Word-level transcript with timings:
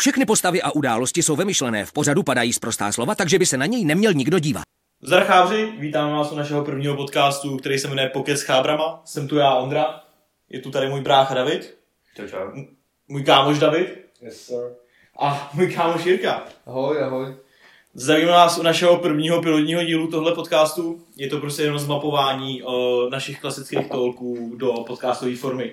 Všechny 0.00 0.26
postavy 0.26 0.62
a 0.62 0.70
události 0.70 1.22
jsou 1.22 1.36
vymyšlené, 1.36 1.84
v 1.84 1.92
pořadu 1.92 2.22
padají 2.22 2.52
zprostá 2.52 2.92
slova, 2.92 3.14
takže 3.14 3.38
by 3.38 3.46
se 3.46 3.56
na 3.56 3.66
něj 3.66 3.84
neměl 3.84 4.12
nikdo 4.12 4.38
dívat. 4.38 4.62
Zdar 5.02 5.24
chábři, 5.24 5.72
vítám 5.78 6.12
vás 6.12 6.32
u 6.32 6.36
našeho 6.36 6.64
prvního 6.64 6.96
podcastu, 6.96 7.56
který 7.56 7.78
se 7.78 7.88
jmenuje 7.88 8.08
Pokec 8.08 8.40
s 8.40 8.42
chábrama. 8.42 9.02
Jsem 9.04 9.28
tu 9.28 9.36
já, 9.36 9.54
Ondra. 9.54 10.00
Je 10.48 10.60
tu 10.60 10.70
tady 10.70 10.88
můj 10.88 11.00
brácha 11.00 11.34
David. 11.34 11.78
Čau, 12.16 12.26
čau. 12.28 12.62
Můj 13.08 13.22
kámoš 13.22 13.58
David. 13.58 14.04
Yes, 14.22 14.40
sir. 14.40 14.56
A 15.20 15.50
můj 15.54 15.74
kámoš 15.74 16.06
Jirka. 16.06 16.44
Ahoj, 16.66 17.02
ahoj. 17.02 17.36
Zdravím 17.94 18.28
vás 18.28 18.58
u 18.58 18.62
našeho 18.62 18.96
prvního 18.96 19.42
pilotního 19.42 19.84
dílu 19.84 20.10
tohle 20.10 20.34
podcastu. 20.34 21.02
Je 21.16 21.28
to 21.28 21.40
prostě 21.40 21.62
jenom 21.62 21.78
zmapování 21.78 22.62
uh, 22.62 22.72
našich 23.10 23.40
klasických 23.40 23.90
tolků 23.90 24.54
do 24.56 24.72
podcastové 24.72 25.36
formy. 25.36 25.72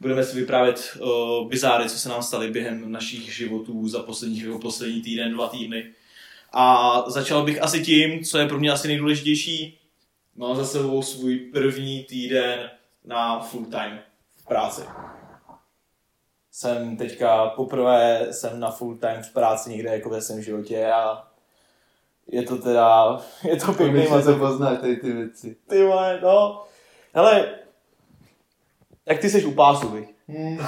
Budeme 0.00 0.24
si 0.24 0.40
vyprávět 0.40 0.96
uh, 1.00 1.48
bizáry, 1.48 1.88
co 1.88 1.98
se 1.98 2.08
nám 2.08 2.22
staly 2.22 2.50
během 2.50 2.92
našich 2.92 3.36
životů 3.36 3.88
za 3.88 4.02
poslední, 4.02 4.40
jako 4.40 4.58
poslední 4.58 5.02
týden, 5.02 5.32
dva 5.32 5.48
týdny. 5.48 5.92
A 6.52 6.94
začal 7.06 7.44
bych 7.44 7.62
asi 7.62 7.84
tím, 7.84 8.24
co 8.24 8.38
je 8.38 8.48
pro 8.48 8.58
mě 8.58 8.72
asi 8.72 8.88
nejdůležitější. 8.88 9.78
Mám 10.36 10.56
za 10.56 10.64
sebou 10.64 11.02
svůj 11.02 11.36
první 11.36 12.04
týden 12.04 12.70
na 13.04 13.40
full 13.40 13.64
time 13.64 13.98
v 14.36 14.46
práci. 14.46 14.82
Jsem 16.50 16.96
teďka 16.96 17.46
poprvé 17.46 18.26
jsem 18.30 18.60
na 18.60 18.70
full 18.70 18.96
time 18.96 19.22
v 19.22 19.32
práci 19.32 19.70
někde 19.70 19.90
jako 19.90 20.10
ve 20.10 20.20
svém 20.20 20.42
životě 20.42 20.86
a 20.92 21.28
je 22.26 22.42
to 22.42 22.56
teda, 22.56 23.20
je 23.44 23.56
to 23.56 23.72
pěkný 23.72 24.00
Když 24.00 24.24
se 24.24 24.34
poznáš, 24.34 24.78
tady 24.80 24.96
ty 24.96 25.12
věci. 25.12 25.56
Ty 25.68 25.82
vole, 25.82 26.20
no. 26.22 26.64
Hele, 27.14 27.54
tak 29.04 29.18
ty 29.18 29.30
jsi 29.30 29.44
u 29.44 29.52
pásu, 29.52 29.88
viď? 29.88 30.14
Hmm. 30.28 30.58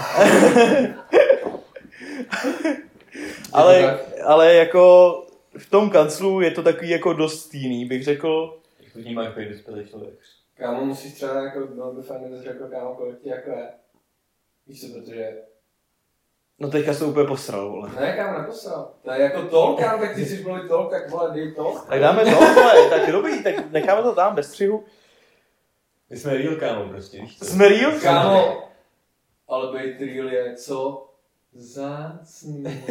ale, 3.52 4.00
ale 4.24 4.54
jako 4.54 5.12
v 5.58 5.70
tom 5.70 5.90
kanclu 5.90 6.40
je 6.40 6.50
to 6.50 6.62
takový 6.62 6.90
jako 6.90 7.12
dost 7.12 7.54
jiný, 7.54 7.84
bych 7.84 8.04
řekl. 8.04 8.58
Jak 8.80 8.92
to 8.92 8.98
vnímáš 8.98 9.34
být 9.34 9.48
dospělý 9.48 9.88
člověk? 9.88 10.14
Kámo, 10.54 10.84
musíš 10.84 11.14
třeba 11.14 11.42
jako, 11.42 11.66
bylo 11.66 11.92
by 11.92 12.02
fajn, 12.02 12.20
kdybys 12.20 12.40
řekl, 12.40 12.68
kámo, 12.68 12.94
kolik 12.94 13.20
ti 13.20 13.28
jako 13.28 13.50
je. 13.50 13.68
Víš 14.66 14.80
co, 14.80 14.86
protože... 15.00 15.32
No 16.58 16.70
teďka 16.70 16.92
se 16.92 16.98
to 16.98 17.08
úplně 17.08 17.26
posral, 17.26 17.70
vole. 17.70 17.90
Ne, 18.00 18.16
kámo, 18.16 18.38
neposral. 18.38 18.90
To 19.02 19.10
je 19.12 19.20
jako 19.20 19.42
tol, 19.42 19.76
kámo, 19.76 20.02
tak 20.02 20.14
ty 20.14 20.24
jsi 20.26 20.42
mluvit 20.42 20.68
tol, 20.68 20.86
tak 20.86 21.10
vole, 21.10 21.30
dej 21.34 21.54
tol. 21.54 21.78
Tak 21.88 22.00
dáme 22.00 22.24
to, 22.24 22.30
vole, 22.30 22.90
tak 22.90 23.12
dobrý, 23.12 23.42
tak 23.42 23.70
necháme 23.70 24.02
to 24.02 24.14
tam 24.14 24.34
bez 24.34 24.48
střihu. 24.48 24.84
My 26.10 26.16
jsme 26.16 26.34
real 26.34 26.56
kámo 26.56 26.88
prostě, 26.88 27.20
víš 27.20 27.38
co? 27.38 27.44
Jsme 27.44 27.68
real? 27.68 27.92
Kámo, 28.02 28.68
ale 29.48 29.78
být 29.78 30.00
real 30.00 30.28
je 30.28 30.54
co? 30.56 31.08
Zácný. 31.52 32.64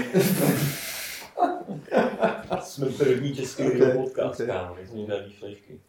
Jsme 2.61 2.85
první 2.89 3.35
český 3.35 3.63
Ok, 3.63 3.73
real 3.73 3.91
podcast, 3.91 4.39
ok. 4.39 4.47
kámo, 4.47 4.75
nejsme 4.75 4.97
někde 4.97 5.23
výšlečky. 5.27 5.79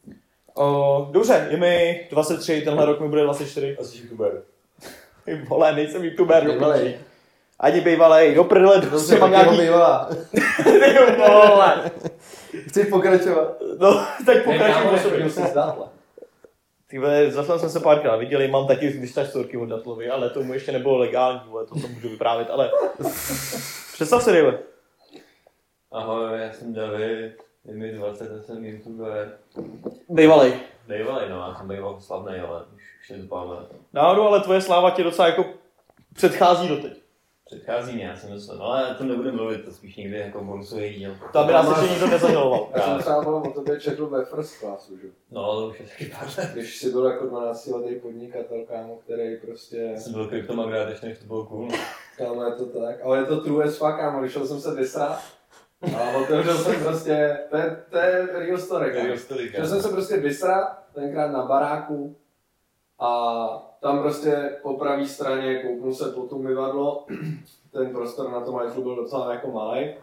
O, 0.54 1.08
dobře, 1.12 1.46
je 1.50 1.56
mi 1.56 2.06
23, 2.10 2.62
tenhle 2.62 2.86
rok 2.86 3.00
mi 3.00 3.08
bude 3.08 3.22
24. 3.22 3.76
A 3.80 3.84
jsi 3.84 3.98
youtuber. 3.98 4.42
Ty 5.24 5.34
vole, 5.48 5.72
nejsem 5.72 6.04
youtuber, 6.04 6.44
Bývalej. 6.50 6.98
Ani 7.58 7.80
bývalej, 7.80 8.34
do 8.34 8.44
prdele, 8.44 8.80
prostě 8.82 9.18
mám 9.18 9.30
nějaký... 9.30 9.56
bývalá. 9.60 10.10
Ty 10.64 10.96
vole. 11.18 11.90
Chci 12.68 12.84
pokračovat. 12.84 13.56
No, 13.78 14.06
tak 14.26 14.46
Ne, 14.46 14.58
kámo, 14.58 14.80
pokračuj. 14.82 14.92
nechodil 15.10 15.30
jsi 15.30 15.42
z 15.50 15.52
dátle. 15.52 15.86
Ty 16.90 16.98
vole, 16.98 17.30
zaslal 17.30 17.58
jsem 17.58 17.70
se 17.70 17.80
párkrát 17.80 18.16
viděli, 18.16 18.48
mám 18.48 18.66
taky 18.66 18.88
vystač 18.88 19.28
storky 19.28 19.56
od 19.56 19.66
Datlovi, 19.66 20.10
ale 20.10 20.30
to 20.30 20.42
mu 20.42 20.54
ještě 20.54 20.72
nebylo 20.72 20.98
legální, 20.98 21.40
vole, 21.46 21.66
to 21.66 21.80
to 21.80 21.88
můžu 21.88 22.08
vyprávět, 22.08 22.50
ale... 22.50 22.70
Představ 23.92 24.22
se, 24.22 24.32
Dave. 24.32 24.58
Ahoj, 25.92 26.40
já 26.40 26.52
jsem 26.52 26.74
David, 26.74 27.32
je 27.64 27.74
mi 27.74 27.92
20 27.92 28.38
a 28.38 28.42
jsem 28.42 28.64
youtuber. 28.64 29.38
Bývalej. 30.08 30.54
Bývalý, 30.88 31.30
no, 31.30 31.36
já 31.36 31.54
jsem 31.54 31.68
býval 31.68 32.00
slavný, 32.00 32.38
ale 32.38 32.64
už, 32.74 32.82
už 33.00 33.10
je 33.10 33.22
to. 33.26 33.66
Náhodou, 33.92 34.22
ale 34.22 34.40
tvoje 34.40 34.60
sláva 34.60 34.90
tě 34.90 35.02
docela 35.02 35.28
jako 35.28 35.44
předchází 36.14 36.68
doteď. 36.68 37.05
Předchází 37.46 37.94
mě, 37.94 38.04
já 38.04 38.16
jsem 38.16 38.32
myslel, 38.32 38.58
no, 38.58 38.64
ale 38.64 38.94
to 38.94 39.04
nebudu 39.04 39.32
mluvit, 39.32 39.64
to 39.64 39.72
spíš 39.72 39.96
někdy 39.96 40.18
jako 40.18 40.44
bonusový 40.44 40.94
díl. 40.94 41.16
To 41.32 41.38
aby 41.38 41.52
nás 41.52 41.68
ještě 41.68 41.92
nikdo 41.92 42.06
nezamiloval. 42.06 42.68
Já 42.74 42.82
jsem 42.82 42.98
třeba 42.98 43.16
o 43.16 43.50
tobě 43.50 43.80
četl 43.80 44.06
ve 44.06 44.24
first 44.24 44.58
classu, 44.58 44.98
že? 44.98 45.06
No, 45.30 45.60
to 45.60 45.66
už 45.68 45.80
je 45.80 45.86
taky 45.86 46.04
pár 46.04 46.28
let. 46.38 46.50
Když 46.52 46.76
jsi 46.76 46.90
byl 46.90 47.06
jako 47.06 47.26
12 47.26 47.66
letý 47.66 47.94
podnikatel, 47.94 48.64
kámo, 48.68 48.96
který 48.96 49.36
prostě... 49.36 49.76
Já 49.76 50.00
jsem 50.00 50.12
byl 50.12 50.28
kryptomagrát, 50.28 50.88
ještě 50.88 51.06
než 51.06 51.18
to 51.18 51.24
bylo 51.24 51.46
cool. 51.46 51.68
Kámo, 52.16 52.44
je 52.44 52.52
to 52.52 52.66
tak. 52.66 52.96
Ale 53.04 53.18
je 53.18 53.24
to 53.24 53.40
true 53.40 53.64
as 53.64 53.76
fuck, 53.76 53.96
kámo. 53.96 54.20
Když 54.20 54.32
šel 54.32 54.46
jsem 54.46 54.60
se 54.60 54.74
vysrat 54.74 55.22
a 55.96 56.16
otevřel 56.16 56.58
jsem 56.58 56.84
prostě, 56.84 57.38
to 57.50 57.56
je, 57.56 57.84
to 57.90 57.98
je 57.98 58.28
real 58.32 58.58
story, 58.58 58.92
kámo. 58.92 59.06
Real 59.06 59.18
story, 59.18 59.50
Šel 59.50 59.66
jsem 59.66 59.82
se 59.82 59.88
prostě 59.88 60.16
vysrat, 60.16 60.84
tenkrát 60.94 61.30
na 61.30 61.44
baráku 61.44 62.16
a 62.98 63.75
tam 63.86 64.02
prostě 64.02 64.50
po 64.62 64.74
pravé 64.74 65.06
straně 65.06 65.62
kouknu 65.62 65.94
se 65.94 66.04
pod 66.10 66.30
to 66.30 66.36
umyvadlo, 66.36 67.06
ten 67.72 67.90
prostor 67.90 68.30
na 68.30 68.40
tom 68.40 68.54
hajzlu 68.54 68.82
byl 68.82 68.96
docela 68.96 69.32
jako 69.32 69.50
malý 69.50 69.94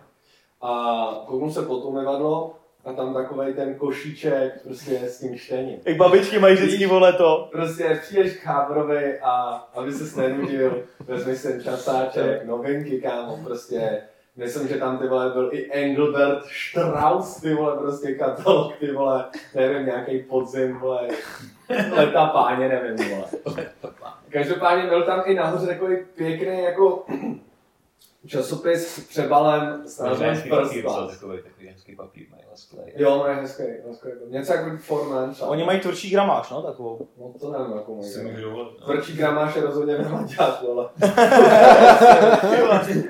a 0.62 1.06
kouknu 1.28 1.52
se 1.52 1.62
pod 1.62 1.82
to 1.82 1.88
umyvadlo 1.88 2.56
a 2.86 2.94
tam 2.94 3.14
takovej 3.14 3.54
ten 3.54 3.76
košíček 3.76 4.62
prostě 4.64 5.00
s 5.00 5.20
tím 5.20 5.38
čtením. 5.38 5.80
Jak 5.86 5.98
babičky 5.98 6.40
mají 6.40 6.56
vždycky, 6.56 6.86
vole, 6.86 7.14
to. 7.14 7.50
Prostě 7.52 8.00
přijdeš 8.02 8.38
k 8.38 8.48
a 9.22 9.68
aby 9.76 9.92
se 9.92 10.22
nenudil, 10.22 10.84
vezmi 11.00 11.36
si 11.36 11.48
ten 11.48 11.64
časáček, 11.64 12.46
novinky, 12.46 13.02
kámo, 13.02 13.40
prostě. 13.44 14.02
Myslím, 14.36 14.68
že 14.68 14.76
tam 14.76 14.98
ty 14.98 15.08
vole 15.08 15.30
byl 15.30 15.50
i 15.54 15.72
Engelbert 15.72 16.44
Strauss, 16.46 17.42
ty 17.42 17.54
vole, 17.54 17.78
prostě 17.78 18.16
katalog, 18.16 18.76
ty 18.80 18.92
vole, 18.92 19.26
nevím, 19.56 19.86
nějaký 19.86 20.20
podzim, 20.20 20.78
vole, 20.78 21.08
leta 21.96 22.26
páně, 22.26 22.68
nevím, 22.68 23.10
vole. 23.10 23.26
Každopádně 24.30 24.88
byl 24.88 25.04
tam 25.04 25.22
i 25.26 25.34
nahoře 25.34 25.68
takový 25.68 25.98
pěkný 26.16 26.64
jako 26.64 27.06
časopis 28.28 28.88
s 28.88 29.00
přebalem 29.00 29.84
s 29.88 30.00
názvem 30.00 30.30
hezký 30.30 30.50
Class. 30.50 30.72
takový, 31.20 31.38
takový 31.44 31.68
hezký 31.68 31.96
papír, 31.96 32.28
mají 32.32 32.44
lesklej. 32.52 32.94
Jo, 32.96 33.18
mají 33.18 33.38
hezký, 33.38 33.64
hezký, 33.88 34.08
jako 34.10 34.26
něco 34.28 34.54
jako 34.54 34.78
Forman. 34.78 35.36
Oni 35.42 35.64
mají 35.64 35.80
tvrdší 35.80 36.10
gramáž, 36.10 36.50
no, 36.50 36.62
takovou. 36.62 37.08
No 37.20 37.34
to 37.40 37.52
nevím, 37.52 37.78
jako 37.78 37.96
mají. 37.96 38.42
No. 38.42 38.66
Tvrdší 38.86 39.18
gramáž 39.18 39.56
je 39.56 39.62
rozhodně 39.62 39.98
nemlaďák, 39.98 40.62
vole. 40.62 40.90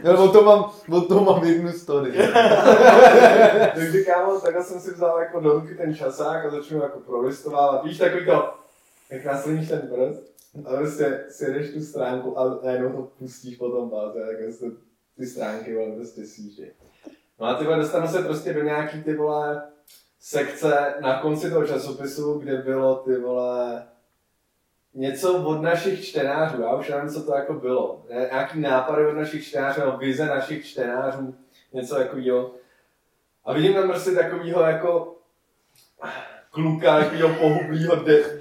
No, 0.03 0.23
o 0.23 0.27
tom 0.27 0.45
mám, 0.45 0.71
o 0.91 1.01
tom 1.01 1.25
mám 1.25 1.43
jednu 1.43 1.71
story. 1.71 2.11
Takže 3.75 4.03
kámo, 4.03 4.39
takhle 4.39 4.63
jsem 4.63 4.79
si 4.79 4.93
vzal 4.93 5.19
jako 5.19 5.39
do 5.39 5.51
ruky 5.53 5.75
ten 5.75 5.95
časák 5.95 6.45
a 6.45 6.49
začnu 6.49 6.81
jako 6.81 6.99
prolistovávat. 6.99 7.83
Víš, 7.83 7.97
takový 7.97 8.25
to, 8.25 8.53
jak 9.09 9.25
naslíníš 9.25 9.69
ten 9.69 9.79
prst 9.79 10.23
a 10.65 10.75
prostě 10.75 11.23
si 11.29 11.53
jdeš 11.53 11.73
tu 11.73 11.81
stránku 11.81 12.39
a 12.39 12.59
najednou 12.63 12.89
to 12.91 13.07
pustíš 13.19 13.55
po 13.55 13.69
tom 13.69 13.89
páse, 13.89 14.19
tak 14.19 14.35
prostě 14.43 14.65
ty 15.17 15.25
stránky 15.25 15.75
vole 15.75 15.95
prostě 15.95 16.25
sjíždí. 16.25 16.65
No 17.39 17.45
a 17.47 17.53
ty 17.53 17.63
vole, 17.63 17.77
dostanu 17.77 18.07
se 18.07 18.21
prostě 18.21 18.53
do 18.53 18.63
nějaký 18.63 19.03
ty 19.03 19.15
vole 19.15 19.63
sekce 20.19 20.93
na 20.99 21.21
konci 21.21 21.49
toho 21.49 21.67
časopisu, 21.67 22.39
kde 22.39 22.57
bylo 22.57 22.95
ty 22.95 23.15
vole 23.15 23.87
něco 24.93 25.43
od 25.43 25.61
našich 25.61 26.05
čtenářů, 26.05 26.61
já 26.61 26.75
už 26.75 26.89
nevím, 26.89 27.09
co 27.09 27.23
to 27.23 27.35
jako 27.35 27.53
bylo. 27.53 28.05
Nějaký 28.09 28.59
nápady 28.59 29.07
od 29.07 29.13
našich 29.13 29.47
čtenářů, 29.47 29.79
nebo 29.79 29.97
vize 29.97 30.25
našich 30.25 30.65
čtenářů, 30.65 31.35
něco 31.73 31.95
takového. 31.95 32.51
A 33.45 33.53
vidím 33.53 33.73
tam 33.73 33.89
prostě 33.89 34.11
takovýho 34.11 34.61
jako 34.61 35.15
kluka, 36.51 36.99
takovýho 36.99 37.29
pohublýho 37.29 37.95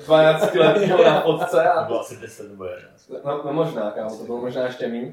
12 0.05 0.55
letého 0.55 1.05
na 1.05 1.21
fotce 1.21 1.51
To 1.51 1.79
a 1.79 1.85
bylo 1.85 2.01
asi 2.01 2.17
10 2.17 2.51
nebo 2.51 2.65
11. 2.65 3.09
No, 3.25 3.43
no 3.45 3.53
možná, 3.53 3.91
kámo, 3.91 4.19
to 4.19 4.25
bylo 4.25 4.41
možná 4.41 4.65
ještě 4.65 4.89
míň. 4.89 5.13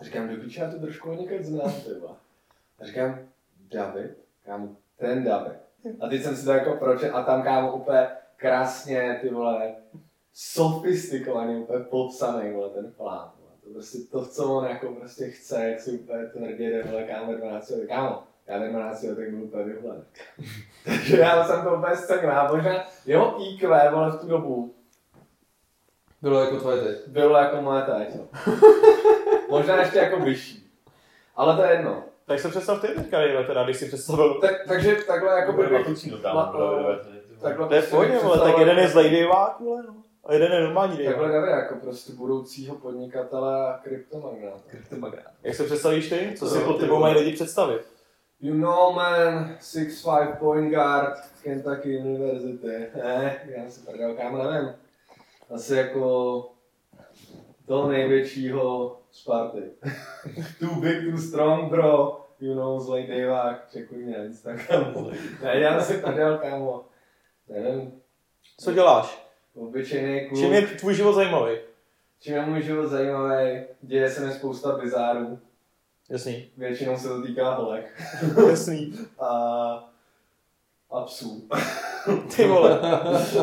A 0.00 0.04
říkám, 0.04 0.28
do 0.28 0.36
píče, 0.36 0.60
já 0.60 0.70
to 0.70 0.78
trošku 0.78 1.12
někde 1.12 1.42
znám, 1.42 1.72
vole. 2.00 2.16
A 2.80 2.84
říkám, 2.84 3.18
David, 3.70 4.10
kámo, 4.44 4.76
ten 4.96 5.24
David. 5.24 5.58
A 6.00 6.08
teď 6.08 6.22
jsem 6.22 6.36
si 6.36 6.44
to 6.44 6.50
jako 6.50 6.76
pročet 6.76 7.10
a 7.10 7.22
tam, 7.22 7.42
kámo, 7.42 7.72
úplně 7.72 8.08
krásně, 8.36 9.18
ty 9.22 9.28
vole, 9.28 9.74
sofistikovaně, 10.34 11.58
úplně 11.58 11.84
popsaný, 11.84 12.52
vole, 12.52 12.70
ten 12.70 12.92
plán. 12.92 13.30
Vole. 13.40 13.52
To 13.64 13.70
prostě 13.70 13.98
to, 13.98 14.26
co 14.26 14.54
on 14.54 14.64
jako 14.64 14.94
prostě 14.94 15.30
chce, 15.30 15.68
jak 15.68 15.80
si 15.80 15.90
úplně 15.90 16.26
tvrdě 16.26 16.70
jde, 16.70 16.82
vole, 16.82 17.04
kámo, 17.04 17.34
12 17.34 17.70
let, 17.70 17.86
kámo, 17.88 18.22
já 18.46 18.58
ve 18.58 18.68
12 18.68 19.02
letech 19.02 19.34
byl 19.34 19.44
úplně 19.44 19.64
vyhled. 19.64 20.04
Takže 20.84 21.18
já 21.18 21.44
jsem 21.44 21.62
to 21.62 21.82
scenil, 21.94 22.32
a 22.32 22.52
možná 22.52 22.84
jeho 23.06 23.52
IQ, 23.52 23.90
vole, 23.90 24.10
v 24.10 24.20
tu 24.20 24.26
dobu, 24.26 24.74
Bylo 26.22 26.40
jako 26.40 26.56
tvoje 26.56 26.82
teď. 26.82 27.08
bylo 27.08 27.36
jako 27.36 27.56
moje 27.62 27.82
teď. 27.82 28.14
no. 28.14 28.28
Možná 29.50 29.76
ještě 29.80 29.98
jako 29.98 30.16
vyšší. 30.20 30.70
Ale 31.36 31.56
to 31.56 31.62
je 31.62 31.70
jedno. 31.70 32.04
Tak 32.26 32.40
se 32.40 32.48
představ 32.48 32.80
ty 32.80 32.86
teďka, 32.88 33.18
Dave, 33.18 33.44
teda, 33.44 33.64
když 33.64 33.76
si 33.76 33.86
představil. 33.88 34.34
Tak, 34.40 34.52
takže 34.68 34.94
takhle 35.06 35.38
jako 35.38 35.52
by 35.52 35.66
bude- 35.66 35.84
takhle 37.42 37.68
To 37.68 37.74
je 37.74 37.80
v 37.82 37.90
prostě 37.90 38.16
pohodě, 38.18 38.40
tak 38.44 38.58
jeden 38.58 38.78
je 38.78 38.88
z 38.88 38.94
Ladywák, 38.94 39.60
vole, 39.60 39.82
no. 39.88 39.94
A 40.24 40.32
jeden 40.32 40.52
je 40.52 40.60
normální 40.60 40.96
Takhle 41.04 41.28
Dave. 41.28 41.40
nevím, 41.40 41.56
jako 41.58 41.74
prostě 41.74 42.12
budoucího 42.12 42.76
podnikatele 42.76 43.66
a 43.74 43.78
kryptomagnáta. 43.82 45.30
Jak 45.42 45.54
se 45.54 45.64
představíš 45.64 46.08
ty? 46.08 46.34
Co 46.38 46.46
si 46.48 46.58
No, 46.58 46.64
pod 46.64 46.80
tebou 46.80 46.98
mají 46.98 47.14
lidi 47.14 47.32
představit? 47.32 47.80
You 48.40 48.54
know 48.54 48.94
man, 48.94 49.56
6'5 49.60 50.36
point 50.36 50.74
guard, 50.74 51.14
Kentucky 51.42 51.98
University. 51.98 52.86
Ne, 53.04 53.36
já 53.46 53.70
si 53.70 53.80
prdel, 53.80 54.14
kámo, 54.14 54.44
nevím. 54.50 54.68
Asi 55.54 55.74
jako 55.76 56.46
toho 57.66 57.88
největšího 57.88 58.96
z 59.10 59.24
party. 59.24 59.62
too 60.58 60.74
big, 60.74 61.10
too 61.10 61.18
strong, 61.18 61.70
bro. 61.70 62.16
You 62.40 62.54
know, 62.54 62.80
zlej 62.80 63.06
Davák, 63.06 63.70
čekuj 63.72 63.98
mě 63.98 64.18
na 64.18 64.24
Instagramu. 64.24 65.10
ne, 65.42 65.60
já 65.60 65.80
si 65.80 65.98
prdel, 65.98 66.38
kámo. 66.38 66.84
Nevím, 67.48 67.92
Co 68.58 68.72
děláš? 68.72 69.30
obyčejný 69.54 70.28
kluk. 70.28 70.40
Čím 70.40 70.52
je 70.52 70.62
tvůj 70.62 70.94
život 70.94 71.12
zajímavý? 71.12 71.56
Čím 72.20 72.34
je 72.34 72.46
můj 72.46 72.62
život 72.62 72.86
zajímavý, 72.86 73.60
děje 73.80 74.10
se 74.10 74.26
mi 74.26 74.32
spousta 74.32 74.78
bizárů. 74.78 75.38
Jasný. 76.10 76.50
Většinou 76.56 76.96
se 76.98 77.08
to 77.08 77.22
týká 77.22 77.54
holek. 77.54 78.02
Jasný. 78.48 78.94
A, 79.18 79.28
a 80.90 81.00
psů. 81.00 81.48
Ty 82.36 82.46
vole. 82.46 82.80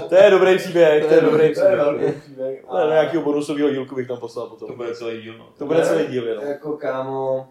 To 0.09 0.15
je 0.15 0.29
dobrý 0.29 0.57
příběh, 0.57 1.05
to 1.05 1.13
je 1.13 1.21
dobrý 1.21 1.37
To 1.39 1.43
je 1.43 1.51
příběh. 1.51 1.75
velký 1.77 2.19
příběh. 2.19 2.65
To 2.69 2.77
je 2.77 2.83
do 2.83 2.89
nějakého 2.89 3.23
bonusového 3.23 3.69
dílku 3.69 3.95
bych 3.95 4.07
tam 4.07 4.19
poslal 4.19 4.47
potom. 4.49 4.67
To 4.67 4.75
bude 4.75 4.95
celý 4.95 5.21
díl, 5.21 5.37
no. 5.37 5.49
To 5.57 5.65
bude 5.65 5.85
celý 5.85 6.07
díl 6.07 6.27
jenom. 6.27 6.43
Jako 6.43 6.77
kámo, 6.77 7.49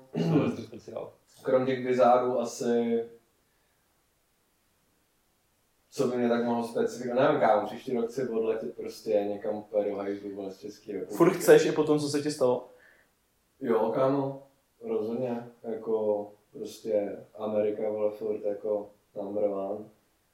krom 1.43 1.67
těch 1.67 1.87
bizárů 1.87 2.41
asi 2.41 3.05
co 5.91 6.09
by 6.09 6.17
mě 6.17 6.29
tak 6.29 6.45
mohlo 6.45 6.65
specifikovat, 6.69 7.23
nevím 7.25 7.41
kámo, 7.41 7.67
příští 7.67 7.97
rok 7.97 8.09
chci 8.09 8.29
odletět 8.29 8.77
prostě 8.77 9.11
někam 9.11 9.55
úplně 9.55 9.91
do 9.91 9.97
hajzlu 9.97 10.51
z 10.51 10.59
České 10.59 10.93
republiky. 10.93 11.17
Furt 11.17 11.31
chceš 11.31 11.67
i 11.67 11.73
po 11.73 11.85
tom, 11.85 11.99
co 11.99 12.09
se 12.09 12.23
ti 12.23 12.31
stalo? 12.31 12.69
Jo, 13.61 13.93
kámo, 13.95 14.43
rozhodně, 14.85 15.47
jako 15.63 16.27
prostě 16.53 17.17
Amerika 17.35 17.91
vole 17.91 18.11
furt 18.11 18.41
jako 18.45 18.91
number 19.17 19.45
one. 19.45 19.85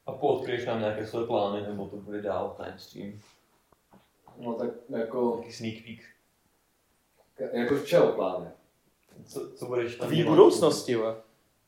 A 0.07 0.13
poodkryješ 0.13 0.67
nám 0.67 0.81
nějaké 0.81 1.07
své 1.07 1.27
plány, 1.27 1.67
nebo 1.67 1.89
to 1.89 1.97
bude 1.97 2.23
dál 2.23 2.57
timestream. 2.65 3.13
No 4.39 4.55
tak 4.55 4.71
jako, 4.89 5.37
Taký 5.37 5.53
sneak 5.53 5.75
peek. 5.85 6.01
jako 7.53 7.75
v 7.75 7.87
čeho 7.87 8.13
plány? 8.13 8.47
Co, 9.25 9.51
co 9.55 9.67
budeš 9.67 9.97
tam 9.97 10.11
dělat? 10.11 10.29
budoucnosti, 10.31 10.97
ve. 10.97 11.15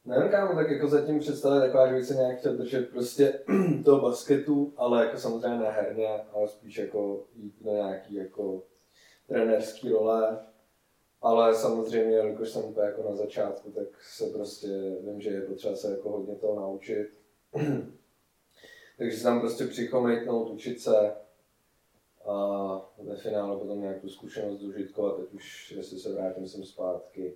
Nevím, 0.05 0.31
kámo, 0.31 0.55
tak 0.55 0.71
jako 0.71 0.89
zatím 0.89 1.19
představit 1.19 1.61
taková, 1.61 1.89
že 1.89 1.95
bych 1.95 2.05
se 2.05 2.15
nějak 2.15 2.39
chtěl 2.39 2.57
držet 2.57 2.91
prostě 2.91 3.41
toho 3.85 4.01
basketu, 4.03 4.73
ale 4.77 5.05
jako 5.05 5.17
samozřejmě 5.19 5.59
ne 5.59 5.71
herně, 5.71 6.09
ale 6.35 6.49
spíš 6.49 6.77
jako 6.79 7.25
jít 7.37 7.55
do 7.61 7.71
nějaký 7.71 8.15
jako 8.15 8.63
trenérský 9.27 9.89
role. 9.89 10.39
Ale 11.23 11.55
samozřejmě, 11.55 12.17
jelikož 12.17 12.49
jsem 12.51 12.65
úplně 12.65 12.87
jako 12.87 13.11
na 13.11 13.17
začátku, 13.17 13.71
tak 13.71 14.03
se 14.03 14.27
prostě 14.27 14.69
vím, 15.01 15.21
že 15.21 15.31
je 15.31 15.41
potřeba 15.41 15.77
se 15.77 15.91
jako 15.91 16.11
hodně 16.11 16.35
toho 16.35 16.61
naučit. 16.61 17.09
Takže 18.99 19.17
se 19.17 19.23
tam 19.23 19.41
prostě 19.41 19.67
přichomejtnout, 19.67 20.51
učit 20.51 20.81
se 20.81 21.15
a 22.25 22.81
ve 23.03 23.17
finále 23.17 23.59
potom 23.59 23.81
nějakou 23.81 24.09
zkušenost 24.09 24.61
zužitkovat, 24.61 25.21
ať 25.21 25.33
už 25.33 25.73
jestli 25.77 25.99
se 25.99 26.13
vrátím 26.13 26.49
sem 26.49 26.65
zpátky, 26.65 27.35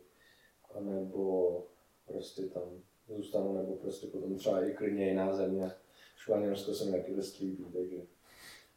nebo 0.80 1.64
prostě 2.06 2.42
tam 2.42 2.62
zůstanu, 3.08 3.56
nebo 3.56 3.76
prostě 3.76 4.06
potom 4.06 4.36
třeba 4.36 4.64
i 4.64 4.72
klidně 4.72 5.08
jiná 5.08 5.32
země. 5.32 5.72
Španělsko 6.16 6.74
se 6.74 6.84
mi 6.84 6.92
taky 6.92 7.14
dost 7.14 7.38
líbí, 7.38 7.66
takže 7.72 7.96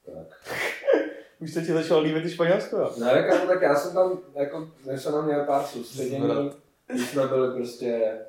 tak. 0.06 0.28
Už 1.40 1.54
se 1.54 1.62
ti 1.62 1.74
začalo 1.74 2.02
líbit 2.02 2.26
i 2.26 2.30
Španělsko, 2.30 2.78
jo? 2.78 2.94
Ne, 3.00 3.28
kámo, 3.30 3.46
tak 3.46 3.62
já 3.62 3.76
jsem 3.76 3.94
tam, 3.94 4.20
jako, 4.36 4.72
než 4.86 5.02
jsem 5.02 5.14
tam 5.14 5.26
měl 5.26 5.46
pár 5.46 5.66
soustředění, 5.66 6.52
když 6.88 7.10
jsme 7.10 7.28
byli 7.28 7.54
prostě, 7.58 8.20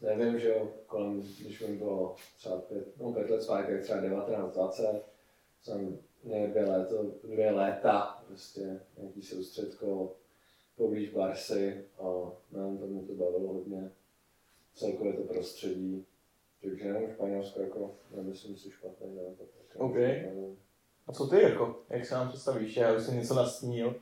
nevím, 0.00 0.38
že 0.38 0.48
jo, 0.48 0.68
kolem, 0.86 1.20
když 1.20 1.60
mi 1.60 1.76
bylo 1.76 2.16
třeba 2.36 2.56
pět, 2.56 3.00
no 3.00 3.12
pět 3.12 3.30
let 3.30 3.42
zpátky, 3.42 3.72
tak 3.72 3.82
třeba 3.82 4.00
19, 4.00 4.54
20, 4.54 5.02
jsem 5.62 5.98
měl 6.24 6.46
dvě, 6.46 6.64
léto, 6.64 7.04
dvě 7.24 7.50
léta, 7.50 8.22
prostě 8.26 8.80
nějaký 8.98 9.22
soustředko 9.22 10.12
poblíž 10.76 11.10
Barsy 11.10 11.84
a 11.98 12.32
nevím, 12.52 12.78
to 12.78 12.86
mě 12.86 13.02
to 13.02 13.12
bavilo 13.12 13.52
hodně, 13.52 13.90
celkově 14.74 15.12
to 15.12 15.22
prostředí, 15.22 16.06
takže 16.62 16.92
nevím, 16.92 17.10
Španělsko 17.10 17.60
jako, 17.60 17.94
nemyslím 18.16 18.56
si 18.56 18.70
špatný 18.70 19.16
nápad. 19.16 19.46
jako, 19.68 19.84
OK. 19.86 19.94
nevím. 19.94 20.58
A 21.06 21.12
co 21.12 21.26
ty 21.26 21.42
jako? 21.42 21.82
Jak 21.88 22.06
se 22.06 22.14
nám 22.14 22.28
představíš? 22.28 22.76
Já 22.76 22.96
už 22.96 23.02
jsem 23.02 23.16
něco 23.16 23.34
nastínil. 23.34 23.94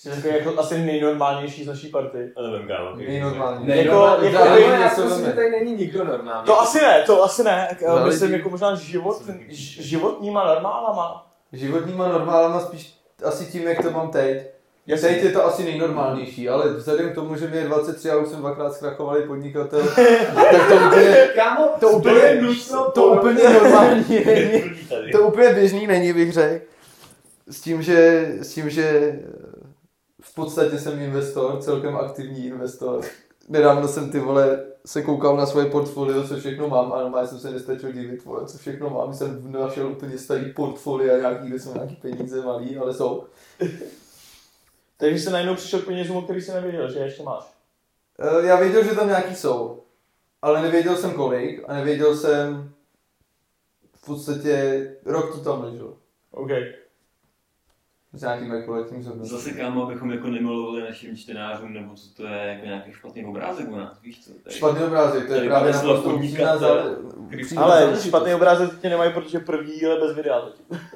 Jsi 0.00 0.08
takový 0.10 0.34
jako 0.34 0.60
asi 0.60 0.78
nejnormálnější 0.78 1.64
z 1.64 1.66
naší 1.66 1.88
party. 1.88 2.32
Já 2.36 2.42
nevím, 2.50 2.68
kámo. 2.68 2.96
Nejnormální. 2.96 3.66
Ne, 3.66 3.76
jako- 3.76 4.06
jako- 4.22 4.36
jako- 4.44 4.58
já 4.58 4.90
si 4.90 5.00
myslím, 5.00 5.24
že 5.26 5.32
tady 5.32 5.50
není 5.50 5.72
nikdo 5.74 6.04
normální. 6.04 6.46
To 6.46 6.60
asi 6.60 6.78
ne, 6.80 7.02
to 7.06 7.24
asi 7.24 7.44
ne. 7.44 7.76
No, 7.88 8.06
myslím 8.06 8.32
jako 8.32 8.50
možná 8.50 8.74
život, 8.74 9.22
životníma 9.80 10.54
normálama. 10.54 11.26
Životníma 11.52 12.08
normálama 12.08 12.60
spíš 12.60 12.94
asi 13.24 13.46
tím, 13.46 13.62
jak 13.62 13.82
to 13.82 13.90
mám 13.90 14.10
teď. 14.10 14.46
Jasně. 14.86 15.08
Teď 15.08 15.22
je 15.22 15.30
to 15.30 15.44
asi 15.46 15.64
nejnormálnější, 15.64 16.48
ale 16.48 16.68
vzhledem 16.72 17.10
k 17.10 17.14
tomu, 17.14 17.36
že 17.36 17.48
mi 17.48 17.56
je 17.56 17.64
23 17.64 18.10
a 18.10 18.16
už 18.16 18.28
jsem 18.28 18.38
dvakrát 18.40 18.72
zkrachovalý 18.72 19.26
podnikatel, 19.26 19.82
tak 20.34 20.68
to 20.68 20.74
úplně, 20.86 21.28
Kámo, 21.34 21.68
to 21.80 21.88
úplně, 21.90 22.40
to 22.94 23.04
úplně 23.06 23.48
normální 23.48 24.04
není. 24.26 24.62
To 25.12 25.20
úplně 25.20 25.54
běžný 25.54 25.86
není, 25.86 26.12
bych 26.12 26.32
řekl. 26.32 26.64
S 27.50 27.60
tím, 27.60 27.82
že, 27.82 28.26
s 28.42 28.54
tím, 28.54 28.70
že 28.70 29.12
v 30.20 30.34
podstatě 30.34 30.78
jsem 30.78 31.00
investor, 31.00 31.62
celkem 31.62 31.96
aktivní 31.96 32.46
investor. 32.46 33.04
Nedávno 33.48 33.88
jsem 33.88 34.10
ty 34.10 34.20
vole 34.20 34.64
se 34.86 35.02
koukal 35.02 35.36
na 35.36 35.46
svoje 35.46 35.66
portfolio, 35.66 36.28
co 36.28 36.36
všechno 36.36 36.68
mám, 36.68 36.92
a 36.92 37.00
normálně 37.00 37.28
jsem 37.28 37.38
se 37.38 37.50
nestačil 37.50 37.92
divit, 37.92 38.24
vole, 38.24 38.46
co 38.46 38.58
všechno 38.58 38.90
mám. 38.90 39.14
Jsem 39.14 39.52
našel 39.52 39.86
úplně 39.92 40.18
starý 40.18 40.52
portfolio, 40.52 41.16
nějaký, 41.16 41.48
kde 41.48 41.58
jsou 41.60 41.74
nějaký 41.74 41.96
peníze 41.96 42.42
malý, 42.44 42.76
ale 42.76 42.94
jsou. 42.94 43.24
Takže 44.96 45.18
jsi 45.18 45.30
najednou 45.30 45.54
přišel 45.54 45.80
k 45.80 45.84
penězům, 45.86 46.16
o 46.16 46.22
který 46.22 46.40
jsi 46.42 46.52
nevěděl, 46.52 46.92
že 46.92 46.98
je 46.98 47.04
ještě 47.04 47.22
máš. 47.22 47.44
Eh, 48.18 48.46
Já 48.46 48.56
věděl, 48.56 48.84
že 48.84 48.90
tam 48.94 49.08
nějaký 49.08 49.34
jsou, 49.34 49.82
ale 50.42 50.62
nevěděl 50.62 50.96
jsem 50.96 51.10
kolik 51.12 51.64
a 51.68 51.74
nevěděl 51.74 52.16
jsem 52.16 52.72
v 53.94 54.06
podstatě 54.06 54.86
rok 55.04 55.32
to 55.34 55.40
tam 55.40 55.64
leželo. 55.64 55.96
OK. 56.30 56.50
S 58.12 58.20
nějakým 58.20 58.52
jako 58.52 58.72
letním. 58.72 59.12
Zase 59.22 59.50
kámo, 59.50 59.82
abychom 59.86 60.10
jako 60.10 60.26
nemilovali 60.28 60.82
našim 60.82 61.16
čtenářům, 61.16 61.74
nebo 61.74 61.94
co 61.94 62.14
to 62.16 62.26
je 62.26 62.46
jako 62.54 62.66
nějaký 62.66 62.92
špatný 62.92 63.24
obrázek 63.24 63.68
u 63.68 63.76
nás, 63.76 64.00
víš 64.02 64.24
co? 64.24 64.30
Tady- 64.44 64.56
Špatný 64.56 64.84
obrázek, 64.84 65.26
to 65.26 65.32
je 65.34 65.40
právě 65.40 65.72
naprosto 65.72 66.10
upřímná 66.14 66.56
zále- 66.58 66.96
Ale 67.56 67.92
špatný 68.04 68.34
obrázek 68.34 68.70
tě 68.80 68.88
nemají, 68.88 69.12
protože 69.12 69.40
první 69.40 69.72
díl 69.72 69.90
je 69.90 70.00
bez 70.00 70.16
videa 70.16 70.40
teď. 70.40 70.54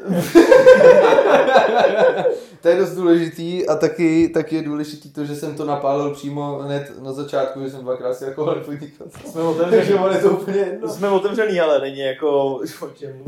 To 2.60 2.68
je 2.68 2.76
dost 2.76 2.94
důležitý 2.94 3.68
a 3.68 3.74
taky, 3.76 4.28
taky 4.34 4.56
je 4.56 4.62
důležitý 4.62 5.12
to, 5.12 5.24
že 5.24 5.36
jsem 5.36 5.54
to 5.54 5.64
napálil 5.64 6.10
přímo 6.14 6.58
hned 6.58 6.92
na 7.02 7.12
začátku, 7.12 7.60
že 7.62 7.70
jsem 7.70 7.80
dvakrát 7.80 8.14
si 8.14 8.24
jako 8.24 8.56
podnikat. 8.64 9.08
Jsme 9.26 9.42
otevření, 9.42 9.76
Takže 9.80 9.94
on 9.94 10.12
je 10.12 10.18
to 10.18 10.30
úplně 10.30 10.58
jedno. 10.58 10.88
jsme 10.88 11.08
otevřený, 11.08 11.60
ale 11.60 11.80
není 11.80 11.98
jako... 12.00 12.60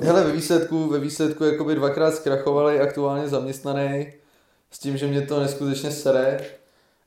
Hele, 0.03 0.25
ve 0.25 0.33
výsledku, 0.33 0.89
ve 0.89 0.99
výsledku 0.99 1.45
jakoby 1.45 1.75
dvakrát 1.75 2.15
zkrachovali 2.15 2.81
aktuálně 2.81 3.29
zaměstnaný 3.77 4.13
s 4.71 4.79
tím, 4.79 4.97
že 4.97 5.07
mě 5.07 5.23
to 5.23 5.41
neskutečně 5.41 5.91
sere, 5.91 6.41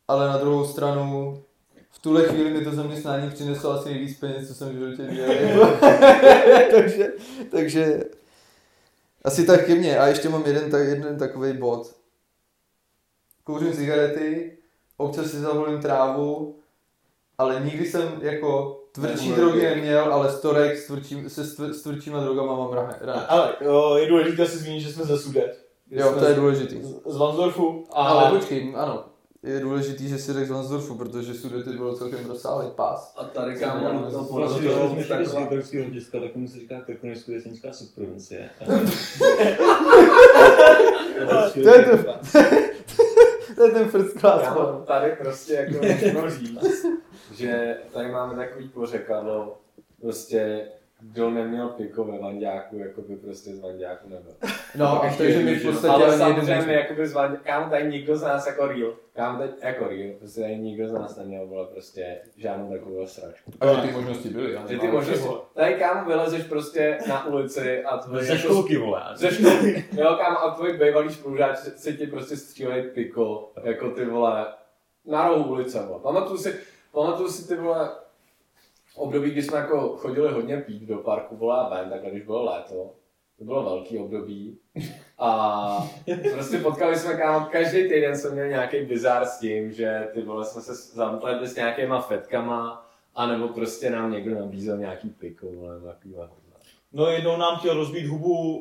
ale 0.07 0.27
na 0.27 0.37
druhou 0.37 0.65
stranu 0.65 1.43
v 1.91 1.99
tuhle 1.99 2.27
chvíli 2.27 2.49
mi 2.49 2.63
to 2.63 2.71
zaměstnání 2.71 3.31
přineslo 3.31 3.71
asi 3.71 3.89
nejvíc 3.89 4.19
peněz, 4.19 4.47
co 4.47 4.53
jsem 4.53 4.69
v 4.69 4.73
životě 4.73 5.15
dělal. 5.15 5.77
takže, 6.71 7.13
takže 7.51 8.03
asi 9.23 9.45
tak 9.45 9.65
ke 9.65 9.75
mně. 9.75 9.99
A 9.99 10.07
ještě 10.07 10.29
mám 10.29 10.45
jeden, 10.45 10.71
tak, 10.71 10.87
jeden 10.87 11.17
takový 11.17 11.53
bod. 11.53 11.95
Kouřím 13.43 13.73
cigarety, 13.73 14.57
občas 14.97 15.31
si 15.31 15.39
zavolím 15.39 15.81
trávu, 15.81 16.59
ale 17.37 17.61
nikdy 17.65 17.85
jsem 17.85 18.19
jako 18.21 18.81
tvrdší 18.91 19.31
drogy 19.31 19.61
neměl, 19.61 20.13
ale 20.13 20.31
storek 20.31 20.77
s, 20.77 20.87
tvrdším, 20.87 21.29
se 21.29 21.45
stvr, 21.45 21.73
s 21.73 21.81
tvrdšíma 21.81 22.23
drogama 22.23 22.55
mám 22.55 22.73
rád. 22.73 22.97
rád. 23.01 23.25
Ale 23.29 23.55
jo, 23.61 23.95
je 23.95 24.07
důležité 24.07 24.47
si 24.47 24.57
zmínit, 24.57 24.81
že 24.81 24.93
jsme 24.93 25.05
ze 25.05 25.19
Sudet. 25.19 25.68
Jo, 25.91 26.13
to 26.19 26.25
je 26.25 26.33
z- 26.33 26.35
důležitý. 26.35 26.81
Z 27.05 27.17
Vansdorfu. 27.17 27.83
A... 27.93 28.07
Ale 28.07 28.39
počkej, 28.39 28.73
ano. 28.75 29.03
Je 29.43 29.59
důležitý, 29.59 30.07
že 30.09 30.17
si 30.17 30.33
řekl 30.33 30.45
z 30.47 30.49
Lansdorfu, 30.49 30.95
protože 30.95 31.33
Sudety 31.33 31.69
bylo 31.69 31.95
celkem 31.97 32.25
rozsáhlý 32.27 32.67
pás. 32.75 33.13
A 33.17 33.23
tady 33.23 33.55
kámo, 33.55 33.89
to 34.11 34.23
Vlastně, 34.33 34.69
toho 34.69 34.95
tady 35.07 35.25
z 35.25 35.31
geografického 35.33 35.83
hlediska, 35.83 36.19
tak 36.19 36.35
mu 36.35 36.47
se 36.47 36.59
říká 36.59 36.81
Krkonožská 36.81 37.31
jesenská 37.31 37.73
subprovincie. 37.73 38.49
To 41.63 41.69
je 41.69 41.83
to, 41.85 41.97
to 43.55 43.63
je 43.65 43.71
ten 43.71 43.87
first 43.89 44.19
class 44.19 44.41
Kámo, 44.43 44.59
one. 44.59 44.85
tady 44.85 45.11
prostě 45.11 45.53
jako 45.53 46.29
říct, 46.29 46.85
že 47.33 47.77
tady 47.93 48.11
máme 48.11 48.35
takový 48.35 48.67
pořekadlo, 48.69 49.57
prostě 50.01 50.67
kdo 51.01 51.29
neměl 51.29 51.67
piko 51.69 52.03
ve 52.03 52.19
vanďáku, 52.19 52.77
jako 52.77 53.01
by 53.01 53.15
prostě 53.15 53.55
z 53.55 53.59
vanďáku 53.59 54.09
nebyl. 54.09 54.31
No, 54.75 55.03
a 55.03 55.13
takže 55.17 55.39
my 55.39 55.55
v 55.55 55.65
podstatě 55.65 55.93
Ale 56.03 56.17
samozřejmě, 56.17 56.53
nejsme. 56.53 56.73
jakoby 56.73 57.07
z 57.07 57.13
kámo, 57.43 57.69
tady 57.69 57.87
nikdo 57.89 58.17
z 58.17 58.21
nás 58.21 58.47
jako 58.47 58.67
real, 58.67 58.93
kámo, 59.13 59.39
teď 59.39 59.51
jako 59.63 59.87
real, 59.87 60.13
prostě 60.19 60.41
tady 60.41 60.57
nikdo 60.57 60.87
z 60.87 60.91
nás 60.91 61.17
neměl, 61.17 61.47
vole, 61.47 61.67
prostě 61.67 62.21
žádnou 62.37 62.71
takovou 62.71 63.07
sračku. 63.07 63.51
A 63.59 63.73
že 63.73 63.81
ty 63.81 63.91
možnosti 63.93 64.29
byly, 64.29 64.55
ale 64.57 64.67
Že 64.69 64.79
ty 64.79 64.87
možnosti, 64.87 65.27
tady 65.53 65.73
kámo 65.73 66.09
vylezeš 66.09 66.43
prostě 66.43 66.97
na 67.07 67.25
ulici 67.25 67.83
a 67.83 67.97
tvoje 67.97 68.23
Ze 68.23 68.37
školky, 68.37 68.77
vole. 68.77 69.01
Ze 69.15 69.31
školky. 69.31 69.85
Jo, 69.91 70.17
kámo, 70.21 70.43
a 70.43 70.55
tvůj 70.55 70.77
bývalý 70.77 71.13
spolužáč 71.13 71.57
se 71.57 71.93
ti 71.93 72.07
prostě 72.07 72.37
střílej 72.37 72.83
piko, 72.83 73.51
jako 73.63 73.89
ty 73.91 74.05
vole, 74.05 74.45
na 75.05 75.27
rohu 75.27 75.51
ulice, 75.51 75.79
vole. 75.87 75.99
Pamatuju 75.99 76.37
si, 76.37 76.55
pamatuju 76.91 77.29
si 77.29 77.47
ty 77.47 77.55
vole, 77.55 77.89
období, 78.99 79.31
kdy 79.31 79.41
jsme 79.41 79.57
jako 79.57 79.97
chodili 79.97 80.33
hodně 80.33 80.57
pít 80.57 80.83
do 80.83 80.97
parku, 80.97 81.35
vole, 81.37 81.59
a 81.59 81.69
ven, 81.69 81.89
takhle, 81.89 82.11
když 82.11 82.23
bylo 82.23 82.43
léto. 82.45 82.91
To 83.37 83.45
bylo 83.45 83.63
velký 83.63 83.97
období. 83.97 84.57
A 85.17 85.89
prostě 86.33 86.57
potkali 86.57 86.97
jsme 86.97 87.17
kámo, 87.17 87.45
každý 87.45 87.83
týden 87.83 88.17
jsme 88.17 88.29
měli 88.29 88.49
nějaký 88.49 88.85
bizár 88.85 89.25
s 89.25 89.39
tím, 89.39 89.71
že 89.71 90.07
ty 90.13 90.21
vole 90.21 90.45
jsme 90.45 90.61
se 90.61 90.75
zampletli 90.75 91.47
s 91.47 91.55
nějakýma 91.55 92.01
fetkama, 92.01 92.89
anebo 93.15 93.47
prostě 93.47 93.89
nám 93.89 94.11
někdo 94.11 94.39
nabízel 94.39 94.77
nějaký 94.77 95.09
piko, 95.09 95.45
nebo 95.45 95.85
takovýhle 95.85 96.27
hovna. 96.27 96.55
No 96.93 97.05
jednou 97.07 97.37
nám 97.37 97.57
chtěl 97.57 97.73
rozbít 97.73 98.07
hubu 98.07 98.57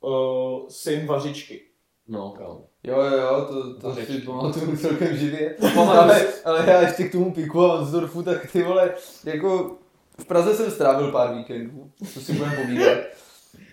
uh, 0.00 0.68
syn 0.68 1.06
vařičky. 1.06 1.62
No, 2.08 2.30
kámo. 2.30 2.66
Jo, 2.84 3.00
jo, 3.00 3.16
jo, 3.18 3.46
to, 3.50 3.74
to 3.74 3.94
Řeč. 3.94 4.06
si 4.06 4.18
pamatuju 4.26 4.76
celkem 4.76 5.16
živě. 5.16 5.56
ale, 5.76 6.26
ale 6.44 6.64
já 6.66 6.80
ještě 6.82 7.04
k 7.08 7.12
tomu 7.12 7.32
piku 7.34 7.60
aOnsdorfu, 7.60 8.22
tak 8.22 8.50
ty 8.52 8.62
vole, 8.62 8.90
jako 9.24 9.76
v 10.20 10.24
Praze 10.24 10.54
jsem 10.54 10.70
strávil 10.70 11.12
pár 11.12 11.34
víkendů, 11.34 11.90
co 12.12 12.20
si 12.20 12.32
budeme 12.32 12.56
povídat. 12.56 12.98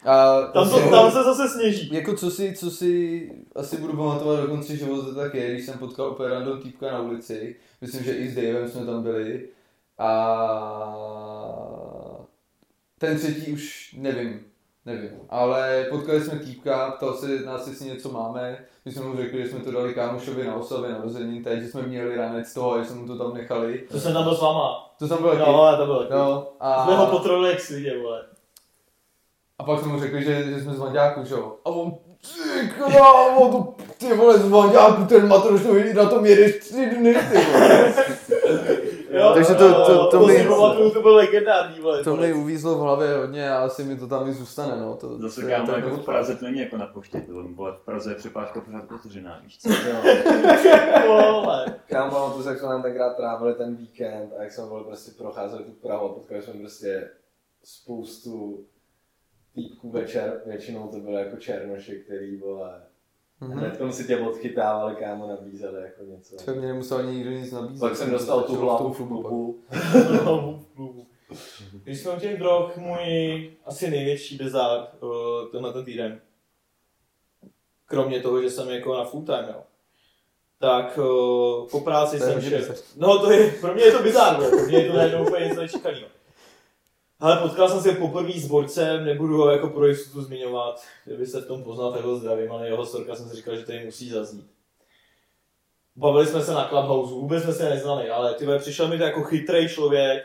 A 0.05 0.41
Tam, 0.41 0.69
to, 0.69 0.89
tam 0.89 1.11
se 1.11 1.23
zase 1.23 1.49
sněží. 1.49 1.93
Jako 1.93 2.15
co 2.17 2.31
si, 2.31 2.53
co 2.53 2.71
si 2.71 3.31
asi 3.55 3.77
budu 3.77 3.93
pamatovat 3.97 4.39
do 4.39 4.47
konce 4.47 4.75
života, 4.77 5.15
tak 5.15 5.33
je, 5.33 5.53
když 5.53 5.65
jsem 5.65 5.79
potkal 5.79 6.09
úplně 6.11 6.29
random 6.29 6.61
týpka 6.61 6.91
na 6.91 7.01
ulici. 7.01 7.55
Myslím, 7.81 8.03
že 8.03 8.13
i 8.13 8.29
s 8.29 8.35
Davem 8.35 8.69
jsme 8.69 8.85
tam 8.85 9.03
byli. 9.03 9.47
A 9.97 10.09
ten 12.97 13.17
třetí 13.17 13.51
už 13.51 13.95
nevím, 13.97 14.39
nevím. 14.89 15.19
Ale 15.29 15.85
potkali 15.89 16.21
jsme 16.21 16.39
týpka, 16.39 16.91
ptal 16.91 17.13
se 17.13 17.27
nás, 17.27 17.67
jestli 17.67 17.85
něco 17.85 18.11
máme. 18.11 18.57
My 18.85 18.91
jsme 18.91 19.05
mu 19.05 19.17
řekli, 19.17 19.43
že 19.43 19.49
jsme 19.49 19.59
to 19.59 19.71
dali 19.71 19.93
kámošovi 19.93 20.47
na 20.47 20.55
oslavě 20.55 20.91
narozenin, 20.91 21.43
teď, 21.43 21.61
že 21.61 21.67
jsme 21.67 21.81
měli 21.81 22.15
ranec 22.15 22.53
toho 22.53 22.79
že 22.79 22.85
jsme 22.89 22.95
mu 22.95 23.07
to 23.07 23.17
tam 23.17 23.33
nechali. 23.33 23.83
To 23.91 23.99
jsem 23.99 24.13
tam 24.13 24.23
byl 24.23 24.35
s 24.35 24.41
váma. 24.41 24.95
To 24.99 25.07
bylo 25.07 25.31
taky. 25.31 25.39
No, 25.39 25.77
to 25.77 25.85
bylo 25.85 25.99
taky. 25.99 26.13
No, 26.13 26.47
a... 26.59 26.85
Jsme 26.85 26.95
ho 26.95 27.05
potrolili 27.05 27.49
jak 27.49 27.59
svidě, 27.59 27.99
vole. 28.01 28.21
A 29.59 29.63
pak 29.63 29.79
jsme 29.79 29.93
mu 29.93 29.99
řekli, 29.99 30.23
že, 30.23 30.43
že 30.43 30.61
jsme 30.61 30.73
z 30.73 30.79
Vanďáku, 30.79 31.25
že 31.25 31.33
jo? 31.33 31.55
A 31.65 31.69
on, 31.69 31.91
ty 32.21 32.69
krávo, 32.69 33.51
to, 33.51 33.83
ty 33.97 34.13
vole, 34.13 34.37
z 34.37 34.49
Vanďáku, 34.49 35.05
ten 35.05 35.27
matroš, 35.27 35.61
to 35.63 35.73
na 35.93 36.09
tom 36.09 36.25
jedeš 36.25 36.55
tři 36.55 36.85
dny, 36.85 37.15
ty 37.31 37.37
vole. 37.37 37.93
Jo, 39.29 39.35
Takže 39.35 39.55
to- 39.55 39.85
to- 39.85 40.05
to 40.05 40.19
to 40.19 40.27
mi- 40.27 40.47
pamatuju, 40.47 40.91
to 40.91 41.01
byl 41.01 41.15
legendární, 41.15 41.79
vole. 41.79 42.03
To 42.03 42.15
mi 42.15 42.33
uvízlo 42.33 42.75
v 42.75 42.79
hlavě 42.81 43.17
hodně 43.17 43.51
a 43.51 43.63
asi 43.63 43.83
mi 43.83 43.97
to 43.97 44.07
tam 44.07 44.29
i 44.29 44.33
zůstane, 44.33 44.81
no. 44.81 44.95
To, 44.95 45.17
Zase 45.17 45.41
to, 45.41 45.47
kámo, 45.47 45.65
to, 45.65 45.71
jako 45.71 45.89
to, 45.89 45.97
v 45.97 46.05
Praze 46.05 46.35
to 46.35 46.45
není 46.45 46.59
jako 46.59 46.77
na 46.77 46.87
poště, 46.87 47.21
to 47.21 47.33
vole, 47.55 47.73
v 47.73 47.81
Praze 47.85 48.11
je 48.11 48.15
přepážka 48.15 48.61
pořád 48.61 48.91
otevřená, 48.91 49.39
víš 49.43 49.59
co? 49.59 49.69
Kámo, 51.89 52.41
se, 52.43 52.49
jak 52.49 52.59
jsme 52.59 52.67
nám 52.67 52.81
tenkrát 52.81 53.15
trávili 53.17 53.53
ten 53.53 53.75
víkend 53.75 54.33
a 54.39 54.43
jak 54.43 54.51
jsme 54.51 54.65
byli 54.65 54.83
prostě 54.83 55.11
procházeli 55.17 55.63
tu 55.63 55.71
Prahu 55.71 56.05
a 56.05 56.13
potkali 56.13 56.41
jsme 56.41 56.53
prostě 56.53 57.09
spoustu 57.63 58.65
týpků 59.55 59.91
večer, 59.91 60.41
většinou 60.45 60.87
to 60.87 60.97
bylo 60.99 61.17
jako 61.17 61.37
černoši, 61.37 62.01
který 62.05 62.37
vole, 62.37 62.81
Mhm. 63.41 63.59
hned 63.59 63.93
si 63.93 64.07
tě 64.07 64.17
odchytávali, 64.17 64.95
kámo, 64.95 65.27
nabízeli 65.27 65.81
jako 65.81 66.03
něco. 66.03 66.35
To 66.45 66.51
mě 66.51 66.67
nemusel 66.67 66.97
ani 66.97 67.15
nikdo 67.15 67.31
nic 67.31 67.51
nabízet. 67.51 67.79
Pak 67.79 67.95
jsem 67.95 68.11
dostal 68.11 68.41
tu 68.41 68.55
hlavu 68.55 68.93
v 68.93 68.97
klubu. 68.97 69.59
No, 70.25 70.59
v 70.71 70.75
klubu. 70.75 71.07
Když 71.83 71.99
jsme 71.99 72.11
u 72.11 72.19
těch 72.19 72.39
drog, 72.39 72.77
můj 72.77 73.51
asi 73.65 73.89
největší 73.91 74.37
bizár 74.37 74.87
uh, 74.99 75.09
tenhle 75.51 75.73
ten 75.73 75.85
týden, 75.85 76.21
kromě 77.85 78.21
toho, 78.21 78.41
že 78.41 78.49
jsem 78.49 78.69
jako 78.69 78.97
na 78.97 79.05
full 79.05 79.23
time, 79.25 79.45
jo, 79.47 79.63
tak 80.59 80.97
uh, 80.97 81.67
po 81.67 81.79
práci 81.79 82.19
jsem 82.19 82.41
šel. 82.41 82.75
No 82.97 83.19
to 83.19 83.31
je, 83.31 83.51
pro 83.51 83.73
mě 83.73 83.83
je 83.83 83.91
to 83.91 84.03
bizár, 84.03 84.35
pro 84.49 84.65
mě 84.65 84.77
je 84.77 84.91
to 84.91 84.97
najednou 84.97 85.27
úplně 85.27 85.45
něco 85.45 85.61
nečekaného. 85.61 86.07
Ale 87.19 87.37
potkal 87.37 87.69
jsem 87.69 87.81
se 87.81 87.91
poprvé 87.91 88.31
s 88.33 88.47
borcem, 88.47 89.05
nebudu 89.05 89.37
ho 89.37 89.51
jako 89.51 89.69
pro 89.69 89.87
jistotu 89.87 90.21
zmiňovat, 90.21 90.83
kdyby 91.05 91.25
se 91.25 91.41
v 91.41 91.47
tom 91.47 91.63
poznal, 91.63 91.93
tak 91.93 92.01
ho 92.01 92.15
zdravím, 92.15 92.51
ale 92.51 92.67
jeho 92.67 92.85
storka 92.85 93.15
jsem 93.15 93.29
si 93.29 93.35
říkal, 93.35 93.55
že 93.55 93.65
tady 93.65 93.85
musí 93.85 94.09
zaznít. 94.09 94.51
Bavili 95.95 96.27
jsme 96.27 96.41
se 96.41 96.51
na 96.51 96.67
Clubhouse, 96.69 97.13
vůbec 97.13 97.43
jsme 97.43 97.53
se 97.53 97.69
neznali, 97.69 98.09
ale 98.09 98.33
ty 98.33 98.45
vole, 98.45 98.59
přišel 98.59 98.87
mi 98.87 98.97
to 98.97 99.03
jako 99.03 99.23
chytrý 99.23 99.69
člověk, 99.69 100.23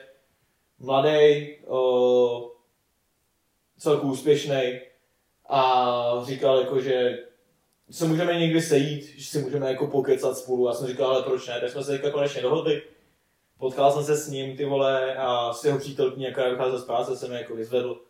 mladý, 0.79 1.57
celku 3.79 4.11
úspěšný 4.11 4.81
a 5.49 6.23
říkal 6.25 6.59
jako, 6.59 6.81
že 6.81 7.19
se 7.91 8.05
můžeme 8.05 8.39
někdy 8.39 8.63
sejít, 8.63 9.05
že 9.05 9.27
si 9.27 9.39
můžeme 9.39 9.69
jako 9.69 9.87
pokecat 9.87 10.39
spolu. 10.39 10.67
Já 10.67 10.75
jsem 10.75 10.87
říkal, 10.87 11.11
ale 11.11 11.23
proč 11.23 11.49
ne, 11.49 11.61
tak 11.61 11.71
jsme 11.71 11.85
se 11.85 11.93
teďka 11.93 12.11
konečně 12.11 12.43
dohodli. 12.43 12.83
Potkal 13.58 13.92
jsem 13.92 14.04
se 14.04 14.16
s 14.16 14.28
ním, 14.28 14.56
ty 14.56 14.64
vole, 14.64 15.16
a 15.16 15.52
s 15.52 15.64
jeho 15.64 15.78
přítelkyní, 15.78 16.25
jaká 16.25 16.49
vycházela 16.49 16.78
z 16.78 16.84
práce, 16.84 17.16
jsem 17.16 17.32
je 17.32 17.38
jako 17.38 17.54
vyzvedl. 17.54 18.00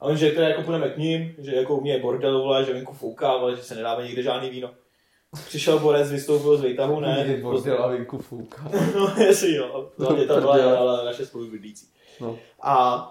A 0.00 0.04
on 0.04 0.16
řekl, 0.16 0.40
jako 0.40 0.62
půjdeme 0.62 0.88
k 0.90 0.96
ním, 0.96 1.34
že 1.38 1.54
jako 1.54 1.76
u 1.76 1.80
mě 1.80 1.92
je 1.92 2.00
bordel, 2.02 2.42
vole, 2.42 2.64
že 2.64 2.72
venku 2.72 2.94
fouká, 2.94 3.28
ale 3.28 3.56
že 3.56 3.62
se 3.62 3.74
nedáme 3.74 4.04
nikde 4.04 4.22
žádný 4.22 4.50
víno. 4.50 4.70
Přišel 5.46 5.78
borec, 5.78 6.10
vystoupil 6.10 6.56
z 6.56 6.64
výtahu, 6.64 7.00
ne? 7.00 7.24
Je 7.28 7.36
bordel 7.36 7.84
a 7.84 7.86
venku 7.86 8.18
fouká. 8.18 8.70
No, 8.96 9.14
jestli 9.18 9.54
jo. 9.54 9.90
Hlavně 9.98 10.26
ta 10.26 10.40
byla 10.40 10.52
Prdele. 10.52 10.76
ale 10.78 11.04
naše 11.04 11.26
spolubydlící. 11.26 11.86
No. 12.20 12.38
A 12.62 13.06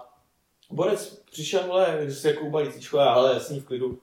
Borec 0.70 1.22
přišel, 1.30 1.66
vole, 1.66 1.98
že 2.00 2.14
si 2.14 2.28
jako 2.28 2.50
balícíčko, 2.50 2.98
a 2.98 3.12
ale 3.12 3.34
jasný 3.34 3.60
v 3.60 3.64
klidu. 3.64 3.98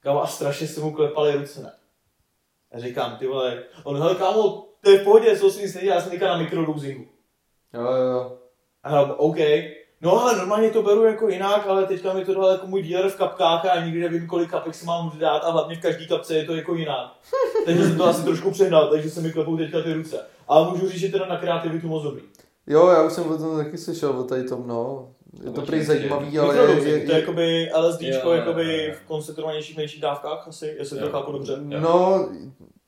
Kámo, 0.00 0.22
a 0.22 0.26
strašně 0.26 0.66
se 0.68 0.80
mu 0.80 0.92
klepali 0.92 1.36
ruce, 1.36 1.62
ne? 1.62 1.72
A 2.72 2.78
říkám, 2.78 3.16
ty 3.16 3.26
vole, 3.26 3.64
on, 3.84 3.96
hele 3.96 4.14
kámo, 4.14 4.68
to 4.80 4.90
je 4.90 4.98
v 4.98 5.04
pohodě, 5.04 5.38
co 5.38 5.50
si 5.50 5.62
nic 5.62 5.74
nedělá, 5.74 5.94
já 5.94 6.00
jsem 6.00 6.20
na 6.20 6.38
mikrodouzingu. 6.38 7.08
Jo, 7.74 7.82
jo, 7.82 8.12
jo. 8.12 8.38
A 8.82 8.90
já, 8.90 9.02
OK. 9.02 9.36
No 10.00 10.22
ale 10.22 10.36
normálně 10.36 10.70
to 10.70 10.82
beru 10.82 11.04
jako 11.04 11.28
jinak, 11.28 11.66
ale 11.66 11.86
teďka 11.86 12.12
mi 12.12 12.24
to 12.24 12.34
dal 12.34 12.50
jako 12.50 12.66
můj 12.66 12.82
dealer 12.82 13.10
v 13.10 13.16
kapkách 13.16 13.64
a 13.64 13.76
já 13.76 13.84
nikdy 13.84 14.00
nevím, 14.00 14.26
kolik 14.26 14.50
kapek 14.50 14.74
si 14.74 14.86
mám 14.86 15.12
dát 15.18 15.38
a 15.38 15.50
hlavně 15.50 15.76
v 15.76 15.80
každý 15.80 16.08
kapce 16.08 16.34
je 16.34 16.44
to 16.44 16.54
jako 16.54 16.74
jinak. 16.74 17.12
takže 17.64 17.84
jsem 17.84 17.96
to 17.96 18.04
asi 18.04 18.24
trošku 18.24 18.50
přehnal, 18.50 18.90
takže 18.90 19.10
se 19.10 19.20
mi 19.20 19.32
klepou 19.32 19.56
teďka 19.56 19.82
ty 19.82 19.92
ruce. 19.92 20.26
Ale 20.48 20.70
můžu 20.70 20.88
říct, 20.88 21.00
že 21.00 21.08
teda 21.08 21.26
na 21.26 21.36
kreativitu 21.36 21.88
moc 21.88 22.02
dobrý. 22.02 22.22
Jo, 22.66 22.88
já 22.88 23.02
už 23.02 23.12
jsem 23.12 23.32
o 23.32 23.38
tom 23.38 23.56
taky 23.56 23.78
slyšel, 23.78 24.10
o 24.10 24.24
tady 24.24 24.44
tom, 24.44 24.66
no. 24.66 25.08
Je 25.44 25.50
to 25.50 25.62
prý 25.62 25.84
zajímavý, 25.84 26.38
ale 26.38 26.56
je, 26.56 26.60
Mikrodouzy, 26.60 26.90
je, 26.90 27.06
to 27.06 27.12
je 27.12 27.20
jakoby 27.20 27.70
LSDčko 27.76 28.28
jo, 28.28 28.32
jakoby 28.32 28.94
v 28.96 29.06
koncentrovanějších 29.06 29.76
menších 29.76 30.00
dávkách 30.00 30.48
asi, 30.48 30.74
jestli 30.78 30.98
to 30.98 31.10
chápu 31.10 31.32
dobře. 31.32 31.56
no, 31.60 32.28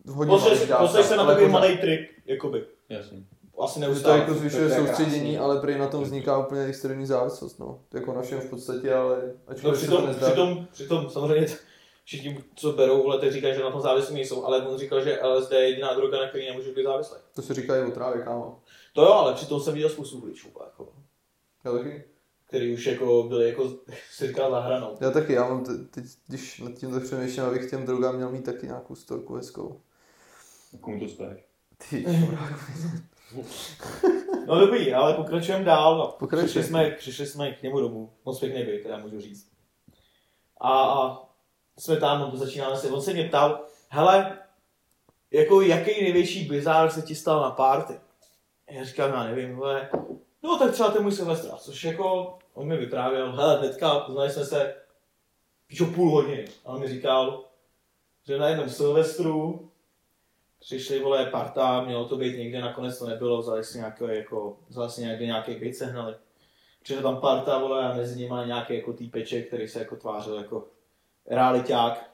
hodně 0.08 0.34
Posleš 0.78 1.06
se 1.06 1.16
na 1.16 1.26
takový 1.26 1.48
malý 1.48 1.78
trip, 1.78 2.10
jakoby. 2.26 2.64
Jasně. 2.88 3.18
Asi 3.60 3.74
to 3.74 3.86
neustále. 3.86 4.18
jako 4.18 4.34
zvyšuje 4.34 4.68
To 4.68 4.74
je 4.74 4.78
soustředění, 4.86 5.20
krásný. 5.20 5.38
ale 5.38 5.60
prý 5.60 5.78
na 5.78 5.86
tom 5.88 6.02
vzniká 6.04 6.38
úplně 6.38 6.64
extrémní 6.64 7.06
závislost, 7.06 7.58
no. 7.58 7.80
Jako 7.94 8.12
na 8.12 8.22
všem 8.22 8.40
v 8.40 8.50
podstatě, 8.50 8.94
ale 8.94 9.32
No 9.48 9.56
se 9.56 9.62
to 9.62 9.72
přitom, 9.72 10.06
nezdá. 10.06 10.26
přitom, 10.26 10.66
přitom 10.72 11.10
samozřejmě 11.10 11.46
všichni, 12.04 12.44
co 12.54 12.72
berou, 12.72 13.02
vole, 13.02 13.18
tak 13.18 13.32
říkají, 13.32 13.54
že 13.54 13.60
na 13.62 13.70
tom 13.70 13.80
závislí 13.80 14.14
nejsou, 14.14 14.44
ale 14.44 14.66
on 14.66 14.78
říkal, 14.78 15.04
že 15.04 15.20
LSD 15.22 15.52
je 15.52 15.68
jediná 15.68 15.94
droga, 15.94 16.18
na 16.20 16.28
který 16.28 16.46
nemůže 16.48 16.72
být 16.72 16.84
závislý. 16.84 17.16
To 17.34 17.42
se 17.42 17.54
říká 17.54 17.76
i 17.76 17.84
o 17.84 17.90
trávě, 17.90 18.22
kámo. 18.22 18.60
To 18.92 19.02
jo, 19.02 19.12
ale 19.12 19.34
přitom 19.34 19.60
jsem 19.60 19.74
viděl 19.74 19.88
spoustu 19.90 20.20
hličů, 20.20 20.48
jako, 20.64 20.88
Já 21.64 21.72
taky. 21.72 22.04
který 22.46 22.74
už 22.74 22.86
jako 22.86 23.22
byli 23.28 23.48
jako, 23.48 23.72
se 24.12 24.26
říká, 24.28 24.50
za 24.50 24.60
hranou. 24.60 24.96
Já 25.00 25.10
taky, 25.10 25.32
já 25.32 25.48
mám 25.48 25.64
te- 25.64 25.78
teď, 25.78 26.04
když 26.28 26.60
nad 26.60 26.72
tím 26.72 26.92
tak 26.92 27.02
přemýšlím, 27.02 27.44
abych 27.44 27.70
těm 27.70 27.86
drogám 27.86 28.16
měl 28.16 28.30
mít 28.30 28.44
taky 28.44 28.66
nějakou 28.66 28.94
storku 28.94 29.34
hezkou. 29.34 29.80
Komu 30.80 31.00
to 31.00 31.08
spáš? 31.08 31.36
Ty, 31.90 32.04
No 34.46 34.60
dobrý, 34.60 34.94
ale 34.94 35.14
pokračujeme 35.14 35.64
dál. 35.64 35.98
No. 35.98 36.14
Pokračuj. 36.18 36.48
Přišli, 36.48 36.64
jsme, 36.64 36.90
přišli 36.90 37.26
jsme 37.26 37.52
k 37.52 37.62
němu 37.62 37.80
domů. 37.80 38.12
Moc 38.24 38.40
pěkný 38.40 38.64
byt, 38.64 38.86
já 38.86 38.98
můžu 38.98 39.20
říct. 39.20 39.50
A, 40.60 40.82
a 40.82 41.28
jsme 41.78 41.96
tam, 41.96 42.20
no, 42.20 42.36
začínáme 42.36 42.76
se, 42.76 42.90
on 42.90 43.02
se 43.02 43.12
mě 43.12 43.24
ptal, 43.24 43.64
hele, 43.88 44.38
jako 45.30 45.60
jaký 45.60 46.02
největší 46.02 46.44
bizár 46.44 46.90
se 46.90 47.02
ti 47.02 47.14
stal 47.14 47.40
na 47.40 47.50
party? 47.50 48.00
Já 48.70 48.84
říkám, 48.84 49.10
já 49.10 49.24
nevím, 49.24 49.56
hele, 49.56 49.90
no 50.42 50.58
tak 50.58 50.72
třeba 50.72 50.90
ten 50.90 51.02
můj 51.02 51.12
Silvestra, 51.12 51.56
což 51.56 51.84
jako, 51.84 52.38
on 52.54 52.66
mi 52.66 52.76
vyprávěl, 52.76 53.32
hele, 53.32 53.58
hnedka, 53.58 53.98
poznali 53.98 54.30
jsme 54.30 54.44
se, 54.44 54.74
píšo 55.66 55.86
půl 55.86 56.10
hodiny, 56.10 56.44
a 56.64 56.68
on 56.68 56.80
mi 56.80 56.88
říkal, 56.88 57.44
že 58.26 58.38
na 58.38 58.48
jednom 58.48 58.68
Silvestru 58.68 59.67
přišli, 60.60 61.00
vole, 61.00 61.26
parta, 61.26 61.84
mělo 61.84 62.08
to 62.08 62.16
být 62.16 62.38
někde, 62.38 62.60
nakonec 62.60 62.98
to 62.98 63.06
nebylo, 63.06 63.38
vzali 63.38 63.64
si 63.64 63.78
nějaký, 63.78 64.04
jako, 64.08 64.56
vzali 64.68 64.90
si 64.90 65.00
někde 65.00 65.26
nějaký 65.26 65.54
byt, 65.54 65.76
sehnali. 65.76 66.14
Přišel 66.82 67.02
tam 67.02 67.20
parta, 67.20 67.58
vole, 67.58 67.84
a 67.84 67.96
mezi 67.96 68.18
nimi 68.18 68.34
nějaký 68.46 68.74
jako 68.74 68.92
týpeček, 68.92 69.46
který 69.48 69.68
se 69.68 69.78
jako 69.78 69.96
tvářil 69.96 70.36
jako 70.36 70.64
realiťák. 71.26 72.10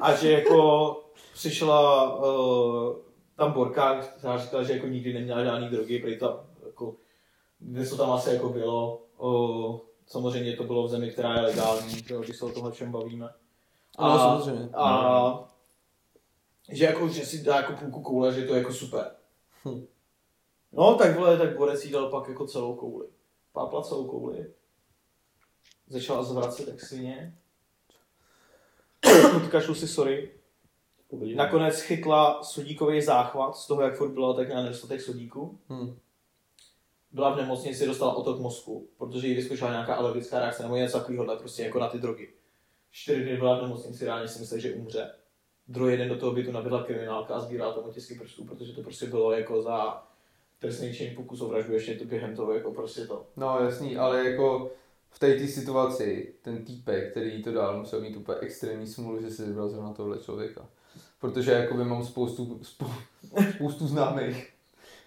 a 0.00 0.14
že 0.14 0.32
jako 0.32 0.96
přišla 1.32 2.14
uh, 2.18 2.96
tam 3.36 3.52
Borka, 3.52 4.00
která 4.00 4.38
říkala, 4.38 4.62
že 4.62 4.72
jako 4.72 4.86
nikdy 4.86 5.12
neměla 5.12 5.44
žádný 5.44 5.68
drogy, 5.68 5.98
prý 5.98 6.18
tam 6.18 6.40
jako, 6.66 6.94
něco 7.60 7.96
tam 7.96 8.10
asi 8.10 8.34
jako 8.34 8.48
bylo. 8.48 9.02
Uh, 9.18 9.78
samozřejmě 10.06 10.56
to 10.56 10.64
bylo 10.64 10.84
v 10.84 10.88
zemi, 10.88 11.10
která 11.10 11.34
je 11.34 11.40
legální, 11.40 12.02
když 12.24 12.36
se 12.36 12.44
o 12.44 12.52
tomhle 12.52 12.72
všem 12.72 12.92
bavíme. 12.92 13.28
No, 13.98 14.18
samozřejmě. 14.18 14.68
A 14.74 15.50
že 16.70 16.84
jako, 16.84 17.08
že 17.08 17.26
si 17.26 17.42
dá 17.42 17.56
jako 17.56 17.72
půlku 17.72 18.02
koule, 18.02 18.32
že 18.32 18.46
to 18.46 18.54
je 18.54 18.58
jako 18.58 18.72
super. 18.72 19.10
Hm. 19.64 19.86
No, 20.72 20.94
tak 20.94 21.16
vole, 21.16 21.38
tak 21.38 21.56
Borec 21.56 21.84
jí 21.84 21.92
dal 21.92 22.10
pak 22.10 22.28
jako 22.28 22.46
celou 22.46 22.74
kouli. 22.74 23.06
Pápla 23.52 23.82
celou 23.82 24.04
kouli. 24.04 24.52
Začala 25.88 26.22
zvracet 26.22 26.68
jak 26.68 26.80
svině. 26.80 27.38
Kašlu 29.50 29.74
si 29.74 29.88
sorry. 29.88 30.30
Nakonec 31.34 31.80
chytla 31.80 32.42
sodíkový 32.42 33.02
záchvat 33.02 33.56
z 33.56 33.66
toho, 33.66 33.82
jak 33.82 33.96
furt 33.96 34.10
bylo, 34.10 34.34
tak 34.34 34.46
měla 34.46 34.62
nedostatek 34.62 35.00
sodíku. 35.00 35.58
Hm. 35.68 35.98
Byla 37.12 37.34
v 37.34 37.36
nemocnici, 37.36 37.86
dostala 37.86 38.14
otok 38.14 38.40
mozku, 38.40 38.88
protože 38.98 39.26
jí 39.26 39.34
vyzkoušela 39.34 39.70
nějaká 39.70 39.94
alergická 39.94 40.38
reakce 40.38 40.62
nebo 40.62 40.76
něco 40.76 40.98
takového, 40.98 41.36
prostě 41.36 41.62
jako 41.62 41.78
na 41.78 41.88
ty 41.88 41.98
drogy. 41.98 42.39
Čtyři 42.90 43.22
dny 43.22 43.36
byla 43.36 43.58
v 43.58 43.62
nemocnici, 43.62 44.04
reálně 44.04 44.28
si 44.28 44.38
mysleli, 44.38 44.62
že 44.62 44.74
umře. 44.74 45.10
Druhý 45.68 45.96
den 45.96 46.08
do 46.08 46.16
toho 46.16 46.32
bytu 46.32 46.52
nabídla 46.52 46.82
kriminálka 46.82 47.34
a 47.34 47.40
sbírala 47.40 47.72
tam 47.72 47.84
otisky 47.84 48.14
prstů, 48.14 48.44
protože 48.44 48.72
to 48.72 48.82
prostě 48.82 49.06
bylo 49.06 49.32
jako 49.32 49.62
za 49.62 50.02
trestný 50.58 50.94
čin 50.94 51.16
pokus 51.16 51.40
o 51.40 51.48
vraždu, 51.48 51.72
ještě 51.72 51.94
to 51.94 52.04
během 52.04 52.36
toho 52.36 52.54
jako 52.54 52.72
prostě 52.72 53.06
to. 53.06 53.26
No 53.36 53.58
jasný, 53.60 53.96
ale 53.96 54.30
jako 54.30 54.70
v 55.10 55.18
té 55.18 55.48
situaci 55.48 56.34
ten 56.42 56.64
týpek, 56.64 57.10
který 57.10 57.42
to 57.42 57.52
dal, 57.52 57.78
musel 57.78 58.00
mít 58.00 58.16
úplně 58.16 58.38
extrémní 58.40 58.86
smůlu, 58.86 59.22
že 59.22 59.30
si 59.30 59.44
vybral 59.44 59.68
zrovna 59.68 59.92
tohle 59.92 60.18
člověka. 60.18 60.66
Protože 61.20 61.52
jakoby 61.52 61.84
mám 61.84 62.04
spoustu, 62.04 62.60
spou, 62.62 62.86
spoustu 63.54 63.86
známých, 63.86 64.52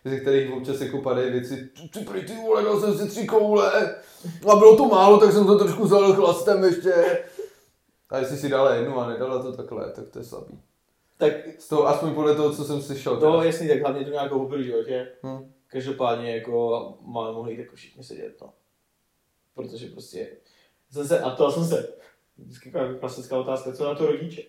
ze 0.05 0.19
kterých 0.19 0.51
občas 0.51 0.81
jako 0.81 1.01
padají 1.01 1.31
věci, 1.31 1.69
ty 1.93 1.99
prý 1.99 2.25
ty 2.25 2.35
vole, 2.35 2.63
dal 2.63 2.79
jsem 2.79 2.97
si 2.97 3.07
tři 3.07 3.27
koule 3.27 3.95
a 4.51 4.55
bylo 4.55 4.77
to 4.77 4.85
málo, 4.85 5.19
tak 5.19 5.31
jsem 5.31 5.45
to 5.45 5.57
trošku 5.57 5.87
zalil 5.87 6.13
chlastem 6.13 6.63
ještě. 6.63 7.23
A 8.13 8.17
jestli 8.17 8.37
si 8.37 8.49
dala 8.49 8.75
jednu 8.75 8.99
a 8.99 9.09
nedala 9.09 9.43
to 9.43 9.53
takhle, 9.57 9.91
tak 9.91 10.09
to 10.09 10.19
je 10.19 10.25
slabý. 10.25 10.59
Tak 11.17 11.33
Z 11.59 11.67
toho, 11.67 11.87
aspoň 11.87 12.13
podle 12.13 12.35
toho, 12.35 12.55
co 12.55 12.63
jsem 12.63 12.81
slyšel. 12.81 13.17
to 13.19 13.31
teda. 13.31 13.43
jasný, 13.43 13.67
tak 13.67 13.81
hlavně 13.81 14.05
to 14.05 14.11
nějakou 14.11 14.47
v 14.47 14.61
životě. 14.61 15.07
Hm. 15.23 15.53
Každopádně 15.67 16.35
jako 16.35 16.93
máme 17.01 17.31
mohli 17.31 17.51
jít 17.53 17.59
jako 17.59 17.75
všichni 17.75 18.03
sedět, 18.03 18.41
no. 18.41 18.53
Protože 19.55 19.87
prostě 19.87 20.27
jsem 20.91 21.07
se, 21.07 21.19
a 21.19 21.29
to 21.35 21.51
jsem 21.51 21.65
se, 21.65 21.93
vždycky 22.37 22.73
klasická 22.99 23.37
otázka, 23.39 23.71
co 23.73 23.85
na 23.85 23.95
to 23.95 24.05
rodiče? 24.05 24.41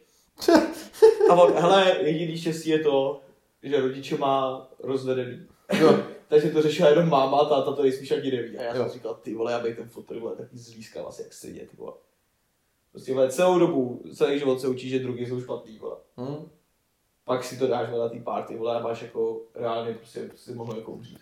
A 1.30 1.36
pak, 1.36 1.54
hele, 1.54 1.96
jediný 2.02 2.38
štěstí 2.38 2.70
je 2.70 2.78
to, 2.78 3.20
že 3.62 3.80
rodiče 3.80 4.16
má 4.16 4.68
rozvedený. 4.78 5.46
Jo. 5.80 5.98
Takže 6.28 6.50
to 6.50 6.62
řešila 6.62 6.88
jenom 6.88 7.08
máma 7.08 7.38
a 7.38 7.44
táta 7.48 7.72
to 7.72 7.82
nejspíš 7.82 8.10
ani 8.10 8.30
neví. 8.30 8.58
A 8.58 8.62
já 8.62 8.76
Jo. 8.76 8.82
jsem 8.82 8.92
říkal, 8.92 9.14
ty 9.14 9.34
vole, 9.34 9.52
já 9.52 9.58
bych 9.60 9.76
ten 9.76 9.88
fotel, 9.88 10.20
vole, 10.20 10.36
taky 10.36 10.58
zlískal 10.58 11.08
asi 11.08 11.22
jak 11.22 11.32
stejně, 11.32 11.60
ty 11.60 11.76
vole. 11.76 11.92
Prostě 12.94 13.14
vole, 13.14 13.30
celou 13.30 13.58
dobu, 13.58 14.02
celý 14.14 14.38
život 14.38 14.60
se 14.60 14.68
učí, 14.68 14.88
že 14.88 14.98
drogy 14.98 15.26
jsou 15.26 15.40
špatný, 15.40 15.78
vole. 15.78 15.96
Hm? 16.16 16.48
Pak 17.24 17.44
si 17.44 17.58
to 17.58 17.66
dáš 17.66 17.90
vole, 17.90 18.04
na 18.04 18.08
té 18.08 18.20
party, 18.20 18.56
vole, 18.56 18.76
a 18.76 18.82
máš 18.82 19.02
jako 19.02 19.40
reálně 19.54 19.94
prostě, 19.94 20.20
prostě 20.20 20.54
mohl 20.54 20.76
jako 20.76 20.92
umřít. 20.92 21.18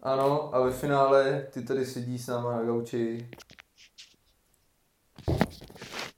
Ano, 0.00 0.54
a 0.54 0.60
ve 0.60 0.70
finále 0.70 1.46
ty 1.50 1.62
tady 1.64 1.86
sedí 1.86 2.18
s 2.18 2.26
náma 2.26 2.52
na 2.56 2.62
gauči. 2.62 3.30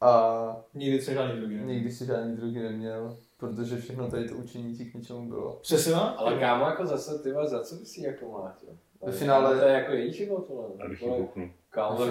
A 0.00 0.56
Nikdy 0.74 1.02
se 1.02 1.14
žádný 1.14 1.36
drogy 1.40 1.54
neměl. 1.56 1.74
nikdy 1.74 1.92
si 1.92 2.06
žádný 2.06 2.36
drogy 2.36 2.58
neměl, 2.62 3.18
protože 3.36 3.76
všechno 3.76 4.10
tady 4.10 4.28
to 4.28 4.34
učení 4.34 4.76
ti 4.76 4.84
k 4.84 4.94
ničemu 4.94 5.28
bylo. 5.28 5.56
Přesně? 5.56 5.94
Ale 5.94 6.38
kámo, 6.38 6.64
jako 6.64 6.86
zase, 6.86 7.18
ty 7.18 7.32
vole, 7.32 7.48
za 7.48 7.64
co 7.64 7.74
bys 7.74 7.96
jí 7.96 8.02
jako 8.04 8.30
máš, 8.30 8.54
jo? 8.62 8.74
Ve 9.06 9.12
finále- 9.12 9.58
To 9.58 9.64
je 9.66 9.72
jako 9.72 9.92
její 9.92 10.12
život, 10.12 10.48
vole. 10.48 10.68
Abych 10.84 11.02
ji 11.02 11.08
bouchnul. 11.08 11.48
Kámo, 11.70 12.06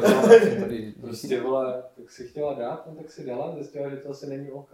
tady 0.59 0.93
prostě, 1.01 1.41
vole, 1.41 1.83
tak 1.97 2.09
si 2.11 2.27
chtěla 2.27 2.53
dát, 2.53 2.83
no 2.87 2.95
tak 2.95 3.11
si 3.11 3.25
dala, 3.25 3.51
zjistila, 3.55 3.89
že 3.89 3.95
to 3.97 4.09
asi 4.09 4.27
není 4.29 4.51
OK. 4.51 4.69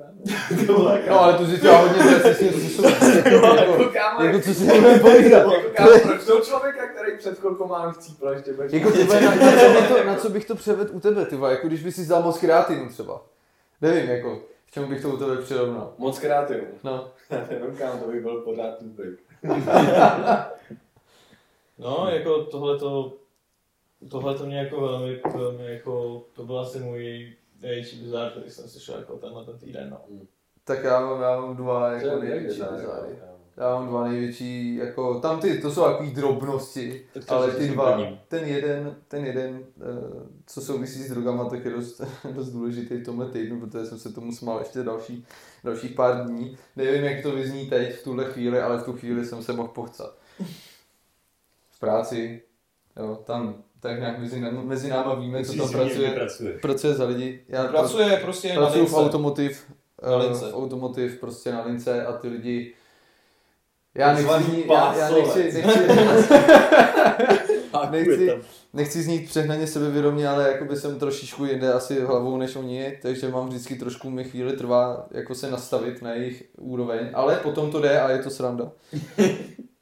No 0.68 0.90
ale 1.20 1.38
tu 1.38 1.58
třeba 1.58 1.78
hodně 1.78 2.20
přesně, 2.20 2.52
co 2.54 2.60
jsou, 2.60 2.84
jako, 3.16 3.90
kámo, 3.94 4.24
jako 4.24 4.40
co 4.40 4.54
si 4.54 4.66
budeme 4.66 5.00
povídat. 5.00 5.52
jako 5.54 5.70
kámo, 5.74 5.90
proč 6.04 6.26
toho 6.26 6.40
chcípla, 6.42 6.60
který 6.96 7.18
před 7.18 7.40
chvilkou 7.40 7.68
mám 7.68 7.92
chcípl, 7.92 8.30
ještě 8.30 8.54
budeš 8.54 8.72
Jako 8.72 8.90
vole, 8.90 9.22
na, 9.22 9.36
na, 9.36 9.52
co 9.52 9.70
bych 9.70 9.88
to, 9.90 10.04
na 10.04 10.16
co 10.16 10.30
bych 10.30 10.46
to 10.46 10.56
převedl 10.56 10.96
u 10.96 11.00
tebe, 11.00 11.26
ty 11.26 11.36
vole, 11.36 11.52
jako 11.52 11.68
když 11.68 11.84
by 11.84 11.92
si 11.92 12.02
vzal 12.02 12.24
moc 12.24 12.40
kreatinu 12.40 12.90
třeba. 12.90 13.22
Nevím, 13.82 14.10
jako, 14.10 14.36
k 14.68 14.72
čemu 14.72 14.88
bych 14.88 15.02
to 15.02 15.10
u 15.10 15.18
tebe 15.18 15.38
přirovnal. 15.42 15.94
Moc 15.98 16.20
kreativní. 16.20 16.68
No, 16.84 17.08
Nevím, 17.32 17.76
kámo, 17.78 18.00
to 18.06 18.12
by 18.12 18.20
byl 18.20 18.42
pořád 18.42 18.78
tůpek. 18.80 19.10
No, 21.80 22.08
jako 22.10 22.44
tohle 22.44 22.80
to, 22.80 23.18
tohle 24.10 24.36
to 24.36 24.46
mě 24.46 24.58
jako 24.58 24.82
velmi, 24.82 25.22
velmi 25.34 25.74
jako, 25.74 26.24
to 26.34 26.46
byl 26.46 26.60
asi 26.60 26.80
můj 26.80 27.34
největší 27.62 28.02
bizár, 28.04 28.32
který 28.32 28.50
jsem 28.50 28.70
slyšel 28.70 28.96
jako 28.98 29.18
tenhle 29.18 29.46
ten 29.46 29.58
týden, 29.58 29.90
no. 29.90 30.02
tak 30.64 30.84
já 30.84 31.00
mám, 31.00 31.22
já 31.22 31.42
mám 31.42 31.56
dva 31.56 31.92
jako 31.92 32.20
největší 32.20 32.62
bizáry. 32.62 33.20
Já 33.58 33.76
mám 33.76 33.88
dva 33.88 34.08
největší, 34.08 34.76
jako 34.76 35.20
tam 35.20 35.40
ty, 35.40 35.62
to 35.62 35.72
jsou 35.72 35.84
takový 35.84 36.12
drobnosti, 36.12 37.06
ale 37.28 37.52
ty 37.52 37.68
dva, 37.68 37.92
prvním? 37.92 38.20
ten 38.28 38.46
jeden, 38.46 38.96
ten 39.08 39.26
jeden, 39.26 39.64
eh, 39.82 40.28
co 40.46 40.62
souvisí 40.62 41.04
s 41.04 41.12
drogama, 41.12 41.50
tak 41.50 41.66
je 41.66 41.72
dost, 41.72 42.02
dost 42.32 42.50
důležitý 42.50 42.96
v 42.98 43.06
tomhle 43.06 43.30
týdnu, 43.30 43.60
protože 43.60 43.86
jsem 43.86 44.00
se 44.00 44.14
tomu 44.14 44.32
smál 44.32 44.60
ještě 44.60 44.84
další, 44.84 45.26
dalších 45.64 45.92
pár 45.92 46.26
dní. 46.26 46.58
Nevím, 46.76 47.04
jak 47.04 47.24
to 47.24 47.32
vyzní 47.32 47.70
teď 47.70 47.96
v 47.96 48.04
tuhle 48.04 48.26
chvíli, 48.26 48.62
ale 48.62 48.78
v 48.78 48.84
tu 48.84 48.94
chvíli 48.94 49.26
jsem 49.26 49.44
se 49.44 49.54
mohl 49.54 49.70
pochcat. 49.70 50.19
V 51.80 51.82
práci, 51.82 52.42
jo, 53.00 53.20
tam 53.26 53.56
tak 53.80 54.00
nějak 54.00 54.20
mezi, 54.20 54.42
náma- 54.42 54.64
mezi 54.66 54.90
náma 54.90 55.16
víme, 55.16 55.46
co 55.46 55.54
tam 55.54 55.72
pracuje, 55.72 56.12
pracuje. 56.12 56.54
pracuje 56.62 56.94
za 56.94 57.06
lidi. 57.06 57.40
Já 57.48 57.68
Pracuje 57.68 58.18
prostě 58.18 58.48
na 58.50 58.56
pracuji 58.56 58.80
v 58.80 58.84
lince. 58.84 58.96
automotiv, 58.96 59.66
Na 60.04 60.12
eh, 60.12 60.16
lince. 60.16 60.46
v 60.52 60.56
automotiv 60.56 61.20
prostě 61.20 61.52
na 61.52 61.64
lince 61.66 62.06
a 62.06 62.14
ty 62.14 62.28
lidi 62.28 62.74
já 63.96 64.14
nechci, 64.14 64.66
já, 64.70 64.96
já 64.98 65.10
nechci, 65.10 65.44
nechci, 65.64 65.88
nechci, 67.92 68.32
nechci 68.74 69.02
znít 69.04 69.26
přehnaně 69.30 69.68
sebevědomě, 69.68 70.28
ale 70.28 70.52
jakoby 70.52 70.76
jsem 70.78 71.00
trošičku 71.00 71.46
jinde 71.46 71.74
asi 71.74 72.02
hlavou 72.02 72.38
než 72.38 72.56
oni, 72.56 72.98
takže 73.02 73.30
mám 73.30 73.48
vždycky 73.50 73.76
trošku 73.76 74.10
mi 74.10 74.24
chvíli 74.24 74.54
trvá 74.58 75.08
jako 75.12 75.36
se 75.36 75.52
nastavit 75.52 76.02
na 76.02 76.14
jejich 76.14 76.44
úroveň, 76.58 77.10
ale 77.14 77.36
potom 77.36 77.72
to 77.72 77.82
jde 77.82 78.00
a 78.02 78.10
je 78.12 78.18
to 78.24 78.30
sranda. 78.30 78.72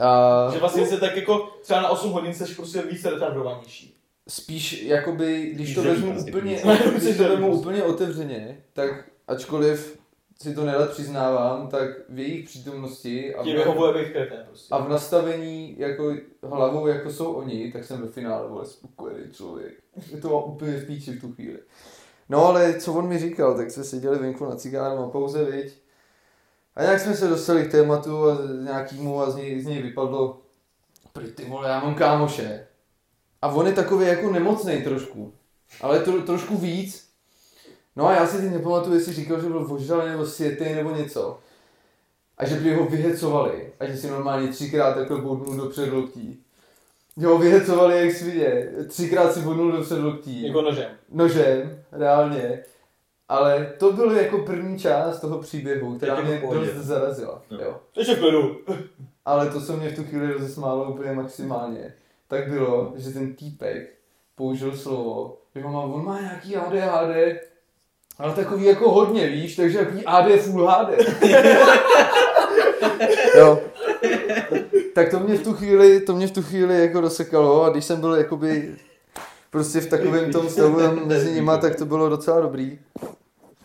A 0.00 0.50
Že 0.52 0.58
vlastně 0.58 0.86
se 0.86 0.96
tak 1.00 1.16
jako 1.16 1.50
třeba 1.62 1.82
na 1.82 1.88
8 1.88 2.12
hodin 2.12 2.34
seš 2.34 2.54
prostě 2.54 2.82
více 2.82 3.10
retardovanější. 3.10 3.94
spíš 4.28 4.82
jakoby, 4.82 5.50
když 5.54 5.74
to 5.74 5.82
vezmu 5.82 6.12
prostě 6.12 6.30
úplně, 6.30 6.62
když 6.96 7.16
to 7.16 7.28
vezmu 7.28 7.56
úplně 7.56 7.82
otevřeně, 7.82 8.58
tak 8.72 9.04
ačkoliv 9.28 9.98
si 10.42 10.54
to 10.54 10.64
nerad 10.64 10.90
přiznávám, 10.90 11.68
tak 11.68 11.90
v 12.08 12.18
jejich 12.18 12.44
přítomnosti 12.44 13.34
a 13.34 13.42
v, 13.42 13.46
prostě. 14.48 14.74
a 14.74 14.78
v 14.78 14.88
nastavení 14.88 15.74
jako 15.78 16.14
hlavou, 16.42 16.86
jako 16.86 17.10
jsou 17.10 17.32
oni, 17.32 17.72
tak 17.72 17.84
jsem 17.84 18.02
ve 18.02 18.08
finále 18.08 18.48
vole 18.48 18.66
spokojený 18.66 19.32
člověk. 19.32 19.72
Je 20.12 20.20
to 20.20 20.28
mám 20.28 20.52
úplně 20.52 20.72
v 20.72 20.86
píči 20.86 21.12
v 21.12 21.20
tu 21.20 21.32
chvíli. 21.32 21.58
No 22.28 22.44
ale 22.46 22.74
co 22.80 22.92
on 22.92 23.08
mi 23.08 23.18
říkal, 23.18 23.56
tak 23.56 23.70
jsme 23.70 23.84
seděli 23.84 24.18
venku 24.18 24.44
na 24.44 24.56
cigáru 24.56 25.00
na 25.00 25.08
pauze, 25.08 25.44
viď? 25.44 25.81
A 26.76 26.82
nějak 26.82 27.00
jsme 27.00 27.16
se 27.16 27.28
dostali 27.28 27.64
k 27.64 27.70
tématu 27.70 28.30
a 28.30 28.38
nějakýmu 28.64 29.20
a 29.20 29.30
z 29.30 29.36
něj, 29.36 29.60
z 29.60 29.66
něj 29.66 29.82
vypadlo, 29.82 30.40
prý 31.12 31.32
ty 31.32 31.44
vole, 31.44 31.68
já 31.68 31.80
mám 31.80 31.94
kámoše. 31.94 32.66
A 33.42 33.48
on 33.48 33.66
je 33.66 33.72
takový 33.72 34.06
jako 34.06 34.32
nemocný 34.32 34.82
trošku, 34.82 35.32
ale 35.80 36.00
tro, 36.00 36.22
trošku 36.22 36.56
víc. 36.56 37.08
No 37.96 38.06
a 38.06 38.14
já 38.14 38.26
si 38.26 38.36
teď 38.36 38.50
nepamatuju, 38.52 38.94
jestli 38.94 39.12
říkal, 39.12 39.40
že 39.40 39.48
byl 39.48 39.66
ožralý 39.72 40.10
nebo 40.10 40.26
světý 40.26 40.74
nebo 40.74 40.90
něco. 40.90 41.38
A 42.38 42.46
že 42.46 42.54
by 42.54 42.74
ho 42.74 42.84
vyhecovali. 42.84 43.72
A 43.80 43.86
že 43.86 43.96
si 43.96 44.10
normálně 44.10 44.48
třikrát 44.48 44.94
takhle 44.94 45.20
bodnul 45.20 45.56
do 45.56 45.66
předloktí. 45.66 46.42
Že 47.16 47.26
ho 47.26 47.38
vyhecovali 47.38 48.00
jak 48.00 48.16
svině. 48.16 48.68
Třikrát 48.88 49.34
si 49.34 49.40
bodnul 49.40 49.72
do 49.72 49.82
předloktí. 49.82 50.46
Jako 50.46 50.62
nožem. 50.62 50.90
Nožem, 51.12 51.84
reálně. 51.92 52.64
Ale 53.32 53.72
to 53.78 53.92
byl 53.92 54.10
jako 54.16 54.38
první 54.38 54.78
část 54.78 55.20
toho 55.20 55.38
příběhu, 55.38 55.96
která 55.96 56.20
mě 56.20 56.42
dost 56.54 56.74
zarazila. 56.74 57.42
No. 57.50 57.58
Jo. 57.60 57.76
Klidu. 58.18 58.56
Ale 59.24 59.50
to, 59.50 59.60
co 59.60 59.76
mě 59.76 59.88
v 59.88 59.96
tu 59.96 60.04
chvíli 60.04 60.32
rozesmálo 60.32 60.84
úplně 60.84 61.12
maximálně, 61.12 61.94
tak 62.28 62.48
bylo, 62.48 62.92
že 62.96 63.10
ten 63.10 63.34
týpek 63.34 63.94
použil 64.36 64.76
slovo, 64.76 65.38
že 65.54 65.64
on 65.64 65.72
má, 65.72 65.80
on 65.80 66.04
má 66.04 66.20
nějaký 66.20 66.56
ADHD, 66.56 67.40
ale 68.18 68.34
takový 68.34 68.64
jako 68.64 68.90
hodně, 68.90 69.26
víš, 69.26 69.56
takže 69.56 69.78
takový 69.78 70.04
AD 70.04 70.40
full 70.40 70.66
HD. 70.66 70.88
jo. 73.38 73.60
tak 74.94 75.10
to 75.10 75.20
mě 75.20 75.34
v 75.34 75.44
tu 75.44 75.52
chvíli, 75.52 76.00
to 76.00 76.16
mě 76.16 76.26
v 76.26 76.32
tu 76.32 76.42
chvíli 76.42 76.80
jako 76.80 77.00
rozsekalo 77.00 77.62
a 77.62 77.70
když 77.70 77.84
jsem 77.84 78.00
byl 78.00 78.14
jakoby 78.14 78.76
prostě 79.50 79.80
v 79.80 79.90
takovém 79.90 80.32
tom 80.32 80.48
stavu 80.48 80.80
tam 80.80 81.08
mezi 81.08 81.32
nima, 81.32 81.56
tak 81.56 81.76
to 81.76 81.86
bylo 81.86 82.08
docela 82.08 82.40
dobrý. 82.40 82.78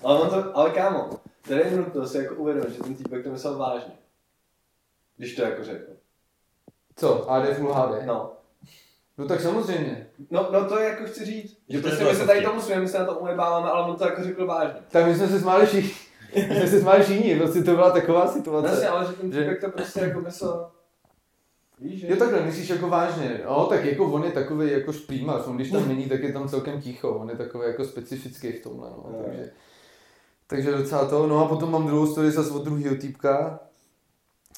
Ale, 0.03 0.19
on 0.21 0.29
to, 0.29 0.57
ale 0.57 0.69
kámo, 0.69 1.09
tady 1.47 1.61
je 1.61 1.71
nutno 1.77 2.07
si 2.07 2.17
jako 2.17 2.35
uvědomit, 2.35 2.69
že 2.73 2.83
ten 2.83 2.95
týpek 2.95 3.23
to 3.23 3.29
myslel 3.29 3.57
vážně. 3.57 3.93
Když 5.17 5.35
to 5.35 5.41
jako 5.41 5.63
řekl. 5.63 5.91
Co? 6.95 7.31
AD 7.31 7.53
Full 7.57 7.73
HD? 7.73 8.05
No. 8.05 8.31
No 9.17 9.27
tak 9.27 9.41
samozřejmě. 9.41 10.07
No, 10.31 10.47
no 10.51 10.65
to 10.69 10.79
jako 10.79 11.03
chci 11.05 11.25
říct, 11.25 11.57
že 11.69 11.79
prostě 11.81 12.03
je 12.03 12.09
my 12.09 12.15
se 12.15 12.27
tady 12.27 12.41
tomu 12.41 12.61
smějeme, 12.61 12.83
my 12.83 12.89
se 12.89 12.99
na 12.99 13.05
to 13.05 13.19
umybáváme, 13.19 13.69
ale 13.69 13.89
on 13.91 13.95
to 13.95 14.05
jako 14.05 14.23
řekl 14.23 14.45
vážně. 14.45 14.79
Tak 14.91 15.05
my 15.05 15.15
jsme 15.15 15.27
se 15.27 15.39
smáli 15.39 15.65
všichni. 15.65 15.91
My 16.35 16.55
jsme 16.55 16.67
se 16.67 16.81
smáli 16.81 17.03
všichni, 17.03 17.35
prostě 17.35 17.63
to 17.63 17.75
byla 17.75 17.91
taková 17.91 18.19
Vlastně, 18.21 18.39
situace. 18.41 18.87
ale 18.87 19.05
že 19.05 19.13
ten 19.13 19.31
Že- 19.33 19.41
týpek 19.43 19.61
to 19.61 19.69
prostě 19.69 19.99
jako 19.99 20.21
myslel. 20.21 20.71
Víš, 21.79 22.01
že? 22.01 22.07
Jo 22.09 22.15
takhle, 22.15 22.41
myslíš 22.41 22.69
jako 22.69 22.87
vážně. 22.87 23.41
No, 23.45 23.65
tak 23.65 23.85
jako 23.85 24.05
on 24.05 24.23
je 24.23 24.31
takový 24.31 24.71
jako 24.71 24.93
šprýmař, 24.93 25.47
on 25.47 25.55
když 25.55 25.71
tam 25.71 25.87
není, 25.87 26.05
tak 26.09 26.23
je 26.23 26.33
tam 26.33 26.49
celkem 26.49 26.81
ticho, 26.81 27.09
on 27.09 27.29
je 27.29 27.35
takový 27.35 27.67
jako 27.67 27.85
specifický 27.85 28.51
v 28.51 28.63
tomhle, 28.63 28.89
no, 28.89 29.09
Jo. 29.17 29.23
takže, 29.25 29.51
takže 30.47 30.71
docela 30.71 31.05
to. 31.05 31.27
No 31.27 31.45
a 31.45 31.47
potom 31.47 31.71
mám 31.71 31.87
druhou 31.87 32.07
story 32.07 32.31
zase 32.31 32.51
od 32.51 32.65
druhého 32.65 32.95
týpka. 32.95 33.59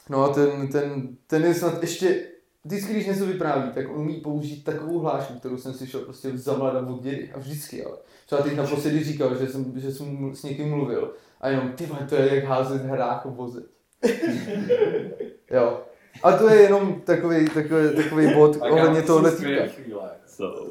No 0.09 0.23
a 0.23 0.33
ten, 0.33 0.67
ten, 0.67 1.17
ten 1.27 1.43
je 1.43 1.53
snad 1.53 1.81
ještě, 1.81 2.27
vždycky 2.65 2.93
když 2.93 3.05
něco 3.07 3.25
vypráví, 3.25 3.71
tak 3.71 3.95
umí 3.95 4.21
použít 4.21 4.63
takovou 4.63 4.99
hlášku, 4.99 5.33
kterou 5.39 5.57
jsem 5.57 5.73
slyšel 5.73 6.01
prostě 6.01 6.37
za 6.37 6.57
mladá 6.57 6.87
od 6.87 7.03
dědy. 7.03 7.31
A 7.35 7.39
vždycky, 7.39 7.85
ale. 7.85 7.97
Třeba 8.25 8.41
teď 8.41 8.55
naposledy 8.55 9.03
říkal, 9.03 9.35
že 9.35 9.47
jsem, 9.47 9.73
že 9.75 9.91
jsem 9.91 10.35
s 10.35 10.43
někým 10.43 10.69
mluvil. 10.69 11.13
A 11.41 11.49
jenom, 11.49 11.71
ty 11.71 11.89
to 12.09 12.15
je 12.15 12.35
jak 12.35 12.43
házet 12.43 12.81
hrách 12.81 13.25
o 13.25 13.31
voze. 13.31 13.63
jo. 15.51 15.83
A 16.23 16.31
to 16.31 16.49
je 16.49 16.61
jenom 16.61 17.01
takový, 17.01 17.49
takový, 17.49 17.95
takový 17.95 18.33
bod 18.33 18.57
ohledně 18.61 19.01
tohohle 19.01 19.31
týpka. 19.31 19.63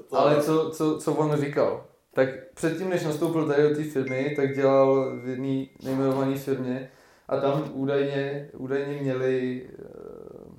Co? 0.09 0.17
Ale 0.17 0.43
co, 0.43 0.71
co, 0.71 0.99
co 0.99 1.15
on 1.15 1.41
říkal? 1.41 1.85
Tak 2.15 2.29
předtím, 2.55 2.91
než 2.91 3.05
nastoupil 3.05 3.47
tady 3.47 3.63
do 3.63 3.75
té 3.77 3.83
firmy, 3.85 4.33
tak 4.37 4.55
dělal 4.55 5.17
v 5.17 5.29
jedné 5.29 5.67
nejmenované 5.83 6.37
firmě 6.37 6.91
a 7.29 7.41
tam 7.41 7.71
údajně, 7.73 8.51
údajně 8.57 9.03
měli 9.03 9.63
uh, 9.79 10.53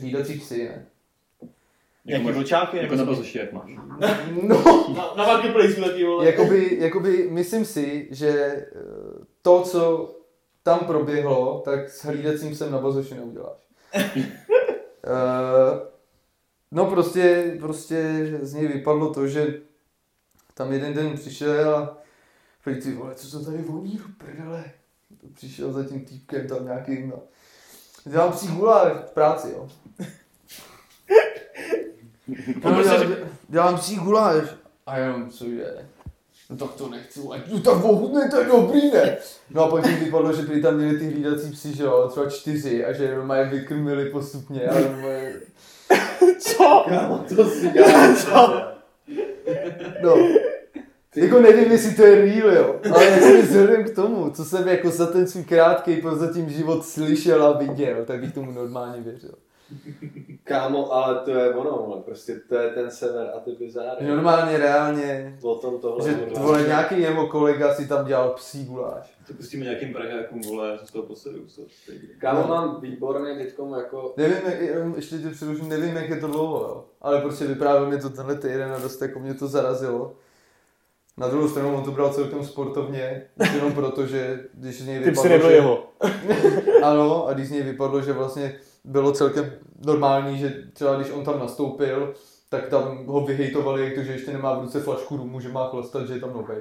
hlídací 0.00 0.38
psy, 0.38 0.64
ne? 0.64 0.86
Nějaký 2.04 2.26
vlčáky? 2.32 2.76
Jako 2.76 2.94
na 2.94 3.04
bazoši, 3.04 3.38
jak 3.38 3.52
máš. 3.52 3.70
No, 4.42 4.62
Na, 4.96 5.14
na 5.16 5.26
marketplace 5.26 5.74
taky, 5.80 6.04
vole. 6.04 6.26
jakoby, 6.26 6.76
jakoby 6.80 7.28
myslím 7.30 7.64
si, 7.64 8.08
že 8.10 8.28
eh, 8.28 8.66
to, 9.42 9.62
co 9.62 10.14
tam 10.62 10.78
proběhlo, 10.78 11.62
tak 11.64 11.88
s 11.88 12.04
hlídacím 12.04 12.52
psem 12.52 12.72
na 12.72 12.78
bazoši 12.78 13.14
neuděláš. 13.14 13.68
Eh, 15.04 15.80
no 16.72 16.86
prostě, 16.86 17.54
prostě 17.60 18.28
z 18.42 18.54
něj 18.54 18.66
vypadlo 18.68 19.14
to, 19.14 19.26
že 19.26 19.54
tam 20.60 20.72
jeden 20.72 20.94
den 20.94 21.16
přišel 21.16 21.76
a 21.76 21.98
řekl 22.66 22.82
ty 22.82 22.92
vole, 22.92 23.14
co 23.14 23.38
to 23.38 23.44
tady 23.44 23.58
voní 23.58 23.96
do 23.96 24.04
prdele. 24.18 24.64
Přišel 25.34 25.72
za 25.72 25.84
tím 25.84 26.04
týpkem 26.04 26.48
tam 26.48 26.64
nějakým, 26.64 27.08
no. 27.08 27.22
Dělám 28.04 28.32
psí 28.32 28.46
guláš 28.46 28.92
v 28.92 29.10
práci, 29.10 29.48
jo. 29.50 29.68
Prostě 32.62 32.82
dělám, 32.82 33.12
dělám 33.48 33.78
psí 33.78 33.96
guláš. 33.96 34.44
A 34.86 34.98
jenom, 34.98 35.30
co 35.30 35.44
je? 35.44 35.88
No 36.50 36.56
tak 36.56 36.72
to 36.72 36.88
nechci, 36.88 37.20
ale 37.26 37.42
no 37.52 37.60
tak 37.60 37.84
ochutnej, 37.84 38.30
to 38.30 38.40
je 38.40 38.46
dobrý, 38.46 38.90
ne? 38.90 39.16
No 39.50 39.64
a 39.64 39.70
pak 39.70 39.86
jim 39.86 40.04
vypadlo, 40.04 40.32
že 40.32 40.42
prý 40.42 40.62
tam 40.62 40.76
měli 40.76 40.98
ty 40.98 41.10
hlídací 41.10 41.50
psi, 41.50 41.76
že 41.76 41.82
jo, 41.82 42.08
třeba 42.08 42.30
čtyři 42.30 42.84
a 42.84 42.92
že 42.92 43.04
jenom 43.04 43.30
je 43.30 43.44
vykrmili 43.44 44.10
postupně 44.10 44.62
a 44.62 44.78
jenom 44.78 45.00
je... 45.00 45.40
Co? 46.40 46.84
Kámo, 46.88 47.24
to 47.36 47.50
si 47.50 47.68
děláš. 47.68 48.26
No. 50.02 50.49
Jako 51.16 51.40
nevím, 51.40 51.72
jestli 51.72 51.94
to 51.96 52.02
je 52.06 52.14
real, 52.24 52.50
jo. 52.56 52.80
Ale 52.94 53.04
jako 53.04 53.42
vzhledem 53.42 53.84
k 53.84 53.94
tomu, 53.94 54.30
co 54.30 54.44
jsem 54.44 54.68
jako 54.68 54.90
za 54.90 55.06
ten 55.06 55.26
svůj 55.26 55.44
krátký 55.44 55.96
prozatím 55.96 56.50
život 56.50 56.84
slyšel 56.84 57.44
a 57.44 57.58
viděl, 57.58 58.04
tak 58.04 58.20
bych 58.20 58.34
tomu 58.34 58.52
normálně 58.52 59.02
věřil. 59.02 59.34
Kámo, 60.44 60.92
ale 60.94 61.14
to 61.24 61.30
je 61.30 61.54
ono, 61.54 61.70
vole, 61.86 62.02
prostě 62.04 62.40
to 62.48 62.54
je 62.54 62.68
ten 62.70 62.90
sever 62.90 63.30
a 63.36 63.40
ty 63.40 63.50
bizáry. 63.50 64.06
Normálně, 64.06 64.58
reálně, 64.58 65.38
O 65.42 65.54
tom 65.54 65.78
tohle. 65.80 66.10
že 66.10 66.16
vole, 66.38 66.62
nějaký 66.62 67.00
jeho 67.00 67.26
kolega 67.26 67.74
si 67.74 67.88
tam 67.88 68.06
dělal 68.06 68.28
psí 68.30 68.64
guláš. 68.64 69.18
To 69.26 69.32
pustíme 69.34 69.64
nějakým 69.64 69.92
Pražákům, 69.92 70.40
vole, 70.40 70.78
z 70.84 70.92
toho 70.92 71.06
posledu. 71.06 71.46
co? 71.46 71.62
Kámo, 72.18 72.46
mám 72.48 72.80
výborný 72.80 73.38
teďkom 73.38 73.74
jako... 73.74 74.14
Nevím, 74.16 74.94
ještě 74.96 75.18
ti 75.18 75.28
přeruším, 75.28 75.68
nevím, 75.68 75.96
jak 75.96 76.08
je 76.08 76.16
to 76.16 76.26
dlouho, 76.26 76.58
jo. 76.60 76.84
Ale 77.00 77.20
prostě 77.20 77.46
vyprávěl 77.46 77.86
mi 77.90 78.00
to 78.00 78.10
tenhle 78.10 78.34
týden 78.34 78.72
a 78.72 78.78
dost 78.78 79.02
jako 79.02 79.18
mě 79.20 79.34
to 79.34 79.48
zarazilo. 79.48 80.12
Na 81.18 81.28
druhou 81.28 81.48
stranu 81.48 81.76
on 81.76 81.84
to 81.84 81.90
bral 81.90 82.12
celkem 82.12 82.44
sportovně, 82.44 83.22
jenom 83.54 83.72
proto, 83.72 84.06
že 84.06 84.40
když 84.54 84.80
z 84.80 84.86
něj 84.86 84.98
Ty 84.98 85.04
vypadlo, 85.04 85.30
nebyl 85.30 85.48
že... 85.48 85.54
jeho. 85.54 85.86
Ano, 86.82 87.26
a 87.26 87.32
když 87.32 87.48
z 87.48 87.50
něj 87.50 87.62
vypadlo, 87.62 88.02
že 88.02 88.12
vlastně 88.12 88.54
bylo 88.84 89.12
celkem 89.12 89.52
normální, 89.84 90.38
že 90.38 90.54
třeba 90.72 90.96
když 90.96 91.10
on 91.10 91.24
tam 91.24 91.38
nastoupil, 91.38 92.14
tak 92.48 92.68
tam 92.68 93.06
ho 93.06 93.20
vyhejtovali, 93.20 93.84
jak 93.84 93.94
to, 93.94 94.02
že 94.02 94.12
ještě 94.12 94.32
nemá 94.32 94.58
v 94.58 94.62
ruce 94.62 94.80
flašku 94.80 95.16
rumu, 95.16 95.40
že 95.40 95.48
má 95.48 95.68
chlastat, 95.68 96.06
že 96.06 96.14
je 96.14 96.20
tam 96.20 96.32
novej. 96.32 96.58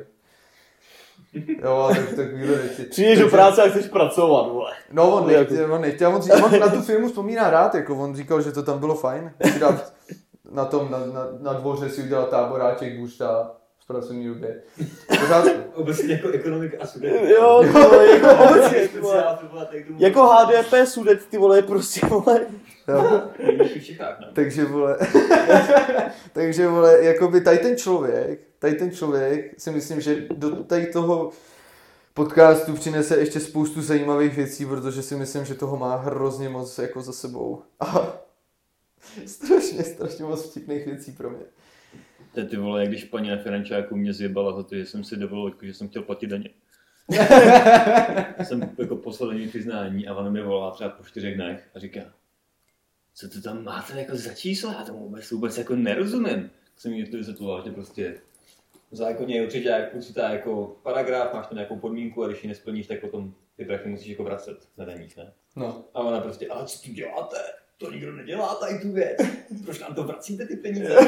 Jo, 1.64 1.88
a 1.92 1.96
tak, 1.96 2.14
takovýhle 2.16 2.58
věci. 2.58 2.84
Přijdeš 2.84 3.20
do 3.20 3.30
práce 3.30 3.64
a 3.64 3.70
chceš 3.70 3.88
pracovat, 3.88 4.52
vole. 4.52 4.72
No, 4.92 5.16
on 5.16 5.28
nechtěl, 5.28 5.74
on 5.74 5.82
nechtěl, 5.82 6.16
on, 6.16 6.22
říkal, 6.22 6.46
on 6.46 6.60
na 6.60 6.70
tu 6.70 6.82
firmu 6.82 7.08
vzpomíná 7.08 7.50
rád, 7.50 7.76
jako 7.76 7.96
on 7.96 8.16
říkal, 8.16 8.42
že 8.42 8.52
to 8.52 8.64
tam 8.64 8.80
bylo 8.80 8.96
fajn. 8.96 9.32
Dát 9.60 9.94
na 10.52 10.66
tom, 10.66 10.92
na, 10.92 10.98
na, 11.06 11.28
na 11.40 11.54
dvoře 11.54 11.90
si 11.90 12.04
udělat 12.04 12.30
táboráček, 12.30 13.00
bušta 13.00 13.52
pracovní 13.90 14.28
době. 14.28 14.62
Pořád, 15.08 15.46
Obecně 15.74 16.14
jako 16.14 16.28
ekonomika 16.30 16.78
a 16.80 16.88
sudet. 16.88 17.30
Jo, 17.30 17.60
ty 17.66 17.70
vole, 17.70 18.08
jako 18.08 18.44
obecně, 18.44 18.88
ty 18.88 19.00
vole. 19.00 19.38
To 19.42 19.68
Jako 19.98 20.28
HDP 20.28 20.74
sudet, 20.88 21.26
ty 21.26 21.38
vole, 21.38 21.58
je 21.58 21.62
prostě, 21.62 22.06
vole. 22.08 22.46
jo. 22.88 23.22
Čechách, 23.84 24.20
ne? 24.20 24.28
Takže 24.34 24.66
vole, 24.66 24.98
takže 26.34 26.68
vole, 26.68 27.04
jakoby 27.04 27.42
tady 27.42 27.58
ten 27.58 27.78
člověk, 27.78 28.40
tady 28.60 28.74
ten 28.76 28.92
člověk 28.92 29.54
si 29.58 29.72
myslím, 29.72 30.02
že 30.02 30.28
do 30.34 30.64
tady 30.64 30.86
toho 30.86 31.32
podcastu 32.14 32.74
přinese 32.74 33.18
ještě 33.18 33.40
spoustu 33.40 33.82
zajímavých 33.82 34.36
věcí, 34.36 34.66
protože 34.66 35.02
si 35.02 35.16
myslím, 35.16 35.46
že 35.46 35.56
toho 35.56 35.78
má 35.78 35.96
hrozně 35.96 36.50
moc 36.50 36.78
jako 36.78 37.02
za 37.02 37.14
sebou. 37.14 37.62
A 37.80 38.14
strašně, 39.26 39.84
strašně 39.84 40.26
moc 40.26 40.50
vtipných 40.52 40.86
věcí 40.86 41.12
pro 41.12 41.30
mě. 41.30 41.40
To 42.34 42.46
ty 42.46 42.58
vole, 42.58 42.80
jak 42.80 42.90
když 42.90 43.04
paní 43.04 43.30
na 43.30 43.38
finančáku 43.38 43.96
mě 43.96 44.14
zjebala 44.14 44.56
za 44.56 44.64
to, 44.64 44.76
že 44.76 44.86
jsem 44.86 45.04
si 45.04 45.16
dovolil, 45.18 45.48
jako, 45.48 45.66
že 45.66 45.74
jsem 45.74 45.90
chtěl 45.90 46.02
platit 46.02 46.28
daně. 46.28 46.50
jsem 48.44 48.76
jako 48.80 48.96
poslal 48.96 49.30
daní 49.30 49.48
přiznání 49.48 50.08
a 50.08 50.16
ona 50.16 50.30
mi 50.30 50.42
volá 50.42 50.72
třeba 50.72 50.90
po 50.90 51.04
čtyřech 51.04 51.36
dnech 51.36 51.70
a 51.76 51.80
říká, 51.80 52.02
co 53.14 53.30
to 53.30 53.42
tam 53.42 53.64
máte 53.64 54.00
jako 54.00 54.16
za 54.16 54.34
čísla, 54.34 54.74
já 54.74 54.84
tomu 54.84 55.00
vůbec, 55.00 55.32
vůbec 55.32 55.58
jako 55.58 55.76
nerozumím. 55.76 56.50
Tak 56.50 56.82
jsem 56.82 56.94
jí 56.94 57.06
to 57.06 57.18
vysvětloval, 57.18 57.64
že 57.66 57.72
prostě 57.72 58.22
v 58.92 58.96
zákoně 58.96 59.36
je 59.36 59.46
určitě 59.46 59.70
jak 59.70 59.96
určitá 59.96 60.30
jako 60.30 60.78
paragraf, 60.84 61.34
máš 61.34 61.48
tam 61.48 61.56
nějakou 61.56 61.80
podmínku 61.80 62.24
a 62.24 62.28
když 62.28 62.44
ji 62.44 62.48
nesplníš, 62.48 62.88
tak 62.88 63.02
potom 63.02 63.34
ty 63.56 63.66
prachy 63.66 63.90
musíš 63.90 64.08
jako 64.08 64.24
vracet 64.24 64.58
na 64.78 64.86
daních, 64.86 65.18
ne? 65.18 65.34
No. 65.56 65.86
A 65.94 66.00
ona 66.00 66.22
prostě, 66.22 66.48
ale 66.48 66.66
co 66.66 66.82
tu 66.82 66.94
děláte? 66.94 67.38
To 67.80 67.92
nikdo 67.92 68.12
nedělá 68.12 68.56
tady 68.56 68.80
tu 68.80 68.92
věc. 68.92 69.18
Proč 69.66 69.80
nám 69.80 69.96
to 69.96 70.04
vracíte 70.04 70.46
ty 70.46 70.56
peníze? 70.56 70.96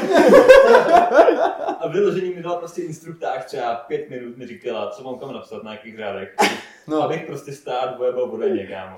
a 1.80 1.88
vyložení 1.88 2.34
mi 2.34 2.42
dala 2.42 2.56
prostě 2.56 2.82
instruktář 2.82 3.44
třeba 3.44 3.74
pět 3.74 4.10
minut 4.10 4.36
mi 4.36 4.46
říkala, 4.46 4.90
co 4.90 5.02
mám 5.02 5.18
kam 5.18 5.32
napsat 5.32 5.62
na 5.62 5.72
jakých 5.72 5.96
řádech. 5.96 6.34
No. 6.86 7.02
Abych 7.02 7.26
prostě 7.26 7.52
stát 7.52 7.96
bojebal 7.96 8.26
bodeně, 8.26 8.66
kámo. 8.66 8.96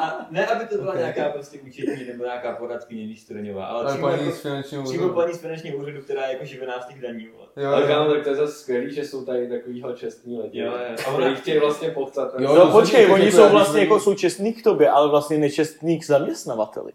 A 0.00 0.26
ne, 0.30 0.46
aby 0.46 0.64
to 0.66 0.78
byla 0.78 0.92
Ok. 0.92 0.98
nějaká 0.98 1.28
prostě 1.28 1.58
účetní 1.66 2.04
nebo 2.04 2.24
nějaká 2.24 2.52
poradkyně 2.52 3.06
výstroňová, 3.06 3.66
ale 3.66 3.80
Ale 3.84 3.92
přímo, 3.92 4.08
paní 4.08 4.24
jako, 4.24 4.36
z 4.36 4.40
finančního 4.40 4.82
přímo 4.84 4.98
úřadu. 5.04 5.14
paní 5.14 5.34
z 5.34 5.40
finančního 5.40 5.78
úřadu, 5.78 6.00
která 6.02 6.26
je 6.26 6.32
jako 6.32 6.44
živená 6.44 6.80
z 6.80 6.86
těch 6.86 7.00
daní. 7.00 7.24
Jo, 7.56 7.68
Ale 7.68 7.82
jo. 7.82 7.88
kámo, 7.88 8.10
tak 8.14 8.22
to 8.24 8.28
je 8.28 8.34
zase 8.36 8.52
skvělý, 8.52 8.94
že 8.94 9.04
jsou 9.04 9.24
tady 9.24 9.48
takovýhle 9.48 9.94
čestní 9.94 10.40
lidi. 10.42 10.58
Jo, 10.60 10.72
jo. 10.72 10.96
A 11.06 11.10
oni 11.10 11.34
chtějí 11.36 11.58
vlastně 11.60 11.90
popsat. 11.90 12.32
Jo, 12.38 12.48
No 12.48 12.54
rozhodně, 12.54 12.80
počkej, 12.80 13.04
tak 13.06 13.14
oni 13.14 13.24
jako 13.24 13.36
jsou 13.36 13.48
vlastně 13.48 13.80
jako 13.80 14.00
jsou 14.00 14.14
čestní 14.14 14.52
k 14.52 14.62
tobě, 14.64 14.90
ale 14.90 15.08
vlastně 15.10 15.38
nečestní 15.38 15.98
k 16.00 16.06
zaměstnavateli. 16.06 16.92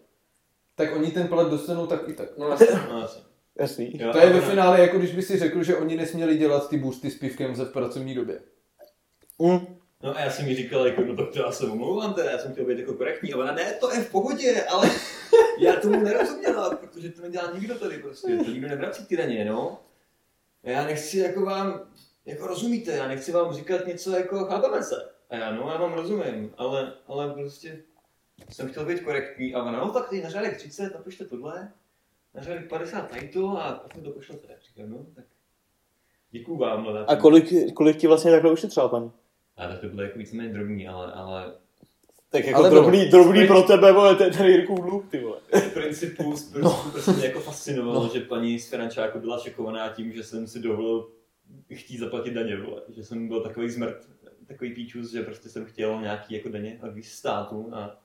Tak 0.76 0.96
oni 0.96 1.12
ten 1.12 1.28
plat 1.28 1.50
dostanou 1.50 1.88
tak 1.88 2.02
i 2.10 2.14
tak. 2.14 2.28
No, 2.38 2.46
vlastně. 2.48 2.68
No, 2.94 3.00
jasně. 3.02 3.22
Jasný. 3.60 3.92
Jo, 4.00 4.12
To 4.12 4.18
je 4.18 4.30
ve 4.34 4.42
finále 4.42 4.82
jako 4.82 4.98
když 4.98 5.16
by 5.16 5.22
si 5.22 5.40
řekl, 5.40 5.64
že 5.64 5.78
oni 5.78 5.96
nesměli 5.96 6.38
dělat 6.38 6.70
ty 6.70 6.78
bursty 6.78 7.12
s 7.12 7.20
pivkem 7.20 7.56
ze 7.56 7.66
v 7.66 7.72
pracovní 7.72 8.16
době. 8.16 8.40
Mm. 9.40 9.60
No 10.04 10.18
a 10.18 10.20
já 10.20 10.32
jsem 10.32 10.48
jí 10.48 10.56
říkal, 10.56 10.88
jako, 10.88 11.02
no 11.02 11.16
tak 11.16 11.30
to 11.34 11.40
já 11.40 11.52
se 11.52 11.66
omlouvám 11.66 12.14
teda, 12.14 12.32
já 12.32 12.38
jsem 12.38 12.52
chtěl 12.52 12.66
být 12.66 12.80
jako 12.80 12.94
korektní, 12.94 13.34
a 13.34 13.38
ona, 13.38 13.52
ne, 13.52 13.74
to 13.74 13.94
je 13.94 14.00
v 14.00 14.12
pohodě, 14.12 14.64
ale 14.64 14.90
já 15.60 15.76
tomu 15.76 16.04
nerozuměla, 16.04 16.76
protože 16.76 17.10
to 17.10 17.22
nedělá 17.22 17.52
nikdo 17.52 17.80
tady 17.80 17.98
prostě, 17.98 18.38
to 18.38 18.52
nikdo 18.52 18.68
nevrací 18.68 19.06
ty 19.06 19.18
daně, 19.18 19.46
no. 19.46 19.80
A 20.64 20.70
já 20.70 20.86
nechci 20.86 21.18
jako 21.18 21.42
vám, 21.46 21.82
jako 22.26 22.48
rozumíte, 22.48 22.92
já 22.92 23.08
nechci 23.08 23.32
vám 23.32 23.54
říkat 23.54 23.88
něco 23.88 24.12
jako 24.12 24.46
chápeme 24.46 24.84
se. 24.84 25.12
A 25.30 25.36
já, 25.36 25.52
no 25.52 25.70
já 25.70 25.78
vám 25.78 25.94
rozumím, 25.94 26.54
ale, 26.58 26.94
ale 27.08 27.34
prostě 27.34 27.84
jsem 28.50 28.70
chtěl 28.70 28.86
být 28.86 29.04
korektní 29.04 29.54
a 29.54 29.64
ona, 29.64 29.80
no 29.80 29.94
tak 29.94 30.10
ty 30.10 30.24
na 30.24 30.30
řádek 30.30 30.58
30, 30.58 30.94
napište 30.94 31.26
tohle, 31.26 31.72
na 32.34 32.44
řádek 32.44 32.70
50 32.70 33.02
tady 33.02 33.28
to 33.28 33.58
a 33.58 33.72
potom 33.74 34.04
to 34.04 34.12
pošlete. 34.12 34.48
Říkám, 34.68 34.90
no 34.90 35.06
tak 35.16 35.26
děkuju 36.32 36.58
vám. 36.58 36.88
Ale 36.88 37.06
A 37.06 37.16
kolik, 37.16 37.74
kolik 37.74 37.98
ti 37.98 38.08
vlastně 38.08 38.32
takhle 38.32 38.52
ušetřila, 38.52 38.90
paní? 38.90 39.12
A 39.62 39.68
tak 39.68 39.80
to 39.80 39.88
bylo 39.88 40.02
jako 40.02 40.20
víceméně 40.20 40.54
drobný, 40.54 40.88
ale, 40.88 41.14
ale 41.14 41.54
Tak 42.30 42.46
jako 42.46 42.60
Ale 42.60 42.70
drobný, 42.70 43.06
drobný 43.10 43.48
pro 43.48 43.62
tebe, 43.64 43.92
vole, 43.92 44.16
to 44.16 44.24
je 44.24 44.30
ten 44.32 44.46
Jirkův 44.46 44.80
dluh, 44.80 45.06
ty 45.10 45.20
vole. 45.24 45.38
v 45.54 45.74
principu, 45.74 46.36
z 46.38 46.44
principu 46.52 46.90
prostě 46.92 47.12
mě 47.12 47.26
jako 47.26 47.40
fascinovalo, 47.40 48.10
že 48.14 48.20
paní 48.22 48.60
z 48.60 48.70
Finančáku 48.70 49.20
byla 49.20 49.40
šokovaná 49.40 49.90
tím, 49.90 50.14
že 50.14 50.24
jsem 50.24 50.48
si 50.48 50.60
dovolil 50.60 51.10
chtít 51.74 51.98
zaplatit 51.98 52.32
daně, 52.34 52.58
vole. 52.58 52.82
Že 52.90 53.04
jsem 53.04 53.28
byl 53.28 53.42
takový 53.44 53.70
zmrt, 53.70 53.98
takový 54.48 54.74
píčus, 54.76 55.12
že 55.12 55.22
prostě 55.22 55.50
jsem 55.50 55.66
chtěl 55.66 56.02
nějaký 56.02 56.34
jako 56.34 56.50
daně 56.50 56.80
od 56.84 56.94
víc 56.94 57.08
státu 57.12 57.70
a 57.74 57.98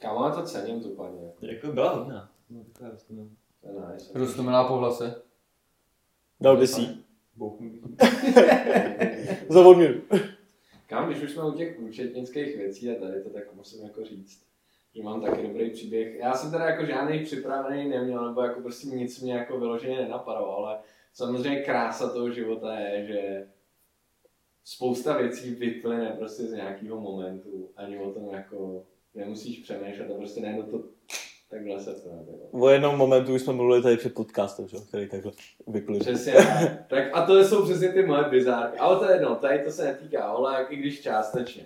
Kámo, 0.00 0.24
já 0.24 0.30
to 0.30 0.42
cením 0.42 0.80
tu 0.82 0.88
paní. 0.90 1.18
jako 1.42 1.72
byla 1.72 1.94
hodná. 1.94 2.30
No, 2.50 2.64
taková 2.72 2.90
rostlina. 2.90 3.22
To 3.60 3.68
je 3.68 3.74
nice. 3.94 4.18
Roztomilá 4.18 4.68
po 4.68 4.76
hlase. 4.76 5.22
Dal 6.40 6.56
by 6.56 6.66
si. 6.66 6.88
Bouchnu. 7.36 7.70
za 9.48 9.60
odměnu. 9.66 10.00
Kam, 10.86 11.10
když 11.10 11.22
už 11.22 11.32
jsme 11.32 11.42
u 11.42 11.52
těch 11.52 11.78
účetnických 11.78 12.56
věcí 12.56 12.90
a 12.90 13.00
tady 13.00 13.22
to, 13.22 13.30
tak 13.30 13.54
musím 13.54 13.84
jako 13.84 14.04
říct, 14.04 14.46
že 14.94 15.02
mám 15.02 15.22
taky 15.22 15.42
dobrý 15.42 15.70
příběh. 15.70 16.16
Já 16.16 16.34
jsem 16.34 16.50
teda 16.50 16.64
jako 16.64 16.86
žádný 16.86 17.24
připravený 17.24 17.88
neměl, 17.88 18.28
nebo 18.28 18.42
jako 18.42 18.60
prostě 18.60 18.88
nic 18.88 19.20
mě 19.20 19.34
jako 19.34 19.58
vyloženě 19.58 19.96
nenapadlo, 20.00 20.56
ale 20.56 20.78
samozřejmě 21.12 21.62
krása 21.62 22.08
toho 22.08 22.32
života 22.32 22.78
je, 22.78 23.06
že 23.06 23.48
spousta 24.64 25.16
věcí 25.16 25.54
vyplyne 25.54 26.14
prostě 26.18 26.42
z 26.42 26.52
nějakého 26.52 27.00
momentu, 27.00 27.70
ani 27.76 27.98
o 27.98 28.10
tom 28.10 28.28
jako 28.32 28.86
nemusíš 29.14 29.58
přemýšlet 29.58 30.10
a 30.10 30.14
prostě 30.14 30.40
najednou 30.40 30.62
to 30.62 30.93
takhle 31.54 31.80
se 31.80 31.90
to 32.00 32.08
nebylo. 32.16 32.38
O 32.52 32.68
jednom 32.68 32.96
momentu 32.96 33.34
už 33.34 33.42
jsme 33.42 33.52
mluvili 33.52 33.82
tady 33.82 33.96
před 33.96 34.14
podcastem, 34.14 34.68
že? 34.68 34.76
který 34.88 35.08
takhle 35.08 35.32
vyplynul. 35.66 36.00
Přesně 36.00 36.34
tak. 36.88 37.04
A 37.12 37.22
to 37.26 37.44
jsou 37.44 37.64
přesně 37.64 37.88
ty 37.88 38.06
moje 38.06 38.24
bizárky. 38.24 38.78
Ale 38.78 38.96
to 38.96 39.04
je 39.04 39.12
jedno, 39.16 39.34
tady 39.34 39.58
to 39.58 39.70
se 39.70 39.84
netýká 39.84 40.30
holek, 40.30 40.66
i 40.70 40.76
když 40.76 41.00
částečně. 41.00 41.62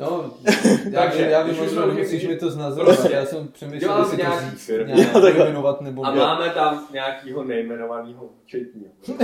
No, 0.00 0.30
já, 0.90 1.00
Takže, 1.02 1.22
já 1.30 1.42
vím, 1.42 1.54
že 1.54 1.60
u 1.62 1.66
těch- 1.94 1.98
musíš 1.98 2.26
mi 2.28 2.36
to 2.36 2.50
znázorovat, 2.50 2.96
Prostě. 2.96 3.14
já 3.16 3.26
jsem 3.26 3.48
přemýšlel, 3.48 3.98
jestli 3.98 4.16
to 4.16 4.22
nějaký 4.22 4.50
říct, 4.50 4.64
firmy. 4.66 4.92
nějak 4.92 5.14
Jo, 5.14 5.20
takhle. 5.20 5.44
pojmenovat 5.44 5.80
nebo... 5.80 6.04
A 6.06 6.14
máme 6.14 6.50
tam 6.50 6.86
nějakýho 6.92 7.44
nejmenovaného 7.44 8.24
účetního. 8.44 8.92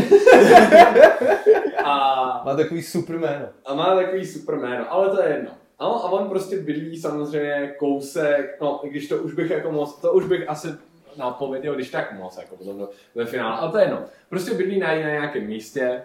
a, 1.85 2.43
Má 2.47 2.57
takový 2.57 2.83
super 2.83 3.17
jméno. 3.19 3.47
a 3.67 3.75
má 3.75 3.95
takový 3.95 4.27
super 4.27 4.55
jméno, 4.59 4.93
ale 4.93 5.17
to 5.17 5.23
je 5.23 5.29
jedno. 5.29 5.51
No, 5.81 6.05
a 6.05 6.11
on 6.11 6.29
prostě 6.29 6.59
bydlí 6.59 6.97
samozřejmě 6.97 7.75
kousek, 7.79 8.57
no 8.61 8.81
i 8.83 8.89
když 8.89 9.09
to 9.09 9.17
už 9.17 9.35
bych 9.35 9.51
jako 9.51 9.73
moc, 9.73 10.01
to 10.01 10.13
už 10.13 10.25
bych 10.25 10.49
asi 10.49 10.69
napověděl, 11.17 11.75
když 11.75 11.91
tak 11.91 12.13
moc, 12.13 12.39
jako 12.39 12.57
potom 12.57 12.79
do, 12.79 12.89
ve 13.15 13.27
finále, 13.27 13.59
ale 13.59 13.73
to 13.73 13.79
je 13.79 13.85
jedno. 13.85 14.05
Prostě 14.29 14.55
bydlí 14.55 14.79
na, 14.79 14.89
na 14.89 14.95
nějakém 14.95 15.47
místě. 15.47 16.03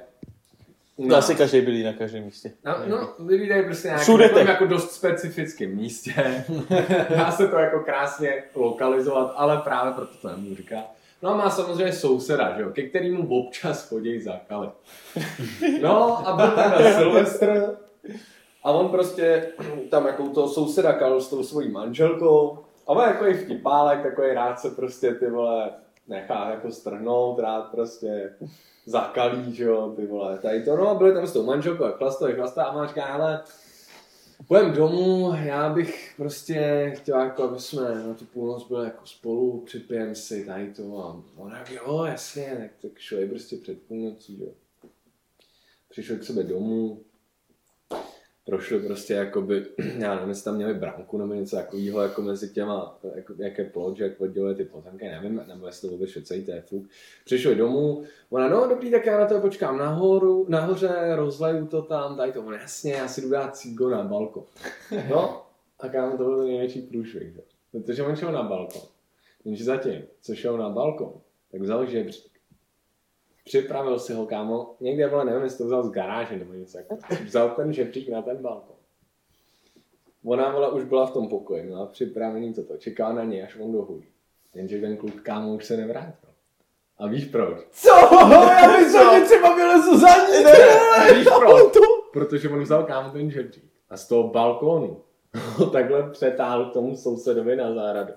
To 1.09 1.15
asi 1.15 1.35
každý 1.35 1.61
byli 1.61 1.83
na 1.83 1.93
každém 1.93 2.23
místě. 2.23 2.51
No, 2.65 2.75
no 2.87 3.13
bydlí 3.19 3.49
tady 3.49 3.63
prostě 3.63 3.87
nějakém 3.87 4.47
jako 4.47 4.65
dost 4.65 4.91
specifickém 4.91 5.75
místě. 5.75 6.45
Dá 7.17 7.31
se 7.31 7.47
to 7.47 7.57
jako 7.57 7.79
krásně 7.79 8.43
lokalizovat, 8.55 9.33
ale 9.35 9.57
právě 9.57 9.93
proto 9.93 10.17
to 10.21 10.27
nemůžu 10.27 10.55
říkat. 10.55 10.85
No 11.21 11.29
a 11.29 11.37
má 11.37 11.49
samozřejmě 11.49 11.93
souseda, 11.93 12.53
že 12.57 12.61
jo, 12.61 12.69
ke 12.69 12.83
kterému 12.83 13.39
občas 13.39 13.89
chodí 13.89 14.21
zákali. 14.21 14.69
No 15.81 16.27
a 16.27 16.35
byl 16.35 16.51
tam 16.51 16.71
na 16.71 16.93
Silvestr 16.97 17.77
a 18.63 18.71
on 18.71 18.89
prostě 18.89 19.51
tam 19.89 20.05
jako 20.05 20.29
toho 20.29 20.49
souseda 20.49 20.93
kal 20.93 21.21
s 21.21 21.29
tou 21.29 21.43
svojí 21.43 21.71
manželkou 21.71 22.57
a 22.87 22.91
on 22.91 23.03
jako 23.03 23.25
je 23.25 23.37
vtipálek, 23.37 24.03
takový 24.03 24.33
rád 24.33 24.59
se 24.59 24.69
prostě 24.69 25.13
ty 25.13 25.29
vole 25.29 25.71
nechá 26.07 26.49
jako 26.49 26.71
strhnout, 26.71 27.39
rád 27.39 27.61
prostě 27.61 28.33
zakalí, 28.85 29.55
že 29.55 29.63
jo, 29.63 29.93
ty 29.95 30.05
vole, 30.05 30.37
tady 30.37 30.63
to, 30.63 30.77
no 30.77 30.89
a 30.89 30.93
byli 30.93 31.13
tam 31.13 31.27
s 31.27 31.33
tou 31.33 31.43
manželkou 31.43 31.83
a 31.83 31.91
chlasta, 31.91 32.31
chlasta 32.31 32.63
a 32.63 32.73
má 32.73 32.87
říká, 32.87 33.05
hele, 33.05 33.43
Půjdem 34.47 34.73
domů, 34.73 35.33
já 35.45 35.73
bych 35.73 36.13
prostě 36.17 36.91
chtěl, 36.97 37.19
jako, 37.19 37.43
aby 37.43 37.59
jsme 37.59 38.07
na 38.07 38.13
tu 38.13 38.25
půlnoc 38.25 38.67
byli 38.67 38.85
jako 38.85 39.05
spolu, 39.05 39.61
připijem 39.65 40.15
si 40.15 40.45
tady 40.45 40.73
to 40.73 41.03
a 41.03 41.23
on 41.35 41.51
jak 41.51 41.71
jo, 41.71 42.03
jasně, 42.03 42.57
tak, 42.59 42.71
tak 42.81 42.99
šli 42.99 43.27
prostě 43.27 43.57
před 43.57 43.81
půlnocí, 43.81 44.41
jo. 44.41 44.51
Přišli 45.89 46.17
k 46.17 46.23
sebe 46.23 46.43
domů, 46.43 47.03
prošli 48.49 48.79
prostě 48.79 49.13
jakoby, 49.13 49.65
já 49.97 50.15
nevím, 50.15 50.29
jestli 50.29 50.43
tam 50.43 50.55
měli 50.55 50.73
branku 50.73 51.17
nebo 51.17 51.33
něco 51.33 51.55
takového 51.55 52.01
jako 52.01 52.21
mezi 52.21 52.49
těma, 52.49 52.99
jako, 53.15 53.33
jaké 53.37 53.63
plot, 53.63 53.99
jak 53.99 54.21
odděluje 54.21 54.55
ty 54.55 54.65
pozemky, 54.65 55.05
nevím, 55.05 55.41
nebo 55.47 55.65
jestli 55.65 55.89
to 55.89 55.95
vůbec 55.95 56.09
celý 56.23 56.45
to 56.45 56.51
je 56.51 56.61
fuk. 56.61 56.87
Přišli 57.25 57.55
domů, 57.55 58.03
ona, 58.29 58.49
no 58.49 58.67
dobrý, 58.67 58.91
tak 58.91 59.05
já 59.05 59.19
na 59.19 59.25
to 59.25 59.41
počkám 59.41 59.77
nahoru, 59.77 60.45
nahoře, 60.49 61.15
rozleju 61.15 61.67
to 61.67 61.81
tam, 61.81 62.17
daj 62.17 62.31
to, 62.31 62.51
jasně, 62.51 62.93
já 62.93 63.07
si 63.07 63.21
jdu 63.21 63.29
dát 63.29 63.57
cígo 63.57 63.89
na 63.89 64.03
balkon. 64.03 64.43
No, 65.09 65.45
a 65.79 65.89
kámo, 65.89 66.17
to 66.17 66.23
byl 66.23 66.43
největší 66.43 66.81
průšvih, 66.81 67.33
že? 67.33 67.41
Protože 67.71 68.03
on 68.03 68.15
šel 68.15 68.31
na 68.31 68.43
balkon. 68.43 68.81
Jenže 69.45 69.63
zatím, 69.63 70.01
co 70.21 70.35
šel 70.35 70.57
na 70.57 70.69
balkon, 70.69 71.13
tak 71.51 71.61
vzal 71.61 71.85
žebřík. 71.85 72.38
Připravil 73.45 73.99
si 73.99 74.13
ho, 74.13 74.25
kámo, 74.25 74.75
někde, 74.79 75.07
vole, 75.07 75.25
nevím, 75.25 75.43
jestli 75.43 75.57
to 75.57 75.65
vzal 75.65 75.83
z 75.83 75.91
garáže 75.91 76.37
nebo 76.37 76.53
něco 76.53 76.77
jako. 76.77 76.97
Vzal 77.25 77.49
ten 77.49 77.73
žebřík 77.73 78.09
na 78.09 78.21
ten 78.21 78.37
balkon. 78.37 78.75
Ona, 80.25 80.51
vole, 80.51 80.71
už 80.71 80.83
byla 80.83 81.05
v 81.05 81.11
tom 81.13 81.27
pokoji, 81.29 81.63
měla 81.63 81.85
připravený 81.85 82.53
toto, 82.53 82.77
čekala 82.77 83.13
na 83.13 83.23
něj, 83.23 83.43
až 83.43 83.55
on 83.55 83.71
dohulí. 83.71 84.07
Jenže 84.55 84.81
ten 84.81 84.97
kluk, 84.97 85.21
kámo, 85.21 85.55
už 85.55 85.65
se 85.65 85.77
nevrátil. 85.77 86.29
A 86.97 87.07
víš 87.07 87.25
proč? 87.25 87.57
Co? 87.71 87.89
Já 88.51 88.77
myslím, 88.77 89.01
že 89.19 89.25
třeba 89.25 89.55
vylezu 89.55 89.99
za 89.99 90.07
ní, 90.07 90.43
Ne, 90.43 91.13
víš 91.13 91.27
proč? 91.37 91.77
Protože 92.13 92.49
on 92.49 92.61
vzal 92.63 92.83
kámo 92.83 93.09
ten 93.09 93.31
žebřík 93.31 93.63
a 93.89 93.97
z 93.97 94.07
toho 94.07 94.27
balkónu 94.29 95.01
ho 95.55 95.65
takhle 95.65 96.09
přetáhl 96.09 96.65
k 96.65 96.73
tomu 96.73 96.95
sousedovi 96.95 97.55
na 97.55 97.73
zahradu. 97.73 98.13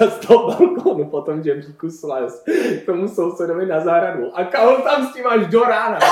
A 0.00 0.06
z 0.10 0.18
toho 0.18 0.46
balkónu 0.46 1.04
potom 1.04 1.42
žebříku 1.42 1.90
slez 1.90 2.44
k 2.82 2.86
tomu 2.86 3.08
sousedovi 3.08 3.66
na 3.66 3.80
zahradu. 3.80 4.30
A 4.34 4.44
kámo 4.44 4.76
tam 4.76 5.06
s 5.06 5.12
tím 5.12 5.26
až 5.26 5.46
do 5.46 5.60
rána. 5.60 5.98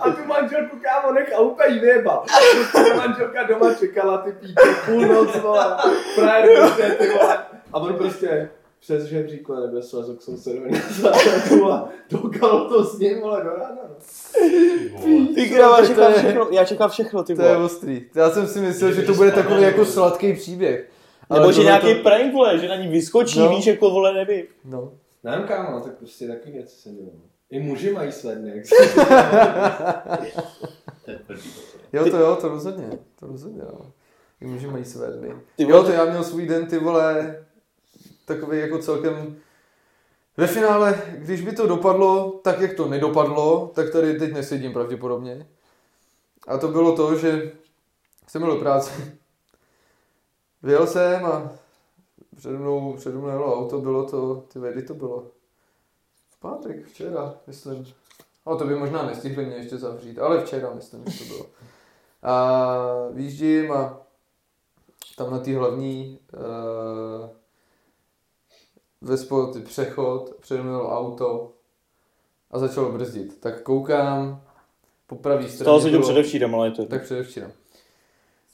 A 0.00 0.10
tu 0.10 0.24
manželku 0.26 0.76
kámo 0.82 1.12
nechal 1.12 1.44
úplně 1.44 1.80
vyjebal. 1.80 2.24
Prostě 2.54 2.90
ta 2.90 2.96
manželka 2.96 3.42
doma 3.42 3.74
čekala 3.74 4.18
ty 4.18 4.32
píče 4.32 4.54
půlnoc, 4.86 5.36
vole. 5.36 5.76
Frajer 6.14 6.58
prostě 6.60 6.82
ty 6.82 7.08
vole. 7.08 7.38
A 7.72 7.78
on 7.78 7.94
prostě 7.94 8.50
přes 8.86 9.04
žebříku 9.04 9.54
a 9.54 9.60
nebyl 9.60 9.82
slezl 9.82 10.14
k 10.14 10.22
sousedovi 10.22 10.70
na 10.70 10.78
zahradu 11.00 11.72
a 11.72 11.88
dokal 12.10 12.68
to 12.68 12.84
s 12.84 12.98
ním, 12.98 13.20
vole, 13.20 13.44
do 13.44 13.50
rána. 13.50 13.78
No. 15.08 15.26
Ty 15.34 15.50
kráva, 15.50 15.80
já 15.80 15.86
čekám 15.86 16.12
všechno, 16.12 16.48
já 16.50 16.64
čekám 16.64 16.90
všechno, 16.90 17.22
ty 17.22 17.34
To 17.34 17.42
je 17.42 17.56
ostrý. 17.56 18.04
Já 18.14 18.30
jsem 18.30 18.46
si 18.46 18.60
myslel, 18.60 18.92
že 18.92 19.02
to 19.02 19.14
bude 19.14 19.32
takový 19.32 19.62
jako 19.62 19.84
sladký 19.84 20.32
příběh. 20.32 20.90
Ale 21.30 21.40
Nebo 21.40 21.52
že 21.52 21.62
nějaký 21.62 21.94
to- 21.94 22.02
prank, 22.02 22.32
vole, 22.32 22.58
že 22.58 22.68
na 22.68 22.76
ní 22.76 22.88
vyskočí, 22.88 23.38
No. 23.38 23.48
víš, 23.48 23.66
jako 23.66 23.90
vole, 23.90 24.14
nevím. 24.14 24.44
No. 24.64 24.92
Nevím 25.24 25.46
kámo, 25.46 25.70
no, 25.70 25.80
tak 25.80 25.94
prostě 25.98 26.28
taky 26.28 26.50
věci 26.50 26.76
se 26.76 26.88
dělou. 26.90 27.12
I 27.50 27.60
muži 27.60 27.92
mají 27.92 28.12
své 28.12 28.34
dny, 28.34 28.52
jak 28.54 28.64
To 31.04 31.10
je 31.10 31.18
tvrdý. 31.18 31.50
Jo, 31.92 32.10
to 32.10 32.16
jo, 32.16 32.36
to 32.40 32.48
rozhodně. 32.48 32.88
To 33.20 33.26
rozhodně, 33.26 33.60
jo. 33.62 33.80
I 34.40 34.46
muži 34.46 34.66
mají 34.66 34.84
své 34.84 35.06
dny. 35.10 35.32
Jo, 35.58 35.82
to 35.82 35.90
já 35.92 36.04
měl 36.04 36.24
svůj 36.24 36.46
den, 36.46 36.66
ty 36.66 36.78
vole, 36.78 37.36
takový 38.26 38.58
jako 38.58 38.78
celkem... 38.78 39.36
Ve 40.36 40.46
finále, 40.46 41.02
když 41.12 41.40
by 41.40 41.52
to 41.52 41.66
dopadlo 41.66 42.40
tak, 42.44 42.60
jak 42.60 42.74
to 42.74 42.88
nedopadlo, 42.88 43.72
tak 43.74 43.90
tady 43.90 44.18
teď 44.18 44.32
nesedím 44.32 44.72
pravděpodobně. 44.72 45.48
A 46.46 46.58
to 46.58 46.68
bylo 46.68 46.96
to, 46.96 47.18
že 47.18 47.52
jsem 48.28 48.42
byl 48.42 48.54
do 48.54 48.60
práce. 48.60 49.18
Vyjel 50.62 50.86
jsem 50.86 51.24
a 51.24 51.52
přede 52.36 52.58
mnou, 52.58 52.96
přede 52.96 53.18
mnou 53.18 53.28
jelo 53.28 53.58
auto, 53.58 53.80
bylo 53.80 54.04
to, 54.04 54.44
ty 54.52 54.58
kdy 54.72 54.82
to 54.82 54.94
bylo? 54.94 55.26
V 56.28 56.40
pátek, 56.40 56.86
včera, 56.86 57.34
myslím. 57.46 57.86
No 58.46 58.56
to 58.58 58.64
by 58.64 58.74
možná 58.74 59.06
nestihli 59.06 59.46
mě 59.46 59.56
ještě 59.56 59.78
zavřít, 59.78 60.18
ale 60.18 60.44
včera 60.44 60.74
myslím, 60.74 61.04
že 61.06 61.18
to 61.18 61.24
bylo. 61.24 61.46
A 62.22 63.08
výjíždím 63.12 63.72
a 63.72 64.00
tam 65.16 65.30
na 65.30 65.38
té 65.38 65.56
hlavní 65.56 66.18
uh, 66.34 67.30
ve 69.00 69.16
spod 69.16 69.62
přechod, 69.64 70.50
jelo 70.54 70.90
auto 70.90 71.52
a 72.50 72.58
začalo 72.58 72.92
brzdit. 72.92 73.40
Tak 73.40 73.62
koukám, 73.62 74.42
po 75.06 75.16
pravé 75.16 75.42
straně 75.42 75.64
Stalo 75.64 75.80
se 75.80 75.90
to 75.90 76.00
předevčírem, 76.00 76.54
ale 76.54 76.66
je 76.66 76.70
to... 76.70 76.86
tak 76.86 77.02
předevčírem. 77.02 77.52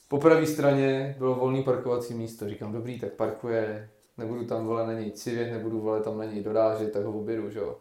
Po 0.08 0.18
pravé 0.18 0.46
straně 0.46 1.14
bylo 1.18 1.34
volný 1.34 1.62
parkovací 1.62 2.14
místo. 2.14 2.48
Říkám, 2.48 2.72
dobrý, 2.72 3.00
tak 3.00 3.12
parkuje, 3.12 3.90
nebudu 4.18 4.44
tam 4.46 4.66
vole 4.66 4.86
na 4.86 4.92
něj 4.92 5.10
civět, 5.10 5.52
nebudu 5.52 5.80
vole 5.80 6.00
tam 6.00 6.18
na 6.18 6.24
něj 6.24 6.42
dorážet, 6.42 6.92
tak 6.92 7.04
ho 7.04 7.18
objedu, 7.18 7.50
že 7.50 7.58
jo. 7.58 7.78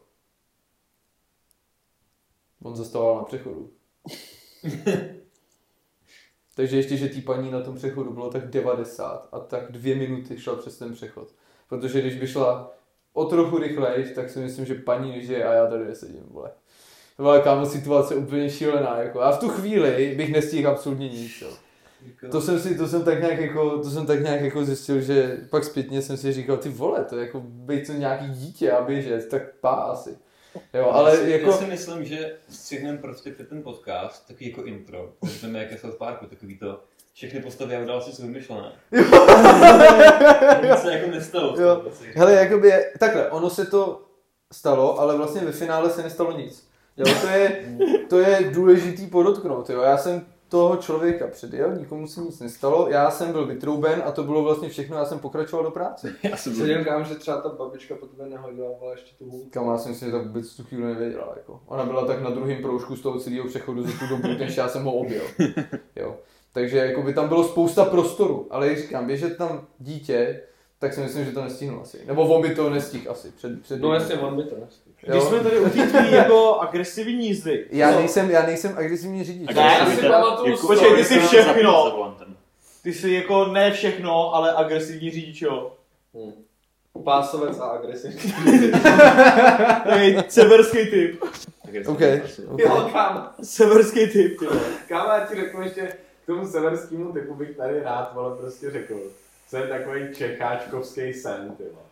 On 2.63 2.75
zastával 2.75 3.15
na 3.15 3.23
přechodu. 3.23 3.71
Takže 6.55 6.77
ještě, 6.77 6.97
že 6.97 7.09
tý 7.09 7.21
paní 7.21 7.51
na 7.51 7.61
tom 7.61 7.75
přechodu 7.75 8.13
bylo 8.13 8.29
tak 8.29 8.49
90 8.49 9.29
a 9.31 9.39
tak 9.39 9.71
dvě 9.71 9.95
minuty 9.95 10.39
šla 10.39 10.55
přes 10.55 10.77
ten 10.77 10.93
přechod. 10.93 11.33
Protože 11.71 12.01
když 12.01 12.15
by 12.15 12.27
šla 12.27 12.71
o 13.13 13.25
trochu 13.25 13.57
rychleji, 13.57 14.05
tak 14.15 14.29
si 14.29 14.39
myslím, 14.39 14.65
že 14.65 14.75
paní 14.75 15.11
nežije 15.11 15.45
a 15.45 15.53
já 15.53 15.67
tady 15.67 15.85
nesedím, 15.85 16.23
vole. 16.29 16.51
To 17.17 17.23
byla 17.23 17.39
kámo 17.39 17.65
situace 17.65 18.15
úplně 18.15 18.49
šílená, 18.49 18.97
jako. 19.01 19.21
A 19.21 19.31
v 19.31 19.39
tu 19.39 19.49
chvíli 19.49 20.13
bych 20.17 20.31
nestihl 20.31 20.69
absolutně 20.69 21.09
nic, 21.09 21.41
jo. 21.41 21.49
To 22.31 22.41
jsem 22.41 22.59
si, 22.59 22.77
to 22.77 22.87
jsem 22.87 23.03
tak 23.03 23.21
nějak 23.21 23.39
jako, 23.39 23.77
to 23.77 23.89
jsem 23.89 24.05
tak 24.05 24.21
nějak 24.21 24.41
jako 24.41 24.65
zjistil, 24.65 25.01
že 25.01 25.37
pak 25.49 25.63
zpětně 25.63 26.01
jsem 26.01 26.17
si 26.17 26.33
říkal, 26.33 26.57
ty 26.57 26.69
vole, 26.69 27.05
to 27.05 27.17
je 27.17 27.25
jako 27.25 27.39
být 27.45 27.87
to 27.87 27.93
nějaký 27.93 28.29
dítě 28.29 28.71
a 28.71 28.81
běžet, 28.85 29.29
tak 29.29 29.41
pá 29.61 29.73
asi. 29.73 30.17
Jo, 30.73 30.89
ale 30.91 31.11
já 31.11 31.23
si, 31.23 31.31
jako... 31.31 31.45
Já 31.45 31.57
si 31.57 31.65
myslím, 31.65 32.05
že 32.05 32.35
střihneme 32.49 32.97
prostě 32.97 33.31
před 33.31 33.49
ten 33.49 33.63
podcast 33.63 34.27
takový 34.27 34.49
jako 34.49 34.63
intro. 34.63 35.13
Můžeme 35.21 35.59
jak 35.59 35.71
je 35.71 35.77
South 35.77 35.97
Parku, 35.97 36.25
takový 36.25 36.57
to 36.57 36.83
všechny 37.13 37.39
postavy 37.41 37.75
a 37.75 37.79
události 37.79 38.11
jsou 38.11 38.21
vymyšlené. 38.23 38.71
Nic 40.61 40.79
se 40.81 40.93
jako 40.93 41.11
nestalo. 41.11 41.61
Jo. 41.61 41.81
Hele, 42.15 42.33
jakoby, 42.33 42.67
je- 42.67 42.91
takhle, 42.99 43.29
ono 43.29 43.49
se 43.49 43.65
to 43.65 44.01
stalo, 44.53 44.99
ale 44.99 45.17
vlastně 45.17 45.41
ve 45.41 45.51
finále 45.51 45.89
se 45.89 46.03
nestalo 46.03 46.31
nic. 46.37 46.67
Jo, 46.97 47.05
to 47.21 47.27
je, 47.27 47.65
to 48.09 48.19
je 48.19 48.51
důležitý 48.53 49.07
podotknout, 49.07 49.69
jo. 49.69 49.81
Já 49.81 49.97
jsem 49.97 50.25
toho 50.49 50.77
člověka 50.77 51.27
předjel, 51.27 51.75
nikomu 51.75 52.07
se 52.07 52.21
nic 52.21 52.39
nestalo, 52.39 52.87
já 52.89 53.11
jsem 53.11 53.31
byl 53.31 53.45
vytrouben 53.45 54.01
a 54.05 54.11
to 54.11 54.23
bylo 54.23 54.43
vlastně 54.43 54.69
všechno, 54.69 54.97
já 54.97 55.05
jsem 55.05 55.19
pokračoval 55.19 55.65
do 55.65 55.71
práce. 55.71 56.13
Já 56.23 56.37
jsem 56.37 56.55
Se 56.55 56.77
říkám, 56.79 57.05
že 57.05 57.15
třeba 57.15 57.41
ta 57.41 57.49
babička 57.49 57.95
po 57.95 58.05
tebe 58.05 58.29
nehodila, 58.29 58.69
ještě 58.91 59.15
tu 59.17 59.25
hůlku. 59.29 59.49
Kam 59.49 59.67
já 59.67 59.77
jsem 59.77 59.95
si 59.95 60.11
to 60.11 60.19
vůbec 60.23 60.53
v 60.53 60.57
tu 60.57 60.63
chvíli 60.63 60.83
nevěděla. 60.83 61.33
Jako. 61.37 61.59
Ona 61.65 61.85
byla 61.85 62.05
tak 62.05 62.21
na 62.21 62.29
druhém 62.29 62.61
proužku 62.61 62.95
z 62.95 63.01
toho 63.01 63.19
celého 63.19 63.47
přechodu 63.47 63.83
za 63.83 63.91
tu 63.99 64.07
dobu, 64.07 64.27
než 64.27 64.57
já 64.57 64.67
jsem 64.69 64.83
ho 64.83 64.91
objel. 64.93 65.23
Jo. 65.95 66.15
Takže 66.53 66.77
jako 66.77 67.01
by 67.01 67.13
tam 67.13 67.27
bylo 67.27 67.43
spousta 67.43 67.85
prostoru, 67.85 68.47
ale 68.49 68.67
jak 68.67 68.77
říkám, 68.77 69.05
běžet 69.07 69.37
tam 69.37 69.67
dítě, 69.79 70.41
tak 70.79 70.93
si 70.93 70.99
myslím, 71.01 71.25
že 71.25 71.31
to 71.31 71.41
nestihnu 71.43 71.81
asi. 71.81 71.99
Nebo 72.05 72.21
on 72.35 72.41
by 72.41 72.55
to 72.55 72.69
nestihl 72.69 73.11
asi. 73.11 73.31
Před, 73.31 73.61
před 73.61 73.81
No 73.81 73.93
jasně, 73.93 74.15
on 74.15 74.35
by 74.35 74.43
to 74.43 74.55
nestihl. 74.55 74.95
Když 75.07 75.23
jsme 75.23 75.39
tady 75.39 75.59
u 75.59 75.69
té 75.69 75.87
tvý 75.87 76.11
jako 76.11 76.59
agresivní 76.59 77.27
jízdy. 77.27 77.65
Já 77.69 77.91
nejsem, 77.91 78.31
já 78.31 78.45
nejsem 78.45 78.73
agresivní 78.77 79.23
řidič. 79.23 79.49
Ne, 79.55 79.77
já 79.79 79.85
si 79.95 80.01
pamatuju 80.07 80.51
Jako, 80.51 80.67
počkej, 80.67 80.95
ty 80.95 81.03
jsi 81.05 81.19
všechno. 81.19 82.15
Ty 82.83 82.93
jsi 82.93 83.11
jako 83.11 83.45
ne 83.45 83.71
všechno, 83.71 84.35
ale 84.35 84.53
agresivní 84.55 85.11
řidič, 85.11 85.41
jo. 85.41 85.73
Pásovec 87.03 87.59
a 87.59 87.63
agresivní. 87.65 88.31
Severský 90.27 90.85
typ. 90.89 91.23
Tak 91.65 91.73
je 91.73 91.81
OK. 91.81 91.85
to- 91.85 91.93
okay. 91.93 92.21
Jo, 92.57 92.89
kámo. 92.93 93.21
Severský 93.43 94.07
typ, 94.07 94.39
ty 94.39 94.45
vole. 94.45 94.59
Kámo, 94.87 95.09
já 95.13 95.25
ti 95.25 95.35
řeknu 95.35 95.61
ještě, 95.61 95.93
k 96.23 96.25
tomu 96.25 96.47
severskému 96.47 97.13
typu 97.13 97.35
bych 97.35 97.57
tady 97.57 97.83
rád, 97.83 98.13
vole, 98.13 98.37
prostě 98.37 98.71
řekl. 98.71 98.99
Co 99.49 99.57
je 99.57 99.67
takový 99.67 100.15
čecháčkovský 100.15 101.13
sen, 101.13 101.55
ty 101.57 101.63
vole. 101.63 101.85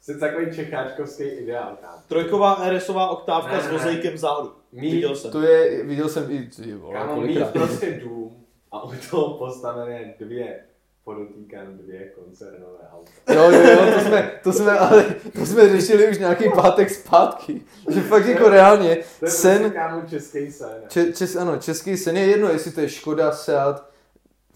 Jsi 0.00 0.20
takový 0.20 0.54
čecháčkovský 0.56 1.24
ideál, 1.24 1.76
kámo. 1.80 2.02
Trojková 2.08 2.70
RSová 2.70 3.08
oktávka 3.08 3.52
Ne, 3.52 3.60
s 3.60 3.64
ne, 3.64 3.72
ne. 3.72 3.78
vozejkem 3.78 4.14
vzadu. 4.14 4.52
Mít, 4.72 4.90
Viděl 4.92 5.16
jsem. 5.16 5.30
To 5.30 5.40
je, 5.42 5.84
viděl 5.84 6.08
jsem 6.08 6.30
i, 6.30 6.46
ty 6.46 6.74
vole, 6.74 6.94
kámo, 6.94 7.20
mít 7.20 7.46
prostě 7.52 8.00
dům 8.04 8.44
a 8.72 8.84
u 8.84 8.92
toho 9.10 9.34
postavené 9.38 10.14
dvě, 10.18 10.60
podotýkám 11.06 11.78
dvě 11.78 12.08
koncernové 12.08 12.78
auta. 12.92 13.34
Jo, 13.34 13.50
jo, 13.50 13.70
jo, 13.70 13.94
to 13.94 14.00
jsme, 14.00 14.40
to 14.42 14.52
jsme, 14.52 14.78
ale 14.78 15.04
to 15.38 15.46
jsme 15.46 15.68
řešili 15.80 16.08
už 16.10 16.18
nějaký 16.18 16.44
pátek 16.54 16.90
zpátky. 16.90 17.62
Že 17.90 18.00
fakt 18.00 18.26
jako 18.26 18.48
reálně, 18.48 18.96
To 19.20 19.24
je 19.26 19.30
sen, 19.30 19.58
prostě, 19.58 19.74
kámo, 19.78 20.02
český 20.08 20.52
sen. 20.52 20.82
če, 20.88 21.12
čes, 21.12 21.36
ano, 21.36 21.56
český 21.56 21.96
sen 21.96 22.16
je 22.16 22.26
jedno, 22.26 22.48
jestli 22.48 22.70
to 22.72 22.80
je 22.80 22.88
Škoda, 22.88 23.32
Seat, 23.32 23.90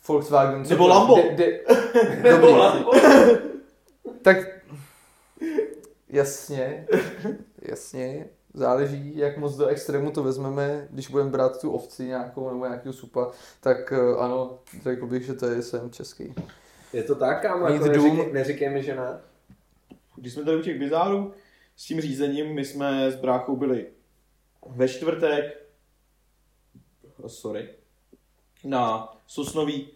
Volkswagen. 0.08 0.62
Nebo. 0.68 0.88
Lambo. 0.88 1.16
De, 1.16 1.30
de, 1.36 1.60
dobrý. 2.30 2.84
Tak 4.22 4.38
jasně, 6.08 6.86
jasně, 7.62 8.26
záleží, 8.54 9.16
jak 9.16 9.36
moc 9.36 9.56
do 9.56 9.66
extrému 9.66 10.10
to 10.10 10.22
vezmeme, 10.22 10.88
když 10.90 11.08
budeme 11.08 11.30
brát 11.30 11.60
tu 11.60 11.70
ovci 11.70 12.04
nějakou 12.04 12.50
nebo 12.50 12.66
nějakého 12.66 12.92
supa, 12.92 13.30
tak 13.60 13.92
eh, 13.92 14.16
ano, 14.18 14.58
řekl 14.82 15.06
bych, 15.06 15.22
že 15.22 15.34
to 15.34 15.46
je 15.46 15.62
sen 15.62 15.90
český. 15.92 16.34
Je 16.92 17.02
to 17.02 17.14
tak, 17.14 17.42
kámo, 17.42 17.68
jako 17.68 17.86
neříkej, 17.86 18.32
neříkej 18.32 18.70
mi, 18.70 18.82
že 18.82 18.96
ne. 18.96 19.20
Když 20.16 20.32
jsme 20.32 20.44
tady 20.44 20.56
u 20.56 20.62
těch 20.62 20.78
bizárů, 20.78 21.32
s 21.76 21.84
tím 21.84 22.00
řízením, 22.00 22.54
my 22.54 22.64
jsme 22.64 23.10
s 23.10 23.16
bráchou 23.16 23.56
byli 23.56 23.86
ve 24.66 24.88
čtvrtek, 24.88 25.66
oh, 27.22 27.28
sorry, 27.28 27.68
na 28.64 29.12
Sosnoví, 29.26 29.88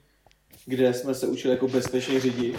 kde 0.67 0.95
jsme 0.95 1.15
se 1.15 1.27
učili 1.27 1.55
jako 1.55 1.69
bezpečně 1.69 2.21
řídit. 2.21 2.57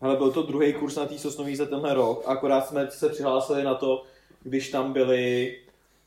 Ale 0.00 0.16
byl 0.16 0.32
to 0.32 0.42
druhý 0.42 0.72
kurz 0.72 0.96
na 0.96 1.06
té 1.06 1.18
Sosnoví 1.18 1.56
za 1.56 1.66
tenhle 1.66 1.94
rok, 1.94 2.22
akorát 2.26 2.66
jsme 2.66 2.90
se 2.90 3.08
přihlásili 3.08 3.64
na 3.64 3.74
to, 3.74 4.04
když 4.44 4.70
tam 4.70 4.92
byly 4.92 5.56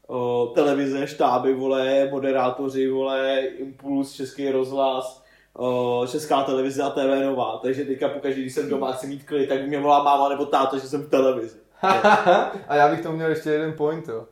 o, 0.08 0.52
televize, 0.56 1.08
štáby, 1.08 1.54
vole, 1.54 2.10
moderátoři, 2.12 2.90
vole, 2.90 3.42
Impuls, 3.58 4.14
Český 4.14 4.50
rozhlas, 4.52 5.24
o, 5.54 6.06
Česká 6.12 6.44
televize 6.44 6.84
a 6.84 6.90
TV 6.90 7.24
Nová. 7.24 7.60
Takže 7.64 7.86
teďka 7.86 8.10
pokaždé, 8.10 8.42
když 8.42 8.54
jsem 8.54 8.70
doma, 8.70 8.92
chci 8.92 9.08
mít 9.08 9.24
klid, 9.24 9.48
tak 9.48 9.68
mě 9.68 9.80
volá 9.80 10.04
máma 10.04 10.30
nebo 10.30 10.46
táta, 10.46 10.78
že 10.78 10.88
jsem 10.88 11.04
v 11.04 11.10
televizi. 11.10 11.58
a 12.68 12.76
já 12.76 12.90
bych 12.90 13.02
tomu 13.02 13.16
měl 13.16 13.30
ještě 13.30 13.50
jeden 13.50 13.74
point, 13.74 14.08
jo. 14.08 14.26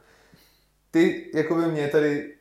Ty, 0.91 1.31
jako 1.33 1.55
by 1.55 1.65
mě 1.65 1.87
tady 1.87 2.35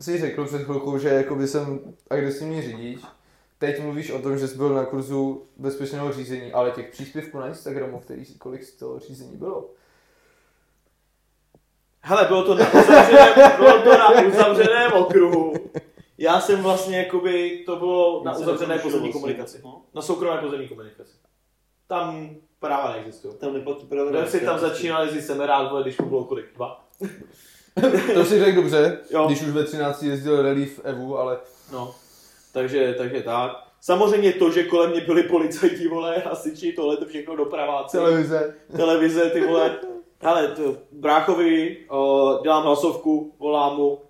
si 0.00 0.18
řekl 0.18 0.44
před 0.44 0.62
chvilkou, 0.62 0.98
že 0.98 1.08
jakoby 1.08 1.48
jsem 1.48 1.80
agresivní 2.10 2.62
řidič. 2.62 3.00
Teď 3.58 3.82
mluvíš 3.82 4.10
o 4.10 4.18
tom, 4.18 4.38
že 4.38 4.48
jsi 4.48 4.56
byl 4.56 4.74
na 4.74 4.84
kurzu 4.84 5.46
bezpečného 5.56 6.12
řízení, 6.12 6.52
ale 6.52 6.70
těch 6.70 6.90
příspěvků 6.90 7.38
na 7.38 7.48
Instagramu, 7.48 7.98
který, 7.98 8.24
kolik 8.38 8.64
z 8.64 8.76
toho 8.76 8.98
řízení 8.98 9.36
bylo? 9.36 9.70
Hele, 12.08 12.24
bylo 12.24 12.42
to 12.44 12.54
na 12.54 12.66
uzavřeném, 12.72 13.32
bylo 13.56 13.82
to 13.82 13.90
na 13.98 14.20
uzavřeném 14.22 14.92
okruhu. 14.92 15.54
Já 16.18 16.40
jsem 16.40 16.62
vlastně, 16.62 16.98
jakoby, 16.98 17.62
to 17.66 17.76
bylo 17.76 18.22
na 18.24 18.36
uzavřené 18.36 18.78
pozemní 18.78 19.00
vlastně. 19.08 19.12
komunikaci. 19.20 19.60
No. 19.64 19.82
Na 19.94 20.02
soukromé 20.02 20.40
pozemní 20.40 20.68
komunikaci. 20.68 21.12
Tam 21.88 22.30
práva 22.58 22.92
neexistují. 22.92 23.34
Tam 23.38 23.54
neplatí 23.54 23.86
pravidla. 23.86 24.20
Když 24.20 24.30
si 24.32 24.40
tam 24.40 24.58
začínali 24.58 25.20
s 25.20 25.26
Semerát, 25.26 25.70
vole, 25.70 25.82
když 25.82 25.98
mu 25.98 26.08
bylo 26.08 26.24
kolik? 26.24 26.46
Dva? 26.54 26.84
To 28.14 28.24
si 28.24 28.38
řekl 28.44 28.56
dobře, 28.62 28.98
Jo. 29.10 29.26
když 29.26 29.42
už 29.42 29.48
ve 29.48 29.64
13 29.64 30.02
jezdil 30.02 30.42
v 30.66 30.80
Evu, 30.84 31.18
ale 31.18 31.38
No, 31.72 31.94
takže, 32.52 32.94
takže 32.98 33.22
tak. 33.22 33.52
Samozřejmě 33.80 34.32
to, 34.32 34.50
že 34.50 34.64
kolem 34.64 34.90
mě 34.90 35.00
byli 35.00 35.22
policajti, 35.22 35.88
vole, 35.88 36.16
hasiči, 36.26 36.72
tohle 36.72 36.96
to 36.96 37.04
všechno 37.04 37.36
dopraváci. 37.36 37.96
televize. 37.96 38.54
televize, 38.76 39.30
ty 39.30 39.46
vole. 39.46 39.78
Hele, 40.20 40.48
to, 40.48 40.76
bráchovi, 40.92 41.76
o, 41.88 42.38
dělám 42.42 42.62
hlasovku, 42.62 43.34
volám 43.38 43.76
mu, 43.76 44.00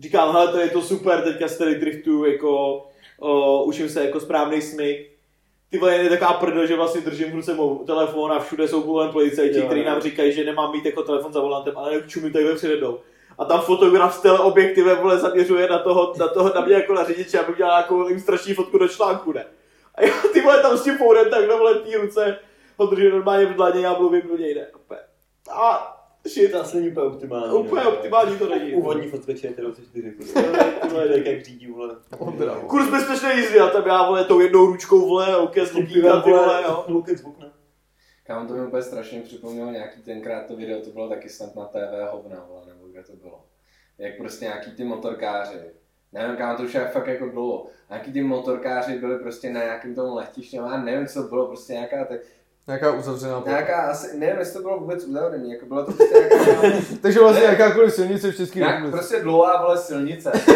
říkám, 0.00 0.32
hele, 0.32 0.48
to 0.52 0.58
je 0.58 0.70
to 0.70 0.82
super, 0.82 1.22
teďka 1.22 1.48
se 1.48 1.58
tady 1.58 1.74
driftuju, 1.74 2.24
jako, 2.24 2.82
o, 3.20 3.64
učím 3.64 3.88
se 3.88 4.04
jako 4.04 4.20
správný 4.20 4.62
smyk. 4.62 5.10
Ty 5.70 5.78
vole, 5.78 5.94
je 5.94 6.08
taková 6.08 6.32
prdel, 6.32 6.66
že 6.66 6.76
vlastně 6.76 7.00
držím 7.00 7.30
v 7.30 7.34
ruce 7.34 7.56
telefon 7.86 8.32
a 8.32 8.38
všude 8.38 8.68
jsou 8.68 8.82
kolem 8.82 9.12
policajti, 9.12 9.62
kteří 9.62 9.84
nám 9.84 10.00
říkají, 10.00 10.32
že 10.32 10.44
nemám 10.44 10.72
mít 10.72 10.84
jako 10.84 11.02
telefon 11.02 11.32
za 11.32 11.40
volantem, 11.40 11.74
ale 11.76 12.02
čumím 12.06 12.32
takhle 12.32 12.54
přede 12.54 12.76
mnou. 12.76 12.98
A 13.38 13.44
tam 13.44 13.60
fotograf 13.60 14.14
s 14.14 14.20
teleobjektivem 14.20 14.98
vole 14.98 15.18
zaměřuje 15.18 15.68
na 15.68 15.78
toho, 15.78 16.12
na 16.18 16.28
toho, 16.28 16.52
na 16.54 16.60
mě 16.60 16.74
jako 16.74 16.94
na 16.94 17.04
řidiče, 17.04 17.38
aby 17.38 17.52
udělal 17.52 17.72
nějakou 17.72 18.08
ilustrační 18.08 18.54
fotku 18.54 18.78
do 18.78 18.88
článku, 18.88 19.32
ne? 19.32 19.46
A 19.94 20.02
já 20.04 20.14
ty 20.32 20.40
vole 20.40 20.62
tam 20.62 20.76
s 20.76 20.84
tím 20.84 20.98
foudem 20.98 21.30
takhle 21.30 21.58
vole 21.58 21.82
ruce, 22.00 22.38
ho 22.76 22.86
držím 22.86 23.10
normálně 23.10 23.46
v 23.46 23.54
dlaně, 23.54 23.80
já 23.80 23.92
mluvím 23.92 24.22
do 24.28 24.36
něj, 24.36 24.54
ne? 24.54 24.66
Úplně. 24.84 25.00
A 25.50 25.92
shit, 26.28 26.52
To 26.52 26.60
asi 26.60 26.76
není 26.76 26.88
úplně 26.88 27.06
optimální. 27.06 27.52
úplně 27.54 27.84
no. 27.84 27.92
optimální 27.96 28.38
to 28.38 28.48
není. 28.48 28.74
Úvodní 28.74 29.08
fotka 29.10 29.32
44 29.34 30.12
Ty 30.12 30.88
vole, 30.88 31.08
jak 31.16 31.26
jak 31.26 31.44
řídí, 31.44 31.66
vole. 31.66 31.96
Kurz 32.66 32.90
bezpečné 32.90 33.34
jízdy 33.34 33.60
a 33.60 33.68
tam 33.68 33.86
já 33.86 34.06
vole 34.06 34.24
tou 34.24 34.40
jednou 34.40 34.66
ručkou 34.66 35.08
vole, 35.08 35.36
ok, 35.36 35.58
z 35.58 35.72
lupíka, 35.72 36.20
ty 36.20 36.30
vole, 36.30 36.62
jo. 36.62 36.84
Luket 36.88 37.18
z 37.18 37.24
okna. 37.24 37.52
Kámo, 38.24 38.48
to 38.48 38.54
mi 38.54 38.66
úplně 38.66 38.82
strašně 38.82 39.20
připomnělo 39.20 39.70
nějaký 39.70 40.02
tenkrát 40.02 40.46
to 40.46 40.56
video, 40.56 40.80
to 40.80 40.90
bylo 40.90 41.08
taky 41.08 41.28
snad 41.28 41.56
na 41.56 41.64
TV 41.64 42.12
hovna, 42.12 42.44
vole, 42.48 42.62
nebo 42.66 42.88
kde 42.88 43.02
to 43.02 43.12
bylo. 43.16 43.44
Jak 43.98 44.16
prostě 44.16 44.44
nějaký 44.44 44.70
ty 44.70 44.84
motorkáři, 44.84 45.58
nevím, 46.12 46.36
kámo, 46.36 46.56
to 46.56 46.62
už 46.62 46.74
je 46.74 46.80
fakt 46.88 47.06
jako 47.06 47.28
dlouho, 47.28 47.66
nějaký 47.90 48.12
ty 48.12 48.22
motorkáři 48.22 48.98
byli 48.98 49.18
prostě 49.18 49.50
na 49.50 49.62
nějakém 49.62 49.94
tom 49.94 50.14
letišti, 50.14 50.56
já 50.56 50.82
nevím, 50.82 51.06
co 51.06 51.22
to 51.22 51.28
bylo, 51.28 51.46
prostě 51.46 51.72
nějaká, 51.72 52.04
tak, 52.04 52.20
Nějaká 52.66 52.92
uzavřená 52.92 53.34
plocha. 53.34 53.50
nějaká 53.50 53.76
asi, 53.82 54.16
nevím, 54.18 54.38
jestli 54.38 54.54
to 54.54 54.60
bylo 54.60 54.78
vůbec 54.80 55.04
uzavřený, 55.04 55.52
jako 55.52 55.66
bylo 55.66 55.84
to 55.84 55.92
prostě 55.92 56.14
nějaká, 56.14 56.76
Takže 57.02 57.20
vlastně 57.20 57.44
jakákoliv 57.44 57.94
silnice 57.94 58.32
v 58.32 58.36
České 58.36 58.60
republice. 58.66 58.96
prostě 58.96 59.20
dlouhá, 59.20 59.62
vole, 59.62 59.78
silnice. 59.78 60.32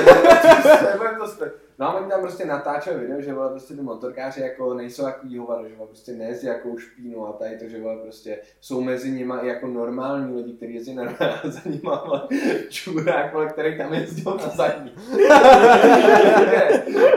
Nebudem 0.93 1.15
to 1.19 1.27
spe- 1.27 1.51
No 1.81 1.89
a 1.89 1.95
oni 1.95 2.11
tam 2.11 2.21
prostě 2.21 2.45
natáčeli 2.45 2.99
video, 2.99 3.21
že 3.21 3.35
vole, 3.35 3.51
prostě 3.51 3.75
ty 3.75 3.83
motorkáři 3.83 4.41
jako 4.41 4.75
nejsou 4.75 5.03
takový 5.03 5.39
hovado, 5.39 5.69
že 5.69 5.75
vole, 5.75 5.89
prostě 5.89 6.13
nejezdí 6.13 6.47
jako 6.47 6.79
špínu 6.79 7.27
a 7.27 7.33
tady 7.33 7.59
to, 7.59 7.69
že 7.69 7.81
vole, 7.81 7.97
prostě 7.97 8.39
jsou 8.61 8.81
mezi 8.81 9.11
nimi 9.11 9.35
i 9.43 9.47
jako 9.47 9.67
normální 9.67 10.37
lidi, 10.37 10.53
kteří 10.53 10.75
jezdí 10.75 10.95
na 10.95 11.05
za 11.45 11.61
nima 11.65 12.05
vole, 12.07 12.23
čurák, 12.69 13.33
vole, 13.33 13.47
který 13.47 13.79
tam 13.79 13.95
jezdil 13.95 14.37
na 14.37 14.49
zadní. 14.49 14.93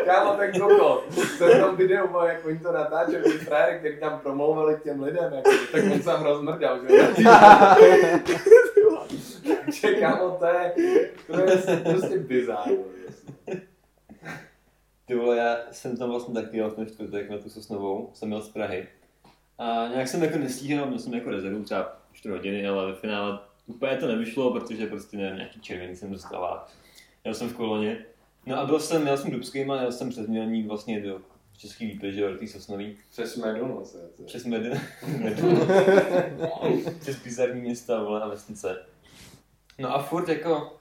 Kámo, 0.06 0.34
tak 0.38 0.52
koko, 0.60 1.04
jsem 1.38 1.50
v 1.50 1.60
tom 1.60 1.76
videu, 1.76 2.08
vole, 2.08 2.30
jak 2.30 2.46
oni 2.46 2.60
to 2.60 2.72
natáčeli, 2.72 3.24
ty 3.24 3.30
frajery, 3.30 3.80
který 3.80 4.00
tam 4.00 4.20
promlouvali 4.20 4.76
k 4.76 4.84
těm 4.84 5.04
lidem, 5.04 5.34
jako, 5.34 5.52
tak 5.72 5.84
on 5.94 6.02
sám 6.02 6.24
rozmrděl, 6.24 6.80
že 6.82 6.88
Takže 9.66 9.94
kámo, 9.94 10.38
to 10.40 10.46
je, 10.46 10.74
to 11.28 11.40
je 11.40 11.78
prostě 11.78 12.18
bizár. 12.18 12.68
Ty 15.06 15.16
vole, 15.16 15.38
já 15.38 15.58
jsem 15.72 15.98
tam 15.98 16.10
vlastně 16.10 16.34
taky 16.34 16.58
jel 16.58 16.72
ten 16.72 16.88
čtvrtek 16.88 17.30
na 17.30 17.38
tu 17.38 17.50
Sosnovou, 17.50 18.12
jsem 18.14 18.28
měl 18.28 18.42
z 18.42 18.50
Prahy. 18.50 18.88
A 19.58 19.88
nějak 19.88 20.08
jsem 20.08 20.24
jako 20.24 20.38
nestíhal, 20.38 20.88
měl 20.88 21.00
jsem 21.00 21.14
jako 21.14 21.30
rezervu 21.30 21.64
třeba 21.64 22.00
4 22.12 22.32
hodiny, 22.32 22.68
ale 22.68 22.88
ve 22.88 22.96
finále 22.96 23.40
úplně 23.66 23.98
to 23.98 24.08
nevyšlo, 24.08 24.54
protože 24.54 24.88
prostě 24.88 25.18
nevím, 25.18 25.36
nějaký 25.36 25.62
červený 25.62 25.96
jsem 25.96 26.12
dostal 26.12 26.46
a 26.46 26.68
jel 27.24 27.34
jsem 27.34 27.50
v 27.50 27.56
koloně. 27.56 28.06
No 28.46 28.60
a 28.60 28.66
byl 28.66 28.80
jsem, 28.80 29.08
jel 29.08 29.18
jsem 29.18 29.32
Dubským 29.32 29.72
a 29.72 29.82
jel 29.82 29.92
jsem 29.92 30.10
přes 30.10 30.28
Mělník 30.28 30.68
vlastně 30.68 31.02
do 31.02 31.22
Český 31.58 31.86
Lípy, 31.86 32.14
že 32.14 32.22
jo, 32.22 32.30
Sosnový. 32.48 32.98
Přes 33.12 33.38
Medunu 33.38 33.86
se. 33.86 34.10
Přes 34.26 34.46
Medin, 34.46 34.82
přes 37.00 37.24
bizarní 37.24 37.62
města, 37.62 38.04
vole, 38.04 38.22
a 38.22 38.28
vesnice. 38.28 38.86
No 39.80 39.96
a 39.96 40.04
furt 40.04 40.30
jako, 40.30 40.80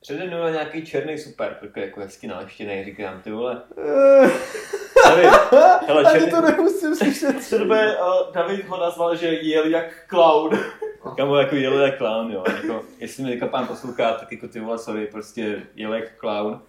přede 0.00 0.26
mnou 0.26 0.48
nějaký 0.48 0.86
černý 0.86 1.18
super, 1.18 1.56
takový 1.60 1.86
jako 1.86 2.00
hezky 2.00 2.26
náštěný, 2.26 2.84
říkám, 2.84 3.22
ty 3.22 3.30
vole. 3.30 3.62
Tady, 5.04 5.22
hele, 5.86 6.04
Ani 6.04 6.18
černý, 6.18 6.30
to 6.30 6.40
nemusím 6.40 6.94
slyšet. 6.94 7.42
Sebe, 7.42 7.96
uh, 7.98 8.34
David 8.34 8.68
ho 8.68 8.80
nazval, 8.80 9.16
že 9.16 9.26
jel 9.26 9.66
jak 9.66 10.06
clown. 10.08 10.58
kamo 11.16 11.36
jako 11.36 11.54
jel 11.56 11.80
jak 11.80 11.98
clown, 11.98 12.32
jo, 12.32 12.44
jako, 12.56 12.84
jestli 12.98 13.22
mi 13.22 13.36
pán 13.36 13.66
poslouchá, 13.66 14.12
tak 14.12 14.32
jako 14.32 14.48
ty 14.48 14.60
vole, 14.60 14.78
sorry, 14.78 15.06
prostě 15.06 15.62
jel 15.74 15.94
jak 15.94 16.18
clown. 16.18 16.60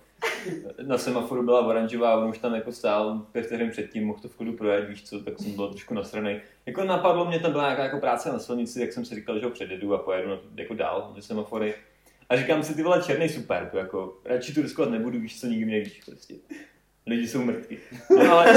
Na 0.81 0.97
semaforu 0.97 1.43
byla 1.43 1.65
oranžová, 1.65 2.15
on 2.15 2.29
už 2.29 2.37
tam 2.37 2.55
jako 2.55 2.71
stál 2.71 3.21
pět 3.31 3.45
vteřin 3.45 3.71
předtím, 3.71 4.07
mohl 4.07 4.19
to 4.19 4.27
v 4.27 4.35
chodu 4.35 4.53
projet, 4.53 4.89
víš 4.89 5.03
co, 5.03 5.19
tak 5.19 5.39
jsem 5.39 5.55
byl 5.55 5.69
trošku 5.69 5.93
nasranej. 5.93 6.41
Jako 6.65 6.83
napadlo 6.83 7.25
mě, 7.25 7.39
tam 7.39 7.51
byla 7.51 7.63
nějaká 7.63 7.83
jako 7.83 7.99
práce 7.99 8.31
na 8.31 8.39
silnici, 8.39 8.81
jak 8.81 8.93
jsem 8.93 9.05
si 9.05 9.15
říkal, 9.15 9.39
že 9.39 9.45
ho 9.45 9.51
předjedu 9.51 9.93
a 9.93 9.97
pojedu 9.97 10.39
jako 10.55 10.73
dál, 10.73 11.11
na 11.15 11.21
semafory. 11.21 11.73
A 12.31 12.37
říkám 12.37 12.63
si, 12.63 12.75
ty 12.75 12.83
vole, 12.83 13.01
černý 13.03 13.29
super, 13.29 13.69
jako, 13.73 14.17
radši 14.25 14.53
tu 14.53 14.61
riskovat 14.61 14.91
nebudu, 14.91 15.19
víš 15.19 15.39
co, 15.41 15.47
nikdy 15.47 15.71
nevíš, 15.71 16.01
prostě. 16.05 16.33
Lidi 17.07 17.27
jsou 17.27 17.41
mrtví. 17.43 17.77
No, 18.17 18.31
ale, 18.31 18.53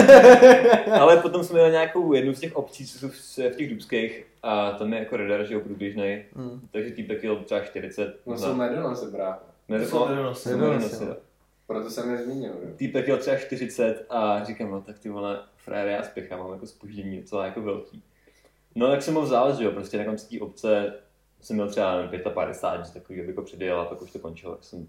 ale 1.00 1.16
potom 1.16 1.44
jsme 1.44 1.54
měli 1.54 1.70
nějakou 1.70 2.12
jednu 2.12 2.34
z 2.34 2.40
těch 2.40 2.56
obcí, 2.56 2.86
co 2.86 2.98
jsou 2.98 3.08
v, 3.08 3.38
v 3.52 3.56
těch 3.56 3.70
Dubských, 3.70 4.26
a 4.42 4.70
tam 4.72 4.92
je 4.92 4.98
jako 4.98 5.16
radar, 5.16 5.44
že 5.46 5.54
jo, 5.54 5.60
průběžnej, 5.60 6.24
Hmm. 6.36 6.60
takže 6.72 6.90
týpek 6.90 7.24
jel 7.24 7.36
třeba 7.36 7.60
40. 7.60 8.20
No 8.26 8.38
jsou 8.38 8.56
Nedonosy, 9.68 10.50
nedonosy, 10.50 11.04
no. 11.04 11.10
jo. 11.10 11.16
Proto 11.66 11.90
jsem 11.90 12.10
je 12.10 12.18
zmínil, 12.18 12.52
jo. 12.62 12.68
Týpek 12.76 13.08
jel 13.08 13.16
třeba 13.18 13.36
40 13.36 14.06
a 14.10 14.44
říkám, 14.44 14.70
no 14.70 14.80
tak 14.82 14.98
ty 14.98 15.08
vole, 15.08 15.38
frére, 15.56 15.92
já 15.92 16.02
spěchám, 16.02 16.38
mám 16.38 16.52
jako 16.52 16.66
spoždění 16.66 17.16
docela 17.20 17.44
jako 17.44 17.62
velký. 17.62 18.02
No 18.74 18.90
tak 18.90 19.02
jsem 19.02 19.14
ho 19.14 19.22
vzal, 19.22 19.56
že 19.56 19.64
jo, 19.64 19.70
prostě 19.70 19.98
na 19.98 20.04
konci 20.04 20.28
té 20.38 20.44
obce 20.44 20.92
jsem 21.44 21.56
měl 21.56 21.68
třeba 21.68 21.96
nevím, 21.96 22.20
55, 22.34 22.86
že 22.86 22.92
takový, 23.00 23.20
abych 23.20 23.36
ho 23.36 23.42
předjel 23.42 23.80
a 23.80 23.84
pak 23.84 24.02
už 24.02 24.12
to 24.12 24.18
končilo, 24.18 24.54
tak 24.54 24.64
jsem 24.64 24.86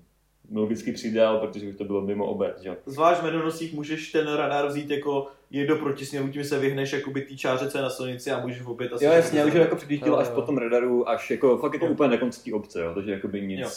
logicky 0.54 0.92
přidal, 0.92 1.40
protože 1.40 1.70
už 1.70 1.76
to 1.76 1.84
bylo 1.84 2.02
mimo 2.02 2.26
obec, 2.26 2.62
že 2.62 2.70
jo. 2.70 2.76
Zvlášť 2.86 3.22
v 3.22 3.24
medonosích 3.24 3.74
můžeš 3.74 4.12
ten 4.12 4.28
radar 4.28 4.68
vzít 4.68 4.90
jako 4.90 5.28
je 5.52 5.68
do 5.68 5.76
protisměru, 5.76 6.30
tím 6.30 6.44
se 6.44 6.60
vyhneš 6.60 6.94
jakoby 6.94 7.22
té 7.22 7.36
čáře, 7.36 7.70
co 7.70 7.78
je 7.78 7.82
na 7.82 7.90
silnici 7.90 8.32
a 8.32 8.40
můžeš 8.40 8.62
opět 8.66 8.94
asi... 8.94 9.06
Jo, 9.06 9.12
jasně, 9.12 9.46
už 9.46 9.54
ho 9.54 9.60
jako 9.60 9.76
předjížděl 9.76 10.14
Jo, 10.14 10.20
až 10.20 10.28
jo. 10.28 10.36
po 10.36 10.42
tom 10.42 10.58
radaru, 10.58 11.10
až 11.10 11.32
jako 11.32 11.58
fakt 11.58 11.74
jako 11.74 11.86
úplně 11.88 12.10
na 12.10 12.18
konci 12.18 12.44
té 12.44 12.54
obce, 12.54 12.82
jo, 12.82 12.94
takže 12.94 13.12
jako 13.12 13.28
by 13.28 13.42
nic, 13.48 13.60
Jo. 13.60 13.70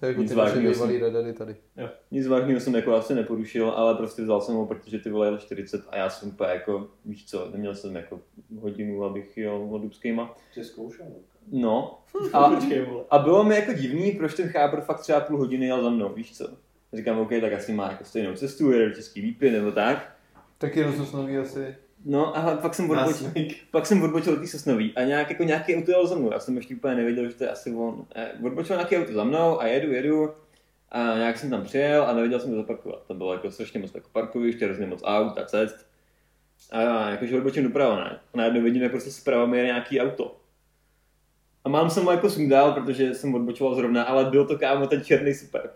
To 0.00 0.06
je 0.06 0.10
jako 0.10 0.20
Nic 0.22 0.30
ty 0.30 0.36
vážného 0.36 0.72
bývalý 0.72 0.98
radary 0.98 1.32
tady. 1.32 1.56
nic 2.10 2.26
vážného 2.26 2.60
jsem 2.60 2.74
jako 2.74 2.94
asi 2.94 3.14
neporušil, 3.14 3.70
ale 3.70 3.94
prostě 3.94 4.22
vzal 4.22 4.40
jsem 4.40 4.54
ho, 4.54 4.66
protože 4.66 4.98
ty 4.98 5.10
vole 5.10 5.26
jel 5.26 5.38
40 5.38 5.84
a 5.88 5.96
já 5.96 6.10
jsem 6.10 6.28
úplně 6.28 6.50
jako, 6.50 6.88
víš 7.04 7.26
co, 7.26 7.50
neměl 7.50 7.74
jsem 7.74 7.96
jako 7.96 8.20
hodinu, 8.60 9.04
abych 9.04 9.36
jel 9.36 9.68
od 9.70 9.78
Dubskýma. 9.78 10.36
Tě 10.54 10.64
zkoušel. 10.64 11.06
No, 11.52 11.98
a, 12.32 12.50
a 13.10 13.18
bylo 13.18 13.44
mi 13.44 13.54
jako 13.54 13.72
divný, 13.72 14.12
proč 14.12 14.34
ten 14.34 14.48
chábr 14.48 14.80
fakt 14.80 15.00
třeba 15.00 15.20
půl 15.20 15.38
hodiny 15.38 15.66
jel 15.66 15.82
za 15.82 15.90
mnou, 15.90 16.08
víš 16.08 16.36
co. 16.36 16.48
Říkám, 16.92 17.18
OK, 17.18 17.30
tak 17.40 17.52
asi 17.52 17.72
má 17.72 17.88
jako 17.90 18.04
stejnou 18.04 18.34
cestu, 18.34 18.70
jede 18.70 18.88
do 18.88 18.94
Český 18.94 19.20
Lípy 19.20 19.50
nebo 19.50 19.72
tak. 19.72 20.16
Tak 20.58 20.76
jenom 20.76 20.96
Sosnový 20.96 21.38
asi. 21.38 21.76
No 22.04 22.36
a 22.36 22.56
pak 22.56 22.74
jsem 22.74 22.90
odbočil, 22.90 23.30
pak 23.70 23.86
jsem 23.86 24.02
odbočil 24.02 24.36
té 24.36 24.46
Sosnový 24.46 24.92
a 24.96 25.04
nějak, 25.04 25.30
jako 25.30 25.42
nějaký 25.42 25.76
auto 25.76 25.90
jel 25.90 26.06
za 26.06 26.14
mnou. 26.14 26.32
Já 26.32 26.40
jsem 26.40 26.56
ještě 26.56 26.74
úplně 26.74 26.94
nevěděl, 26.94 27.28
že 27.28 27.34
to 27.34 27.44
je 27.44 27.50
asi 27.50 27.70
on. 27.74 28.06
Eh, 28.14 28.32
Odbočil 28.44 28.76
nějaký 28.76 28.96
auto 28.96 29.12
za 29.12 29.24
mnou 29.24 29.60
a 29.60 29.66
jedu, 29.66 29.92
jedu. 29.92 30.30
A 30.88 31.14
nějak 31.16 31.38
jsem 31.38 31.50
tam 31.50 31.64
přijel 31.64 32.04
a 32.04 32.12
nevěděl 32.12 32.40
jsem 32.40 32.50
to 32.50 32.56
zaparkovat. 32.56 33.02
Tam 33.08 33.18
bylo 33.18 33.32
jako 33.32 33.50
strašně 33.50 33.80
moc 33.80 33.94
jako 33.94 34.08
parkoviště, 34.12 34.64
hrozně 34.64 34.86
moc 34.86 35.00
aut 35.04 35.38
a 35.38 35.44
cest. 35.44 35.86
A 36.72 37.10
jakože 37.10 37.36
odbočím 37.36 37.64
doprava, 37.64 37.96
ne? 37.96 38.20
A 38.34 38.36
najednou 38.36 38.62
vidím, 38.62 38.82
jak 38.82 38.90
prostě 38.90 39.10
zprava 39.10 39.46
mi 39.46 39.56
jede 39.56 39.66
nějaký 39.66 40.00
auto. 40.00 40.36
A 41.64 41.68
mám 41.68 41.90
jsem 41.90 42.04
ho 42.04 42.10
jako 42.10 42.30
sundal, 42.30 42.72
protože 42.72 43.14
jsem 43.14 43.34
odbočoval 43.34 43.74
zrovna, 43.74 44.02
ale 44.02 44.24
byl 44.24 44.46
to 44.46 44.58
kámo 44.58 44.86
ten 44.86 45.04
černý 45.04 45.34
super. 45.34 45.70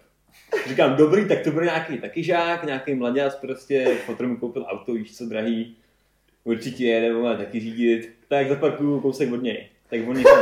Říkám, 0.68 0.96
dobrý, 0.96 1.28
tak 1.28 1.40
to 1.40 1.50
bude 1.50 1.64
nějaký 1.64 1.98
taky 1.98 2.22
žák, 2.22 2.64
nějaký 2.64 2.94
mladěc 2.94 3.34
prostě, 3.34 3.96
potom 4.06 4.28
mu 4.28 4.36
koupil 4.36 4.66
auto, 4.68 4.92
víš 4.92 5.16
co, 5.16 5.26
drahý. 5.26 5.76
Určitě 6.44 6.84
jede, 6.84 7.14
bude 7.14 7.36
taky 7.36 7.60
řídit, 7.60 8.14
tak 8.28 8.48
zaparkuju 8.48 9.00
kousek 9.00 9.32
od 9.32 9.42
něj. 9.42 9.68
Tak 9.90 10.00
on 10.08 10.16
někam... 10.16 10.40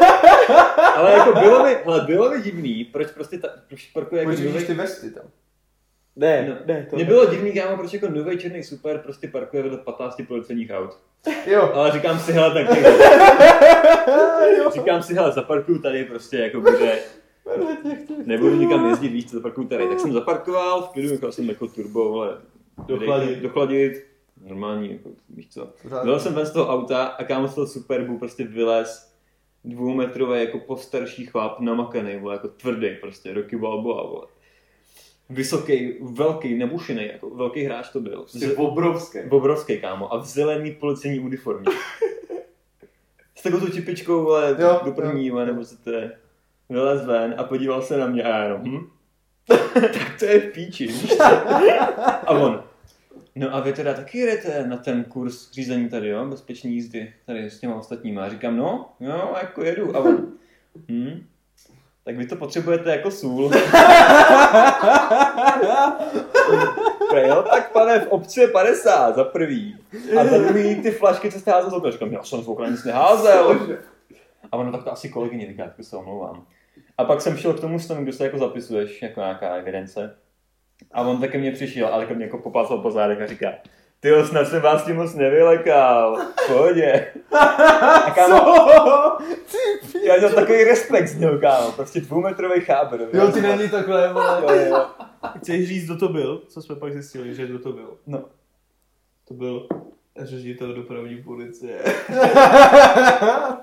Ale 0.94 1.12
jako 1.12 1.32
bylo 1.32 1.64
mi, 1.64 1.76
ale 1.76 2.00
bylo 2.00 2.30
mi 2.30 2.42
divný, 2.42 2.84
proč 2.84 3.10
prostě 3.10 3.38
ta, 3.38 3.48
proč 3.68 3.86
parkuje 3.86 4.22
jako 4.22 4.30
vidíš 4.30 4.64
ty 4.64 4.74
vesty 4.74 5.10
tam. 5.10 5.24
Ne, 6.16 6.46
No, 6.48 6.56
ne, 6.74 6.86
to 6.90 6.96
Mně 6.96 7.04
bylo 7.04 7.26
divný, 7.26 7.52
kámo, 7.52 7.76
proč 7.76 7.92
jako 7.92 8.08
nový 8.08 8.38
černý 8.38 8.62
super 8.62 8.98
prostě 8.98 9.28
parkuje 9.28 9.62
vedle 9.62 9.78
15 9.78 10.22
policejních 10.28 10.70
aut. 10.70 10.98
Jo. 11.46 11.70
Ale 11.74 11.92
říkám 11.92 12.18
si, 12.18 12.32
hele, 12.32 12.54
tak 12.54 12.76
Říkám 14.74 15.02
si, 15.02 15.14
hele, 15.14 15.32
zaparkuju 15.32 15.78
tady 15.78 16.04
prostě 16.04 16.36
jako 16.36 16.60
bude, 16.60 16.98
nebudu 18.24 18.56
nikam 18.56 18.88
jezdit, 18.88 19.08
víš 19.08 19.30
co, 19.30 19.36
zaparkuju 19.36 19.68
tady. 19.68 19.88
Tak 19.88 20.00
jsem 20.00 20.12
zaparkoval, 20.12 20.82
v 20.82 20.88
klidu, 20.88 21.08
nechal 21.10 21.32
jsem 21.32 21.48
jako 21.48 21.66
turbo, 21.68 22.08
vole, 22.08 22.38
Dochladit. 22.86 23.38
dochladit, 23.38 24.06
normální, 24.44 24.92
jako, 24.92 25.08
víš 25.30 25.48
co. 25.50 25.68
Byl 26.04 26.20
jsem 26.20 26.34
ven 26.34 26.46
z 26.46 26.50
toho 26.50 26.68
auta 26.68 27.04
a 27.04 27.24
kámo 27.24 27.48
z 27.48 27.54
toho 27.54 27.66
Superbu 27.66 28.18
prostě 28.18 28.44
vylez 28.44 29.12
dvoumetrový 29.64 30.40
jako 30.40 30.58
postarší 30.58 31.26
chlap, 31.26 31.60
namakaný, 31.60 32.16
vole, 32.16 32.34
jako 32.34 32.48
tvrdý 32.48 32.88
prostě, 33.00 33.32
roky 33.34 33.56
balboa, 33.56 34.06
vole. 34.06 34.26
Vysoký, 35.30 35.94
velký, 36.00 36.54
nebušený, 36.54 37.06
jako 37.06 37.30
velký 37.30 37.62
hráč 37.64 37.88
to 37.88 38.00
byl. 38.00 38.24
Jsi 38.26 38.56
obrovský. 38.56 39.18
Obrovský, 39.30 39.78
kámo, 39.80 40.14
a 40.14 40.18
v 40.18 40.26
zelený 40.26 40.72
policejní 40.72 41.20
uniformě. 41.20 41.72
S 43.34 43.42
takovou 43.42 43.66
tu 43.66 43.72
čipičkou, 43.72 44.24
vole, 44.24 44.56
Jo, 44.58 44.80
do 44.84 44.92
první, 44.92 45.26
jo. 45.26 45.44
nebo 45.44 45.64
co 45.64 45.76
to 45.76 45.90
je. 45.90 46.12
Vylez 46.68 47.06
ven 47.06 47.34
a 47.38 47.44
podíval 47.44 47.82
se 47.82 47.96
na 47.96 48.06
mě 48.06 48.22
a 48.22 48.28
já 48.28 48.42
jenom, 48.44 48.60
hm? 48.62 48.86
tak 49.74 50.16
to 50.18 50.24
je 50.24 50.40
v 50.40 50.52
píči? 50.52 50.88
A 52.26 52.30
on, 52.30 52.62
no 53.34 53.54
a 53.54 53.60
vy 53.60 53.72
teda 53.72 53.94
taky 53.94 54.18
jedete 54.18 54.66
na 54.66 54.76
ten 54.76 55.04
kurz 55.04 55.50
řízení 55.52 55.88
tady, 55.88 56.08
jo, 56.08 56.24
bezpečný 56.26 56.74
jízdy, 56.74 57.12
tady 57.26 57.50
s 57.50 57.60
těma 57.60 57.74
ostatníma. 57.74 58.24
A 58.24 58.28
říkám, 58.28 58.56
no, 58.56 58.92
jo, 59.00 59.34
jako 59.42 59.64
jedu. 59.64 59.96
A 59.96 60.00
on, 60.00 60.32
hm, 60.90 61.26
tak 62.06 62.16
vy 62.16 62.26
to 62.26 62.36
potřebujete 62.36 62.90
jako 62.90 63.10
sůl. 63.10 63.50
Jo, 67.26 67.44
tak 67.50 67.72
pane, 67.72 68.00
v 68.00 68.08
obci 68.08 68.40
je 68.40 68.48
50 68.48 69.16
za 69.16 69.24
prvý. 69.24 69.76
A 70.20 70.24
za 70.24 70.38
druhý 70.38 70.82
ty 70.82 70.90
flašky, 70.90 71.32
co 71.32 71.40
jste 71.40 71.50
házel 71.50 71.70
z 71.70 71.72
okna. 71.72 71.90
Říkám, 71.90 72.12
já 72.12 72.22
jsem 72.22 72.42
z 72.42 72.48
okna 72.48 72.68
nic 72.68 72.84
neházel. 72.84 73.60
A 74.52 74.56
ono 74.56 74.72
tak 74.72 74.84
to 74.84 74.92
asi 74.92 75.08
kolegyně 75.08 75.46
říká, 75.46 75.64
tak 75.64 75.74
se 75.86 75.96
omlouvám. 75.96 76.46
A 76.98 77.04
pak 77.04 77.20
jsem 77.20 77.36
šel 77.36 77.54
k 77.54 77.60
tomu 77.60 77.78
stanu, 77.78 78.02
kde 78.02 78.12
se 78.12 78.24
jako 78.24 78.38
zapisuješ, 78.38 79.02
jako 79.02 79.20
nějaká 79.20 79.54
evidence. 79.54 80.16
A 80.92 81.02
on 81.02 81.20
taky 81.20 81.38
mě 81.38 81.52
přišel, 81.52 81.86
ale 81.86 82.06
ke 82.06 82.14
mě 82.14 82.24
jako 82.24 82.38
popásal 82.38 82.78
po 82.78 82.90
zádech 82.90 83.20
a 83.20 83.26
říká, 83.26 83.52
ty 84.06 84.10
jo, 84.10 84.26
snad 84.26 84.48
jsem 84.48 84.62
vás 84.62 84.84
tím 84.84 84.96
moc 84.96 85.14
nevylekal, 85.14 86.16
v 86.16 86.46
pohodě. 86.46 87.12
A 88.06 88.10
kámo, 88.14 88.68
já 90.04 90.16
měl 90.18 90.30
takový 90.34 90.64
respekt 90.64 91.08
z 91.08 91.18
něho, 91.18 91.38
kámo, 91.38 91.72
prostě 91.72 92.00
dvoumetrový 92.00 92.60
cháber. 92.60 93.00
Jo, 93.12 93.32
ty 93.32 93.40
není 93.40 93.68
takhle, 93.68 94.12
vole. 94.12 94.42
Jo, 94.42 94.66
jo. 94.66 94.86
Chceš 95.38 95.68
říct, 95.68 95.84
kdo 95.84 95.96
to 95.96 96.08
byl? 96.08 96.42
Co 96.48 96.62
jsme 96.62 96.76
pak 96.76 96.92
zjistili, 96.92 97.34
že 97.34 97.46
kdo 97.46 97.58
to 97.58 97.72
byl? 97.72 97.96
No. 98.06 98.24
To 99.28 99.34
byl 99.34 99.66
ředitel 100.18 100.74
dopravní 100.74 101.22
policie. 101.22 101.78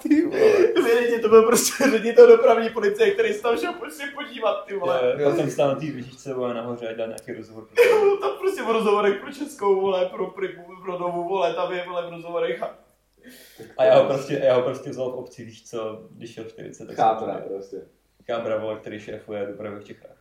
Ty 0.01 0.25
vole. 0.25 0.39
Vědětě, 0.83 1.19
to 1.21 1.29
byl 1.29 1.43
prostě 1.43 1.83
ředitel 1.91 2.27
dopravní 2.27 2.69
policie, 2.69 3.11
který 3.11 3.33
se 3.33 3.41
tam 3.41 3.57
šel 3.57 3.73
prostě 3.73 4.03
podívat, 4.15 4.65
ty 4.65 4.75
vole. 4.75 5.15
Já 5.17 5.35
jsem 5.35 5.49
stál 5.49 5.67
na 5.67 5.75
té 5.75 5.85
výšce, 5.85 6.33
vole, 6.33 6.53
nahoře 6.53 6.89
a 6.89 6.93
dělal 6.93 7.07
nějaký 7.07 7.33
rozhovor. 7.33 7.67
Byl 7.75 8.17
tam 8.21 8.31
prostě 8.39 8.61
v 8.61 8.69
rozhovorech 8.69 9.21
pro 9.21 9.31
Českou, 9.31 9.81
vole, 9.81 10.05
pro 10.05 10.27
Primu, 10.27 10.65
pro 10.83 10.99
Novu, 10.99 11.27
vole, 11.27 11.53
tam 11.53 11.73
je, 11.73 11.83
vole, 11.87 12.07
v 12.07 12.09
rozhovorech 12.09 12.63
a 12.63 12.77
A 13.77 13.83
já 13.83 13.99
ho 13.99 14.05
prostě, 14.05 14.41
já 14.43 14.55
ho 14.55 14.61
prostě 14.61 14.89
vzal 14.89 15.11
v 15.11 15.15
obci, 15.15 15.45
víš 15.45 15.69
co, 15.69 16.07
když 16.11 16.33
šel 16.33 16.43
40, 16.43 16.85
tak 16.85 16.95
Chábra 16.95 17.33
jsem 17.33 17.43
prostě. 17.49 17.77
Kábra, 18.25 18.57
vole, 18.57 18.75
který 18.79 18.99
šéfuje 18.99 19.45
dopravy 19.45 19.79
v 19.79 19.83
Čechách. 19.83 20.17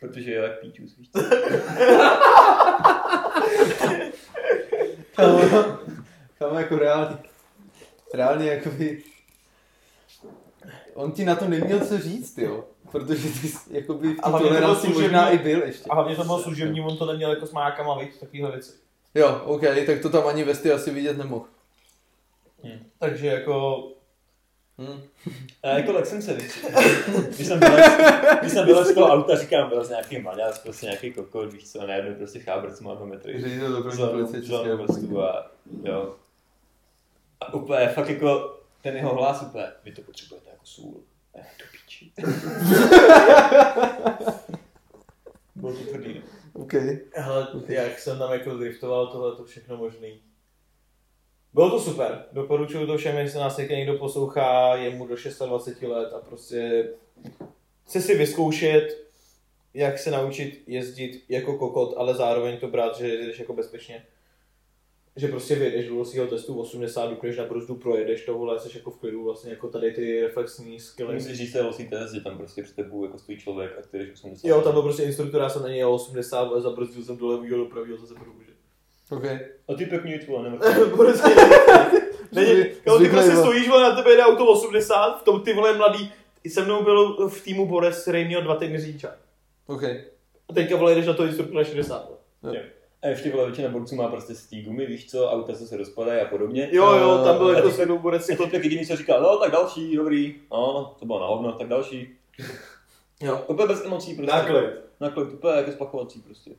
Protože 0.00 0.30
je 0.30 0.40
jak 0.40 0.60
píčus, 0.60 0.96
víš 0.96 1.10
co. 1.10 1.20
Kámo, 6.38 6.58
jako 6.58 6.78
reálně. 6.78 7.18
Reálně 8.14 8.46
jakoby... 8.50 9.02
On 10.94 11.12
ti 11.12 11.24
na 11.24 11.34
to 11.34 11.48
neměl 11.48 11.80
co 11.80 11.98
říct, 11.98 12.38
jo. 12.38 12.64
Protože 12.92 13.28
ty 13.28 13.48
jsi 13.48 13.76
jakoby 13.76 14.08
v 14.08 14.16
té 14.16 14.30
to 14.30 14.38
toleranci 14.38 14.80
služební- 14.80 15.02
možná 15.02 15.30
i 15.30 15.38
byl 15.38 15.62
ještě. 15.62 15.84
A 15.90 15.94
hlavně 15.94 16.16
to 16.16 16.24
bylo 16.24 16.42
služební, 16.42 16.80
on 16.80 16.96
to 16.96 17.06
neměl 17.06 17.30
jako 17.30 17.46
s 17.46 17.52
mákama, 17.52 17.98
víš, 17.98 18.14
takovýhle 18.20 18.50
věci. 18.50 18.72
Jo, 19.14 19.42
OK, 19.44 19.60
tak 19.86 20.02
to 20.02 20.08
tam 20.10 20.26
ani 20.26 20.44
vesty 20.44 20.72
asi 20.72 20.90
vidět 20.90 21.18
nemohl. 21.18 21.44
Takže 22.98 23.26
jako, 23.26 23.84
Hm. 24.80 25.02
A 25.62 25.68
jako 25.68 25.92
lek 25.92 26.06
jsem 26.06 26.22
se, 26.22 26.34
víš. 26.34 26.64
Když 27.36 27.46
jsem 27.46 27.58
byl, 27.58 27.70
když 28.40 28.52
jsem 28.52 28.66
byl 28.66 28.84
z 28.84 28.94
toho 28.94 29.06
auta, 29.06 29.36
říkám, 29.36 29.68
byl 29.68 29.84
z 29.84 29.88
nějaký 29.88 30.18
maňas, 30.18 30.58
prostě 30.58 30.86
nějaký 30.86 31.12
kokot, 31.12 31.52
víš 31.52 31.72
co, 31.72 31.80
a 31.80 31.86
najednou 31.86 32.14
prostě 32.14 32.38
chábr, 32.38 32.72
co 32.72 32.84
má 32.84 32.94
2 32.94 33.06
metry. 33.06 33.40
Ředitel 33.40 33.72
dopravní 33.72 34.08
policie 34.08 34.40
vzal 34.40 34.58
České 34.58 34.76
mu 34.76 34.86
republiky. 34.86 35.16
a 35.16 35.50
jo. 35.84 36.14
A 37.40 37.54
úplně 37.54 37.88
fakt 37.88 38.08
jako 38.08 38.60
ten 38.82 38.96
jeho 38.96 39.14
hlas 39.14 39.42
úplně, 39.42 39.66
vy 39.84 39.92
to 39.92 40.02
potřebujete 40.02 40.50
jako 40.50 40.66
sůl. 40.66 41.02
A 41.34 41.38
já 41.38 41.44
to 41.44 41.64
píči. 41.72 42.12
Bylo 45.54 45.72
to 45.72 45.84
tvrdý. 45.84 46.14
no. 46.14 46.22
OK. 46.62 46.72
hele, 47.14 47.48
jak 47.68 47.98
jsem 47.98 48.18
tam 48.18 48.32
jako 48.32 48.54
driftoval, 48.54 49.06
tohle 49.06 49.36
to 49.36 49.44
všechno 49.44 49.76
možný. 49.76 50.20
Bylo 51.54 51.70
to 51.70 51.80
super, 51.80 52.24
doporučuju 52.32 52.86
to 52.86 52.98
všem, 52.98 53.16
jestli 53.16 53.38
nás 53.38 53.56
někdo 53.56 53.98
poslouchá, 53.98 54.76
je 54.76 54.90
mu 54.90 55.06
do 55.06 55.16
26 55.46 55.82
let 55.82 56.12
a 56.12 56.18
prostě 56.20 56.88
chce 57.84 58.00
si 58.00 58.14
vyzkoušet, 58.14 59.06
jak 59.74 59.98
se 59.98 60.10
naučit 60.10 60.62
jezdit 60.66 61.24
jako 61.28 61.58
kokot, 61.58 61.94
ale 61.96 62.14
zároveň 62.14 62.58
to 62.58 62.68
brát, 62.68 62.96
že 62.96 63.08
jedeš 63.08 63.38
jako 63.38 63.52
bezpečně. 63.52 64.06
Že 65.16 65.28
prostě 65.28 65.54
vyjedeš 65.54 65.88
do 65.88 66.04
svého 66.04 66.26
testu 66.26 66.60
80, 66.60 67.10
dupneš 67.10 67.36
na 67.36 67.46
brzdu, 67.46 67.74
projedeš 67.74 68.24
to, 68.24 68.38
vole, 68.38 68.60
jsi 68.60 68.78
jako 68.78 68.90
v 68.90 68.98
klidu, 68.98 69.24
vlastně 69.24 69.50
jako 69.50 69.68
tady 69.68 69.92
ty 69.92 70.20
reflexní 70.20 70.80
skilly. 70.80 71.20
Říct, 71.20 71.52
že 71.52 71.58
je 71.58 71.62
losí 71.62 71.88
test, 71.88 72.12
že 72.12 72.20
tam 72.20 72.38
prostě 72.38 72.62
před 72.62 72.76
tebou 72.76 73.04
jako 73.04 73.18
stojí 73.18 73.38
člověk 73.38 73.78
a 73.78 73.82
ty 73.82 73.98
jdeš 73.98 74.12
80. 74.12 74.48
Jo, 74.48 74.62
tam 74.62 74.72
byl 74.72 74.82
prostě 74.82 75.02
instruktor, 75.02 75.40
já 75.40 75.48
jsem 75.48 75.62
na 75.62 75.68
něj 75.68 75.78
jel 75.78 75.94
80, 75.94 76.38
ale 76.38 76.60
zabrzdil 76.60 77.04
jsem 77.04 77.16
do 77.16 77.26
levýho, 77.26 77.58
do 77.58 77.64
pravýho, 77.64 77.98
zase 77.98 78.14
průběže. 78.14 78.49
OK. 79.10 79.24
A 79.68 79.74
ty 79.74 80.26
vole, 80.28 80.50
nemrtvý. 80.50 80.90
prostě, 80.96 81.28
není, 82.32 82.64
kámo, 82.84 82.98
ty 82.98 83.08
prostě 83.08 83.36
stojíš, 83.36 83.68
vole, 83.68 83.82
na 83.82 83.96
tebe 83.96 84.16
jde 84.16 84.24
auto 84.24 84.46
80, 84.46 85.20
v 85.20 85.22
tom 85.22 85.40
ty 85.40 85.52
vole 85.52 85.76
mladý, 85.76 86.12
i 86.44 86.50
se 86.50 86.64
mnou 86.64 86.82
byl 86.82 87.28
v 87.28 87.42
týmu 87.44 87.66
Boris, 87.66 88.02
který 88.02 88.24
měl 88.24 88.42
dva 88.42 88.54
týdny 88.54 88.80
řidiča. 88.80 89.14
OK. 89.66 89.82
A 90.48 90.52
teďka 90.54 90.76
vole, 90.76 90.94
jdeš 90.94 91.06
na 91.06 91.12
to 91.12 91.24
instruktora 91.24 91.64
60. 91.64 92.08
vole. 92.42 92.62
A 93.02 93.08
ještě 93.08 93.30
vole, 93.30 93.46
většina 93.46 93.68
borců 93.68 93.96
má 93.96 94.08
prostě 94.08 94.34
z 94.34 94.46
té 94.46 94.56
gumy, 94.56 94.86
víš 94.86 95.10
co, 95.10 95.30
auta 95.30 95.54
se 95.54 95.66
se 95.66 95.76
rozpadají 95.76 96.20
a 96.20 96.24
podobně. 96.24 96.68
Jo, 96.72 96.92
jo, 96.92 97.24
tam 97.24 97.38
byl 97.38 97.48
jako 97.48 97.70
se 97.70 97.86
mnou 97.86 97.98
Boris, 97.98 98.28
Jako 98.28 98.42
jako, 98.42 98.52
tak 98.52 98.64
jediný, 98.64 98.86
co 98.86 98.96
říkal, 98.96 99.22
no 99.22 99.38
tak 99.38 99.52
další, 99.52 99.96
dobrý, 99.96 100.34
no, 100.52 100.94
to 100.98 101.06
bylo 101.06 101.20
na 101.20 101.26
hovno, 101.26 101.52
tak 101.52 101.68
další. 101.68 102.16
jo. 103.22 103.44
Úplně 103.46 103.68
bez 103.68 103.84
emocí 103.84 104.14
prostě. 104.14 104.36
Náklid. 104.36 104.70
Náklid, 105.00 105.32
úplně 105.32 105.54
jako 105.54 105.72
spakovací 105.72 106.20
prostě. 106.20 106.50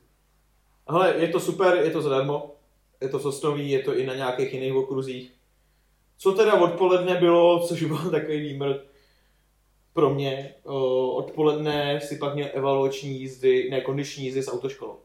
Hele, 0.88 1.14
je 1.18 1.28
to 1.28 1.40
super, 1.40 1.74
je 1.84 1.90
to 1.90 2.02
zadarmo, 2.02 2.54
je 3.00 3.08
to 3.08 3.18
sosnový, 3.18 3.70
je 3.70 3.82
to 3.82 3.96
i 3.96 4.06
na 4.06 4.14
nějakých 4.14 4.52
jiných 4.52 4.74
okruzích. 4.74 5.32
Co 6.18 6.32
teda 6.32 6.60
odpoledne 6.60 7.14
bylo, 7.14 7.66
což 7.66 7.82
byl 7.82 7.98
takový 8.10 8.40
výmrt 8.40 8.86
pro 9.92 10.14
mě, 10.14 10.54
odpoledne 11.14 12.00
si 12.00 12.16
pak 12.16 12.34
měl 12.34 12.48
evaluační 12.52 13.20
jízdy, 13.20 13.70
ne, 13.70 13.80
kondiční 13.80 14.24
jízdy 14.24 14.42
s 14.42 14.52
autoškolou. 14.52 14.98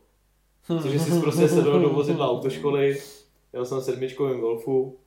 Což 0.81 1.01
jsi 1.01 1.21
prostě 1.21 1.47
sedl 1.47 1.79
do 1.79 1.89
vozidla 1.89 2.29
autoškoly, 2.29 3.01
jel 3.53 3.65
jsem 3.65 3.81
sedmičkovým 3.81 4.39
golfu 4.39 4.99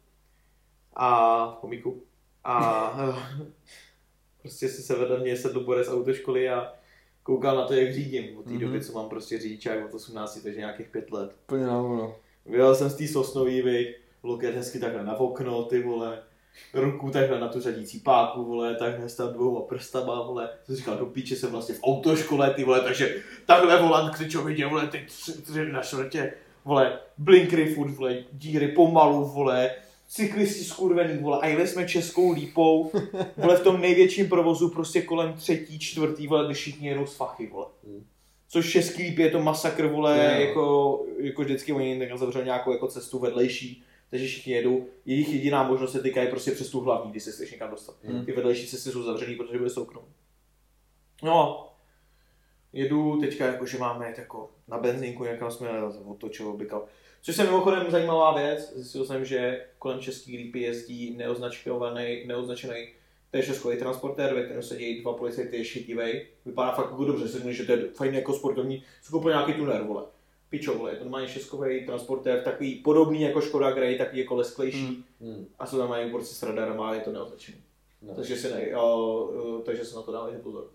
a 0.93 1.47
v 1.51 1.55
komíku. 1.61 2.03
A 2.45 2.93
prostě 4.41 4.69
si 4.69 4.83
se 4.83 4.97
vedle 4.97 5.19
mě 5.19 5.37
sedl 5.37 5.65
Borec 5.65 5.87
z 5.87 5.93
autoškoly 5.93 6.49
a 6.49 6.73
koukal 7.23 7.57
na 7.57 7.65
to, 7.65 7.75
jak 7.75 7.95
řídím. 7.95 8.39
Od 8.39 8.45
té 8.45 8.51
Mhm. 8.51 8.61
doby, 8.61 8.81
co 8.85 8.93
mám 8.93 9.09
prostě 9.09 9.39
řidičák 9.39 9.85
od 9.85 9.95
18, 9.95 10.41
takže 10.43 10.59
nějakých 10.61 10.89
pět 10.89 11.11
let. 11.13 11.31
Úplně 11.49 11.67
na 11.67 11.75
hovno. 11.75 12.15
Vyjel 12.47 12.75
jsem 12.75 12.91
z 12.91 12.95
té 12.97 13.09
sosnový, 13.09 13.63
viď, 13.63 13.89
loket 14.23 14.55
hezky 14.55 14.79
takhle 14.79 15.05
na 15.05 15.17
okno, 15.17 15.63
ty 15.65 15.83
vole, 15.83 16.23
ruku 16.75 17.11
takhle 17.11 17.41
na 17.41 17.49
tu 17.49 17.61
řadící 17.61 18.01
páku, 18.01 18.45
vole, 18.45 18.75
takhle 18.75 19.09
s 19.09 19.17
tam 19.17 19.33
dvouma 19.33 19.61
prstama, 19.61 20.23
vole, 20.23 20.51
jsem 20.65 20.77
říkal, 20.77 20.97
do 20.97 21.07
píče 21.07 21.37
jsem 21.37 21.51
vlastně 21.51 21.75
v 21.75 21.81
autoškole, 21.83 22.55
ty 22.55 22.65
vole, 22.65 22.81
takže 22.81 23.17
takhle 23.47 23.83
volant 23.83 24.15
křičovitě, 24.15 24.67
vole, 24.67 24.87
ty 24.87 25.05
tři, 25.09 25.33
tři 25.43 25.73
na 25.73 25.83
šrtě, 25.83 26.35
vole, 26.65 26.99
blinkry 27.19 27.75
furt, 27.75 27.91
vole, 27.91 28.17
díry 28.33 28.69
pomalu, 28.69 29.25
vole, 29.25 29.71
cyklisti 30.11 30.65
skurvený, 30.65 31.23
vole, 31.23 31.39
a 31.43 31.47
jeli 31.47 31.67
jsme 31.69 31.89
českou 31.89 32.33
lípou, 32.33 32.91
vole, 33.37 33.57
v 33.57 33.63
tom 33.63 33.81
největším 33.81 34.29
provozu, 34.29 34.71
prostě 34.71 35.03
kolem 35.03 35.33
třetí, 35.33 35.79
čtvrtý, 35.79 36.27
vole, 36.27 36.47
když 36.47 36.59
všichni 36.59 36.89
jedou 36.89 37.07
z 37.07 37.17
fachy, 37.17 37.47
vole. 37.47 37.67
Což 38.49 38.73
český 38.73 39.03
líp 39.03 39.19
je 39.19 39.31
to 39.31 39.43
masakr, 39.43 39.87
vole, 39.87 40.31
Jo. 40.35 40.41
jako, 40.47 41.07
jako 41.19 41.43
vždycky 41.43 41.73
oni 41.73 41.99
tak 41.99 42.19
zavřeli 42.19 42.45
nějakou 42.45 42.73
jako 42.73 42.89
cestu 42.89 43.19
vedlejší, 43.19 43.83
takže 44.11 44.27
všichni 44.27 44.53
jedou. 44.53 44.87
Jejich 45.07 45.33
jediná 45.33 45.63
možnost 45.69 45.93
se 45.93 46.03
týká 46.03 46.23
je 46.23 46.29
prostě 46.29 46.51
přes 46.51 46.71
tu 46.71 46.81
hlavní, 46.81 47.11
když 47.11 47.23
se 47.23 47.33
chceš 47.33 47.53
někam 47.53 47.71
dostat. 47.71 47.97
Hmm. 48.05 48.25
Ty 48.25 48.33
vedlejší 48.33 48.67
cesty 48.67 48.91
jsou 48.91 49.03
zavřený, 49.03 49.37
protože 49.37 49.59
byly 49.59 49.71
souknou. 49.71 50.03
No, 51.23 51.69
jedu 52.73 53.21
teďka 53.21 53.47
jako, 53.47 53.67
že 53.67 53.79
máme 53.79 54.15
jako 54.19 54.51
na 54.69 54.79
benzínku, 54.79 55.25
někam 55.25 55.51
jsme 55.51 55.69
otočil, 56.07 56.49
obykal. 56.49 56.85
Což 57.23 57.39
je 57.39 57.45
mimochodem 57.45 57.91
zajímavá 57.91 58.35
věc, 58.35 58.73
zjistil 58.75 59.05
jsem, 59.05 59.25
že 59.25 59.67
kolem 59.79 60.01
Český 60.01 60.37
lípy 60.37 60.61
jezdí 60.61 61.17
neoznačkovaný, 61.17 62.23
neoznačený 62.27 62.89
to 63.31 63.37
je 63.37 63.43
šeskový 63.43 63.77
transportér, 63.77 64.35
ve 64.35 64.43
kterém 64.43 64.63
sedí 64.63 65.03
dva 65.03 65.13
policajty, 65.13 65.57
je 65.57 65.65
šitivej. 65.65 66.27
Vypadá 66.47 66.73
fakt 66.73 66.91
jako 66.91 67.05
dobře, 67.05 67.29
si 67.29 67.55
že 67.55 67.65
to 67.65 67.73
je 67.73 67.89
fajn 67.89 68.15
jako 68.15 68.35
sportovní, 68.35 68.83
si 69.03 69.11
koupil 69.11 69.31
nějaký 69.31 69.53
tuner, 69.53 69.83
vole. 69.83 70.03
Pičo, 70.49 70.75
vole, 70.75 70.91
je 70.91 70.97
to 70.97 71.05
normálně 71.05 71.29
šeskový 71.29 71.87
transportér, 71.87 72.43
takový 72.43 72.75
podobný 72.75 73.23
jako 73.23 73.41
Škoda 73.41 73.71
Grey, 73.71 73.99
takový 73.99 74.19
jako 74.19 74.35
lesklejší. 74.35 75.05
Hmm. 75.21 75.47
A 75.59 75.67
jsou 75.67 75.79
tam 75.79 75.89
mají 75.89 76.11
borci 76.11 76.35
s 76.35 76.43
radarem 76.43 76.81
a 76.81 76.95
je 76.95 77.01
to 77.01 77.13
neoznačený. 77.13 77.59
No. 78.03 78.15
Takže 78.15 78.37
si 78.37 78.51
ne, 78.51 78.77
uh, 78.77 79.63
takže 79.63 79.85
se 79.85 79.97
na 79.97 80.03
to 80.03 80.13
dávajte 80.13 80.39
pozor. 80.39 80.71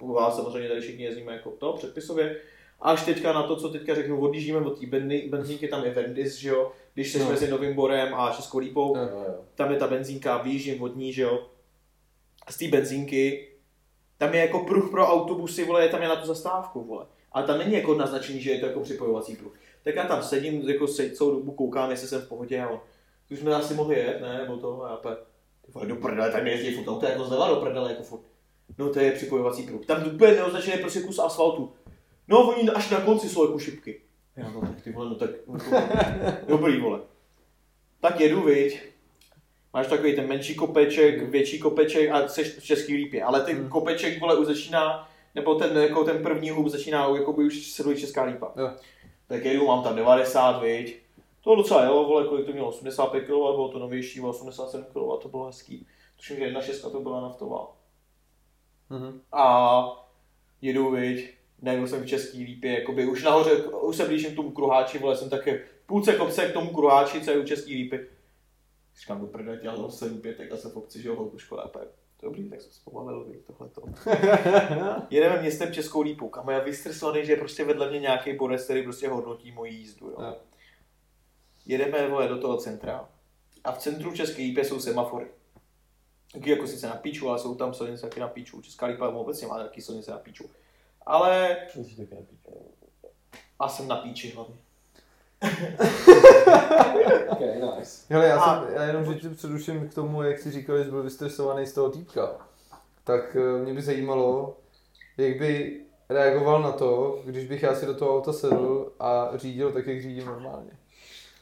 U 0.00 0.12
vás 0.12 0.36
samozřejmě 0.36 0.68
tady 0.68 0.80
všichni 0.80 1.04
jezdíme 1.04 1.32
jako 1.32 1.50
to 1.50 1.72
předpisově. 1.72 2.40
A 2.80 2.90
až 2.90 3.04
teďka 3.04 3.32
na 3.32 3.42
to, 3.42 3.56
co 3.56 3.68
teďka 3.68 3.94
řeknu, 3.94 4.20
odjíždíme 4.20 4.58
od 4.58 4.80
té 4.80 4.86
benzínky, 5.30 5.68
tam 5.68 5.84
je 5.84 5.90
Vendis, 5.90 6.36
že 6.36 6.48
jo, 6.48 6.72
když 6.94 7.12
jsi 7.12 7.18
No. 7.18 7.28
mezi 7.30 7.50
Novým 7.50 7.74
Borem 7.74 8.14
a 8.14 8.32
Českou 8.32 8.58
Lípou, 8.58 8.96
No. 8.96 9.02
Jo, 9.02 9.08
jo. 9.28 9.34
tam 9.54 9.70
je 9.72 9.76
ta 9.78 9.86
benzínka, 9.86 10.38
vyjíždím 10.38 10.82
od 10.82 10.96
ní, 10.96 11.12
že 11.12 11.22
jo. 11.22 11.46
Z 12.50 12.56
té 12.56 12.68
benzínky, 12.68 13.48
tam 14.18 14.34
je 14.34 14.40
jako 14.40 14.58
pruh 14.58 14.90
pro 14.90 15.06
autobusy, 15.06 15.64
vole, 15.64 15.82
je 15.84 15.88
tam 15.88 16.02
je 16.02 16.08
na 16.08 16.16
tu 16.16 16.26
zastávku, 16.26 16.84
vole. 16.84 17.06
Ale 17.32 17.46
tam 17.46 17.58
není 17.58 17.72
jako 17.74 17.94
naznačení, 17.94 18.40
že 18.40 18.50
je 18.50 18.60
to 18.60 18.66
jako 18.66 18.80
připojovací 18.80 19.36
pruh. 19.36 19.52
Tak 19.84 19.94
já 19.94 20.04
tam 20.04 20.22
sedím, 20.22 20.68
jako 20.68 20.86
se, 20.86 21.10
celou 21.10 21.30
dobu 21.30 21.52
koukám, 21.52 21.90
jestli 21.90 22.08
jsem 22.08 22.20
v 22.20 22.28
pohodě 22.28 22.60
a 22.62 22.68
on, 22.68 22.80
"Tu 23.28 23.34
už 23.34 23.40
jsme 23.40 23.54
asi 23.54 23.74
mohli 23.74 23.98
jet, 23.98 24.20
ne, 24.20 24.38
nebo 24.38 24.56
to, 24.56 24.84
a 24.84 24.90
já 24.90 24.96
pe, 24.96 25.16
ty 25.66 25.72
vole, 25.72 25.86
do 25.86 25.96
prdele, 25.96 26.32
tam 26.32 26.46
jezdí 26.46 26.74
furt 26.74 26.88
auto, 26.92 27.06
jako 27.06 27.24
zleva 27.24 27.48
do 27.48 27.56
prdele, 27.56 27.90
jako 27.90 28.02
furt. 28.02 28.20
No 28.78 28.92
to 28.92 29.00
je 29.00 29.12
připojovací 29.12 29.62
pruh. 29.62 29.86
Tam 29.86 30.06
úplně 30.14 30.32
neoznačený 30.32 30.78
prostě 30.78 31.00
kus 31.00 31.18
asfaltu. 31.18 31.72
No 32.28 32.48
oni 32.48 32.70
až 32.70 32.90
na 32.90 33.00
konci 33.00 33.28
jsou 33.28 33.44
jako 33.46 33.58
šipky. 33.58 34.00
Já 34.36 34.50
no 34.50 34.60
tak 34.60 34.82
ty 34.82 34.92
vole, 34.92 35.08
no 35.08 35.14
tak, 35.14 35.30
jako, 35.30 35.76
dobrý 36.48 36.80
vole. 36.80 37.00
Tak 38.00 38.20
jedu, 38.20 38.42
viď, 38.42 38.80
Máš 39.72 39.86
takový 39.86 40.16
ten 40.16 40.28
menší 40.28 40.54
kopeček, 40.54 41.22
větší 41.22 41.58
kopeček 41.58 42.10
a 42.10 42.28
jsi 42.28 42.44
v 42.44 42.64
český 42.64 42.94
lípě. 42.94 43.24
Ale 43.24 43.40
ten 43.40 43.56
Hmm. 43.56 43.68
kopeček 43.68 44.20
vole 44.20 44.36
už 44.36 44.46
začíná, 44.46 45.08
nebo 45.34 45.54
ten, 45.54 45.76
jako 45.76 46.04
ten 46.04 46.22
první 46.22 46.50
hub 46.50 46.68
začíná 46.68 47.08
jako 47.16 47.32
by 47.32 47.44
už 47.44 47.66
sedlí 47.72 48.00
česká 48.00 48.24
lípa. 48.24 48.52
Jo. 48.56 48.70
Tak 49.26 49.44
jedu, 49.44 49.66
mám 49.66 49.82
tam 49.84 49.96
90, 49.96 50.62
viď. 50.62 50.96
To 51.40 51.56
docela 51.56 51.82
jelo, 51.82 52.04
vole, 52.04 52.28
kolik 52.28 52.46
to 52.46 52.52
mělo, 52.52 52.68
85 52.68 53.24
kW, 53.24 53.28
bylo 53.28 53.68
to 53.68 53.78
novější, 53.78 54.20
bylo 54.20 54.30
87 54.32 54.84
kW, 54.84 55.22
to 55.22 55.28
bylo 55.28 55.46
hezký. 55.46 55.86
Tuším, 56.16 56.36
že 56.36 56.42
jedna 56.42 56.60
šestka 56.60 56.90
to 56.90 57.00
byla 57.00 57.20
naftová. 57.20 57.76
Mhm. 58.90 59.20
A 59.32 60.08
jedu, 60.62 60.90
viď, 60.90 61.30
najednou 61.62 61.86
jsem 61.86 62.02
v 62.02 62.06
český 62.06 62.44
lípě, 62.44 62.80
jakoby 62.80 63.06
už 63.06 63.22
nahoře, 63.22 63.56
už 63.62 63.96
se 63.96 64.04
blížím 64.04 64.32
k 64.32 64.36
tomu 64.36 64.50
kruháči, 64.50 64.98
vole, 64.98 65.16
jsem 65.16 65.30
také 65.30 65.64
půlce 65.86 66.12
kopce 66.12 66.46
k 66.46 66.52
tomu 66.52 66.70
kruháči, 66.70 67.20
co 67.20 67.30
je 67.30 67.38
u 67.38 67.44
Český 67.44 67.74
lípy. 67.74 68.06
Říkám, 69.00 69.20
do 69.20 69.26
prdele, 69.26 69.58
dělal 69.62 69.90
jsem 69.90 70.08
7 70.08 70.20
pětek 70.20 70.52
a 70.52 70.56
se 70.56 70.68
v 70.68 70.76
obci, 70.76 71.02
že 71.02 71.10
ho 71.10 71.30
do 71.32 71.38
školy 71.38 71.62
a 71.62 71.70
Dobrý, 72.22 72.50
tak 72.50 72.60
jsem 72.60 72.72
se 72.72 72.80
pobavil, 72.84 73.24
víš, 73.24 73.36
tohleto. 73.46 73.82
Jedeme 75.10 75.40
městem 75.40 75.72
Českou 75.72 76.00
lípou, 76.00 76.28
kam 76.28 76.48
já 76.48 76.58
vystresovaný, 76.58 77.26
že 77.26 77.32
je 77.32 77.36
prostě 77.36 77.64
vedle 77.64 77.90
mě 77.90 78.00
nějaký 78.00 78.32
borec, 78.32 78.64
který 78.64 78.82
prostě 78.82 79.08
hodnotí 79.08 79.52
moji 79.52 79.72
jízdu, 79.72 80.06
jo. 80.06 80.16
Jo. 80.20 80.36
Jedeme, 81.66 82.08
vole, 82.08 82.28
do 82.28 82.38
toho 82.38 82.56
centra. 82.56 83.08
A 83.64 83.72
v 83.72 83.78
centru 83.78 84.12
České 84.12 84.42
lípy 84.42 84.64
jsou 84.64 84.80
semafory. 84.80 85.26
Taky 86.32 86.50
jako 86.50 86.66
sice 86.66 86.86
na 86.86 86.94
píču, 86.94 87.28
ale 87.28 87.38
jsou 87.38 87.54
tam 87.54 87.74
silnice 87.74 88.02
taky 88.02 88.20
na 88.20 88.28
píču. 88.28 88.62
Česká 88.62 88.86
lípa 88.86 89.08
obecně 89.08 89.46
má 89.46 89.58
taky 89.58 89.82
silnice 89.82 90.10
na 90.10 90.18
píču. 90.18 90.50
Ale 91.08 91.56
a 93.58 93.68
jsem 93.68 93.88
na 93.88 93.96
píči 93.96 94.32
hlavně. 94.36 94.56
Okay, 97.28 97.60
nice. 97.60 98.06
Hele, 98.10 98.26
já, 98.26 98.40
A- 98.40 98.64
jsem, 98.64 98.74
já 98.74 98.82
jenom, 98.82 99.04
že 99.04 99.14
tě 99.14 99.28
předuším 99.30 99.88
k 99.88 99.94
tomu, 99.94 100.22
jak 100.22 100.38
jsi 100.38 100.50
říkal, 100.50 100.78
že 100.78 100.84
jsi 100.84 100.90
byl 100.90 101.02
vystresovaný 101.02 101.66
z 101.66 101.72
toho 101.72 101.90
týpka. 101.90 102.30
Tak 103.04 103.36
eh, 103.36 103.58
mě 103.62 103.74
by 103.74 103.82
zajímalo, 103.82 104.56
jak 105.16 105.38
by 105.38 105.80
reagoval 106.08 106.62
na 106.62 106.72
to, 106.72 107.20
když 107.24 107.44
bych 107.48 107.62
já 107.62 107.74
si 107.74 107.86
do 107.86 107.94
toho 107.94 108.16
auta 108.16 108.32
sedl 108.32 108.92
a 109.00 109.30
řídil 109.34 109.72
tak, 109.72 109.86
jak 109.86 110.02
řídím 110.02 110.26
normálně. 110.26 110.70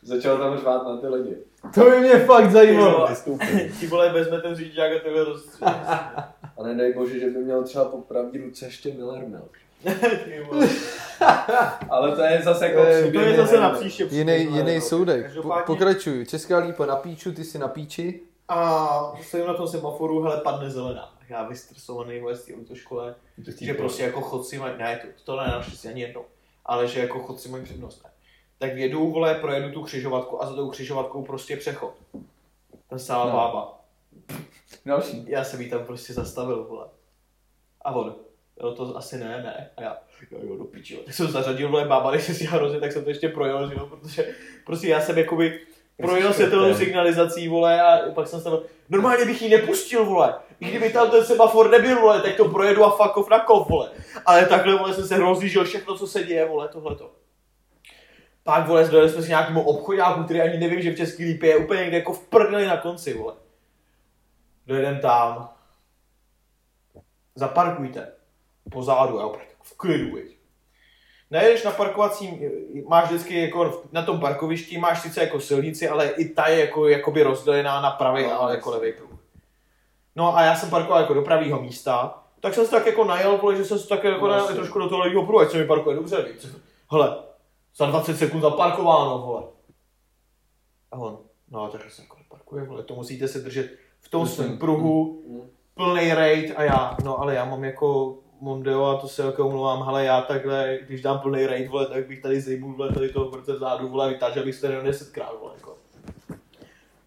Začal 0.03 0.39
tam 0.39 0.59
řvát 0.59 0.85
na 0.85 0.97
ty 0.97 1.09
lidi. 1.09 1.37
To 1.75 1.91
by 1.91 2.01
mě 2.01 2.19
fakt 2.19 2.51
zajímalo. 2.51 3.09
Ti 3.81 3.87
vole, 3.91 4.12
vezme 4.12 4.41
ten 4.41 4.55
řidičák 4.57 4.93
a 4.93 5.25
rozstřílí. 5.25 5.71
A 6.59 6.62
nedej 6.62 6.92
bože, 6.94 7.20
že 7.20 7.26
by 7.26 7.38
měl 7.38 7.64
třeba 7.64 7.84
po 7.84 7.96
pravý 7.98 8.38
ruce 8.38 8.64
ještě 8.64 8.92
Miller 8.94 9.26
Milk. 9.28 9.59
Ale 11.90 12.16
to 12.16 12.22
je 12.22 12.42
zase 12.44 12.66
jako 12.68 12.80
To 12.82 12.86
je- 12.86 13.02
To 13.02 13.09
příběh 13.09 13.26
je 13.30 13.36
zase 13.36 13.61
na 13.61 13.66
jiný. 13.68 13.78
příště. 13.80 14.04
Jiný, 14.11 14.34
příště, 14.34 14.57
jiný 14.57 14.74
no. 14.74 14.80
soudek. 14.80 15.16
Po, 15.20 15.22
Každopádně- 15.22 15.64
pokračuju. 15.66 16.24
Česká 16.24 16.59
lípa 16.59 16.86
na 16.86 16.96
píču, 16.96 17.32
ty 17.32 17.44
jsi 17.44 17.59
na 17.59 17.68
píči. 17.68 18.20
A 18.48 19.12
stojím 19.22 19.46
na 19.46 19.54
tom 19.54 19.68
semaforu, 19.68 20.22
hele, 20.22 20.40
padne 20.40 20.70
zelená. 20.70 21.12
Já 21.28 21.48
vystresovaný 21.48 22.20
z 22.32 22.44
té 22.44 22.54
autoškole, 22.54 23.14
že 23.61 23.74
prostě 23.74 24.02
jako 24.02 24.20
chodci 24.20 24.59
mají, 24.59 24.74
ne, 24.78 25.00
to, 25.02 25.09
to 25.32 25.40
ne 25.40 25.46
naštěstí 25.46 25.88
ani 25.88 26.00
jednou, 26.00 26.22
ale 26.66 26.88
že 26.88 27.00
jako 27.00 27.18
chodci 27.20 27.48
mají 27.48 27.64
přednost, 27.64 28.04
ne. 28.04 28.11
Tak 28.59 28.76
jedu, 28.76 29.11
vole, 29.11 29.34
projedu 29.34 29.70
tu 29.72 29.82
křižovatku 29.82 30.42
a 30.42 30.46
za 30.46 30.54
tou 30.54 30.70
křižovatkou 30.70 31.22
prostě 31.22 31.57
přechod. 31.57 31.94
Tam 32.90 32.98
stála 32.98 33.26
no. 33.26 33.32
bába. 33.32 33.76
Další. 34.87 35.25
Já 35.29 35.45
jsem 35.45 35.61
jí 35.61 35.71
tam 35.71 35.85
prostě 35.85 36.12
zastavil, 36.12 36.64
vole. 36.64 36.87
A 37.85 37.93
on, 37.93 38.14
jo, 38.62 38.73
to 38.73 38.97
asi 38.97 39.19
ne, 39.19 39.43
ne. 39.43 39.71
A 39.77 39.83
já, 39.83 39.99
jo, 40.31 40.39
jo, 40.43 40.57
do 40.57 40.64
piči. 40.64 40.97
Tak 40.97 41.14
jsem 41.14 41.27
zařadil, 41.27 41.69
vole, 41.69 41.85
bába, 41.85 42.11
když 42.11 42.25
se 42.25 42.35
si 42.35 42.45
hrozně, 42.45 42.81
tak 42.81 42.93
jsem 42.93 43.05
to 43.05 43.11
ještě 43.11 43.29
projel, 43.29 43.69
že 43.69 43.75
jo, 43.75 43.87
protože 43.87 44.35
prostě 44.67 44.89
já 44.89 45.01
jsem 45.01 45.19
jakoby 45.19 45.61
projel 45.97 46.33
se 46.33 46.51
tou 46.51 46.75
signalizací, 46.75 47.49
vole, 47.49 47.83
a 47.83 48.12
pak 48.14 48.29
jsem 48.29 48.41
se 48.41 48.51
normálně 48.89 49.25
bych 49.25 49.43
ji 49.43 49.49
nepustil, 49.49 50.05
vole. 50.05 50.35
I 50.61 50.64
kdyby 50.64 50.91
tam 50.91 51.11
ten 51.11 51.25
semafor 51.25 51.71
nebyl, 51.71 52.01
vole, 52.01 52.21
tak 52.21 52.37
to 52.37 52.45
projedu 52.49 52.85
a 52.85 52.91
fuck 52.91 53.17
off 53.17 53.31
na 53.31 53.41
kov, 53.41 53.69
vole. 53.69 53.91
Ale 54.27 54.47
takhle, 54.47 54.79
vole, 54.79 54.95
jsem 54.95 55.07
se 55.07 55.17
rozlížil 55.17 55.64
všechno, 55.64 55.99
co 55.99 56.07
se 56.07 56.25
děje, 56.25 56.45
vole, 56.49 56.69
tohleto. 56.69 57.12
Pak, 58.45 58.67
vole, 58.67 58.89
dojeli 58.89 59.11
jsme 59.11 59.23
si 59.23 59.29
nějakému 59.29 59.62
obchodáku, 59.62 60.25
který 60.25 60.41
ani 60.41 60.59
nevím, 60.59 60.83
že 60.83 60.91
v 60.91 60.97
Český 60.97 61.25
lípě 61.25 61.49
je 61.49 61.57
úplně 61.57 61.81
někde 61.81 61.97
jako 61.97 62.12
v 62.12 62.29
prdeli 62.29 62.67
na 62.67 62.77
konci, 62.77 63.14
vole. 63.14 63.35
Dojedem 64.67 65.01
tam, 65.01 65.51
zaparkujte. 67.35 68.12
Pozadu, 68.71 69.19
jo, 69.19 69.37
v 69.62 69.77
klidu, 69.77 70.14
viď. 70.17 70.37
Nejedeš 71.31 71.64
na 71.64 71.71
parkovacím, 71.71 72.41
máš 72.89 73.05
vždycky 73.05 73.43
jako 73.43 73.83
na 73.93 74.03
tom 74.03 74.21
parkovišti, 74.21 74.79
máš 74.79 75.03
sice 75.03 75.21
jako 75.21 75.41
silnici, 75.41 75.89
ale 75.89 76.09
i 76.09 76.29
ta 76.29 76.47
je 76.47 76.61
jako, 76.61 76.89
jakoby 76.89 77.23
rozdělená 77.23 77.81
na 77.81 77.91
pravý 77.91 78.23
No, 78.23 78.43
a 78.43 78.51
jako 78.51 78.71
levý 78.71 78.93
pruh. 78.93 79.11
No 80.17 80.37
a 80.37 80.43
já 80.43 80.55
jsem 80.57 80.71
parkoval 80.71 81.01
jako 81.01 81.14
do 81.14 81.23
pravého 81.23 81.62
místa, 81.62 82.23
tak 82.41 82.55
jsem 82.55 82.64
se 82.64 82.71
tak 82.71 82.87
jako 82.87 83.05
najel, 83.05 83.39
vole, 83.39 83.57
že 83.57 83.64
jsem 83.64 83.79
se 83.79 83.89
tak 83.89 84.05
jako 84.05 84.27
No, 84.27 84.33
najel 84.33 84.55
trošku 84.55 84.79
do 84.79 84.89
toho 84.89 85.01
levého 85.01 85.27
pruhu, 85.27 85.41
ať 85.41 85.51
se 85.51 85.59
mi 85.59 85.67
parkuje 85.67 85.97
dobře, 85.97 86.23
víc. 86.23 86.57
Hele, 86.91 87.17
za 87.77 87.87
20 87.87 88.17
sekund 88.17 88.41
zaparkováno, 88.41 89.19
vole. 89.19 89.43
A 90.93 90.97
on, 90.97 91.19
no 91.51 91.69
tak 91.69 91.91
se 91.91 92.03
jako 92.03 92.17
neparkuje, 92.19 92.64
vole, 92.64 92.83
to 92.83 92.95
musíte 92.95 93.29
se 93.29 93.39
držet 93.39 93.86
v 94.01 94.09
tom 94.09 94.26
svém 94.26 94.59
pruhu, 94.59 95.22
plný 95.74 96.14
raid 96.14 96.53
a 96.57 96.62
já, 96.62 96.97
no 97.05 97.20
ale 97.20 97.34
já 97.34 97.44
mám 97.44 97.64
jako 97.64 98.18
Mondeo 98.40 98.84
a 98.84 98.97
to 98.97 99.09
se 99.09 99.22
jako 99.22 99.47
omlouvám, 99.47 99.82
hele 99.82 100.05
já 100.05 100.20
takhle, 100.20 100.78
když 100.86 101.03
dám 101.03 101.18
plný 101.18 101.47
raid, 101.47 101.68
vole, 101.68 101.86
tak 101.86 102.07
bych 102.07 102.22
tady 102.22 102.40
zejmul, 102.40 102.74
vole, 102.74 102.92
tady 102.92 103.09
toho 103.09 103.30
vrce 103.30 103.53
vzadu, 103.53 103.88
vole, 103.88 104.09
vytážel 104.09 104.44
bych 104.44 104.55
se 104.55 104.66
jenom 104.66 104.84
10 104.84 105.11
krát, 105.11 105.32
vole, 105.40 105.53
jako. 105.57 105.76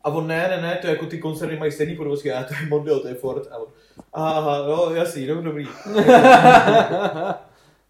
A 0.03 0.09
on, 0.09 0.27
ne, 0.27 0.47
ne, 0.47 0.61
ne, 0.61 0.77
to 0.81 0.87
je 0.87 0.93
jako 0.93 1.05
ty 1.05 1.17
koncerny 1.17 1.57
mají 1.57 1.71
stejný 1.71 1.95
podvozky, 1.95 2.31
a 2.31 2.43
to 2.43 2.53
je 2.53 2.69
Mondeo, 2.69 2.99
to 2.99 3.07
je 3.07 3.13
Ford. 3.13 3.47
A 3.51 3.57
on, 3.57 3.67
aha, 4.13 4.67
no, 4.67 4.93
jasný, 4.93 5.27
no, 5.27 5.41
dobrý. 5.41 5.67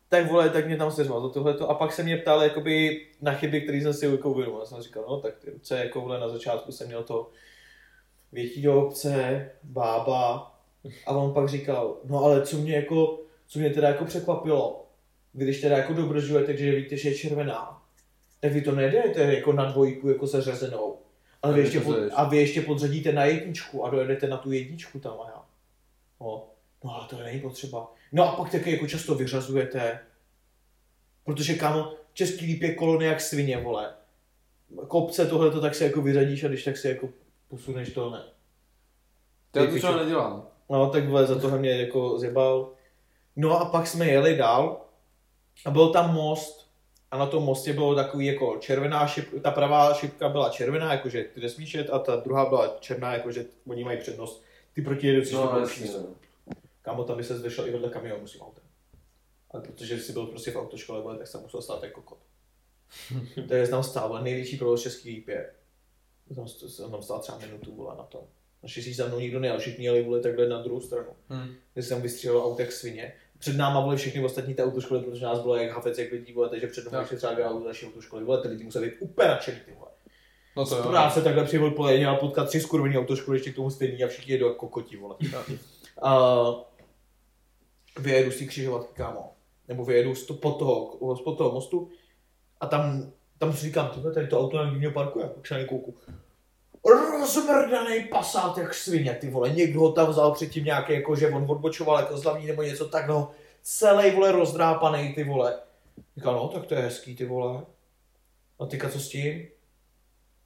tak 0.09 0.31
vole, 0.31 0.49
tak 0.49 0.65
mě 0.65 0.77
tam 0.77 0.91
seřval 0.91 1.21
za 1.21 1.29
tohleto 1.29 1.69
a 1.69 1.73
pak 1.73 1.93
se 1.93 2.03
mě 2.03 2.17
ptal 2.17 2.43
jakoby 2.43 3.05
na 3.21 3.33
chyby, 3.33 3.61
které 3.61 3.77
jsem 3.77 3.93
si 3.93 4.05
jako 4.05 4.29
uvědomil. 4.29 4.59
Já 4.59 4.65
jsem 4.65 4.81
říkal, 4.81 5.05
no 5.09 5.17
tak 5.17 5.33
ty 5.37 5.51
ruce 5.51 5.77
jako 5.77 6.01
vole 6.01 6.19
na 6.19 6.29
začátku 6.29 6.71
jsem 6.71 6.87
měl 6.87 7.03
to 7.03 7.29
větí 8.31 8.61
do 8.61 8.85
obce, 8.85 9.49
bába 9.63 10.55
a 11.05 11.11
on 11.11 11.33
pak 11.33 11.49
říkal, 11.49 11.97
no 12.05 12.23
ale 12.23 12.45
co 12.45 12.57
mě 12.57 12.75
jako, 12.75 13.19
co 13.47 13.59
mě 13.59 13.69
teda 13.69 13.87
jako 13.87 14.05
překvapilo, 14.05 14.85
když 15.33 15.61
teda 15.61 15.77
jako 15.77 15.93
dobržujete, 15.93 16.57
že 16.57 16.75
víte, 16.75 16.97
že 16.97 17.09
je 17.09 17.15
červená, 17.15 17.81
tak 18.39 18.51
vy 18.51 18.61
to 18.61 18.75
nejdete 18.75 19.21
jako 19.35 19.53
na 19.53 19.65
dvojku 19.65 20.09
jako 20.09 20.27
zařazenou, 20.27 20.97
ale 21.41 21.53
vy 21.53 21.61
A 21.61 21.63
ještě 21.63 21.79
to 21.79 21.85
pod, 21.85 21.97
a 22.13 22.29
vy 22.29 22.37
ještě 22.37 22.61
podřadíte 22.61 23.11
na 23.11 23.25
jedničku 23.25 23.85
a 23.85 23.89
dojedete 23.89 24.27
na 24.27 24.37
tu 24.37 24.51
jedničku 24.51 24.99
tam 24.99 25.13
a 25.21 25.29
já. 25.29 25.45
No, 26.21 26.47
no 26.83 26.95
ale 26.95 27.07
to 27.07 27.23
není 27.23 27.39
potřeba. 27.39 27.93
No 28.11 28.33
a 28.33 28.35
pak 28.35 28.51
taky 28.51 28.71
jako 28.71 28.87
často 28.87 29.15
vyřazujete, 29.15 29.99
protože 31.23 31.53
kámo, 31.53 31.93
český 32.13 32.45
líp 32.45 32.61
je 32.61 32.75
kolony 32.75 33.05
jak 33.05 33.21
svině, 33.21 33.57
vole. 33.57 33.93
Kopce 34.87 35.25
tohleto, 35.25 35.61
tak 35.61 35.75
se 35.75 35.85
jako 35.85 36.01
vyřadíš 36.01 36.43
a 36.43 36.47
když 36.47 36.63
tak 36.63 36.77
si 36.77 36.87
jako 36.87 37.09
posuneš 37.49 37.93
to, 37.93 38.09
ne. 38.09 38.23
To 39.51 39.59
já 39.59 39.71
to 39.71 39.77
třeba 39.77 39.95
nedělám. 39.95 40.47
No, 40.69 40.89
tak 40.89 41.07
vole, 41.07 41.25
za 41.25 41.39
tohle 41.39 41.59
mě 41.59 41.81
jako 41.81 42.19
zjebal. 42.19 42.71
No 43.35 43.61
a 43.61 43.65
pak 43.65 43.87
jsme 43.87 44.07
jeli 44.07 44.37
dál 44.37 44.85
a 45.65 45.71
byl 45.71 45.89
tam 45.89 46.13
most 46.13 46.69
a 47.11 47.17
na 47.17 47.25
tom 47.25 47.43
mostě 47.43 47.73
bylo 47.73 47.95
takový 47.95 48.25
jako 48.25 48.57
červená 48.59 49.07
šip, 49.07 49.41
ta 49.43 49.51
pravá 49.51 49.93
šipka 49.93 50.29
byla 50.29 50.49
červená, 50.49 50.93
jakože 50.93 51.23
ty 51.23 51.41
nesmíš 51.41 51.73
jet 51.73 51.89
a 51.89 51.99
ta 51.99 52.15
druhá 52.15 52.49
byla 52.49 52.77
černá, 52.79 53.13
jakože 53.13 53.45
oni 53.67 53.83
mají 53.83 53.97
přednost. 53.99 54.43
Ty 54.73 54.81
protijedoucí 54.81 55.35
No, 55.35 55.53
no, 55.53 55.59
jasně, 55.59 55.91
no. 55.91 56.05
Kámo, 56.81 57.03
tam 57.03 57.17
by 57.17 57.23
se 57.23 57.37
zvešel 57.37 57.67
i 57.67 57.71
vedle 57.71 57.89
kamionu 57.89 58.27
s 58.27 58.41
autem. 58.41 58.63
Ale 59.51 59.63
protože 59.63 59.99
jsi 59.99 60.13
byl 60.13 60.25
prostě 60.25 60.51
v 60.51 60.55
autoškole, 60.55 61.17
tak 61.17 61.27
jsem 61.27 61.41
musel 61.41 61.61
stát 61.61 61.83
jako 61.83 62.01
kot. 62.01 62.19
Takže 63.35 63.65
jsem 63.65 63.71
tam 63.71 63.83
stál, 63.83 64.07
vole, 64.07 64.21
největší 64.21 64.57
provoz 64.57 64.81
Český 64.81 65.09
lípě. 65.09 65.53
Tam, 66.35 66.47
jsem 66.47 66.91
tam 66.91 67.01
stál 67.01 67.19
třeba 67.19 67.37
minutu, 67.37 67.75
vole, 67.75 67.95
na 67.97 68.03
tom. 68.03 68.21
Naštěstí 68.63 68.93
za 68.93 69.07
mnou 69.07 69.19
nikdo 69.19 69.39
nejel, 69.39 69.59
všichni 69.59 69.85
jeli, 69.85 70.03
vole, 70.03 70.19
takhle 70.19 70.49
na 70.49 70.61
druhou 70.61 70.81
stranu. 70.81 71.09
Hmm. 71.29 71.55
Kde 71.73 71.83
jsem 71.83 72.01
vystřelil 72.01 72.43
auto 72.43 72.61
jak 72.61 72.71
svině. 72.71 73.13
Před 73.37 73.57
náma 73.57 73.81
byly 73.81 73.97
všechny 73.97 74.25
ostatní 74.25 74.53
té 74.53 74.63
autoškoly, 74.63 75.03
protože 75.03 75.25
nás 75.25 75.39
bylo 75.39 75.55
jak 75.55 75.71
hafec, 75.71 75.97
jak 75.97 76.11
lidí, 76.11 76.33
vole, 76.33 76.49
takže 76.49 76.67
před 76.67 76.85
náma 76.85 76.97
Jo. 76.97 77.01
ještě 77.01 77.15
třeba 77.15 77.33
dvě 77.33 77.45
auta 77.45 77.67
naší 77.67 77.85
autoškoly, 77.85 78.23
vole, 78.23 78.41
ty 78.41 78.47
lidi 78.47 78.63
museli 78.63 78.89
být 78.89 78.95
úplně 78.99 79.27
nadšený, 79.27 79.57
ty 79.65 79.71
vole. 79.71 79.91
No 80.57 80.65
to 80.65 80.75
jo. 80.75 80.83
práce 80.83 81.21
takhle 81.21 81.43
při 81.43 81.59
odpoledně 81.59 82.07
a 82.07 82.15
potkat 82.15 82.47
tři 82.47 82.61
skurvený 82.61 82.97
autoškoly, 82.97 83.37
ještě 83.37 83.51
k 83.51 83.55
tomu 83.55 83.69
stejný 83.69 84.03
a 84.03 84.07
všichni 84.07 84.33
jedou 84.33 84.47
jako 84.47 84.67
koti, 84.67 84.97
vole. 84.97 85.15
A 86.01 86.45
vyjedu 87.99 88.31
z 88.31 88.37
té 88.39 88.45
křižovatky, 88.45 88.93
kámo. 88.93 89.33
Nebo 89.67 89.85
vyjedu 89.85 90.15
z 90.15 90.25
to, 90.25 90.33
pod, 90.33 90.59
toho, 90.59 91.15
spod 91.15 91.37
toho 91.37 91.51
mostu 91.51 91.89
a 92.59 92.67
tam, 92.67 93.11
tam 93.39 93.53
si 93.53 93.65
říkám, 93.65 93.89
tyhle, 93.89 94.13
tady 94.13 94.27
to 94.27 94.39
auto 94.39 94.57
na 94.57 94.71
mě 94.71 94.89
parkuje, 94.89 95.25
pak 95.27 95.47
se 95.47 95.57
na 95.57 95.65
kouku. 95.65 95.95
Rozmrdaný 96.85 98.03
pasát 98.03 98.57
jak 98.57 98.73
svině, 98.73 99.17
ty 99.21 99.29
vole. 99.29 99.49
Někdo 99.49 99.79
ho 99.79 99.91
tam 99.91 100.07
vzal 100.07 100.31
předtím 100.31 100.65
nějaký, 100.65 100.93
jako 100.93 101.15
že 101.15 101.29
on 101.29 101.45
odbočoval 101.47 101.99
jako 101.99 102.17
zlavní 102.17 102.47
nebo 102.47 102.63
něco 102.63 102.89
tak, 102.89 103.07
no. 103.07 103.31
Celý 103.61 104.11
vole 104.11 104.31
rozdrápaný, 104.31 105.13
ty 105.13 105.23
vole. 105.23 105.59
Říkal, 106.17 106.33
no, 106.35 106.47
tak 106.47 106.65
to 106.65 106.73
je 106.73 106.81
hezký, 106.81 107.15
ty 107.15 107.25
vole. 107.25 107.63
A 108.59 108.65
teďka 108.65 108.89
co 108.89 108.99
s 108.99 109.09
tím? 109.09 109.47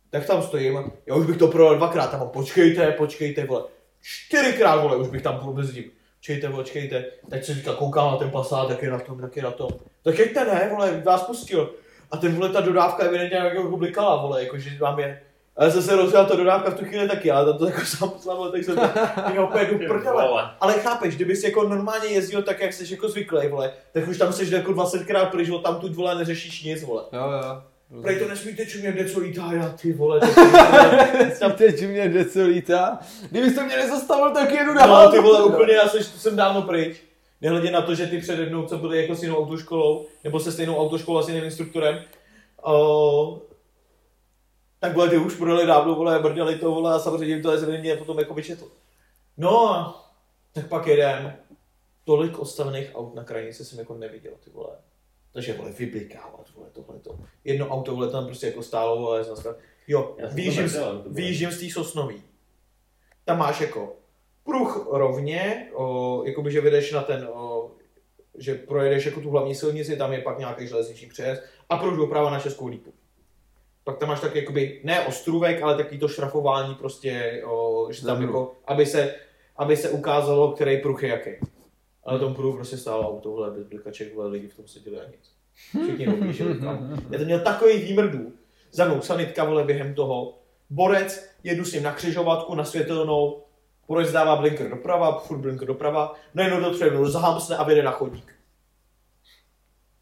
Tak 0.10 0.26
tam 0.26 0.44
stojím, 0.44 0.92
já 1.06 1.16
už 1.16 1.26
bych 1.26 1.38
to 1.38 1.48
projel 1.48 1.78
dvakrát, 1.78 2.12
tam 2.12 2.30
počkejte, 2.30 2.92
počkejte, 2.92 3.46
vole. 3.46 3.64
Čtyřikrát, 4.02 4.82
vole, 4.82 4.98
už 4.98 5.08
bych 5.08 5.22
tam 5.22 5.40
probezdím. 5.40 5.92
Počkejte, 6.18 6.50
počkejte. 6.50 7.06
Tak 7.30 7.44
se 7.44 7.54
říká, 7.54 7.74
koukám 7.74 8.12
na 8.12 8.18
ten 8.18 8.32
pasát, 8.32 8.68
tak 8.68 8.84
je 8.84 8.92
na 8.92 9.00
tom, 9.00 9.20
tak 9.22 9.38
je 9.38 9.44
na 9.44 9.52
tom. 9.52 9.70
Tak 10.02 10.20
jeďte, 10.20 10.46
ne, 10.46 10.70
vole, 10.70 11.02
vás 11.02 11.24
pustil. 11.24 11.76
A 12.14 12.18
ten, 12.18 12.36
vole, 12.36 12.50
ta 12.50 12.62
dodávka 12.62 13.04
evidentně 13.04 13.38
jako 13.38 13.78
blikala, 13.78 14.22
vole, 14.22 14.44
jakože 14.44 14.70
vám 14.80 15.00
je. 15.00 15.22
A 15.58 15.64
já 15.64 15.70
jsem 15.72 15.82
se 15.82 15.96
rozjel, 15.96 16.26
ta 16.26 16.36
dodávka 16.36 16.72
v 16.72 16.74
tu 16.80 16.86
chvíli 16.86 17.08
taky, 17.08 17.32
ale 17.32 17.46
tam 17.46 17.58
to 17.58 17.66
jako 17.66 17.82
sám 17.86 18.12
sám, 18.20 18.38
tak 18.52 18.64
jsem 18.64 18.78
já 19.36 19.44
úplně 19.44 19.66
jdu 19.66 19.78
prdele. 19.88 20.24
Ale 20.60 20.74
chápeš, 20.74 21.16
kdyby 21.16 21.36
jsi 21.36 21.46
jako 21.46 21.64
normálně 21.68 22.08
jezdil 22.08 22.42
tak, 22.42 22.62
jak 22.62 22.74
jsi 22.74 22.94
jako 22.94 23.10
zvyklý, 23.10 23.48
vole, 23.48 23.72
tak 23.94 24.08
už 24.08 24.18
tam 24.18 24.34
jsi 24.34 24.54
jako 24.56 24.72
20krát 24.72 25.30
pryč, 25.30 25.50
vole, 25.50 25.62
tam 25.64 25.76
tu 25.76 25.94
vole 25.94 26.16
neřešíš 26.16 26.64
nic, 26.64 26.84
vole. 26.84 27.04
Jo, 27.14 27.22
jo. 27.32 27.62
Prej 28.02 28.20
to 28.20 28.28
nesmíte 28.28 28.66
čumět, 28.66 28.96
kde 28.96 29.10
co 29.10 29.20
lítá, 29.20 29.50
já 29.54 29.70
ty 29.70 29.94
vole. 29.94 30.20
to- 31.40 31.50
Teď 31.50 31.88
mě 31.88 32.10
jde 32.10 32.26
co 32.26 32.44
lítá. 32.46 33.00
Kdybyste 33.32 33.64
mě 33.64 33.78
nezastavil, 33.78 34.32
tak 34.32 34.52
jedu 34.52 34.74
dál. 34.74 35.06
No 35.06 35.12
ty 35.12 35.20
vole, 35.20 35.44
úplně, 35.44 35.74
já 35.74 35.88
jsem, 35.88 36.04
jsem 36.04 36.36
dávno 36.36 36.62
pryč. 36.62 36.98
Nehledě 37.44 37.72
na 37.72 37.82
to, 37.82 37.96
že 37.96 38.08
ty 38.08 38.18
přede 38.18 38.46
mnou, 38.46 38.66
co 38.66 38.78
byly 38.78 39.02
jako 39.02 39.16
s 39.16 39.24
jinou 39.24 39.38
autoškolou, 39.38 40.06
nebo 40.24 40.40
se 40.40 40.52
stejnou 40.52 40.78
autoškolou 40.78 41.18
a 41.18 41.24
s 41.24 41.28
jiným 41.28 41.44
instruktorem, 41.44 42.04
o, 42.64 43.42
tak 44.80 44.96
vole, 44.96 45.10
ty 45.10 45.18
už 45.18 45.36
prodali 45.36 45.68
dávno, 45.68 45.96
vole, 45.96 46.20
brděli 46.20 46.60
to, 46.60 46.72
vole, 46.72 46.96
a 46.96 47.00
samozřejmě 47.00 47.42
to 47.42 47.52
je 47.52 47.58
zřejmě 47.58 47.96
potom 47.96 48.20
jako 48.20 48.34
vyčetl. 48.34 48.72
No 49.38 49.70
a 49.70 50.06
tak 50.52 50.68
pak 50.68 50.88
jedem. 50.88 51.36
Tolik 52.04 52.40
odstavených 52.40 52.92
aut 52.96 53.16
na 53.16 53.24
krajnici 53.24 53.66
jsem 53.66 53.80
jako 53.80 53.94
neviděl, 53.94 54.34
ty 54.44 54.50
vole. 54.50 54.76
Takže 55.34 55.54
vole, 55.54 55.72
vyblikávat, 55.72 56.50
vole, 56.56 56.70
tohle 56.74 57.00
to. 57.00 57.20
Jedno 57.44 57.68
auto, 57.68 57.96
vole, 57.96 58.10
tam 58.10 58.26
prostě 58.26 58.48
jako 58.48 58.64
stálo, 58.64 59.02
vole, 59.02 59.24
zase. 59.24 59.56
Jo, 59.88 60.18
vyjíždím 61.06 61.52
z 61.52 61.60
té 61.60 61.70
sosnový. 61.70 62.24
Tam 63.26 63.38
máš 63.38 63.62
jako 63.62 63.96
pruh 64.44 64.88
rovně, 64.92 65.68
o, 65.74 66.24
jakoby, 66.26 66.52
že 66.52 66.62
vyjdeš 66.62 66.92
na 66.92 67.02
ten, 67.02 67.28
o, 67.34 67.72
že 68.38 68.56
projedeš 68.56 69.06
jako 69.06 69.22
tu 69.22 69.30
hlavní 69.30 69.56
silnici, 69.56 69.98
tam 69.98 70.14
je 70.14 70.22
pak 70.22 70.40
nějaký 70.40 70.68
železniční 70.68 71.08
přejezd 71.08 71.42
a 71.70 71.78
pruh 71.78 71.98
doprava 71.98 72.30
na 72.30 72.40
Českou 72.40 72.68
lípu. 72.68 72.94
Pak 73.84 73.98
tam 73.98 74.10
máš 74.10 74.22
tak 74.22 74.36
jakoby, 74.36 74.82
ne 74.84 75.06
ostrůvek, 75.06 75.62
ale 75.62 75.78
takový 75.78 76.00
to 76.00 76.08
šrafování 76.08 76.76
prostě, 76.76 77.44
o, 77.46 77.88
že 77.92 78.06
tam 78.06 78.22
jako, 78.22 78.56
aby 78.66 78.86
se, 78.86 79.16
aby 79.58 79.78
se 79.78 79.90
ukázalo, 79.90 80.52
který 80.52 80.78
pruh 80.78 81.04
je 81.04 81.10
jaký. 81.10 81.32
Ale 82.04 82.20
tom 82.20 82.36
pruhu 82.36 82.56
prostě 82.56 82.78
stálo 82.78 83.10
auto, 83.10 83.32
vole, 83.32 83.52
bez 83.52 83.68
blikaček, 83.68 84.16
vole, 84.16 84.28
lidi 84.28 84.48
v 84.48 84.56
tom 84.56 84.68
seděli 84.68 85.00
a 85.00 85.06
nic. 85.06 85.32
Všichni 85.84 86.08
objížděli 86.08 86.60
tam. 86.60 87.00
Já 87.12 87.20
to 87.20 87.26
měl 87.26 87.40
takový 87.40 87.78
výmrdů. 87.78 88.34
Za 88.72 88.86
mnou 88.86 89.02
sanitka, 89.02 89.44
vole, 89.44 89.64
během 89.64 89.94
toho. 89.94 90.38
Borec, 90.70 91.30
jedu 91.44 91.66
s 91.66 91.74
ním 91.74 91.84
na 91.84 91.92
křižovatku, 91.94 92.56
na 92.56 92.64
světelnou, 92.66 93.44
borec 93.88 94.12
dává 94.12 94.36
blinker 94.36 94.70
doprava, 94.70 95.20
furt 95.20 95.38
blinker 95.38 95.68
doprava, 95.68 96.16
najednou 96.34 96.60
do 96.60 96.72
přede 96.72 97.10
zahámsne 97.10 97.58
a 97.58 97.64
vyjde 97.64 97.84
na 97.84 97.92
chodník. 97.92 98.36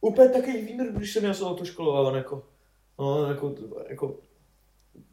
Úplně 0.02 0.30
takový 0.30 0.62
výmrdů, 0.62 0.98
když 0.98 1.14
jsem 1.14 1.22
měl 1.22 1.34
s 1.34 1.42
autoškolou, 1.42 1.92
ale 1.92 2.10
on 2.10 2.18
jako, 2.18 2.44
no, 3.00 3.26
jako, 3.26 3.56
jako, 3.90 4.16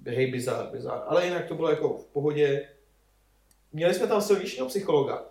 hej, 0.07 0.31
bizár, 0.31 0.67
bizár. 0.73 1.03
Ale 1.07 1.25
jinak 1.25 1.47
to 1.47 1.55
bylo 1.55 1.71
jako 1.71 1.99
v 1.99 2.07
pohodě. 2.07 2.69
Měli 3.73 3.95
jsme 3.95 4.07
tam 4.07 4.23
silničního 4.23 4.67
psychologa, 4.67 5.25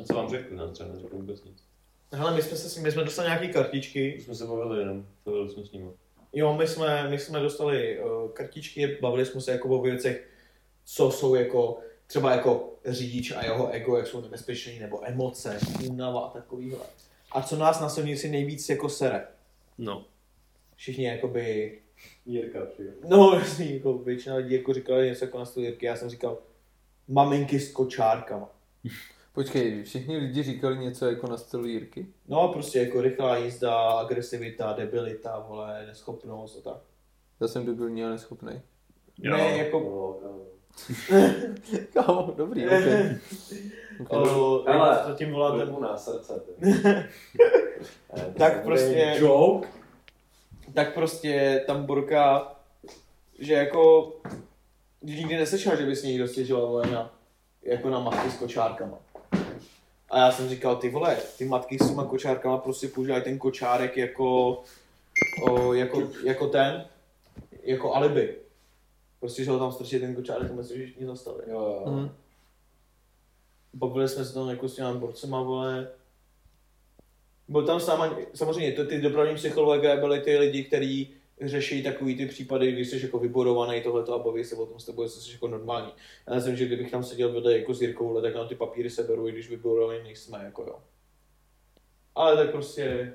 A 0.00 0.02
co 0.02 0.14
vám 0.14 0.28
řekli? 0.28 0.56
Nám 0.56 0.72
třeba 0.72 0.88
neřekli 0.88 1.18
vůbec 1.18 1.44
nic. 1.44 1.64
Hele, 2.12 2.34
my 2.34 2.42
jsme, 2.42 2.56
se, 2.56 2.80
my 2.80 2.92
jsme 2.92 3.04
dostali 3.04 3.28
nějaké 3.28 3.48
kartičky. 3.48 4.14
My 4.16 4.22
jsme 4.22 4.34
se 4.34 4.46
bavili 4.46 4.80
jenom, 4.80 5.06
bavili 5.24 5.50
jsme 5.50 5.64
s 5.64 5.72
ním. 5.72 5.92
Jo, 6.32 6.54
my 6.54 6.66
jsme, 6.66 7.08
my 7.10 7.18
jsme 7.18 7.40
dostali 7.40 8.00
uh, 8.00 8.30
kartičky, 8.30 8.98
bavili 9.00 9.26
jsme 9.26 9.40
se 9.40 9.52
jako 9.52 9.68
o 9.68 9.82
věcech, 9.82 10.28
co 10.84 11.10
jsou 11.10 11.34
jako, 11.34 11.78
třeba 12.06 12.32
jako 12.32 12.74
řidič 12.84 13.32
a 13.32 13.44
jeho 13.44 13.70
ego, 13.70 13.96
jak 13.96 14.06
jsou 14.06 14.20
nebezpečný, 14.20 14.78
nebo 14.78 15.08
emoce, 15.08 15.58
únava 15.90 16.20
a 16.20 16.30
takovýhle. 16.30 16.84
A 17.32 17.42
co 17.42 17.56
nás 17.56 17.80
na 17.80 17.88
silnici 17.88 18.28
nejvíc 18.30 18.68
jako 18.68 18.88
sere. 18.88 19.26
No. 19.78 20.04
Všichni 20.76 21.04
jakoby, 21.04 21.78
Jirka 22.26 22.66
přijde. 22.66 22.90
no 23.08 23.32
jasný, 23.34 23.74
jako 23.74 23.98
většina 23.98 24.36
lidí 24.36 24.54
jako 24.54 24.72
říkali 24.72 25.06
něco 25.08 25.24
jako 25.24 25.38
na 25.38 25.44
styl 25.44 25.62
Jirky, 25.62 25.86
já 25.86 25.96
jsem 25.96 26.08
říkal, 26.08 26.38
maminky 27.08 27.60
s 27.60 27.72
kočárkama. 27.72 28.48
Počkej, 29.32 29.82
všichni 29.82 30.16
lidi 30.16 30.42
říkali 30.42 30.78
něco 30.78 31.06
jako 31.06 31.26
na 31.26 31.36
stylu 31.36 31.66
Jirky? 31.66 32.06
No 32.28 32.48
prostě 32.48 32.78
jako 32.78 33.00
rychlá 33.00 33.36
jízda, 33.36 33.74
agresivita, 33.90 34.72
debilita, 34.72 35.38
vole, 35.48 35.86
neschopnost 35.86 36.58
a 36.66 36.70
tak. 36.70 36.82
Já 37.40 37.48
jsem 37.48 37.66
debilní 37.66 38.04
a 38.04 38.08
neschopný. 38.10 38.60
Ne, 39.18 39.56
jako, 39.56 39.80
No, 39.80 40.12
kámo. 40.22 40.44
Kámo, 41.92 42.34
dobrý, 42.36 42.66
ok. 42.66 42.72
okay. 44.00 44.18
o, 44.18 44.64
Hele, 44.68 45.02
zatím 45.06 45.32
voláte 45.32 45.56
Lepu 45.56 45.80
na 45.80 45.96
srdce. 45.96 46.40
ty. 46.46 46.66
Eh, 48.16 48.24
to 48.32 48.38
Tak 48.38 48.64
prostě- 48.64 49.14
Joke. 49.18 49.68
tak 50.74 50.94
prostě 50.94 51.64
tam 51.66 51.86
Borka, 51.86 52.52
že 53.38 53.54
jako 53.54 54.12
nikdy 55.02 55.36
neslyšel, 55.36 55.76
že 55.76 55.86
by 55.86 55.96
si 55.96 56.06
někdo 56.06 56.28
stěžoval 56.28 56.66
vole, 56.66 56.86
na, 56.86 57.10
jako 57.62 57.90
na 57.90 58.00
matky 58.00 58.30
s 58.30 58.36
kočárkama. 58.36 58.98
A 60.10 60.18
já 60.18 60.32
jsem 60.32 60.48
říkal, 60.48 60.76
ty 60.76 60.88
vole, 60.90 61.16
ty 61.38 61.44
matky 61.44 61.78
s 61.78 61.88
těma 61.88 62.04
kočárkama 62.04 62.58
prostě 62.58 62.88
používají 62.88 63.22
ten 63.22 63.38
kočárek 63.38 63.96
jako, 63.96 64.60
o, 65.50 65.72
jako, 65.74 66.02
jako 66.24 66.46
ten, 66.46 66.84
jako 67.62 67.94
alibi. 67.94 68.34
Prostě, 69.20 69.44
že 69.44 69.50
ho 69.50 69.58
tam 69.58 69.72
strčí 69.72 70.00
ten 70.00 70.14
kočárek 70.14 70.50
a 70.50 70.54
myslí, 70.54 70.78
že 70.78 70.86
všichni 70.86 71.06
zastaví. 71.06 71.42
Jo, 71.46 71.60
jo. 71.60 71.92
Mhm. 71.92 72.10
Bavili 73.74 74.08
jsme 74.08 74.24
se 74.24 74.34
tam 74.34 74.48
jako 74.48 74.68
s 74.68 74.74
těma 74.74 74.94
borcema, 74.94 75.42
vole. 75.42 75.88
Byl 77.48 77.66
tam 77.66 77.80
sama, 77.80 78.18
samozřejmě 78.34 78.72
to, 78.72 78.84
ty 78.84 79.00
dopravní 79.00 79.34
psychologové 79.34 79.96
byli 79.96 80.20
ty 80.20 80.38
lidi, 80.38 80.64
kteří 80.64 81.14
řeší 81.40 81.82
takový 81.82 82.16
ty 82.16 82.26
případy, 82.26 82.72
když 82.72 82.88
jsi 82.88 83.02
jako 83.02 83.18
vybudovaný 83.18 83.82
tohleto 83.82 84.14
a 84.14 84.18
baví 84.18 84.44
se 84.44 84.56
o 84.56 84.66
tom 84.66 84.80
s 84.80 84.84
tebou, 84.84 85.02
jestli 85.02 85.20
jsi 85.20 85.32
jako 85.32 85.48
normální. 85.48 85.92
Já 86.28 86.34
myslím, 86.34 86.56
že 86.56 86.66
kdybych 86.66 86.90
tam 86.90 87.04
seděl 87.04 87.32
vedle 87.32 87.58
jako 87.58 87.74
s 87.74 87.82
Jirkou, 87.82 88.20
tak 88.20 88.34
na 88.34 88.48
ty 88.48 88.54
papíry 88.54 88.90
se 88.90 89.02
beru, 89.02 89.28
i 89.28 89.32
když 89.32 89.50
vybudovaný 89.50 90.02
nejsme, 90.02 90.44
jako 90.44 90.62
jo. 90.62 90.78
Ale 92.14 92.36
tak 92.36 92.50
prostě, 92.50 93.14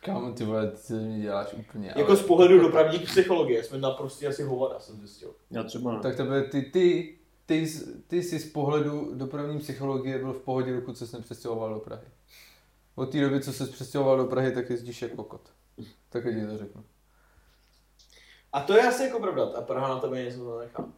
Kámo, 0.00 0.32
ty 0.32 0.44
vole, 0.44 0.70
ty 0.70 0.76
se 0.76 0.94
mě 1.00 1.20
děláš 1.22 1.52
úplně. 1.54 1.88
jako 1.96 2.10
ale- 2.10 2.16
z 2.16 2.22
pohledu 2.22 2.60
dopravní 2.60 2.98
psychologie 2.98 3.64
jsme 3.64 3.78
na 3.78 3.90
prostě 3.90 4.28
asi 4.28 4.42
hovada, 4.42 4.80
jsem 4.80 4.98
zjistil. 4.98 5.34
Já 5.50 5.62
třeba 5.62 5.92
ne. 5.92 6.00
Tak 6.00 6.16
tebe, 6.16 6.42
ty, 6.42 6.62
ty, 6.62 7.16
ty, 7.46 7.54
jsi- 7.66 8.02
ty 8.06 8.22
jsi 8.22 8.38
z 8.38 8.52
pohledu 8.52 9.10
dopravní 9.14 9.58
psychologie 9.58 10.18
byl 10.18 10.32
v 10.32 10.40
pohodě, 10.42 10.72
dokud 10.74 10.98
se 10.98 11.16
nepřestěhoval 11.16 11.74
do 11.74 11.80
Prahy. 11.80 12.06
Od 12.94 13.06
té 13.12 13.20
doby, 13.20 13.40
co 13.40 13.52
se 13.52 13.66
přestěhoval 13.66 14.16
do 14.16 14.24
Prahy, 14.24 14.52
tak 14.52 14.70
jezdíš 14.70 15.02
jako 15.02 15.24
kot. 15.24 15.50
Tak 16.08 16.24
ti 16.24 16.46
to 16.46 16.58
řeknu. 16.58 16.84
A 18.52 18.60
to 18.60 18.76
je 18.76 18.82
asi 18.88 19.02
jako 19.02 19.20
pravda, 19.20 19.44
a 19.44 19.60
Praha 19.62 19.88
na 19.88 20.00
tebe 20.00 20.24
něco 20.24 20.44
zanechá. 20.44 20.88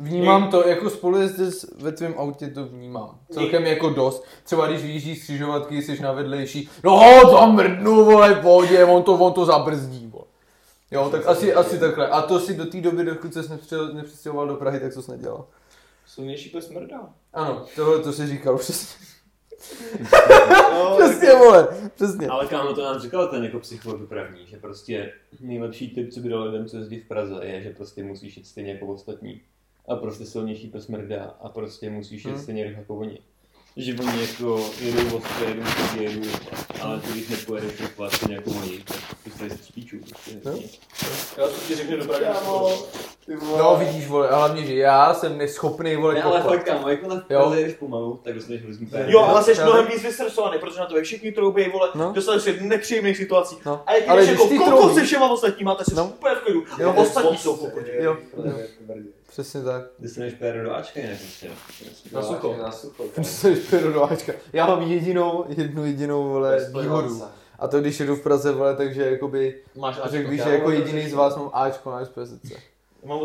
Vnímám 0.00 0.50
to, 0.50 0.68
jako 0.68 0.90
spolujezdec 0.90 1.64
ve 1.82 1.92
tvém 1.92 2.14
autě 2.18 2.48
to 2.48 2.64
vnímám. 2.66 3.18
Celkem 3.30 3.66
jako 3.66 3.90
dost. 3.90 4.24
Třeba 4.44 4.66
když 4.66 4.82
vyjíždíš 4.82 5.20
z 5.20 5.22
křižovatky, 5.22 5.82
jsi 5.82 6.02
na 6.02 6.12
vedlejší, 6.12 6.68
no 6.84 7.00
tam 7.32 7.54
mrdnu, 7.54 8.04
vole, 8.04 8.34
v 8.34 8.40
pohodě, 8.42 8.84
on 8.84 9.02
to, 9.02 9.12
on 9.14 9.32
to 9.32 9.44
zabrzdí, 9.44 10.06
vole. 10.06 10.24
Jo, 10.90 11.08
tak 11.10 11.26
asi, 11.26 11.54
asi 11.54 11.78
takhle. 11.78 12.08
A 12.08 12.22
to 12.22 12.40
si 12.40 12.54
do 12.54 12.66
té 12.66 12.80
doby, 12.80 13.04
dokud 13.04 13.30
nepři- 13.36 13.94
nepřestěhoval 13.94 14.46
do 14.46 14.54
Prahy, 14.54 14.80
tak 14.80 14.94
to 14.94 15.02
jsi 15.02 15.10
nedělal. 15.10 15.46
Silnější 16.06 16.48
pes 16.50 16.68
mrdá. 16.70 17.00
Ano, 17.32 17.66
tohle 17.76 17.98
to 17.98 18.12
si 18.12 18.26
říkal 18.26 18.58
přesně. 18.58 19.06
No, 20.72 20.96
Přesně, 20.98 21.34
vole, 21.34 21.68
přesně. 21.94 22.28
Ale 22.28 22.46
kámo, 22.46 22.72
to 22.74 22.84
nám 22.84 23.00
říkal 23.00 23.28
ten 23.28 23.44
jako 23.44 23.58
psycholog 23.58 24.00
dopravní, 24.00 24.46
že 24.46 24.56
prostě 24.56 25.12
nejlepší 25.40 25.94
tip, 25.94 26.12
co 26.12 26.20
by 26.20 26.28
dal 26.28 26.42
lidem, 26.42 26.66
co 26.68 26.76
jezdí 26.76 27.00
v 27.00 27.08
Praze, 27.08 27.34
je, 27.42 27.62
že 27.62 27.70
prostě 27.70 28.04
musíš 28.04 28.36
jít 28.36 28.46
stejně 28.46 28.72
jako 28.72 28.86
ostatní. 28.86 29.40
A 29.90 29.96
prostě 29.96 30.24
silnější 30.26 30.66
pes 30.68 30.86
mrdá 30.88 31.34
a 31.42 31.48
prostě 31.48 31.90
musíš 31.90 32.24
jít 32.24 32.30
Hmm. 32.30 32.42
stejně 32.42 32.64
rychle 32.64 32.80
jako 32.82 32.96
oni. 32.96 33.18
Že 33.76 33.94
oni 34.00 34.20
jako 34.20 34.70
jedou 34.80 35.16
ostře, 35.16 35.44
jedou 35.44 35.62
stejně, 35.66 36.06
jedou. 36.08 36.28
Ale 36.82 37.00
ty 37.00 37.10
když 37.12 37.28
nepojedeš 37.28 37.80
rychle, 37.80 38.10
stejně 38.10 38.34
jako 38.34 38.50
oni, 38.50 38.78
tak 38.78 38.96
prostě 39.24 39.50
jsi 39.50 39.58
spíčů. 39.64 39.96
Prostě 39.98 40.30
No. 40.44 40.52
Já 41.38 41.44
to 41.48 41.54
ti 41.68 41.74
řeknu 41.74 41.96
Ty 43.26 43.36
vole. 43.36 43.58
No 43.62 43.76
vidíš, 43.76 44.06
vole, 44.08 44.28
a 44.28 44.36
hlavně, 44.36 44.64
že 44.66 44.74
já 44.74 45.14
jsem 45.14 45.38
neschopný, 45.38 45.96
vole, 45.96 46.14
Ne, 46.14 46.22
ale 46.22 46.42
fakt 46.42 46.64
kámo, 46.64 46.88
jakmile 46.88 47.22
jedeš 47.56 47.74
pomalu, 47.74 48.20
tak 48.24 48.34
dostaneš 48.34 48.62
hrozný 48.62 48.86
pér. 48.86 49.06
Jo, 49.10 49.20
ale 49.20 49.44
jsi 49.44 49.54
mnohem 49.62 49.86
víc 49.86 50.02
vystresovaný, 50.02 50.58
protože 50.58 50.80
na 50.80 50.86
to 50.86 51.02
všichni 51.02 51.32
troubí, 51.32 51.68
vole, 51.68 51.88
No. 51.94 52.12
dostali 52.12 52.40
se 52.40 52.52
nepříjemných 52.60 53.16
situací. 53.16 53.56
No. 53.66 53.82
A 53.86 53.94
jak 53.94 54.08
Ale 54.08 54.20
jdeš 54.22 54.30
jako 54.30 54.46
ty 54.46 54.58
kokos 54.58 54.94
se 54.94 55.04
všema 55.04 55.30
ostatníma, 55.30 55.74
tak 55.74 55.86
jsi 55.86 55.94
No. 55.94 56.04
úplně 56.04 56.34
v 56.34 56.38
klidu. 56.38 56.64
Jo. 56.78 56.94
Ostatní 56.96 57.36
jsou 57.36 57.56
v 57.56 57.62
Přesně 59.30 59.62
tak. 59.62 59.82
Dostaneš 59.98 60.34
pér 60.34 60.62
do 60.64 60.74
Ačka 60.74 61.00
jinak 61.00 61.18
prostě. 61.18 61.48
Na 62.12 62.22
sucho. 62.22 62.56
Na 62.62 62.72
sucho. 62.72 63.04
Jsi 63.22 63.56
perodováčka. 63.56 64.32
Já 64.52 64.66
mám 64.66 64.82
jedinou, 64.82 65.44
jednu 65.48 65.84
jedinou, 65.86 66.28
vole, 66.28 66.70
výhodu. 66.80 67.22
A 67.58 67.68
to 67.68 67.80
když 67.80 68.00
jedu 68.00 68.16
v 68.16 68.22
Praze, 68.22 68.52
vole, 68.52 68.76
takže 68.76 69.10
jakoby, 69.10 69.62
Máš 69.78 69.96
a 69.98 70.00
Ačko. 70.00 70.16
řekl 70.16 70.30
bych, 70.30 70.42
že 70.42 70.50
jako 70.50 70.70
jediný 70.70 71.08
z 71.08 71.12
vás 71.14 71.36
mám 71.36 71.50
Ačko 71.52 71.90
na 71.90 72.04
SPSC. 72.04 72.52
Mám. 73.04 73.20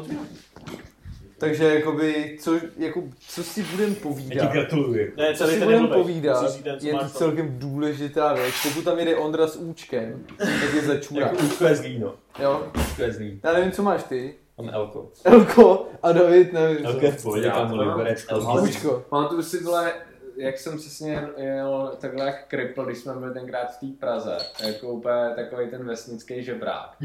Takže 1.38 1.64
jakoby, 1.76 2.38
co, 2.42 2.60
jako, 2.78 3.04
co 3.30 3.44
si 3.44 3.64
budem 3.64 3.90
Já 3.90 3.96
ti 3.96 4.02
povídat? 4.02 4.52
gratuluji. 4.52 5.14
Ne, 5.18 5.32
Co 5.32 5.38
celý 5.38 5.54
si 5.54 5.60
ten 5.60 5.68
budem 5.68 5.88
povídat, 5.88 6.42
Musíš 6.42 6.56
říct 6.64 6.80
co 6.82 6.88
je 6.88 6.94
to 6.94 7.00
tam. 7.00 7.10
celkem 7.10 7.60
důležitá 7.60 8.34
věc. 8.34 8.54
Pokud 8.64 8.84
tam 8.84 9.00
jede 9.00 9.16
Ondra 9.16 9.48
s 9.48 9.56
účkem, 9.56 10.26
tak 10.38 10.74
je 10.76 10.82
začůra. 10.82 11.22
Jako 11.28 11.38
úzko 11.46 11.66
je 11.66 11.76
zlý, 11.76 12.00
no. 12.00 12.14
Jo? 12.40 12.68
Úzko 12.80 13.02
je 13.02 13.14
zlý. 13.14 13.40
Já 13.44 13.54
nevím, 13.54 13.72
co 13.72 13.84
máš 13.84 14.04
ty. 14.04 14.34
Máme 14.58 14.72
Elko. 14.72 15.12
Elko 15.24 15.88
a 16.04 16.12
David, 16.12 16.54
nevím. 16.54 16.86
Elko 16.86 17.06
je 17.06 17.12
v 17.12 17.24
pohodě, 17.24 17.50
kámo, 17.50 17.76
liberec, 17.76 18.26
Elko. 18.30 19.06
Pamatuju 19.10 19.44
si, 19.44 19.64
vole, 19.64 19.94
jak 20.38 20.58
jsem 20.58 20.78
přesně 20.78 21.28
jel 21.38 21.98
takhle 22.02 22.26
jak 22.26 22.48
kripl, 22.48 22.86
když 22.86 22.98
jsme 22.98 23.14
byli 23.14 23.34
tenkrát 23.34 23.66
v 23.66 23.80
té 23.80 24.00
Praze, 24.00 24.38
jako 24.68 24.88
úplně 24.88 25.36
takový 25.36 25.70
ten 25.70 25.86
vesnický 25.88 26.44
žebrák. 26.44 26.96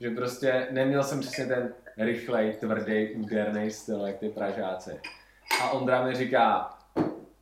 že 0.00 0.10
prostě 0.10 0.68
neměl 0.70 1.02
jsem 1.02 1.20
přesně 1.20 1.46
ten 1.46 1.72
rychlej, 1.98 2.52
tvrdý, 2.52 3.14
úderný 3.14 3.70
styl, 3.70 4.06
jak 4.06 4.18
ty 4.18 4.28
Pražáci. 4.28 5.00
A 5.62 5.70
Ondra 5.70 6.04
mi 6.04 6.14
říká, 6.14 6.70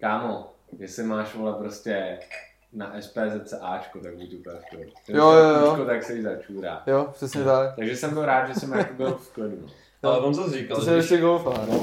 kámo, 0.01 0.53
jestli 0.79 1.03
máš 1.05 1.35
vole 1.35 1.53
prostě 1.53 2.19
na 2.73 2.93
SPZC 3.01 3.55
Ačko, 3.61 3.99
tak 4.01 4.17
buď 4.17 4.35
úplně 4.35 4.57
v 4.59 4.65
klidu. 4.71 4.91
Jo, 5.09 5.31
jo, 5.33 5.49
jo. 5.61 5.71
Ačko, 5.73 5.85
tak 5.85 6.03
se 6.05 6.15
jí 6.15 6.23
začůrá. 6.23 6.83
Jo, 6.87 7.09
přesně 7.13 7.45
tak. 7.45 7.77
Takže 7.77 7.97
jsem 7.97 8.11
byl 8.15 8.25
rád, 8.25 8.47
že 8.49 8.55
jsem 8.61 8.73
jako 8.73 8.95
byl 8.95 9.11
v 9.15 9.31
klidu. 9.33 9.57
no. 9.63 9.69
Ale 10.11 10.21
on 10.21 10.35
zase 10.35 10.59
říkal, 10.59 10.77
To 10.79 10.85
že 10.85 10.91
ještě 10.95 11.19
golfa, 11.19 11.51
no. 11.71 11.79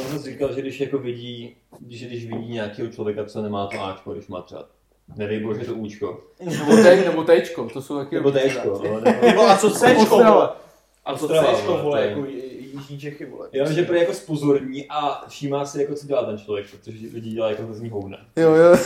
on 0.00 0.06
zase 0.12 0.30
říkal, 0.30 0.52
že 0.54 0.60
když 0.60 0.80
jako 0.80 0.98
vidí, 0.98 1.56
když, 1.80 2.06
když 2.06 2.26
vidí 2.26 2.52
nějakého 2.52 2.88
člověka, 2.88 3.24
co 3.24 3.42
nemá 3.42 3.66
to 3.66 3.80
Ačko, 3.84 4.12
když 4.12 4.26
má 4.28 4.42
třeba, 4.42 4.68
nedej 5.16 5.40
bože 5.40 5.64
to 5.64 5.74
Účko, 5.74 6.20
Nebo 6.44 6.76
tej, 6.76 7.04
nebo 7.04 7.24
tejčko, 7.24 7.68
to 7.72 7.82
jsou 7.82 7.98
taky 7.98 8.14
nebo 8.14 8.30
Tčko, 8.32 8.82
no, 8.84 9.00
nebo, 9.00 9.26
Nebo 9.26 9.42
a 9.48 9.56
co 9.56 9.70
Cčko, 9.70 10.02
Ostrava. 10.02 10.30
vole? 10.34 10.48
A 11.04 11.16
co 11.18 11.24
Ostrava, 11.26 11.54
Cčko, 11.54 11.66
vole, 11.72 11.82
vole, 11.82 11.98
to 12.00 12.04
je- 12.04 12.08
jako 12.10 12.24
Jižní 12.78 12.98
Čechy, 13.00 13.26
vole. 13.26 13.48
Já 13.52 13.64
vím, 13.64 13.72
že 13.74 13.82
prý 13.82 13.98
jako 13.98 14.12
spozorní 14.14 14.86
a 14.88 15.24
všímá 15.28 15.66
si, 15.66 15.82
jako 15.82 15.94
co 15.94 16.06
dělá 16.06 16.24
ten 16.24 16.38
člověk, 16.38 16.66
protože 16.70 16.98
lidi 17.14 17.30
dělají 17.30 17.52
jako 17.52 17.64
hrozný 17.64 17.90
houna. 17.90 18.18
Jo, 18.36 18.54
jo, 18.54 18.76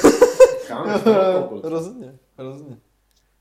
Koupil. 0.74 1.60
rozhodně, 1.70 2.14
rozhodně. 2.38 2.76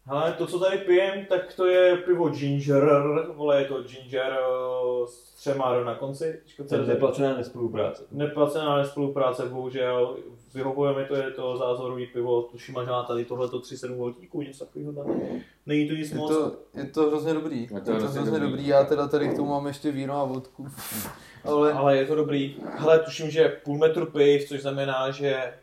Hele, 0.06 0.34
to, 0.38 0.48
co 0.48 0.60
tady 0.60 0.78
pijem, 0.78 1.26
tak 1.30 1.54
to 1.54 1.66
je 1.66 1.98
pivo 1.98 2.30
Ginger, 2.30 3.02
vole, 3.36 3.62
je 3.62 3.66
to 3.68 3.84
Ginger 3.84 4.34
eh, 4.40 5.08
s 5.08 5.34
třema 5.36 5.76
R 5.76 5.86
na 5.86 5.96
konci. 5.96 6.42
To 6.70 6.76
je 6.76 6.82
je 6.82 6.88
neplacená 6.88 7.38
nespolupráce. 7.38 8.04
Neplacená 8.12 8.84
spolupráce, 8.86 9.46
bohužel. 9.46 10.18
Vyhovuje 10.54 10.96
mi 10.96 11.06
to, 11.06 11.16
je 11.16 11.32
to 11.32 11.58
zázorový 11.58 12.06
pivo, 12.08 12.42
tuším, 12.42 12.76
že 12.86 12.92
má 12.92 13.04
tady 13.04 13.26
tohleto 13.26 13.60
3,7 13.60 13.96
voltíků, 13.96 14.42
něco 14.42 14.66
takového. 14.66 14.92
ne? 14.92 15.42
Není 15.66 15.88
to 15.88 15.94
nic 15.94 16.12
Je 16.12 16.18
moc. 16.18 16.30
to, 16.32 16.52
je 16.74 16.86
to 16.86 17.02
hrozně 17.10 17.34
dobrý. 17.34 17.68
to 17.68 17.76
Je 17.76 17.82
to 17.82 17.92
hrozně 17.92 18.22
hrozně 18.22 18.40
dobrý. 18.40 18.52
dobrý. 18.52 18.68
Já 18.68 18.84
teda 18.84 19.08
tady 19.08 19.30
k 19.30 19.36
tomu 19.36 19.50
mám 19.50 19.68
ještě 19.68 19.92
víno 19.92 20.22
a 20.22 20.24
vodku. 20.26 20.68
Ale 21.44 21.74
Ale 21.74 21.98
je 21.98 22.06
to 22.06 22.16
dobrý. 22.16 22.56
Hele, 22.78 23.00
tuším, 23.00 23.30
že 23.30 23.50
půl 23.64 23.78
metru 23.78 24.06
piv, 24.06 24.48
což 24.48 24.62
znamená, 24.62 25.12
že 25.12 25.54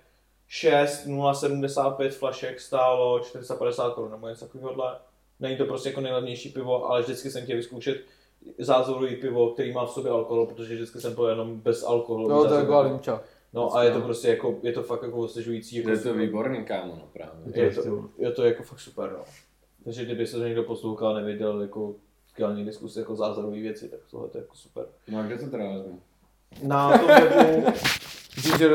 6,075 0.48 2.14
flašek 2.14 2.60
stálo 2.60 3.20
450 3.20 3.94
korun 3.94 4.10
nebo 4.10 4.28
něco 4.28 4.44
takového. 4.46 4.74
Není 5.40 5.56
to 5.56 5.64
prostě 5.64 5.88
jako 5.88 6.00
nejlevnější 6.00 6.48
pivo, 6.48 6.86
ale 6.90 7.02
vždycky 7.02 7.30
jsem 7.30 7.42
chtěl 7.44 7.56
vyzkoušet 7.56 7.96
zázorový 8.58 9.16
pivo, 9.16 9.50
který 9.50 9.72
má 9.72 9.86
v 9.86 9.90
sobě 9.90 10.10
alkohol, 10.10 10.46
protože 10.46 10.74
vždycky 10.74 11.00
jsem 11.00 11.14
pil 11.14 11.24
jenom 11.26 11.60
bez 11.60 11.84
alkoholu. 11.84 12.28
no, 12.28 12.48
to 12.48 12.54
je 12.54 12.80
limča. 12.80 13.20
No 13.52 13.76
a 13.76 13.82
je 13.84 13.90
to 13.90 14.00
prostě 14.00 14.28
jako, 14.28 14.58
je 14.62 14.72
to 14.72 14.82
fakt 14.82 15.02
jako 15.02 15.16
osvěžující. 15.16 15.76
Jako 15.76 15.90
Je 15.90 15.98
to 15.98 16.14
výborný, 16.14 16.64
kámo, 16.64 16.94
no 16.94 17.08
právě. 17.12 17.64
je 17.64 17.74
to, 17.74 18.04
je 18.18 18.30
to 18.30 18.44
jako 18.44 18.62
fakt 18.62 18.80
super, 18.80 19.12
no. 19.12 19.24
Takže 19.84 20.04
kdyby 20.04 20.26
se 20.26 20.36
to 20.36 20.44
někdo 20.44 20.62
poslouchal, 20.62 21.14
nevěděl 21.14 21.62
jako 21.62 21.94
skvělý 22.28 22.64
diskusy 22.64 22.98
jako 22.98 23.16
zázorový 23.16 23.62
věci, 23.62 23.88
tak 23.88 24.00
tohle 24.10 24.28
je 24.34 24.40
jako 24.40 24.54
super. 24.54 24.86
No 25.08 25.18
a 25.18 25.22
kde 25.22 25.38
to 25.38 25.50
teda 25.50 25.64
vezmu? 25.64 26.00
Na 26.62 26.98
tom 26.98 27.06
webu 27.06 27.66
Ginger... 28.42 28.70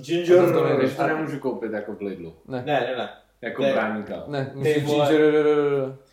Ginger... 0.00 0.52
To 0.52 0.64
nejde. 0.64 0.78
Když 0.82 0.96
to 0.96 1.06
nemůžu 1.06 1.38
koupit 1.38 1.72
jako 1.72 1.92
v 1.94 2.00
Lidlu. 2.00 2.34
Ne, 2.48 2.62
ne, 2.66 2.94
ne. 2.98 3.08
Jako 3.42 3.62
Ne. 3.62 3.72
bráníka. 3.72 4.24
Ne, 4.26 4.50
musíš 4.54 4.84
ginger... 4.84 5.46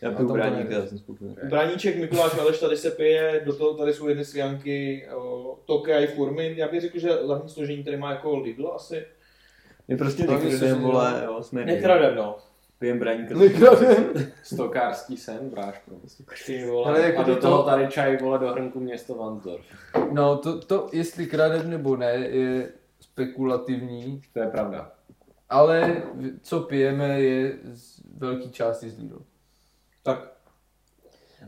Já 0.02 0.10
A 0.10 0.14
piju 0.14 0.34
bráníka, 0.34 0.74
já 0.74 0.86
jsem 0.86 0.98
spokojený. 0.98 1.36
Braníček 1.50 1.98
Mikuláš 1.98 2.40
Aleš 2.40 2.60
tady 2.60 2.78
se 2.78 2.92
pije, 2.92 3.42
do 3.46 3.56
toho 3.56 3.74
tady 3.74 3.94
jsou 3.94 4.08
jedny 4.08 4.26
svijanky, 4.26 5.08
Tokia 5.66 6.00
i 6.00 6.08
Furmin. 6.08 6.54
Já 6.58 6.68
bych 6.68 6.82
řekl, 6.82 7.00
že 7.00 7.10
hlavní 7.26 7.50
složení 7.50 7.84
tady 7.84 7.98
má 7.98 8.12
jako 8.12 8.38
Lidl 8.38 8.72
asi. 8.76 9.06
My 9.88 9.98
prostě 9.98 10.24
nekradem, 10.24 10.58
že 10.58 10.74
vole, 10.74 11.22
jo, 11.26 11.44
jsme 11.44 11.66
Nekradem, 11.66 12.16
no. 12.16 12.38
Pijem 12.82 13.00
bráníka. 13.00 13.36
Nekradem. 13.38 14.06
Stokářský 14.44 15.18
sen, 15.18 15.50
bráško. 15.50 15.92
Ty 16.46 16.66
vole. 16.66 16.86
Ale 16.90 17.02
jako 17.02 17.22
A 17.22 17.24
do 17.24 17.36
to- 17.36 17.42
toho 17.42 17.64
tady 17.64 17.88
čaj, 17.88 18.18
vole, 18.18 18.40
do 18.40 18.48
hrnku 18.54 18.80
město 18.80 19.16
Vansdorf. 19.16 19.66
No, 20.12 20.38
to, 20.38 20.60
to, 20.62 20.90
jestli 20.94 21.28
kradem 21.28 21.70
nebo 21.70 21.96
ne, 21.98 22.12
je 22.14 22.70
spekulativní, 23.00 24.22
To 24.34 24.40
je 24.40 24.48
pravda. 24.48 24.92
ale 25.50 26.04
co 26.42 26.60
pijeme 26.60 27.22
je 27.22 27.54
z 27.74 28.02
velký 28.18 28.52
části 28.52 28.90
z 28.90 29.00
Lidl. 29.00 29.22
Tak. 30.04 30.32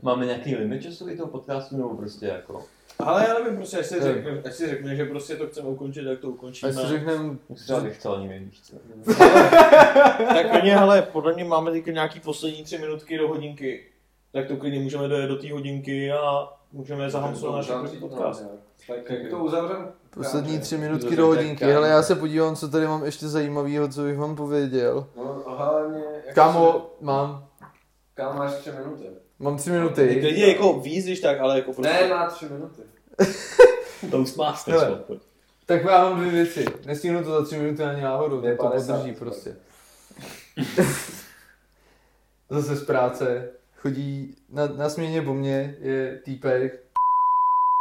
Máme 0.02 0.26
nějaký 0.26 0.56
limit 0.56 0.82
časový 0.82 1.18
toho 1.18 1.30
podcastu, 1.30 1.78
nebo 1.78 1.98
prostě 1.98 2.26
jako... 2.26 2.66
Ale 3.06 3.26
já 3.28 3.34
nevím, 3.40 3.58
prostě, 3.58 3.78
jestli 3.78 4.00
Ne. 4.00 4.14
řekne, 4.14 4.42
jestli 4.46 4.70
řekne, 4.70 4.96
že 4.96 5.06
prostě 5.06 5.36
to 5.36 5.48
chceme 5.48 5.68
ukončit, 5.70 6.04
tak 6.06 6.20
to 6.20 6.30
ukončíme. 6.30 6.70
jestli 6.70 6.88
řekneme, 6.88 7.38
Třeba 7.56 7.80
bych 7.80 8.00
chtěl 8.00 8.14
ani 8.14 8.52
co. 8.64 8.76
Tak 10.34 10.52
klidně, 10.52 10.78
hele, 10.78 11.02
podle 11.02 11.34
mě 11.34 11.44
máme 11.44 11.72
teď 11.72 11.86
nějaký 11.86 12.20
poslední 12.20 12.64
tři 12.64 12.78
minutky 12.78 13.18
do 13.18 13.28
hodinky. 13.28 13.86
Tak 14.32 14.48
to 14.48 14.58
klidně 14.58 14.80
můžeme 14.80 15.08
dojet 15.08 15.28
do 15.28 15.36
té 15.36 15.52
hodinky 15.52 16.12
a 16.12 16.50
můžeme 16.72 17.10
zahamsovat 17.10 17.56
náš 17.56 17.82
první 17.82 18.00
podcast. 18.00 18.46
Tak 18.88 19.10
jak 19.10 19.30
to 19.30 19.38
uzavřem? 19.38 19.88
poslední 20.10 20.60
tři 20.60 20.78
minutky 20.78 21.16
do 21.16 21.26
hodinky, 21.26 21.66
hele, 21.66 21.90
já 21.90 22.04
se 22.04 22.16
podívám, 22.16 22.56
co 22.56 22.70
tady 22.70 22.88
mám 22.88 23.06
ještě 23.06 23.28
zajímavého, 23.28 23.88
co 23.88 24.02
bych 24.04 24.18
vám 24.18 24.36
pověděl. 24.36 25.08
No, 25.18 25.44
hlavně... 25.48 26.04
Kámo, 26.34 26.90
mám, 27.02 27.48
Kámo, 28.14 28.40
máš 28.40 28.54
tři 28.54 28.72
minuty. 28.72 29.04
Mám 29.44 29.58
tři 29.58 29.70
minuty. 29.70 30.18
Klidně 30.22 30.48
jako 30.48 30.74
víc, 30.74 31.06
když 31.06 31.20
tak, 31.20 31.40
ale 31.40 31.56
jako 31.56 31.74
prostě. 31.74 31.94
Ne, 31.94 32.08
má 32.08 32.30
tři 32.30 32.46
minuty. 32.46 32.82
Hele. 34.72 34.88
co? 34.88 34.96
Pojď. 34.96 35.22
Tak 35.66 35.84
já 35.84 36.04
mám 36.04 36.20
dvě 36.20 36.32
věci. 36.32 36.66
Nestihnu 36.86 37.24
to 37.24 37.32
za 37.32 37.46
tři 37.46 37.58
minuty 37.58 37.84
ani 37.84 38.02
náhodou, 38.02 38.46
Je 38.46 38.56
to 38.56 38.64
50, 38.64 38.94
podrží 38.96 39.16
prostě. 39.16 39.56
Zase 42.50 42.76
z 42.76 42.86
práce. 42.86 43.50
Chodí 43.76 44.36
na, 44.50 44.68
na 44.68 44.90
směně 44.90 45.22
po 45.22 45.34
mně 45.34 45.76
je 45.80 46.20
týpek 46.24 46.80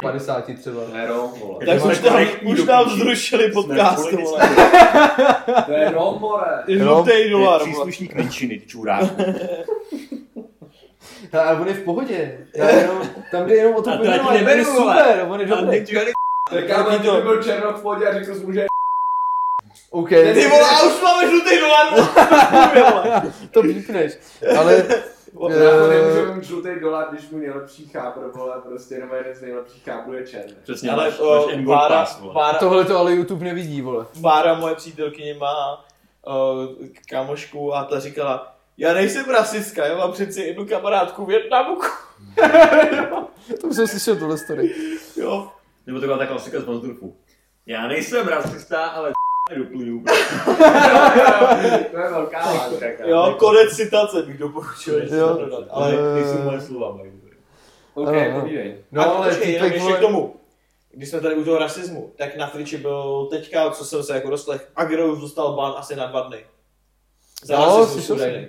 50 0.02 0.44
třeba. 0.60 0.84
To 0.90 0.96
je 0.96 1.06
Rom, 1.06 1.30
vole. 1.40 1.66
Tak 1.66 1.84
už 1.84 1.98
tam, 1.98 2.26
už 2.46 2.64
nám 2.64 2.90
zrušili 2.90 3.52
podcast, 3.52 4.12
vole. 4.12 4.50
To 5.66 5.72
je 5.72 5.90
Rom, 5.90 6.20
more. 6.20 6.64
Žlutej 6.68 7.30
dolar, 7.30 7.60
vole. 7.60 7.70
Příslušník 7.70 8.14
menšiny, 8.14 8.58
ty 8.58 8.66
čuráku. 11.32 11.48
A 11.48 11.60
on 11.60 11.68
je 11.68 11.74
v 11.74 11.84
pohodě. 11.84 12.46
Já 12.56 12.70
jenom, 12.76 13.02
tam 13.30 13.46
jde 13.46 13.54
jenom 13.54 13.74
o 13.76 13.82
to 13.82 13.90
A 13.90 13.96
to 13.96 14.04
já 14.04 14.50
je 14.50 14.64
super, 14.64 15.26
on 15.28 15.40
je 15.40 15.46
dobrý. 15.46 15.84
Tak 16.50 16.66
kámo, 16.66 16.90
kdyby 16.90 17.22
byl 17.22 17.42
Černok 17.42 17.76
v 17.76 17.82
pohodě 17.82 18.06
a 18.06 18.12
řekl 18.12 18.34
jsi 18.34 18.46
mu, 18.46 18.52
že 18.52 18.66
OK, 19.90 20.08
Ty 20.08 20.48
vole, 20.48 20.70
a 20.70 20.82
už 20.82 21.02
máme 21.02 21.28
žlutý 21.28 21.58
dolar, 21.58 22.08
to 23.50 23.62
pípneš. 23.62 24.18
Ale 24.58 24.84
Eh, 25.50 25.88
nemůžeme 25.88 26.34
mít 26.34 26.44
žlutý 26.44 26.68
dolar, 26.80 27.06
když 27.10 27.30
mu 27.30 27.38
nejlepší 27.38 27.88
chápr, 27.88 28.20
vole, 28.34 28.60
prostě 28.68 28.94
jenom 28.94 29.10
jeden 29.14 29.34
z 29.34 29.40
nejlepších 29.40 29.84
cháprů 29.84 30.12
je 30.12 30.26
černý. 30.26 30.54
Přesně, 30.62 30.90
Ale 30.90 31.04
máš, 31.04 31.18
o, 31.18 31.48
máš 31.58 31.88
Pass, 31.88 32.20
vole. 32.20 32.34
Bára, 32.34 32.58
tohle 32.58 32.84
to 32.84 32.98
ale 32.98 33.12
YouTube 33.14 33.44
nevidí, 33.44 33.82
vole. 33.82 34.06
Bára, 34.20 34.54
moje 34.54 34.74
přítelkyně, 34.74 35.34
má 35.34 35.84
uh, 36.26 36.86
kamošku 37.08 37.74
a 37.74 37.84
ta 37.84 38.00
říkala, 38.00 38.56
já 38.76 38.92
nejsem 38.94 39.24
rasistka, 39.30 39.86
já 39.86 39.96
mám 39.98 40.12
přeci 40.12 40.42
jednu 40.42 40.66
kamarádku 40.66 41.24
v 41.24 41.28
Větnamu. 41.28 41.78
To 43.60 43.66
už 43.66 43.76
jsem 43.76 43.86
slyšel 43.88 44.16
tuhle 44.16 44.38
story. 44.38 44.74
jo. 45.16 45.48
Nebo 45.86 46.00
taková 46.00 46.18
ta 46.18 46.26
klasika 46.26 46.60
z 46.60 46.64
Vansdorfu. 46.64 47.16
Já 47.66 47.88
nejsem 47.88 48.28
rasista, 48.28 48.86
ale 48.86 49.12
doplňuju. 49.58 50.04
To 51.90 51.98
je 51.98 52.10
velká 52.10 52.38
látka, 52.52 52.86
jo, 53.06 53.36
konec 53.38 53.76
citace 53.76 54.22
bych 54.22 54.38
doporučil 54.38 54.98
ještě 54.98 55.14
Jo. 55.16 55.36
dodat. 55.40 55.64
Ale, 55.70 55.92
nejsou 56.14 56.38
moje 56.42 56.60
slova, 56.60 56.96
mají. 56.96 57.10
Ok, 57.94 58.14
povídej. 58.40 58.76
No 58.92 59.16
ale 59.16 59.28
počkej, 59.28 59.52
jenom 59.52 59.72
ještě 59.72 59.92
k 59.92 60.00
tomu. 60.00 60.36
Když 60.90 61.08
jsme 61.08 61.20
tady 61.20 61.34
u 61.34 61.44
toho 61.44 61.58
rasismu, 61.58 62.12
tak 62.16 62.36
na 62.36 62.46
Twitchi 62.46 62.76
byl 62.76 63.26
teďka, 63.30 63.70
co 63.70 63.84
jsem 63.84 64.02
se 64.02 64.14
jako 64.14 64.30
doslech, 64.30 64.68
Agro 64.76 65.06
už 65.12 65.20
dostal 65.20 65.52
ban 65.56 65.74
asi 65.76 65.96
na 65.96 66.06
dva 66.06 66.20
dny. 66.20 66.44
Za 67.44 67.58
No, 67.58 67.78
rasismus 67.78 68.10
údajný. 68.10 68.48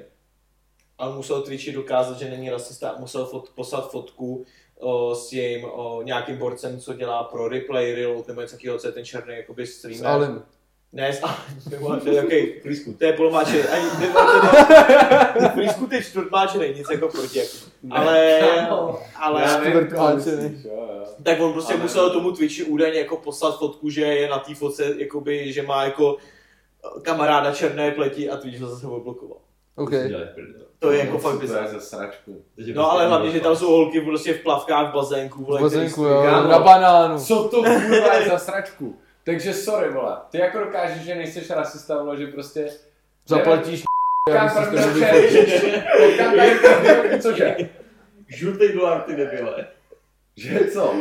A 0.98 1.10
musel 1.10 1.42
Twitchi 1.42 1.72
dokázat, 1.72 2.20
že 2.20 2.30
není 2.30 2.50
rasista. 2.50 2.96
Musel 3.00 3.26
fot, 3.26 3.50
poslat 3.56 3.92
fotku 3.92 4.46
o, 4.80 5.16
s 5.16 5.34
jejím 5.34 5.66
o, 5.66 6.02
nějakým 6.04 6.38
borcem, 6.38 6.80
co 6.80 6.94
dělá 6.94 7.24
pro 7.24 7.48
replay, 7.48 7.96
reload 7.96 8.28
nebo 8.28 8.42
něco 8.42 8.56
takového, 8.56 8.80
co 8.80 8.88
je 8.88 8.92
ten 8.92 9.06
černý 9.06 9.36
jakoby 9.36 9.68
S 9.68 9.78
streamer. 9.78 10.08
Alim. 10.08 10.44
Ne, 10.94 11.14
s 11.14 11.22
Alim. 11.24 12.00
to 12.04 12.10
je 12.10 12.24
okay. 12.24 12.54
Blízku. 12.64 12.94
To 12.94 13.06
je 13.06 13.14
polomáčený. 13.14 13.60
Ani 13.60 13.90
ty 13.90 14.06
Frýsku 15.54 15.88
ty 15.88 16.04
čtvrtmáčený, 16.04 16.74
nic 16.74 16.88
jako 16.92 17.08
proti. 17.08 17.40
Jako. 17.40 17.52
Ale, 17.92 18.40
ale, 19.16 19.42
jo. 19.42 19.48
tak 21.24 21.40
on 21.42 21.54
prostě 21.54 21.74
Ale- 21.74 21.82
musel 21.82 22.10
tomu 22.10 22.32
Twitchi 22.32 22.64
údajně 22.64 23.00
jako 23.00 23.18
poslat 23.18 23.60
fotku, 23.60 23.90
že 23.90 24.02
je 24.02 24.30
na 24.30 24.40
té 24.40 24.56
fotce, 24.56 24.96
jakoby, 24.98 25.54
že 25.54 25.62
má 25.62 25.84
jako 25.84 26.18
kamaráda 27.02 27.52
černé 27.54 27.92
pleti 27.92 28.30
a 28.30 28.38
Twitch 28.38 28.60
ho 28.62 28.70
zase 28.70 28.88
odblokoval. 28.88 29.38
OK. 29.76 29.92
To 30.80 30.92
je 30.92 31.00
jako 31.00 31.18
fakt 31.18 31.32
To 31.32 31.38
je 31.38 31.42
bizar. 31.42 31.68
za 31.68 31.80
sračku. 31.80 32.44
No 32.76 32.92
ale 32.92 33.08
hlavně, 33.08 33.32
že 33.32 33.40
tam 33.40 33.56
jsou 33.56 33.68
holky 33.72 34.02
prostě 34.02 34.34
v 34.34 34.40
plavkách 34.44 34.90
v 34.90 34.94
bazénku. 34.94 35.44
V 35.44 35.48
vole, 35.48 35.62
bazénku, 35.62 36.04
který- 36.04 36.16
jo, 36.16 36.24
Kámo. 36.24 36.48
na 36.50 36.60
banánu. 36.60 37.20
Co 37.20 37.44
to 37.44 37.58
kurva 37.64 38.14
je 38.14 38.26
za 38.30 38.38
sračku? 38.38 39.00
Takže 39.24 39.54
sorry, 39.54 39.90
vole. 39.92 40.18
Ty 40.30 40.38
jako 40.38 40.60
dokážeš, 40.60 41.02
že 41.04 41.16
nejseš 41.16 41.50
rasista, 41.50 42.04
vole, 42.04 42.18
že 42.18 42.28
prostě... 42.28 42.70
Zaplatíš 43.28 43.84
cože? 47.22 47.56
Žlutý 48.28 48.74
dolar, 48.74 49.02
ty 49.02 49.16
debile. 49.16 49.68
Že 50.36 50.60
co? 50.74 50.94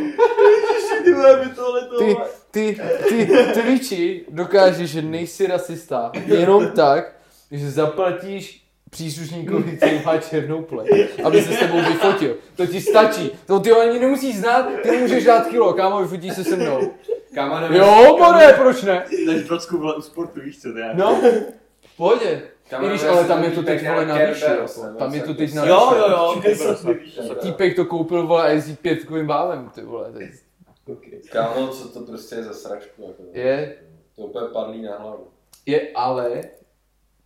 Ty 1.05 1.13
vole, 1.15 1.45
mi 1.45 1.51
tohle 1.55 1.83
to... 1.87 1.99
Ty, 1.99 2.17
ty, 2.51 2.81
ty, 3.09 3.27
ty 3.55 3.63
Viči, 3.63 4.25
dokážeš, 4.31 4.91
že 4.91 5.03
nejsi 5.03 5.47
rasista 5.47 6.13
jenom 6.27 6.71
tak, 6.71 7.13
že 7.51 7.71
zaplatíš 7.71 8.62
příslušníkovi, 8.97 9.77
který 9.77 10.01
má 10.05 10.19
černou 10.19 10.63
pleť, 10.63 10.89
aby 11.25 11.43
se 11.43 11.53
s 11.53 11.59
tebou 11.59 11.77
vyfotil. 11.77 12.37
To 12.57 12.67
ti 12.67 12.81
stačí. 12.81 13.31
To 13.47 13.61
ty 13.61 13.71
ho 13.71 13.81
ani 13.81 13.99
nemusíš 13.99 14.39
znát, 14.39 14.67
ty 14.83 14.91
můžeš 14.97 15.25
dát 15.25 15.47
kilo, 15.47 15.73
kámo, 15.73 16.03
vyfotíš 16.03 16.33
se 16.35 16.45
se 16.45 16.57
mnou. 16.57 16.81
Kámo, 17.35 17.61
nevím. 17.61 17.77
Jo, 17.77 18.17
more, 18.19 18.53
proč 18.53 18.83
ne? 18.83 19.05
Dáš 19.27 19.43
procku 19.47 19.79
vole 19.79 19.95
u 19.97 20.01
sportu, 20.01 20.41
víš 20.41 20.61
co, 20.63 20.73
to 20.73 20.79
je. 20.79 20.91
No, 20.95 21.21
v 21.81 21.97
pohodě. 21.97 22.43
Kámo, 22.71 22.87
I 22.87 22.89
když, 22.89 23.05
ale 23.05 23.25
tam 23.25 23.45
je 23.45 23.51
to 23.51 23.63
teď 23.63 23.89
vole 23.89 24.07
na 24.07 24.19
výši, 24.19 24.45
Tam 24.99 25.15
je 25.15 25.21
to 25.23 25.35
teď 25.35 25.55
na 25.55 25.67
Jo, 25.67 25.89
výši. 25.91 26.01
jo, 26.01 26.09
jo, 26.11 26.93
víš. 27.01 27.19
Týpek 27.43 27.77
to 27.77 27.85
koupil, 27.85 28.27
vole, 28.27 28.43
a 28.43 28.49
jezdí 28.49 28.77
pětkovým 28.77 29.27
bávem, 29.27 29.71
ty 29.75 29.83
vole. 29.83 30.13
to 30.13 30.21
je- 30.21 30.31
Kámo, 31.33 31.69
co 31.69 31.89
to 31.89 32.01
prostě 32.01 32.35
je 32.35 32.43
za 32.43 32.53
sračku, 32.55 33.03
jako. 33.03 33.23
Je, 33.33 33.75
To 34.17 34.23
úplně 34.23 34.47
padlý 34.53 34.83
na 34.83 34.99
hlavu. 34.99 35.27
je, 35.67 35.89
ale 35.95 36.41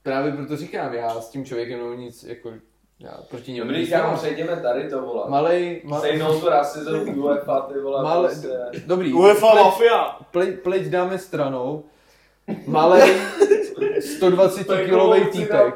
právě 0.07 0.33
proto 0.33 0.57
říkám, 0.57 0.95
já 0.95 1.21
s 1.21 1.29
tím 1.29 1.45
člověkem 1.45 1.79
nemám 1.79 2.01
nic, 2.01 2.25
jako, 2.25 2.53
já 3.01 3.11
proti 3.31 3.53
němu 3.53 3.69
Dobrý, 3.69 3.81
nic 3.81 3.91
kámo, 3.91 4.17
přejdeme 4.17 4.57
tady 4.57 4.91
to, 4.91 5.03
vole. 5.03 5.25
Malej, 5.29 5.83
ma, 5.85 5.99
Stejnou 5.99 6.41
tu 6.41 6.49
rasism 6.49 7.19
UEFA, 7.19 7.61
ty 7.61 7.81
vole, 7.81 8.03
Malej, 8.03 8.31
prostě. 8.31 8.49
dobrý, 8.87 9.13
UEFA 9.15 9.51
pleť, 9.51 9.65
mafia. 9.65 10.19
pleť, 10.31 10.61
pleť 10.63 10.83
dáme 10.87 11.19
stranou, 11.19 11.85
malej 12.67 13.17
120 14.19 14.65
kilový 14.87 15.25
týpek, 15.27 15.75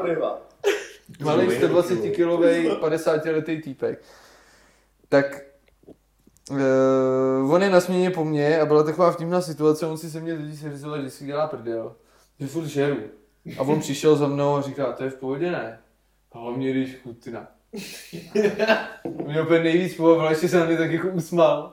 malej 1.21 1.57
120 1.57 2.11
kilový 2.11 2.71
50 2.81 3.25
letý 3.25 3.63
týpek, 3.63 4.03
tak 5.09 5.43
uh, 6.51 7.55
on 7.55 7.63
je 7.63 7.71
na 7.71 7.81
směně 7.81 8.11
po 8.11 8.25
mně 8.25 8.61
a 8.61 8.67
byla 8.67 8.83
taková 8.83 9.13
vtipná 9.13 9.41
situace, 9.41 9.87
on 9.87 9.99
si 9.99 10.11
se 10.11 10.21
mě 10.21 10.33
lidi 10.33 10.57
seřizoval, 10.57 11.03
že 11.03 11.11
si 11.11 11.25
dělá 11.27 11.47
prdel, 11.49 11.95
že 12.41 12.47
furt 12.47 12.67
žeru. 12.67 12.97
A 13.59 13.63
on 13.63 13.81
přišel 13.81 14.17
za 14.17 14.27
mnou 14.29 14.55
a 14.57 14.63
říká, 14.63 14.93
to 14.93 15.05
je 15.05 15.11
v 15.11 15.15
pohodě, 15.15 15.51
ne? 15.51 15.79
Hlavně 16.33 16.71
když 16.71 16.97
chutná. 17.03 17.49
Mě 19.27 19.43
úplně 19.43 19.63
nejvíc 19.63 19.95
pobavilo, 19.97 20.31
ještě 20.31 20.49
se 20.49 20.59
na 20.59 20.67
mě 20.67 20.77
tak 20.77 20.91
jako 20.93 21.09
usmál. 21.09 21.73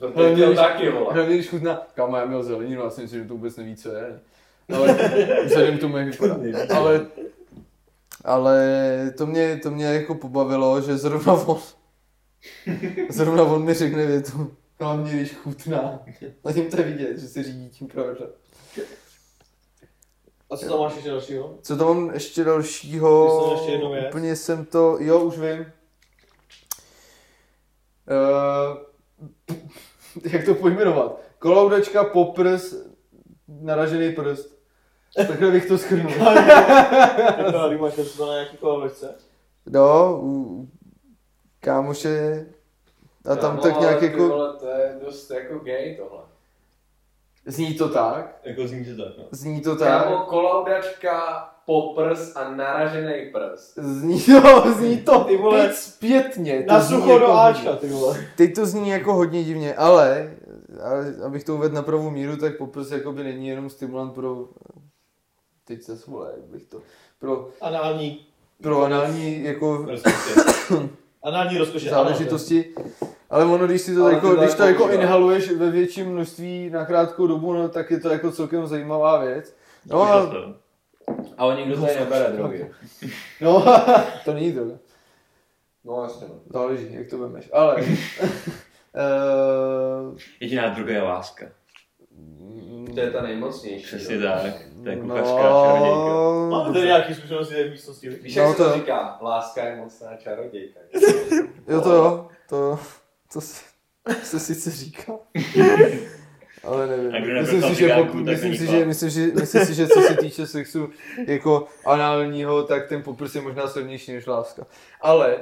To 0.00 0.10
Hlavně, 0.10 0.34
chtěl 0.34 0.46
když- 0.48 0.58
taky, 0.58 0.90
vole. 0.90 1.14
Hlavně 1.14 1.34
když 1.34 1.48
chutná, 1.48 1.82
kámo, 1.94 2.16
já 2.16 2.24
měl 2.24 2.42
zeleninu, 2.42 2.82
já 2.82 2.90
si 2.90 3.00
myslím, 3.02 3.22
že 3.22 3.28
to 3.28 3.34
vůbec 3.34 3.56
neví, 3.56 3.76
co 3.76 3.88
je. 3.94 4.20
Ale 4.76 4.94
vzhledem 5.46 5.78
k 5.78 5.80
tomu, 5.80 5.96
jak 5.96 6.06
vypadá. 6.08 6.36
Ale, 6.76 7.06
ale 8.24 8.60
to 9.18 9.26
mě, 9.26 9.56
to 9.62 9.70
mě 9.70 9.84
jako 9.84 10.14
pobavilo, 10.14 10.80
že 10.80 10.96
zrovna 10.98 11.32
on, 11.32 11.58
zrovna 13.10 13.42
on 13.42 13.64
mi 13.64 13.74
řekne 13.74 14.06
větu, 14.06 14.50
hlavně 14.80 15.12
když 15.12 15.32
chutná. 15.34 16.00
A 16.44 16.52
tím 16.52 16.70
to 16.70 16.76
je 16.80 16.82
vidět, 16.86 17.18
že 17.18 17.28
se 17.28 17.42
řídí 17.42 17.68
tím 17.70 17.88
pravidlem. 17.88 18.30
A 20.50 20.56
co 20.56 20.68
tam 20.68 20.78
máš 20.78 20.94
ještě 20.94 21.10
dalšího? 21.10 21.58
Co 21.62 21.76
tam 21.76 21.86
mám 21.86 22.10
ještě 22.14 22.44
dalšího? 22.44 23.42
Tam 23.44 23.52
ještě 23.52 23.72
jednu 23.72 23.92
věc? 23.92 24.06
Úplně 24.08 24.36
jsem 24.36 24.64
to, 24.64 24.96
jo, 25.00 25.20
už 25.20 25.38
vím. 25.38 25.72
Uh, 28.10 28.76
jak 30.32 30.44
to 30.44 30.54
pojmenovat? 30.54 31.20
Koloudačka, 31.38 32.04
poprs, 32.04 32.74
naražený 33.48 34.12
prst. 34.12 34.58
Takhle 35.16 35.50
bych 35.50 35.66
to 35.66 35.78
schrnul. 35.78 36.12
Ty 37.68 37.76
máš 37.80 37.94
to 38.16 38.26
na 38.26 38.32
nějaký 38.32 38.56
kolovečce? 38.56 39.14
No, 39.66 40.18
u 40.22 40.68
kámoše 41.60 42.46
a 43.24 43.36
tam 43.36 43.50
Kámo, 43.50 43.62
tak 43.62 43.80
nějak 43.80 44.02
jako, 44.02 44.28
Vole, 44.28 44.56
to 44.56 44.66
je 44.66 45.00
dost 45.04 45.30
jako 45.30 45.58
gay 45.58 45.96
tohle. 45.96 46.22
Zní 47.46 47.74
to 47.74 47.88
tak, 47.88 48.36
Jako 48.44 48.66
zní 48.68 48.84
to 48.84 49.04
tak, 49.04 49.12
no. 49.18 49.24
zní 49.30 49.60
to 49.60 49.76
tak. 49.76 49.88
Kámo, 50.04 50.18
kolaudačka, 50.18 51.48
poprs 51.66 52.36
a 52.36 52.50
naražený 52.54 53.30
prst. 53.32 53.78
Zní 53.78 54.22
to, 54.22 54.64
zní 54.78 54.96
to, 55.00 55.24
Ty 55.24 55.36
vole, 55.36 55.72
zpětně. 55.72 56.62
to 56.62 56.72
Na 56.72 56.84
sucho 56.84 57.12
jako 57.12 57.26
do. 57.26 57.32
Ačka, 57.32 57.76
ty 57.76 57.88
vole. 57.88 58.26
Teď 58.36 58.54
to 58.54 58.66
zní 58.66 58.88
jako 58.88 59.14
hodně 59.14 59.44
divně, 59.44 59.74
ale, 59.74 60.34
ale 60.82 61.14
abych 61.26 61.44
to 61.44 61.54
uvedl 61.54 61.74
na 61.74 61.82
pravou 61.82 62.10
míru, 62.10 62.36
tak 62.36 62.56
poprs 62.58 62.90
jakoby 62.90 63.24
není 63.24 63.48
jenom 63.48 63.70
stimulant 63.70 64.14
pro, 64.14 64.48
teď 65.64 65.82
se 65.82 65.96
svole, 65.96 66.32
jak 66.36 66.44
bych 66.44 66.64
to, 66.64 66.82
pro, 67.18 67.48
Anální, 67.60 68.26
pro 68.62 68.82
anální 68.84 69.44
jako 69.44 69.82
Prostě. 69.86 70.10
anální 71.24 71.58
rozkoše. 71.58 71.90
záležitosti. 71.90 72.74
Ale 73.30 73.44
ono, 73.44 73.66
když 73.66 73.80
si 73.82 73.94
to 73.94 74.02
Ale 74.04 74.14
jako, 74.14 74.34
to 74.34 74.40
když 74.42 74.54
to 74.54 74.62
jako 74.62 74.82
jako 74.82 74.94
inhaluješ 74.94 75.50
ve 75.52 75.70
větším 75.70 76.06
množství 76.12 76.70
na 76.70 76.84
krátkou 76.84 77.26
dobu, 77.26 77.52
no, 77.52 77.68
tak 77.68 77.90
je 77.90 78.00
to 78.00 78.08
jako 78.08 78.32
celkem 78.32 78.66
zajímavá 78.66 79.18
věc. 79.24 79.56
No 79.86 79.98
No, 80.04 80.12
a, 80.12 80.54
a 81.38 81.44
oni 81.46 81.66
nikdo 81.66 81.80
tady 81.86 81.94
nebere 82.00 82.30
drogy. 82.32 82.70
no, 83.40 83.64
to 84.24 84.34
není 84.34 84.52
droga. 84.52 84.74
No 85.84 86.02
jasně. 86.02 86.26
no. 86.28 86.34
Záleží, 86.52 86.94
jak 86.94 87.10
to 87.10 87.18
vemeš. 87.18 87.50
Ale, 87.52 87.76
uh, 87.76 87.82
Jediná 90.40 90.68
droga 90.68 90.92
je 90.92 91.02
láska. 91.02 91.46
To 92.94 93.00
je 93.00 93.10
ta 93.10 93.22
nejmocnější. 93.22 93.86
Přesně 93.86 94.14
jo. 94.14 94.22
tak. 94.22 94.54
To 94.84 94.88
je 94.88 94.96
kuchařka, 94.96 95.42
čarodějka. 95.42 96.48
Máme 96.50 96.72
tady 96.74 96.86
nějaký 96.86 97.14
zkušenosti 97.14 97.64
v 97.64 97.70
místnosti. 97.70 98.08
Víš, 98.08 98.36
No 98.36 98.42
jak 98.42 98.56
se 98.56 98.62
to- 98.64 98.70
to 98.70 98.76
říká? 98.76 99.18
Láska 99.22 99.64
je 99.64 99.76
mocná 99.76 100.16
čarodějka. 100.16 100.80
Jo 101.68 101.80
to 101.80 101.92
jo, 101.92 102.28
to, 102.48 102.78
to 103.32 103.40
se, 103.40 103.62
se 104.22 104.40
sice 104.40 104.70
říká. 104.70 105.12
Ale 106.64 106.86
nevím. 106.86 107.38
Myslím 107.40 107.62
si, 107.62 107.74
že, 107.74 107.94
pokud, 107.94 108.24
tak 108.24 108.34
myslím, 108.34 108.56
si, 108.56 108.66
že, 108.66 108.86
myslím, 108.86 109.10
že, 109.10 109.26
myslím 109.34 109.66
si, 109.66 109.74
že 109.74 109.88
co 109.88 110.00
se 110.00 110.16
týče 110.16 110.46
sexu 110.46 110.90
jako 111.26 111.66
análního, 111.86 112.62
tak 112.62 112.88
ten 112.88 113.02
poprs 113.02 113.34
je 113.34 113.40
možná 113.40 113.68
silnější 113.68 114.12
než 114.12 114.26
láska. 114.26 114.66
Ale... 115.00 115.36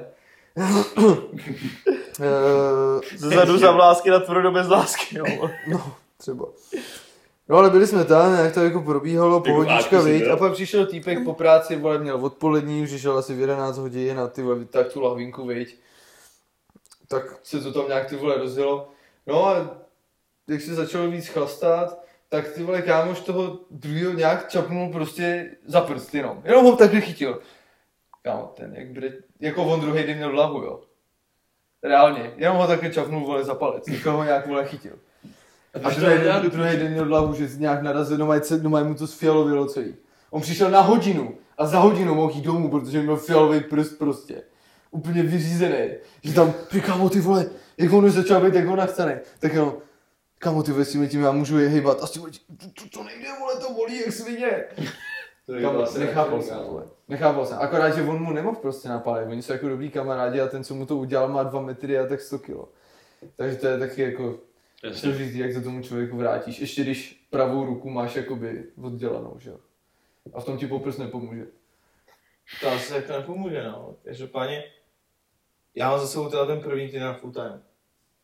eh, 2.21 3.17
Zezadu 3.17 3.59
za 3.59 3.71
vlásky 3.73 4.11
na 4.11 4.21
tvrdo 4.21 4.51
bez 4.51 4.69
lásky, 4.69 5.19
jo. 5.19 5.51
třeba. 6.19 6.45
No 7.49 7.57
ale 7.57 7.71
byli 7.71 7.87
jsme 7.87 8.05
tam, 8.05 8.35
jak 8.35 8.55
to 8.55 8.61
jako 8.61 8.81
probíhalo, 8.83 9.41
pohodička, 9.41 10.01
viď? 10.01 10.29
A 10.29 10.37
pak 10.37 10.53
přišel 10.53 10.87
týpek 10.87 11.25
po 11.25 11.35
práci, 11.35 11.77
vole, 11.77 11.99
měl 11.99 12.25
odpolední, 12.25 12.83
už 12.83 13.01
šel 13.01 13.19
asi 13.19 13.35
v 13.35 13.41
11 13.41 13.79
hodin 13.79 14.21
a 14.21 14.29
ty 14.29 14.43
vole, 14.43 14.65
tak 14.65 14.93
tu 14.93 15.01
lahvinku, 15.01 15.47
viď? 15.47 15.79
Tak 17.09 17.23
se 17.43 17.61
to 17.61 17.73
tam 17.73 17.89
nějak 17.89 18.09
ty 18.09 18.17
vole 18.17 18.39
rozjelo. 18.39 18.89
No 19.27 19.47
a 19.47 19.79
jak 20.49 20.61
se 20.61 20.75
začalo 20.75 21.11
víc 21.11 21.29
chlastat, 21.29 22.05
tak 22.29 22.49
ty 22.49 22.63
vole 22.63 22.83
kámoš 22.83 23.21
toho 23.21 23.59
druhého 23.71 24.13
nějak 24.13 24.49
čapnul 24.49 24.93
prostě 24.93 25.51
za 25.67 25.81
prst 25.81 26.15
jenom. 26.15 26.43
Jenom 26.45 26.65
ho 26.65 26.77
takhle 26.77 27.01
chytil. 27.01 27.41
Kámo, 28.23 28.53
ten, 28.57 28.75
jak 28.75 28.89
bude, 28.89 29.13
jako 29.41 29.65
on 29.65 29.81
druhý 29.81 30.03
den 30.03 30.17
měl 30.17 30.31
hlavu, 30.31 30.63
jo. 30.63 30.81
Reálně, 31.83 32.33
jenom 32.37 32.57
ho 32.57 32.67
takhle 32.67 32.91
čapnul 32.91 33.27
vole 33.27 33.45
za 33.45 33.55
palec, 33.55 33.85
takhle 33.85 34.13
ho 34.13 34.25
nějak 34.25 34.47
vole 34.47 34.67
chytil. 34.67 34.99
A 35.85 35.91
druhý 35.91 36.19
den, 36.19 36.51
druhý 36.51 36.77
den 36.77 36.93
měl 36.93 37.05
hlavu, 37.05 37.35
že 37.35 37.49
nějak 37.57 37.83
narazil, 37.83 38.19
no 38.19 38.27
mají, 38.27 38.41
no 38.63 38.71
mají 38.71 38.87
mu 38.87 38.95
to 38.95 39.07
sfialovělo 39.07 39.67
celý. 39.67 39.95
On 40.31 40.43
přišel 40.43 40.71
na 40.71 40.81
hodinu 40.81 41.39
a 41.59 41.67
za 41.67 41.79
hodinu 41.79 42.15
mohl 42.15 42.33
jít 42.33 42.45
domů, 42.45 42.71
protože 42.71 43.03
měl 43.03 43.17
fialový 43.17 43.61
prst 43.61 43.99
prostě. 43.99 44.43
Úplně 44.97 45.23
vyřízený. 45.23 45.89
Že 46.23 46.35
tam, 46.35 46.55
ty 46.71 46.81
kámo, 46.81 47.11
ty 47.11 47.21
vole, 47.21 47.47
jak 47.79 47.93
on 47.93 48.05
už 48.05 48.13
začal 48.13 48.41
být, 48.41 48.55
jak 48.55 48.69
on 48.69 48.79
nachcený. 48.79 49.15
Tak 49.39 49.53
jenom, 49.53 49.77
kámo, 50.39 50.63
ty 50.63 50.73
vole, 50.73 50.85
s 50.85 50.93
tím 50.93 51.09
tím 51.09 51.23
já 51.23 51.33
můžu 51.33 51.59
je 51.59 51.69
hejbat. 51.69 52.03
A 52.03 52.07
s 52.07 52.11
tím, 52.11 52.23
to, 52.23 52.67
to, 52.75 52.89
to 52.93 53.05
nejde, 53.05 53.29
vole, 53.41 53.57
to 53.57 53.73
bolí, 53.75 54.01
jak 54.01 54.13
svině. 54.13 54.65
To 55.47 55.53
Kámo, 55.53 55.79
vlastně 55.79 56.05
nechápal 56.05 56.43
jsem, 56.43 56.59
vole. 56.59 56.85
Nechápal 57.09 57.47
jsem. 57.47 57.59
Akorát, 57.61 57.91
že 57.91 58.03
on 58.03 58.23
mu 58.23 58.33
nemohl 58.33 58.57
prostě 58.57 58.89
napálit. 58.89 59.29
Oni 59.29 59.43
jsou 59.43 59.53
jako 59.53 59.69
dobrý 59.69 59.91
kamarádi 59.91 60.41
a 60.41 60.47
ten, 60.47 60.65
co 60.65 60.75
mu 60.75 60.87
to 60.87 60.97
udělal, 60.97 61.29
má 61.29 61.43
dva 61.43 61.61
metry 61.61 61.99
a 61.99 62.07
tak 62.07 62.21
100 62.21 62.39
kilo. 62.39 62.69
Takže 63.37 63.57
to 63.57 63.67
je 63.67 63.79
taky 63.79 64.03
jako 64.03 64.39
složitý, 64.93 65.39
jak 65.39 65.55
to 65.55 65.61
tomu 65.61 65.83
člověku 65.83 66.17
vrátíš. 66.17 66.59
Ještě 66.59 66.83
když 66.83 67.27
pravou 67.31 67.65
ruku 67.65 67.91
máš 67.91 68.17
jakoby 68.17 68.65
oddělanou, 68.83 69.37
že 69.39 69.51
jo. 69.51 69.59
A 70.35 70.41
v 70.41 70.45
tom 70.45 70.59
ti 70.59 70.67
poprs 70.67 70.99
nepomůže. 70.99 71.47
To 72.61 72.69
asi 72.69 72.95
jako 72.95 73.13
nepomůže, 73.13 73.65
no. 73.65 73.95
Každopádně, 74.05 74.65
já 75.77 75.91
mám 75.91 76.01
za 76.01 76.07
sebou 76.07 76.29
teda 76.29 76.47
ten 76.47 76.61
první 76.61 76.87
týden 76.87 77.03
na 77.03 77.15
full 77.15 77.33
time. 77.33 77.63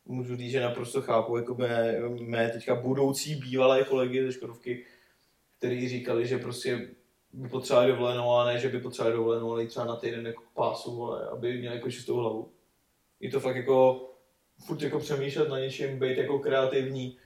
Můžu 0.04 0.36
říct, 0.36 0.50
že 0.50 0.60
naprosto 0.60 1.02
chápu 1.02 1.36
jako 1.36 1.54
mé, 1.54 1.98
mé 2.20 2.48
teďka 2.50 2.74
budoucí 2.74 3.34
bývalé 3.34 3.84
kolegy 3.84 4.26
ze 4.26 4.32
Škodovky, 4.32 4.86
kteří 5.58 5.88
říkali, 5.88 6.26
že 6.26 6.38
prostě 6.38 6.88
by 7.32 7.48
potřebovali 7.48 7.92
dovolenou, 7.92 8.30
ale 8.30 8.52
ne, 8.52 8.60
že 8.60 8.68
by 8.68 8.80
potřebovali 8.80 9.16
dovolenou, 9.16 9.52
ale 9.52 9.64
i 9.64 9.66
třeba 9.66 9.86
na 9.86 9.96
týden 9.96 10.26
jako 10.26 10.42
pásu, 10.54 10.96
vole, 10.96 11.28
aby 11.28 11.58
měli 11.58 11.74
jako 11.74 11.90
čistou 11.90 12.16
hlavu. 12.16 12.52
Je 13.20 13.30
to 13.30 13.40
fakt 13.40 13.56
jako 13.56 14.08
furt 14.66 14.82
jako 14.82 14.98
přemýšlet 14.98 15.48
na 15.48 15.58
něčem, 15.58 15.98
být 15.98 16.18
jako 16.18 16.38
kreativní, 16.38 17.16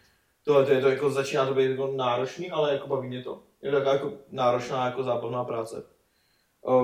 To, 0.45 0.65
to, 0.65 0.73
je 0.73 0.81
to 0.81 0.89
jako 0.89 1.11
začíná 1.11 1.47
to 1.47 1.55
být 1.55 1.71
jako 1.71 1.93
náročný, 1.97 2.51
ale 2.51 2.73
jako 2.73 2.87
baví 2.89 3.09
mě 3.09 3.23
to. 3.23 3.43
Je 3.63 3.71
to 3.71 3.77
taková 3.77 3.93
jako 3.93 4.13
náročná 4.31 4.87
jako 4.87 5.03
zábavná 5.03 5.45
práce. 5.45 5.87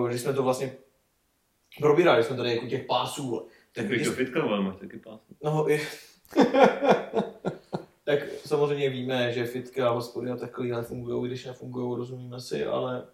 Když 0.09 0.20
jsme 0.20 0.32
to 0.32 0.43
vlastně 0.43 0.76
probírali, 1.81 2.25
jsme 2.25 2.37
tady 2.37 2.55
jako 2.55 2.66
těch 2.66 2.87
pásů, 2.87 3.47
tak 3.75 3.87
Když 3.87 3.97
když, 3.97 4.09
to 4.09 4.14
fitka, 4.14 4.43
vole, 4.45 4.61
máš 4.61 4.77
taky 4.77 4.99
pás. 4.99 5.20
no, 5.45 5.64
je, 5.68 5.81
tak 8.05 8.18
samozřejmě 8.47 8.91
víme, 8.91 9.33
že 9.33 9.47
fitka 9.47 9.89
a 9.89 9.93
hospody 9.93 10.31
a 10.31 10.37
takový 10.37 10.70
nefungují, 10.70 11.29
když 11.29 11.45
nefungují, 11.45 11.99
rozumíme 11.99 12.41
si, 12.41 12.64
ale 12.64 13.07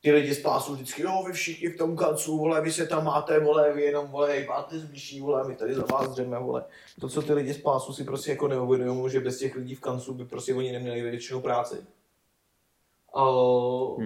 ty 0.00 0.12
lidi 0.12 0.34
z 0.34 0.42
pásu 0.42 0.74
vždycky, 0.74 1.02
jo, 1.02 1.24
vy 1.26 1.32
všichni 1.32 1.68
v 1.68 1.76
tom 1.76 1.96
kancu, 1.96 2.38
vole, 2.38 2.60
vy 2.60 2.72
se 2.72 2.86
tam 2.86 3.04
máte, 3.04 3.40
vole, 3.40 3.72
vy 3.72 3.82
jenom, 3.82 4.06
vole, 4.06 4.44
máte 4.48 4.78
zbližší, 4.78 5.20
vole, 5.20 5.48
my 5.48 5.56
tady 5.56 5.74
za 5.74 5.84
vás 5.84 6.08
dřeme, 6.08 6.38
vole. 6.38 6.64
To, 7.00 7.08
co 7.08 7.22
ty 7.22 7.32
lidi 7.32 7.54
z 7.54 7.58
pásu 7.58 7.92
si 7.92 8.04
prostě 8.04 8.30
jako 8.30 8.48
neuvědomují, 8.48 9.12
že 9.12 9.20
bez 9.20 9.38
těch 9.38 9.56
lidí 9.56 9.74
v 9.74 9.80
kancu 9.80 10.14
by 10.14 10.24
prostě 10.24 10.54
oni 10.54 10.72
neměli 10.72 11.02
většinou 11.02 11.40
práci. 11.40 11.76
A... 13.14 13.22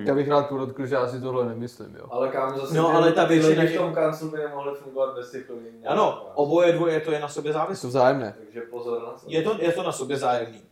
Já 0.05 0.15
bych 0.15 0.29
rád 0.29 0.49
podotkl, 0.49 0.87
že 0.87 0.95
já 0.95 1.09
si 1.09 1.21
tohle 1.21 1.49
nemyslím, 1.49 1.97
jo. 1.99 2.07
Ale 2.11 2.29
kámo, 2.29 2.59
zase 2.59 2.75
No, 2.75 2.89
ale 2.89 3.13
ta 3.13 3.25
většina 3.25 3.63
v 3.65 3.77
tom 3.77 3.95
kanclu 3.95 4.31
by 4.31 4.39
nemohly 4.39 4.75
fungovat 4.75 5.15
bez 5.15 5.31
těch. 5.31 5.51
Ano, 5.87 6.27
oboje 6.35 6.73
dvoje, 6.73 7.01
to 7.01 7.13
je 7.13 7.21
na 7.21 7.29
sobě 7.29 7.49
Je 7.49 7.53
to 7.53 7.59
závislé. 7.59 7.89
vzájemné. 7.89 8.35
Takže 8.39 8.61
pozor 8.61 9.03
na 9.03 9.11
to. 9.13 9.21
Je 9.27 9.43
to, 9.43 9.57
je 9.61 9.73
to 9.73 9.83
na 9.83 9.93
sobě 9.93 10.17
zájemný. 10.17 10.63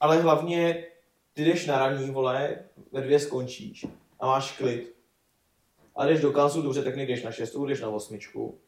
Ale 0.00 0.16
hlavně 0.16 0.84
ty 1.32 1.44
jdeš 1.44 1.66
na 1.66 1.78
ranní, 1.78 2.10
vole, 2.10 2.56
ve 2.92 3.00
dvě 3.00 3.18
skončíš 3.20 3.86
a 4.20 4.26
máš 4.26 4.56
klid. 4.58 4.94
A 5.96 6.06
jdeš 6.06 6.20
do 6.20 6.30
kancu, 6.32 6.62
dobře, 6.62 6.82
tak 6.82 6.96
nejdeš 6.96 7.22
na 7.22 7.30
šestou, 7.30 7.66
jdeš 7.66 7.80
na 7.80 7.88
osmičku. 7.88 8.58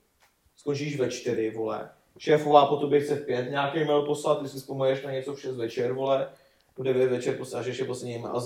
Skončíš 0.57 0.99
ve 1.01 1.11
čtyři, 1.11 1.51
vole. 1.57 1.91
Šéfová 2.19 2.67
po 2.67 2.77
tobě 2.77 3.01
chce 3.01 3.15
v 3.15 3.27
pět 3.27 3.51
nějaký 3.51 3.85
mail 3.85 4.03
poslat, 4.03 4.43
ty 4.43 4.49
si 4.49 4.59
vzpomeneš 4.59 5.03
na 5.03 5.11
něco 5.13 5.35
v 5.35 5.41
šest 5.41 5.57
večer, 5.57 5.93
vole. 5.93 6.29
V 6.79 6.83
devět 6.83 7.09
večer 7.11 7.37
posláš 7.37 7.67
ještě 7.67 7.85
poslední 7.85 8.19
mail 8.19 8.37
a 8.37 8.41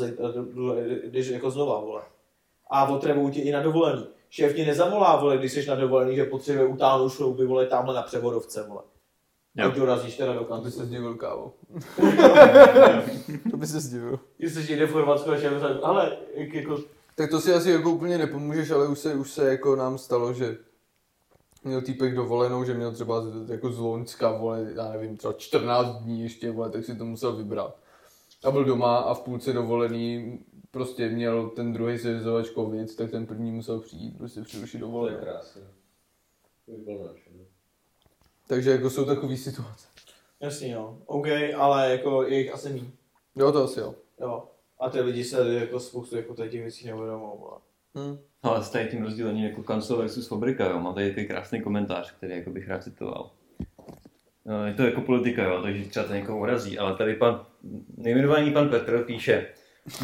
jdeš 1.07 1.29
jako 1.29 1.51
znova, 1.51 1.81
vole. 1.81 2.03
A 2.71 2.89
otřebují 2.89 3.33
tě 3.35 3.41
i 3.41 3.53
na 3.53 3.63
dovolený. 3.63 4.07
Šéf 4.31 4.55
ti 4.55 4.67
nezavolá, 4.67 5.17
vole, 5.17 5.39
když 5.39 5.53
jsi 5.53 5.67
na 5.67 5.75
dovolený, 5.75 6.17
že 6.17 6.25
potřebuje 6.25 6.67
utáhnout 6.69 7.13
šrouby, 7.13 7.47
vole, 7.47 7.67
tamhle 7.67 7.95
na 7.95 8.03
převodovce, 8.03 8.63
vole. 8.69 8.83
Jo. 9.57 9.69
Ať 9.69 9.77
dorazíš 9.77 10.17
teda 10.17 10.33
do 10.33 10.45
To 10.45 10.57
by 10.61 10.71
se 10.71 10.85
zdivil, 10.87 11.15
kávo. 11.15 11.53
to 13.51 13.57
by 13.57 13.67
se 13.67 13.81
zdivil. 13.81 14.19
Jsi 14.39 14.77
jde 14.77 14.87
v 14.87 14.93
Chorvatsku 14.93 15.31
a 15.31 15.39
šéf 15.39 15.53
řekl, 15.53 15.81
ale 15.83 16.17
jak 16.35 16.55
jako, 16.55 16.79
Tak 17.15 17.31
to 17.31 17.41
si 17.41 17.55
asi 17.55 17.71
jako 17.71 17.91
úplně 17.91 18.19
nepomůžeš, 18.19 18.71
ale 18.71 18.89
už 18.89 18.99
se, 18.99 19.15
už 19.15 19.31
se 19.33 19.49
jako 19.51 19.77
nám 19.77 19.99
stalo, 19.99 20.33
že 20.33 20.57
měl 21.65 21.83
týpek 21.83 22.15
dovolenou, 22.15 22.65
že 22.65 22.75
měl 22.75 22.93
třeba 22.93 23.21
z- 23.23 23.51
jako 23.51 23.73
z 23.73 23.79
Loňska, 23.79 24.33
vole, 24.33 24.67
já 24.77 24.89
nevím, 24.93 25.17
třeba 25.17 25.33
14 25.33 25.87
dní 26.03 26.23
ještě, 26.23 26.51
vole, 26.51 26.71
tak 26.71 26.85
si 26.85 26.97
to 26.97 27.05
musel 27.05 27.37
vybrat. 27.37 27.77
A 28.45 28.51
byl 28.51 28.65
doma 28.65 28.97
a 28.97 29.15
v 29.15 29.21
půlce 29.21 29.53
dovolený 29.53 30.39
prostě 30.71 31.09
měl 31.09 31.51
ten 31.51 31.73
druhý 31.73 31.99
seřizovač 31.99 32.51
covid, 32.51 32.97
tak 32.97 33.11
ten 33.11 33.27
první 33.27 33.53
musel 33.53 33.81
přijít, 33.81 34.19
prostě 34.19 34.43
přerušit 34.43 34.81
To 34.81 35.09
je 35.09 35.17
krásné. 35.17 35.63
To 36.67 36.73
by 36.73 36.79
bylo 36.79 37.07
nadšené. 37.07 37.45
Takže 38.47 38.71
jako 38.71 38.91
jsou 38.91 39.05
takové 39.05 39.37
situace. 39.37 39.89
jasně 40.41 40.73
jo, 40.73 40.99
OK, 41.07 41.27
ale 41.57 41.91
jako 41.91 42.23
je 42.23 42.39
jich 42.39 42.55
asi 42.55 42.69
méně. 42.69 42.91
Jo, 43.37 43.53
to 43.53 43.65
asi 43.65 43.81
jo. 43.81 43.95
Jo. 44.21 44.45
A 44.81 44.91
ty 44.91 45.01
lidi 45.01 45.25
se 45.25 45.55
jako 45.55 45.81
spoustu 45.81 46.17
jako 46.17 46.35
tady 46.35 46.51
těch 46.51 46.61
věcí 46.63 46.87
neuvědomují. 46.87 47.39
vole. 47.39 47.59
Hm. 47.95 48.19
Ale 48.43 48.65
s 48.65 48.71
tady 48.71 48.89
tím 48.89 49.03
rozdělením 49.03 49.45
jako 49.45 49.63
kancel 49.63 49.97
versus 49.97 50.29
fabrika, 50.29 50.71
jo. 50.71 50.81
Mám 50.81 50.95
tady 50.95 51.09
takový 51.09 51.27
krásný 51.27 51.63
komentář, 51.63 52.13
který 52.13 52.37
jako 52.37 52.51
bych 52.51 52.69
rád 52.69 52.85
citoval. 52.85 53.31
No, 54.47 54.67
je 54.67 54.75
to 54.75 54.83
jako 54.83 55.01
politika, 55.01 55.45
jo, 55.45 55.63
takže 55.63 55.85
třeba 55.85 56.07
to 56.07 56.13
někoho 56.15 56.39
urazí, 56.39 56.79
ale 56.79 56.97
tady 56.97 57.15
pan, 57.15 57.41
nejmenovaný 57.97 58.53
pan 58.53 58.69
Petr 58.69 59.05
píše 59.05 59.47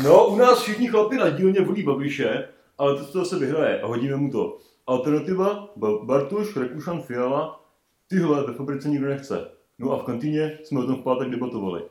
No, 0.05 0.27
u 0.29 0.37
nás 0.37 0.63
všichni 0.63 0.89
chlapi 0.89 1.17
na 1.17 1.31
dílně 1.31 1.61
volí 1.61 1.83
Babiše, 1.83 2.49
ale 2.79 2.99
to 2.99 3.05
se 3.05 3.19
zase 3.19 3.39
vyhraje 3.39 3.81
a 3.81 3.87
hodíme 3.87 4.17
mu 4.17 4.31
to. 4.31 4.59
Alternativa, 4.87 5.73
Ba- 5.77 6.05
Bartoš, 6.05 6.57
Rekušan, 6.57 7.03
Fiala, 7.03 7.65
tyhle 8.09 8.47
ve 8.47 8.53
fabrice 8.55 8.89
nikdo 8.89 9.09
nechce. 9.09 9.49
No 9.79 9.93
a 9.93 9.99
v 9.99 10.03
kantýně 10.03 10.59
jsme 10.65 10.81
o 10.81 10.87
tom 10.87 10.97
v 10.97 11.03
pátek 11.03 11.29
debatovali. 11.31 11.83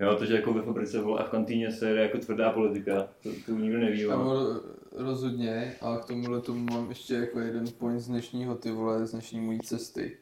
Jo, 0.00 0.14
takže 0.18 0.34
jako 0.34 0.52
ve 0.52 0.62
fabrice 0.62 1.00
vole 1.00 1.20
a 1.20 1.24
v 1.24 1.30
kantýně 1.30 1.72
se 1.72 1.88
jede 1.88 2.00
jako 2.02 2.18
tvrdá 2.18 2.50
politika, 2.50 3.08
to, 3.22 3.28
to 3.46 3.52
nikdo 3.52 3.78
neví. 3.78 4.06
Ano, 4.06 4.60
rozhodně. 4.96 5.74
A 5.80 5.96
k 5.96 6.04
tomuhle 6.04 6.40
tomu 6.40 6.66
mám 6.72 6.88
ještě 6.88 7.14
jako 7.14 7.40
jeden 7.40 7.64
point 7.78 8.00
z 8.00 8.08
dnešního, 8.08 8.54
ty 8.54 8.70
vole, 8.70 9.06
z 9.06 9.10
dnešní 9.12 9.40
mojí 9.40 9.60
cesty. 9.60 10.16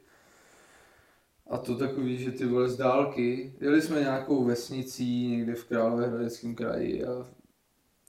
A 1.50 1.58
to 1.58 1.76
takový, 1.76 2.18
že 2.18 2.32
ty 2.32 2.46
vole 2.46 2.68
z 2.68 2.76
dálky, 2.76 3.54
jeli 3.60 3.82
jsme 3.82 4.00
nějakou 4.00 4.44
vesnicí 4.44 5.26
někde 5.28 5.54
v 5.54 5.64
Královéhradeckém 5.64 6.54
kraji 6.54 7.04
a 7.04 7.26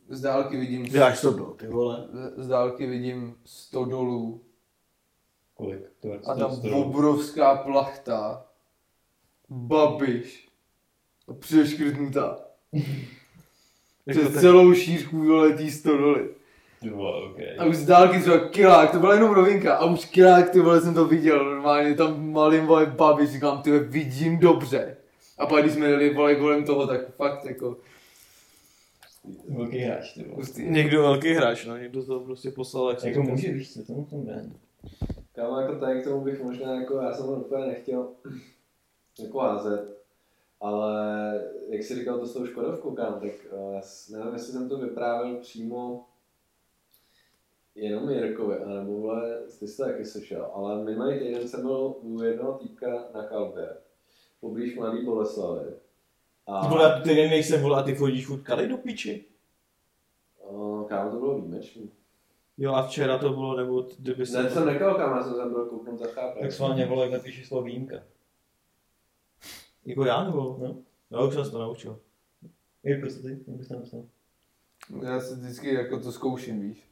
z 0.09 0.21
dálky 0.21 0.57
vidím, 0.57 0.85
Jak 0.85 1.21
to 1.21 1.31
bylo, 1.31 1.53
ty 1.53 1.67
vole? 1.67 2.07
z 2.37 2.47
dálky 2.47 2.87
vidím 2.87 3.35
100 3.45 3.85
dolů 3.85 4.41
Kolik? 5.53 5.81
To 5.99 6.07
je 6.07 6.19
a 6.19 6.35
tam 6.35 6.55
100 6.55 6.77
obrovská 6.77 7.55
plachta, 7.55 8.45
babiš 9.49 10.49
a 11.27 11.33
přeškrtnutá. 11.33 12.39
Přes 14.09 14.41
celou 14.41 14.73
šířku 14.73 15.17
vole 15.25 15.53
tý 15.53 15.71
100 15.71 15.97
doly. 15.97 16.29
Ty 16.81 16.89
vole, 16.89 17.29
okay. 17.29 17.57
A 17.57 17.65
už 17.65 17.75
z 17.75 17.85
dálky 17.85 18.19
třeba 18.19 18.39
kilák, 18.49 18.91
to 18.91 18.99
byla 18.99 19.13
jenom 19.13 19.31
rovinka, 19.31 19.75
a 19.75 19.85
už 19.85 20.05
kilák, 20.05 20.49
ty 20.49 20.59
vole, 20.59 20.81
jsem 20.81 20.93
to 20.93 21.05
viděl, 21.05 21.45
normálně 21.45 21.95
tam 21.95 22.31
malým 22.31 22.65
vole 22.65 22.85
babi, 22.85 23.27
říkám, 23.27 23.61
ty 23.61 23.79
vidím 23.79 24.39
dobře. 24.39 24.97
A 25.37 25.45
pak 25.45 25.61
když 25.61 25.73
jsme 25.73 25.85
jeli 25.85 26.13
vole 26.13 26.35
kolem 26.35 26.65
toho, 26.65 26.87
tak 26.87 27.15
fakt 27.15 27.45
jako, 27.45 27.77
Velký 29.49 29.77
hráč, 29.77 30.13
ty 30.13 30.23
vole. 30.23 30.45
Někdo 30.57 31.01
velký 31.01 31.33
hráč, 31.33 31.65
no, 31.65 31.77
někdo 31.77 32.05
to 32.05 32.19
prostě 32.19 32.51
poslal, 32.51 32.89
jak 32.89 33.03
Jako 33.03 33.23
může, 33.23 33.51
víš 33.51 33.73
co, 33.73 33.85
tomu 33.85 34.05
tomu 34.05 34.25
jde. 34.25 34.49
Kámo, 35.35 35.59
jako 35.59 35.75
tady 35.75 36.01
k 36.01 36.03
tomu 36.03 36.21
bych 36.21 36.43
možná, 36.43 36.75
jako 36.75 36.95
já 36.95 37.13
jsem 37.13 37.25
to 37.25 37.31
úplně 37.31 37.65
nechtěl 37.65 38.07
jako 39.19 39.39
házet, 39.39 39.97
ale 40.61 40.93
jak 41.69 41.83
jsi 41.83 41.95
říkal 41.95 42.19
to 42.19 42.25
s 42.25 42.33
tou 42.33 42.45
Škodovkou, 42.45 42.91
kámo, 42.91 43.19
tak 43.19 43.31
uh, 43.51 43.81
nevím, 44.11 44.33
jestli 44.33 44.53
jsem 44.53 44.69
to 44.69 44.77
vyprávěl 44.77 45.35
přímo 45.35 46.05
jenom 47.75 48.09
Jirkovi, 48.09 48.57
anebo 48.57 48.91
vole, 48.91 49.41
ty 49.59 49.67
jsi 49.67 49.77
to 49.77 49.83
taky 49.83 50.05
slyšel, 50.05 50.51
ale 50.53 50.83
minulý 50.83 51.19
týden 51.19 51.47
jsem 51.47 51.61
byl 51.61 51.95
u 52.01 52.23
jednoho 52.23 52.53
týpka 52.53 53.05
na 53.13 53.23
kalbě, 53.23 53.69
poblíž 54.39 54.75
Mladý 54.75 55.05
Boleslavy. 55.05 55.71
A 56.47 56.67
Vole, 56.67 56.83
já 56.83 56.99
ty 56.99 57.13
nejsem, 57.15 57.61
vole, 57.61 57.79
a 57.79 57.83
ty 57.83 57.95
chodíš 57.95 58.27
furt 58.27 58.41
kalej 58.41 58.67
do 58.67 58.77
piči. 58.77 59.25
kámo, 60.87 61.11
to 61.11 61.17
bylo 61.19 61.35
výjimečný. 61.35 61.91
Jo, 62.57 62.73
a 62.73 62.87
včera 62.87 63.17
to 63.17 63.29
bylo, 63.29 63.57
nebo 63.57 63.87
kdyby 63.99 64.25
se... 64.25 64.43
Ne, 64.43 64.49
jsem 64.49 64.65
nekal, 64.65 64.95
kámo, 64.95 65.15
já 65.15 65.23
jsem 65.23 65.35
tam 65.35 65.49
byl 65.49 65.65
kouknout 65.65 65.99
za 65.99 66.07
chápem. 66.07 66.41
Tak 66.41 66.51
sválně 66.51 66.85
vole, 66.85 67.03
jak 67.03 67.13
napíšeš 67.13 67.47
slovo 67.47 67.63
výjimka. 67.63 67.95
Jako 69.85 70.05
já, 70.05 70.23
nebo? 70.23 70.57
No. 70.61 70.77
No, 71.11 71.27
už 71.27 71.33
jsem 71.33 71.45
se 71.45 71.51
to 71.51 71.59
naučil. 71.59 71.99
Jirko, 72.83 73.07
co 73.09 73.21
ty? 73.21 73.29
Jak 73.29 73.57
bys 73.57 73.67
to 73.67 73.73
napsal? 73.73 74.03
Já 75.03 75.19
se 75.19 75.35
vždycky 75.35 75.73
jako 75.73 75.99
to 75.99 76.11
zkouším, 76.11 76.61
víš. 76.61 76.90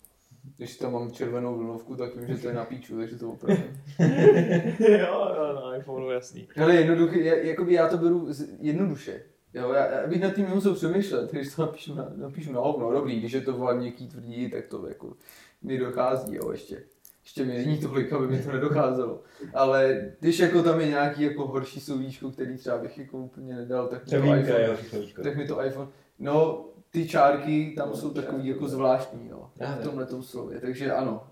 Když 0.58 0.78
tam 0.78 0.94
mám 0.94 1.12
červenou 1.12 1.58
vlnovku, 1.58 1.96
tak 1.96 2.16
vím, 2.16 2.28
že 2.28 2.42
to 2.42 2.48
je 2.48 2.54
na 2.54 2.66
píču, 2.66 2.98
takže 2.98 3.16
to 3.16 3.30
opravdu. 3.32 3.64
jo, 4.80 5.34
jo, 5.36 5.54
na 5.66 5.76
iPhoneu 5.78 6.10
jasný. 6.10 6.48
Ale 6.64 6.76
jednoduché, 6.76 7.20
já- 7.20 7.36
jakoby 7.36 7.74
já 7.74 7.88
to 7.88 7.98
beru 7.98 8.34
z- 8.34 8.50
jednoduše. 8.60 9.22
Jo, 9.54 9.72
já, 9.74 9.86
já 10.02 10.08
bych 10.08 10.22
nad 10.22 10.34
tím 10.36 10.46
nemusel 10.50 10.74
přemýšlet, 10.76 11.32
když 11.32 11.56
to 11.56 11.62
napíšu 11.62 11.96
na, 11.96 12.12
napíšu 12.16 12.52
na 12.54 12.60
hovno, 12.60 12.92
dobrý, 12.92 13.20
když 13.20 13.32
je 13.32 13.42
to 13.42 13.54
vole 13.54 13.76
měkký, 13.76 14.08
tvrdý, 14.08 14.50
tak 14.52 14.66
to 14.68 14.88
jako 14.88 15.14
mi 15.62 15.78
dochází, 15.78 16.36
jo, 16.36 16.52
ještě. 16.52 16.84
Ještě 17.24 17.46
mi 17.46 17.54
není 17.58 17.78
tolik, 17.78 18.14
aby 18.14 18.28
mi 18.28 18.40
to 18.44 18.52
nedocházelo. 18.52 19.22
Ale 19.54 20.12
když 20.20 20.40
jako 20.40 20.64
tam 20.64 20.80
je 20.80 20.88
nějaký 20.88 21.22
jako 21.24 21.48
horší 21.48 21.80
slovíčko, 21.80 22.32
který 22.32 22.58
třeba 22.58 22.78
bych 22.78 22.98
jako 22.98 23.18
úplně 23.18 23.56
nedal, 23.56 23.88
tak 23.88 24.06
mi 24.06 24.10
to 24.10 24.16
iPhone, 24.40 24.78
tak 25.24 25.36
mi 25.38 25.48
to 25.48 25.66
iPhone, 25.66 25.90
no 26.20 26.66
ty 26.92 27.08
čárky 27.08 27.74
tam 27.78 27.96
jsou 27.96 28.10
takový 28.10 28.48
jako 28.48 28.68
zvláštní, 28.68 29.28
jo, 29.30 29.50
Já 29.56 29.76
v 29.76 29.84
tomhle 29.84 30.08
slově, 30.22 30.60
takže 30.60 30.92
ano. 30.92 31.24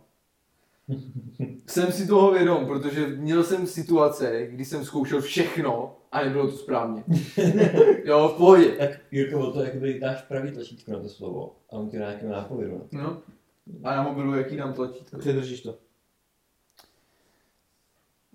jsem 1.67 1.91
si 1.91 2.07
toho 2.07 2.31
vědom, 2.31 2.65
protože 2.65 3.07
měl 3.07 3.43
jsem 3.43 3.67
situace, 3.67 4.47
kdy 4.47 4.65
jsem 4.65 4.85
zkoušel 4.85 5.21
všechno 5.21 5.95
a 6.11 6.23
nebylo 6.23 6.51
to 6.51 6.57
správně. 6.57 7.03
jo, 8.05 8.31
v 8.33 8.37
pohodě. 8.37 8.65
Tak 8.65 8.89
Jirko, 9.11 9.39
o 9.39 9.51
to 9.51 9.63
jakoby 9.63 9.99
dáš 9.99 10.21
pravý 10.21 10.51
tlačítko 10.51 10.91
na 10.91 10.99
to 10.99 11.09
slovo 11.09 11.55
a 11.69 11.73
on 11.73 11.89
ti 11.89 11.97
dá 11.97 12.05
nějakého 12.05 12.31
nápovědu. 12.31 12.87
No. 12.91 13.21
A 13.83 13.95
na 13.95 14.03
mobilu 14.03 14.35
jaký 14.35 14.57
dám 14.57 14.73
tlačítko? 14.73 15.17
Přidržíš 15.17 15.61
to. 15.61 15.75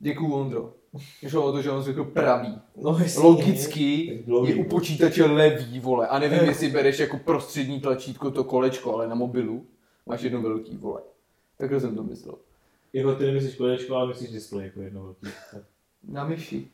Děkuju, 0.03 0.33
Ondro. 0.35 0.73
Šlo 1.29 1.45
o 1.45 1.53
to, 1.53 1.63
že 1.63 1.71
on 1.71 1.83
řekl 1.83 2.05
pravý. 2.05 2.59
No, 2.77 2.99
jasný. 3.03 3.23
Logicky 3.23 4.23
je 4.47 4.55
u 4.55 4.65
počítače 4.65 5.25
levý, 5.25 5.81
vole. 5.81 6.09
A 6.09 6.19
nevím, 6.19 6.41
jestli 6.49 6.71
bereš 6.71 6.99
jako 6.99 7.19
prostřední 7.19 7.81
tlačítko 7.81 8.31
to 8.31 8.45
kolečko, 8.45 8.95
ale 8.95 9.09
na 9.09 9.15
mobilu 9.15 9.67
máš 10.07 10.23
jedno 10.23 10.43
velký, 10.43 10.77
vole. 10.77 11.01
Takhle 11.59 11.81
jsem 11.81 11.97
to 11.97 12.03
myslel. 12.03 12.35
Jako 12.93 13.15
ty 13.15 13.25
nemyslíš 13.27 13.55
kolečko, 13.55 13.95
ale 13.95 14.09
myslíš 14.09 14.31
display 14.31 14.65
jako 14.65 14.81
jedno 14.81 15.03
velký. 15.03 15.27
Tak. 15.53 15.63
Na 16.09 16.25
myši. 16.25 16.69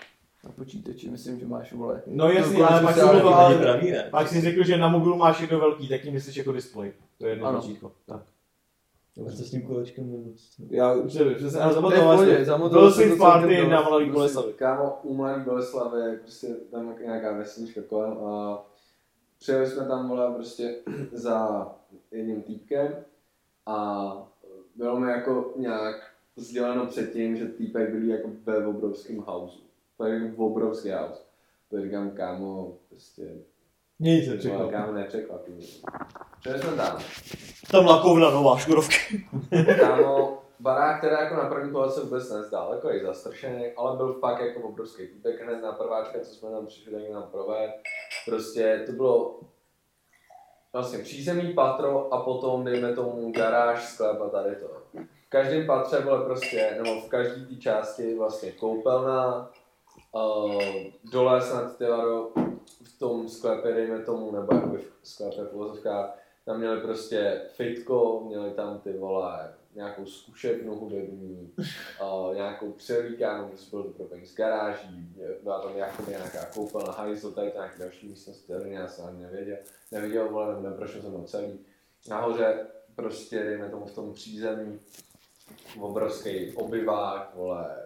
Na 0.44 0.50
počítači, 0.50 1.10
myslím, 1.10 1.38
že 1.40 1.46
máš, 1.46 1.72
vole. 1.72 2.02
No 2.06 2.30
jasně, 2.30 2.64
ale 2.64 2.82
pak 2.82 2.94
jsi 2.94 3.00
si, 3.00 3.06
ale 3.06 3.58
pravý, 3.58 3.90
ne? 3.90 4.08
pak 4.10 4.28
si 4.28 4.40
řekl, 4.40 4.64
že 4.64 4.76
na 4.76 4.88
mobilu 4.88 5.16
máš 5.16 5.40
jedno 5.40 5.58
velký, 5.58 5.88
tak 5.88 6.00
tím 6.02 6.12
myslíš 6.12 6.36
jako 6.36 6.52
display. 6.52 6.92
To 7.18 7.26
je 7.26 7.32
jedno 7.32 7.46
Ano. 7.46 7.58
tlačítko. 7.60 7.92
Tak. 8.06 8.22
A 9.26 9.30
co 9.30 9.44
s 9.44 9.50
tím 9.50 9.62
kolečkem 9.62 10.12
nebo 10.12 10.30
co? 10.36 10.62
Já 10.70 10.94
už 10.94 11.14
nevím, 11.14 11.38
že 11.38 11.50
se 11.50 11.60
ale 11.60 11.74
zamotoval 11.74 12.18
jsem. 12.18 12.70
Byl 12.70 12.92
jsem 12.92 13.04
si 13.04 13.10
to 13.10 13.16
v 13.16 13.18
party 13.18 13.68
na. 13.68 13.82
Malý 13.82 14.04
Byl 14.04 14.14
Boleslavy. 14.14 14.52
Kámo, 14.52 14.98
u 15.02 15.14
Mladý 15.14 15.44
Boleslavy, 15.44 16.16
prostě 16.16 16.46
tam 16.70 16.94
nějaká 17.00 17.32
vesnička 17.32 17.82
kolem 17.82 18.12
a 18.12 18.64
přijeli 19.38 19.66
jsme 19.66 19.86
tam, 19.86 20.08
vole, 20.08 20.34
prostě 20.34 20.76
za 21.12 21.68
jedním 22.10 22.42
týpkem 22.42 22.94
a 23.66 24.28
bylo 24.76 25.00
mi 25.00 25.10
jako 25.10 25.52
nějak 25.56 25.96
sděleno 26.36 26.86
předtím, 26.86 27.36
že 27.36 27.46
týpek 27.46 27.90
bydlí 27.90 28.08
jako 28.08 28.30
ve 28.44 28.66
obrovském 28.66 29.18
houseu. 29.18 29.60
To 29.96 30.04
je 30.04 30.24
jako 30.24 30.46
obrovský 30.46 30.90
house. 30.90 31.22
To 31.70 31.82
říkám, 31.82 32.10
kámo, 32.10 32.76
prostě, 32.88 33.34
Nic 34.00 34.42
čekal. 34.42 34.68
kámo, 34.70 34.92
nepřekvapí. 34.92 35.52
Přijeli 36.40 36.62
jsme 36.62 36.76
tam. 36.76 36.98
Tam 37.70 37.86
lakovna 37.86 38.30
nová, 38.30 38.58
škodovky. 38.58 39.26
Kámo, 39.80 40.42
barák, 40.60 40.98
který 40.98 41.12
jako 41.12 41.34
na 41.34 41.48
první 41.48 41.72
pohled 41.72 41.92
se 41.92 42.00
vůbec 42.00 42.30
nezdál, 42.30 42.72
jako 42.74 42.90
je 42.90 43.06
zastršený, 43.06 43.72
ale 43.76 43.96
byl 43.96 44.14
fakt 44.14 44.40
jako 44.40 44.60
obrovský 44.60 45.06
týpek, 45.06 45.42
hned 45.42 45.62
na 45.62 45.72
prváčka, 45.72 46.20
co 46.20 46.34
jsme 46.34 46.50
tam 46.50 46.66
přišli, 46.66 46.92
tak 46.92 47.10
nám 47.12 47.28
provést. 47.30 47.74
Prostě 48.26 48.82
to 48.86 48.92
bylo 48.92 49.40
vlastně 50.72 50.98
přízemní 50.98 51.52
patro 51.52 52.14
a 52.14 52.22
potom 52.22 52.64
dejme 52.64 52.94
tomu 52.94 53.32
garáž, 53.32 53.84
sklep 53.84 54.20
a 54.20 54.28
tady 54.28 54.56
to. 54.56 54.66
V 55.26 55.28
každém 55.30 55.66
patře 55.66 56.00
bylo 56.00 56.24
prostě, 56.24 56.78
nebo 56.82 57.00
v 57.00 57.08
každé 57.08 57.46
té 57.46 57.54
části 57.54 58.18
vlastně 58.18 58.52
koupelna, 58.52 59.50
uh, 60.12 60.62
dole 61.12 61.42
snad 61.42 61.78
do, 61.80 62.30
v 62.82 62.98
tom 62.98 63.28
sklepě, 63.28 63.72
dejme 63.72 63.98
tomu, 63.98 64.32
nebo 64.32 64.54
jakoby 64.54 64.78
v 64.78 65.08
sklepě 65.08 65.44
v 65.44 65.54
tam 66.44 66.58
měli 66.58 66.80
prostě 66.80 67.40
fitko, 67.48 68.24
měli 68.28 68.50
tam 68.50 68.78
ty 68.78 68.92
vole 68.92 69.54
nějakou 69.74 70.06
zkušebnu 70.06 70.74
hudební, 70.74 71.54
nějakou 72.34 72.72
přelíkánu, 72.72 73.48
prostě 73.48 73.70
bylo 73.70 73.82
to 73.82 74.08
z 74.24 74.34
garáží, 74.34 75.16
byla 75.42 75.60
tam 75.60 75.76
jakoby 75.76 76.10
nějaká 76.10 76.44
koupelna, 76.44 76.92
hajzl, 76.92 77.32
tady 77.32 77.50
to 77.50 77.56
nějaké 77.56 77.78
další 77.78 78.08
místnosti, 78.08 78.52
tady 78.52 78.72
já 78.72 78.88
jsem 78.88 79.22
nevěděl, 79.22 79.56
neviděl, 79.92 80.28
vole, 80.28 80.54
nebo 80.54 80.68
neprošel 80.68 81.02
jsem 81.02 81.12
ho 81.12 81.24
celý. 81.24 81.58
Nahoře 82.08 82.66
prostě, 82.94 83.38
dejme 83.38 83.68
tomu 83.68 83.86
v 83.86 83.94
tom 83.94 84.12
přízemí, 84.12 84.80
obrovský 85.80 86.52
obyvák, 86.54 87.34
vole, 87.34 87.76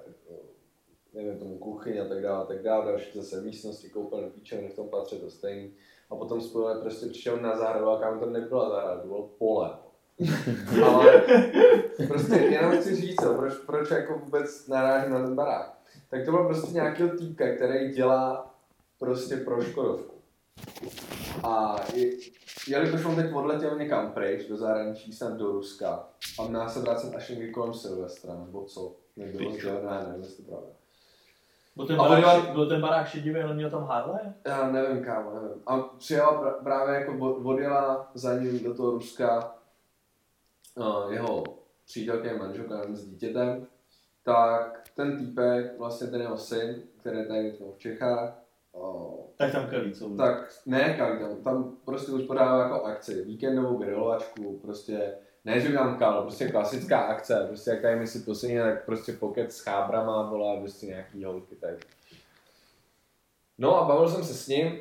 nevím 1.14 1.38
tomu 1.38 1.58
kuchyň 1.58 2.00
a 2.00 2.04
tak 2.04 2.22
dále, 2.22 2.42
a 2.42 2.46
tak 2.46 2.62
dále, 2.62 2.86
další 2.86 3.18
zase 3.18 3.40
místnosti, 3.40 3.88
koupelny, 3.88 4.30
píčovny, 4.30 4.68
v 4.68 4.76
tom 4.76 4.88
patře 4.88 5.16
to 5.16 5.30
stejný. 5.30 5.72
A 6.10 6.16
potom 6.16 6.40
spojili 6.40 6.80
prostě 6.80 7.06
přišel 7.06 7.36
na 7.36 7.56
zahradu, 7.56 7.88
a 7.88 8.00
kam 8.00 8.20
to 8.20 8.26
nebyla 8.26 8.70
zahrada, 8.70 9.00
to 9.00 9.06
bylo 9.06 9.30
pole. 9.38 9.70
Ale 10.84 11.22
prostě 12.08 12.34
jenom 12.34 12.76
chci 12.76 12.96
říct, 12.96 13.22
jo, 13.22 13.34
proč, 13.34 13.54
proč 13.66 13.90
jako 13.90 14.18
vůbec 14.18 14.68
narážím 14.68 15.12
na 15.12 15.22
ten 15.22 15.34
barák. 15.34 15.78
Tak 16.10 16.24
to 16.24 16.30
byl 16.30 16.44
prostě 16.44 16.72
nějaký 16.72 17.02
týpka, 17.18 17.54
který 17.54 17.92
dělá 17.94 18.54
prostě 18.98 19.36
pro 19.36 19.62
Škodovku. 19.62 20.14
A 21.42 21.76
je, 21.94 22.12
jelikož 22.68 23.04
on 23.04 23.16
teď 23.16 23.34
odletěl 23.34 23.78
někam 23.78 24.12
pryč, 24.12 24.48
do 24.48 24.56
zahraničí, 24.56 25.12
snad 25.12 25.32
do 25.32 25.52
Ruska, 25.52 26.08
a 26.38 26.48
má 26.48 26.68
se 26.68 26.80
vracet 26.80 27.14
až 27.14 27.28
někdy 27.28 27.50
kolem 27.50 27.74
Silvestra, 27.74 28.34
nebo 28.34 28.64
co, 28.64 28.96
nebylo 29.16 29.52
sdělené, 29.52 30.06
nevím, 30.06 30.22
jestli 30.22 30.44
to 30.44 30.50
pravda. 30.50 30.81
Byl 31.76 31.86
ten 31.86 31.96
barák, 31.96 32.14
podívat- 32.36 32.52
byl 32.54 32.68
ten 32.68 32.80
barák 32.80 33.08
šedivý, 33.08 33.40
ale 33.40 33.54
měl 33.54 33.70
tam 33.70 33.84
Harley? 33.84 34.20
Já 34.46 34.70
nevím, 34.70 35.04
kámo, 35.04 35.34
nevím. 35.34 35.62
A 35.66 35.78
přijela 35.78 36.42
pra- 36.42 36.62
právě 36.62 36.94
jako 36.94 37.12
od- 37.18 37.46
odjela 37.46 38.10
za 38.14 38.38
ním 38.38 38.64
do 38.64 38.74
toho 38.74 38.90
Ruska 38.90 39.54
uh, 40.76 41.12
jeho 41.12 41.42
přítelkyně 41.84 42.34
manželka 42.34 42.76
nevím, 42.78 42.96
s 42.96 43.04
dítětem, 43.06 43.66
tak 44.24 44.82
ten 44.96 45.18
týpek, 45.18 45.78
vlastně 45.78 46.06
ten 46.06 46.20
jeho 46.20 46.38
syn, 46.38 46.82
který 47.00 47.18
je 47.18 47.26
tady 47.26 47.50
v 47.74 47.78
Čechách, 47.78 48.38
uh, 48.72 49.14
Tak 49.36 49.52
tam 49.52 49.66
kalí, 49.70 49.92
co? 49.92 50.08
tak 50.16 50.48
ne, 50.66 50.96
kal, 50.98 51.18
tam, 51.18 51.36
tam 51.42 51.76
prostě 51.84 52.12
uspořádá 52.12 52.58
jako 52.58 52.84
akci, 52.84 53.24
víkendovou 53.24 53.76
grilovačku, 53.78 54.58
prostě 54.62 55.14
ne, 55.44 55.60
že 55.60 55.72
tam 55.72 55.98
kal, 55.98 56.22
prostě 56.22 56.48
klasická 56.48 57.00
akce, 57.00 57.44
prostě 57.48 57.70
jak 57.70 57.82
tady 57.82 57.96
my 57.96 58.06
si 58.06 58.18
poslední, 58.18 58.58
tak 58.58 58.84
prostě 58.84 59.12
pokec 59.12 59.56
s 59.56 59.60
chábrama, 59.60 60.30
vole, 60.30 60.60
prostě 60.60 60.86
nějaký 60.86 61.24
holky, 61.24 61.54
tak. 61.54 61.74
No 63.58 63.76
a 63.76 63.84
bavil 63.84 64.08
jsem 64.08 64.24
se 64.24 64.34
s 64.34 64.48
ním 64.48 64.80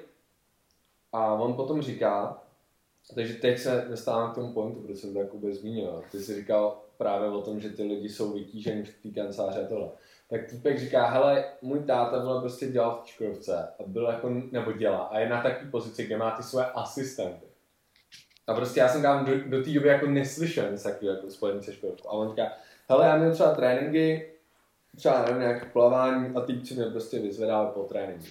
a 1.12 1.34
on 1.34 1.54
potom 1.54 1.82
říká, 1.82 2.44
takže 3.16 3.34
teď 3.34 3.60
se 3.60 3.86
dostávám 3.90 4.32
k 4.32 4.36
tomu 4.36 4.54
pointu, 4.54 4.82
protože 4.82 4.96
jsem 4.96 5.14
to 5.14 5.20
jakoby 5.20 5.54
zmínil. 5.54 6.04
Ty 6.12 6.20
jsi 6.20 6.36
říkal 6.36 6.82
právě 6.98 7.30
o 7.30 7.42
tom, 7.42 7.60
že 7.60 7.70
ty 7.70 7.84
lidi 7.84 8.10
jsou 8.10 8.34
vytížení 8.34 8.84
v 8.84 9.02
té 9.04 9.10
kanceláře 9.10 9.66
tohle. 9.70 9.90
Tak 10.30 10.46
týpek 10.50 10.80
říká, 10.80 11.06
hele, 11.06 11.46
můj 11.62 11.80
táta 11.80 12.20
byl 12.20 12.40
prostě 12.42 12.68
dělal 12.68 13.02
v 13.02 13.06
Čkovce 13.06 13.68
a 13.80 13.84
byl 13.86 14.06
jako, 14.06 14.30
nebo 14.52 14.72
dělá 14.72 14.98
a 14.98 15.20
je 15.20 15.30
na 15.30 15.42
takové 15.42 15.72
pozici, 15.72 16.06
kde 16.06 16.18
má 16.18 16.32
ty 16.32 16.44
své 16.44 16.66
asistenty. 16.66 17.51
A 18.52 18.54
prostě 18.54 18.80
já 18.80 18.88
jsem 18.88 19.02
tam 19.02 19.26
do, 19.26 19.32
do 19.46 19.64
té 19.64 19.70
doby 19.70 19.88
jako 19.88 20.06
neslyšel 20.06 20.72
nic 20.72 20.84
takového 20.84 21.16
jako 21.16 21.30
spojený 21.30 21.64
se 21.64 21.74
Škodovkou. 21.74 22.10
A 22.10 22.12
on 22.12 22.30
říká, 22.30 22.44
hele, 22.90 23.06
já 23.06 23.18
měl 23.18 23.34
třeba 23.34 23.54
tréninky, 23.54 24.32
třeba 24.96 25.22
nevím, 25.26 25.40
nějaké 25.40 25.66
plavání 25.66 26.36
a 26.36 26.42
týpci 26.42 26.74
mě 26.74 26.86
prostě 26.86 27.20
vyzvedávali 27.20 27.70
po 27.74 27.84
tréninku. 27.84 28.26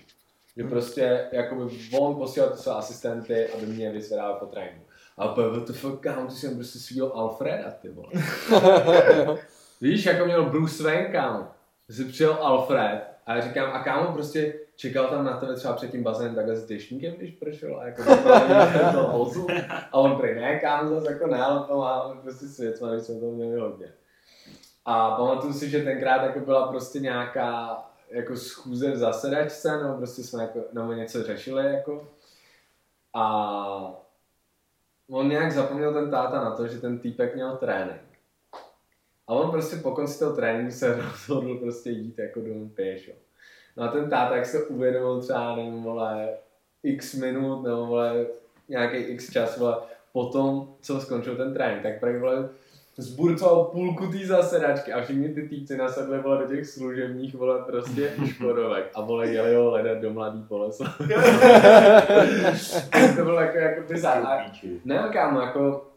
Že 0.56 0.64
prostě 0.64 1.28
jakoby 1.32 1.62
on 1.98 2.16
posílal 2.16 2.50
ty 2.50 2.58
své 2.58 2.72
asistenty, 2.72 3.48
aby 3.48 3.66
mě 3.66 3.90
vyzvedávali 3.90 4.36
po 4.40 4.46
tréninku. 4.46 4.84
A 5.18 5.32
úplně, 5.32 5.48
what 5.48 5.66
the 5.66 5.72
fuck, 5.72 6.00
kámo, 6.00 6.26
ty 6.26 6.34
jsem 6.34 6.54
prostě 6.54 6.78
svýho 6.78 7.16
Alfreda, 7.16 7.70
ty 7.70 7.88
vole. 7.88 8.08
Víš, 9.80 10.06
jako 10.06 10.24
měl 10.24 10.50
Bruce 10.50 10.82
Wayne, 10.82 11.04
kámo. 11.04 11.48
Že 11.88 11.94
si 11.94 12.04
přijel 12.04 12.32
Alfred 12.40 13.02
a 13.26 13.36
já 13.36 13.40
říkám, 13.40 13.70
a 13.72 13.84
kámo 13.84 14.12
prostě 14.12 14.54
čekal 14.80 15.08
tam 15.08 15.24
na 15.24 15.36
tebe 15.36 15.54
třeba 15.54 15.74
před 15.74 15.90
tím 15.90 16.02
bazénem 16.02 16.34
takhle 16.34 16.56
s 16.56 16.66
dešníkem, 16.66 17.14
když 17.14 17.30
prošel 17.30 17.80
a 17.80 17.84
jako 17.86 18.02
to 18.92 19.02
hozu. 19.02 19.46
A 19.90 19.98
on 19.98 20.16
prý, 20.16 20.34
ne, 20.34 20.60
kámo, 20.60 20.94
zase 20.94 21.12
jako 21.12 21.26
ne, 21.26 21.42
ale 21.42 21.66
pomáháme 21.66 22.20
prostě 22.20 22.46
s 22.46 22.58
věcma, 22.58 22.92
když 22.92 23.04
jsme 23.04 23.20
to 23.20 23.26
měli 23.26 23.60
hodně. 23.60 23.92
A 24.84 25.10
pamatuju 25.16 25.52
si, 25.52 25.70
že 25.70 25.82
tenkrát 25.82 26.22
jako 26.22 26.40
byla 26.40 26.68
prostě 26.68 27.00
nějaká 27.00 27.76
jako 28.10 28.36
schůze 28.36 28.90
v 28.90 28.96
zasedačce, 28.96 29.82
nebo 29.82 29.94
prostě 29.94 30.22
jsme 30.22 30.42
jako, 30.42 30.60
nebo 30.72 30.92
něco 30.92 31.22
řešili 31.22 31.74
jako. 31.74 32.08
A 33.14 34.02
on 35.10 35.28
nějak 35.28 35.52
zapomněl 35.52 35.94
ten 35.94 36.10
táta 36.10 36.44
na 36.44 36.56
to, 36.56 36.66
že 36.66 36.80
ten 36.80 36.98
týpek 36.98 37.34
měl 37.34 37.56
trénink. 37.56 38.00
A 39.26 39.32
on 39.32 39.50
prostě 39.50 39.76
po 39.76 39.90
konci 39.90 40.18
toho 40.18 40.36
tréninku 40.36 40.72
se 40.72 40.96
rozhodl 41.02 41.58
prostě 41.58 41.90
jít 41.90 42.18
jako 42.18 42.40
domů 42.40 42.68
pěšo. 42.68 43.12
No 43.80 43.86
a 43.86 43.88
ten 43.88 44.10
táta, 44.10 44.36
jak 44.36 44.46
se 44.46 44.64
uvědomil 44.64 45.20
třeba, 45.20 45.56
nevím, 45.56 45.82
vole, 45.82 46.28
x 46.82 47.14
minut, 47.14 47.62
nebo 47.62 47.86
vole, 47.86 48.26
nějaký 48.68 48.96
x 48.96 49.30
čas, 49.30 49.58
vole, 49.58 49.76
potom, 50.12 50.68
co 50.80 51.00
skončil 51.00 51.36
ten 51.36 51.54
trénink, 51.54 51.82
tak 51.82 52.00
prý, 52.00 52.18
vole, 52.18 52.48
zburcoval 52.96 53.64
půlku 53.64 54.06
té 54.06 54.26
zasedačky 54.26 54.92
a 54.92 55.02
všichni 55.02 55.28
ty 55.28 55.48
týpci 55.48 55.76
nasedli, 55.76 56.18
vole, 56.18 56.38
do 56.38 56.46
těch 56.54 56.66
služebních, 56.66 57.34
vole, 57.34 57.62
prostě 57.66 58.12
škodovek 58.26 58.90
a, 58.94 59.00
vole, 59.00 59.28
jeli 59.28 59.54
ho 59.54 59.70
hledat 59.70 59.98
do 59.98 60.10
mladý 60.10 60.44
Bolesla. 60.48 60.94
to 63.16 63.24
bylo 63.24 63.40
jako, 63.40 63.58
jako 63.58 63.82
bizar. 63.88 64.22
A 64.26 64.52
ne, 64.84 65.08
kámo, 65.12 65.40
jako, 65.40 65.89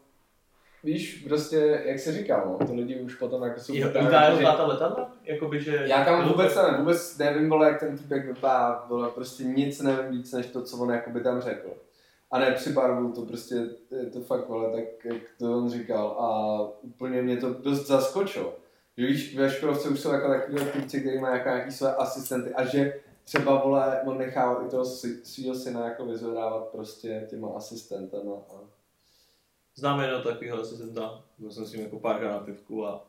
víš, 0.84 1.24
prostě, 1.28 1.82
jak 1.86 2.00
se 2.00 2.12
říkal, 2.14 2.58
no, 2.60 2.68
to 2.68 2.74
lidi 2.74 3.02
už 3.02 3.16
potom 3.16 3.44
jako 3.44 3.60
jsou... 3.60 3.74
Jo, 3.76 3.88
Lítá 3.88 4.22
jako, 4.24 4.38
že- 4.38 4.44
táta 4.44 4.66
letadla? 4.66 5.12
Jakoby, 5.24 5.60
že... 5.62 5.84
já 5.86 6.06
tam 6.06 6.28
vůbec 6.30 6.56
nevím, 6.56 6.78
vůbec 6.80 7.18
nevím, 7.18 7.50
vole, 7.50 7.68
jak 7.68 7.80
ten 7.80 7.98
týpek 7.98 8.26
vypadá, 8.26 8.86
vole, 8.90 9.10
prostě 9.10 9.44
nic 9.44 9.82
nevím 9.82 10.12
víc, 10.12 10.32
než 10.34 10.46
to, 10.46 10.62
co 10.62 10.78
on 10.78 10.92
jakoby 10.92 11.22
tam 11.22 11.42
řekl. 11.42 11.70
A 12.32 12.40
ne 12.40 12.52
přibarvil 12.52 13.12
to 13.12 13.22
prostě, 13.22 13.56
je 14.02 14.06
to 14.14 14.22
fakt, 14.22 14.50
vole, 14.50 14.72
tak 14.72 15.06
jak 15.14 15.22
to 15.40 15.58
on 15.58 15.70
říkal 15.70 16.08
a 16.08 16.60
úplně 16.82 17.22
mě 17.22 17.38
to 17.38 17.54
dost 17.54 17.88
zaskočilo. 17.88 18.54
Že 18.98 19.06
víš, 19.06 19.38
ve 19.38 19.50
Škodovce 19.50 19.90
už 19.90 20.00
jsou 20.00 20.12
jako 20.12 20.28
takový 20.28 20.66
týpci, 20.74 21.00
který 21.02 21.20
mají 21.20 21.38
jako 21.38 21.50
nějaký 21.50 21.72
své 21.72 21.96
asistenty 21.96 22.54
a 22.54 22.66
že 22.66 22.94
třeba, 23.24 23.64
vole, 23.64 24.02
on 24.06 24.18
nechával 24.18 24.64
i 24.66 24.70
toho 24.70 24.86
si- 24.86 25.26
svýho 25.26 25.56
syna 25.56 25.86
jako 25.88 26.06
vyzvedávat 26.06 26.68
prostě 26.68 27.28
těma 27.30 27.48
asistentama 27.56 28.34
a 28.34 28.54
Znám 29.76 30.00
jednoho 30.02 30.24
takového 30.24 30.60
asistenta, 30.62 31.24
byl 31.38 31.52
jsem 31.52 31.66
s 31.66 31.74
ním 31.74 31.82
jako 31.82 32.00
párkrát 32.00 32.32
na 32.32 32.40
pivku 32.40 32.86
a 32.88 33.08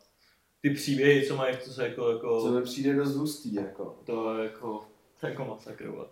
ty 0.61 0.71
příběhy, 0.71 1.27
co 1.27 1.37
mají, 1.37 1.57
to 1.57 1.71
se 1.71 1.89
jako, 1.89 2.11
jako 2.11 2.43
co 2.43 2.53
mi 2.53 2.63
přijde 2.63 2.95
dost 2.95 3.17
hustý, 3.17 3.55
jako. 3.55 3.99
to 4.05 4.39
je 4.39 4.45
jako, 4.45 4.85
to 5.21 5.27
je 5.27 5.31
jako 5.31 5.45
masakr, 5.45 5.89
vole. 5.89 6.07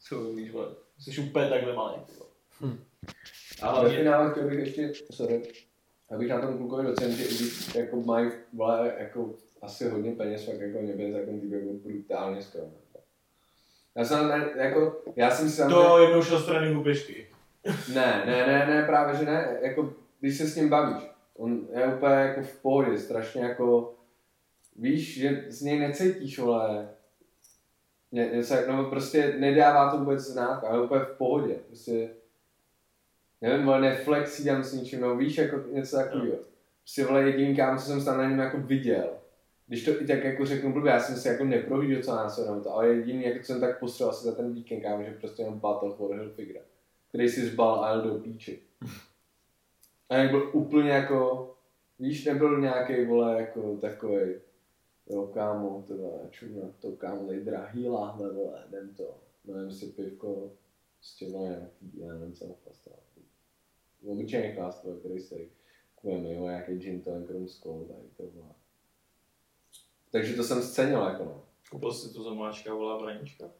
Co 0.00 0.32
víš, 0.32 0.50
vole, 0.50 0.68
jsi 0.98 1.20
úplně 1.20 1.48
takhle 1.48 1.74
malý, 1.74 2.00
ty 2.06 2.12
vole. 2.18 2.30
A 3.62 3.66
A 3.68 3.72
ve 3.72 3.78
hlavně, 3.80 3.98
finále 3.98 4.30
chtěl 4.30 4.48
bych 4.48 4.58
ještě, 4.58 4.92
sorry, 5.10 5.42
abych 6.10 6.28
na 6.28 6.40
tom 6.40 6.58
klukovi 6.58 6.86
docenil, 6.86 7.16
že 7.16 7.24
i 7.24 7.26
když 7.26 7.74
jako 7.74 8.00
mají 8.00 8.30
vole, 8.52 8.94
jako 8.98 9.34
asi 9.62 9.88
hodně 9.88 10.12
peněz, 10.12 10.44
fakt 10.44 10.60
jako 10.60 10.82
mě 10.82 10.92
bez 10.92 11.14
jako 11.14 11.30
týpek 11.40 11.62
byl 11.62 11.72
brutálně 11.72 12.42
skromný. 12.42 12.76
Já 13.96 14.04
jsem, 14.04 14.30
jako, 14.56 15.02
já 15.16 15.30
jsem 15.30 15.50
si 15.50 15.62
To 15.68 15.98
jednou 15.98 16.22
šel 16.22 16.40
strany 16.40 16.74
hubešky. 16.74 17.26
Ne, 17.94 18.22
ne, 18.26 18.46
ne, 18.46 18.66
ne, 18.66 18.82
právě 18.86 19.16
že 19.16 19.24
ne, 19.24 19.58
jako, 19.62 19.94
když 20.20 20.38
se 20.38 20.46
s 20.46 20.56
ním 20.56 20.68
bavíš, 20.68 21.10
on 21.36 21.68
je 21.72 21.86
úplně 21.86 22.14
jako 22.14 22.42
v 22.42 22.62
pohodě, 22.62 22.98
strašně 22.98 23.42
jako, 23.42 23.94
víš, 24.76 25.18
že 25.18 25.44
z 25.48 25.62
něj 25.62 25.78
necítíš, 25.78 26.38
vole, 26.38 26.88
ne, 28.12 28.30
ne, 28.32 28.42
no 28.68 28.84
prostě 28.84 29.34
nedává 29.38 29.90
to 29.90 29.98
vůbec 29.98 30.20
znát, 30.20 30.64
ale 30.64 30.82
úplně 30.82 31.00
v 31.00 31.16
pohodě, 31.18 31.54
prostě, 31.66 32.10
nevím, 33.40 33.66
vole, 33.66 33.80
neflexí 33.80 34.44
tam 34.44 34.64
s 34.64 34.72
ničím, 34.72 35.00
no 35.00 35.16
víš, 35.16 35.38
jako 35.38 35.56
něco 35.72 35.96
takového. 35.96 36.36
Prostě, 36.82 37.04
vole, 37.04 37.22
jediný 37.22 37.56
kámo, 37.56 37.78
co 37.78 37.86
jsem 37.86 38.04
tam 38.04 38.18
na 38.18 38.28
něm 38.28 38.38
jako 38.38 38.58
viděl, 38.58 39.10
když 39.66 39.84
to 39.84 40.02
i 40.02 40.06
tak 40.06 40.24
jako 40.24 40.46
řeknu 40.46 40.72
blbě, 40.72 40.92
já 40.92 41.00
jsem 41.00 41.16
si 41.16 41.28
jako 41.28 41.44
neprohlížel 41.44 42.02
co 42.02 42.14
násilnou 42.14 42.60
to, 42.60 42.74
ale 42.74 42.88
jediný, 42.88 43.24
jako 43.24 43.38
co 43.38 43.44
jsem 43.44 43.60
tak 43.60 43.78
postřel 43.80 44.10
asi 44.10 44.24
za 44.24 44.34
ten 44.34 44.54
víkend, 44.54 44.80
kámo, 44.80 45.02
že 45.02 45.10
prostě 45.10 45.42
jenom 45.42 45.58
battle 45.58 45.92
for 45.96 46.16
Hilfigra, 46.16 46.60
který 47.16 47.28
si 47.28 47.46
zbal 47.46 47.84
a 47.84 47.90
jel 47.90 48.02
do 48.02 48.18
píči. 48.18 48.62
A 50.08 50.16
jak 50.16 50.30
byl 50.30 50.50
úplně 50.52 50.90
jako, 50.90 51.50
víš, 51.98 52.24
nebyl 52.24 52.60
nějaký 52.60 53.04
vole 53.04 53.40
jako 53.40 53.76
takový, 53.76 54.34
jo 55.06 55.26
kámo, 55.26 55.84
to 55.88 55.94
čum 56.30 56.60
na 56.60 56.68
to 56.80 56.92
kámo, 56.92 57.26
tady 57.26 57.44
drahý 57.44 57.88
láhve, 57.88 58.32
vole, 58.32 58.64
jdem 58.68 58.94
to, 58.94 59.20
nevím 59.44 59.70
si 59.72 59.86
pivko, 59.86 60.52
prostě 60.98 61.30
vole 61.30 61.48
nějaký, 61.48 62.00
já 62.00 62.14
nevím, 62.14 62.34
co 62.34 62.48
napastal. 62.48 62.94
Obyčejný 64.06 64.54
chlast, 64.54 64.84
vole, 64.84 64.98
který 64.98 65.20
si 65.20 65.50
kupujeme, 65.94 66.34
jo, 66.34 66.42
nějaký 66.42 66.78
gin 66.78 67.00
tonic, 67.00 67.30
rum 67.30 67.48
skol, 67.48 67.84
tady 67.84 68.08
to 68.16 68.40
vole. 68.40 68.54
Takže 70.10 70.34
to 70.34 70.44
jsem 70.44 70.62
scenil, 70.62 71.02
jako 71.02 71.24
no. 71.24 71.44
Koupil 71.70 71.92
si 71.92 72.14
tu 72.14 72.22
zamáčka, 72.22 72.74
volá 72.74 73.02
Branička. 73.02 73.50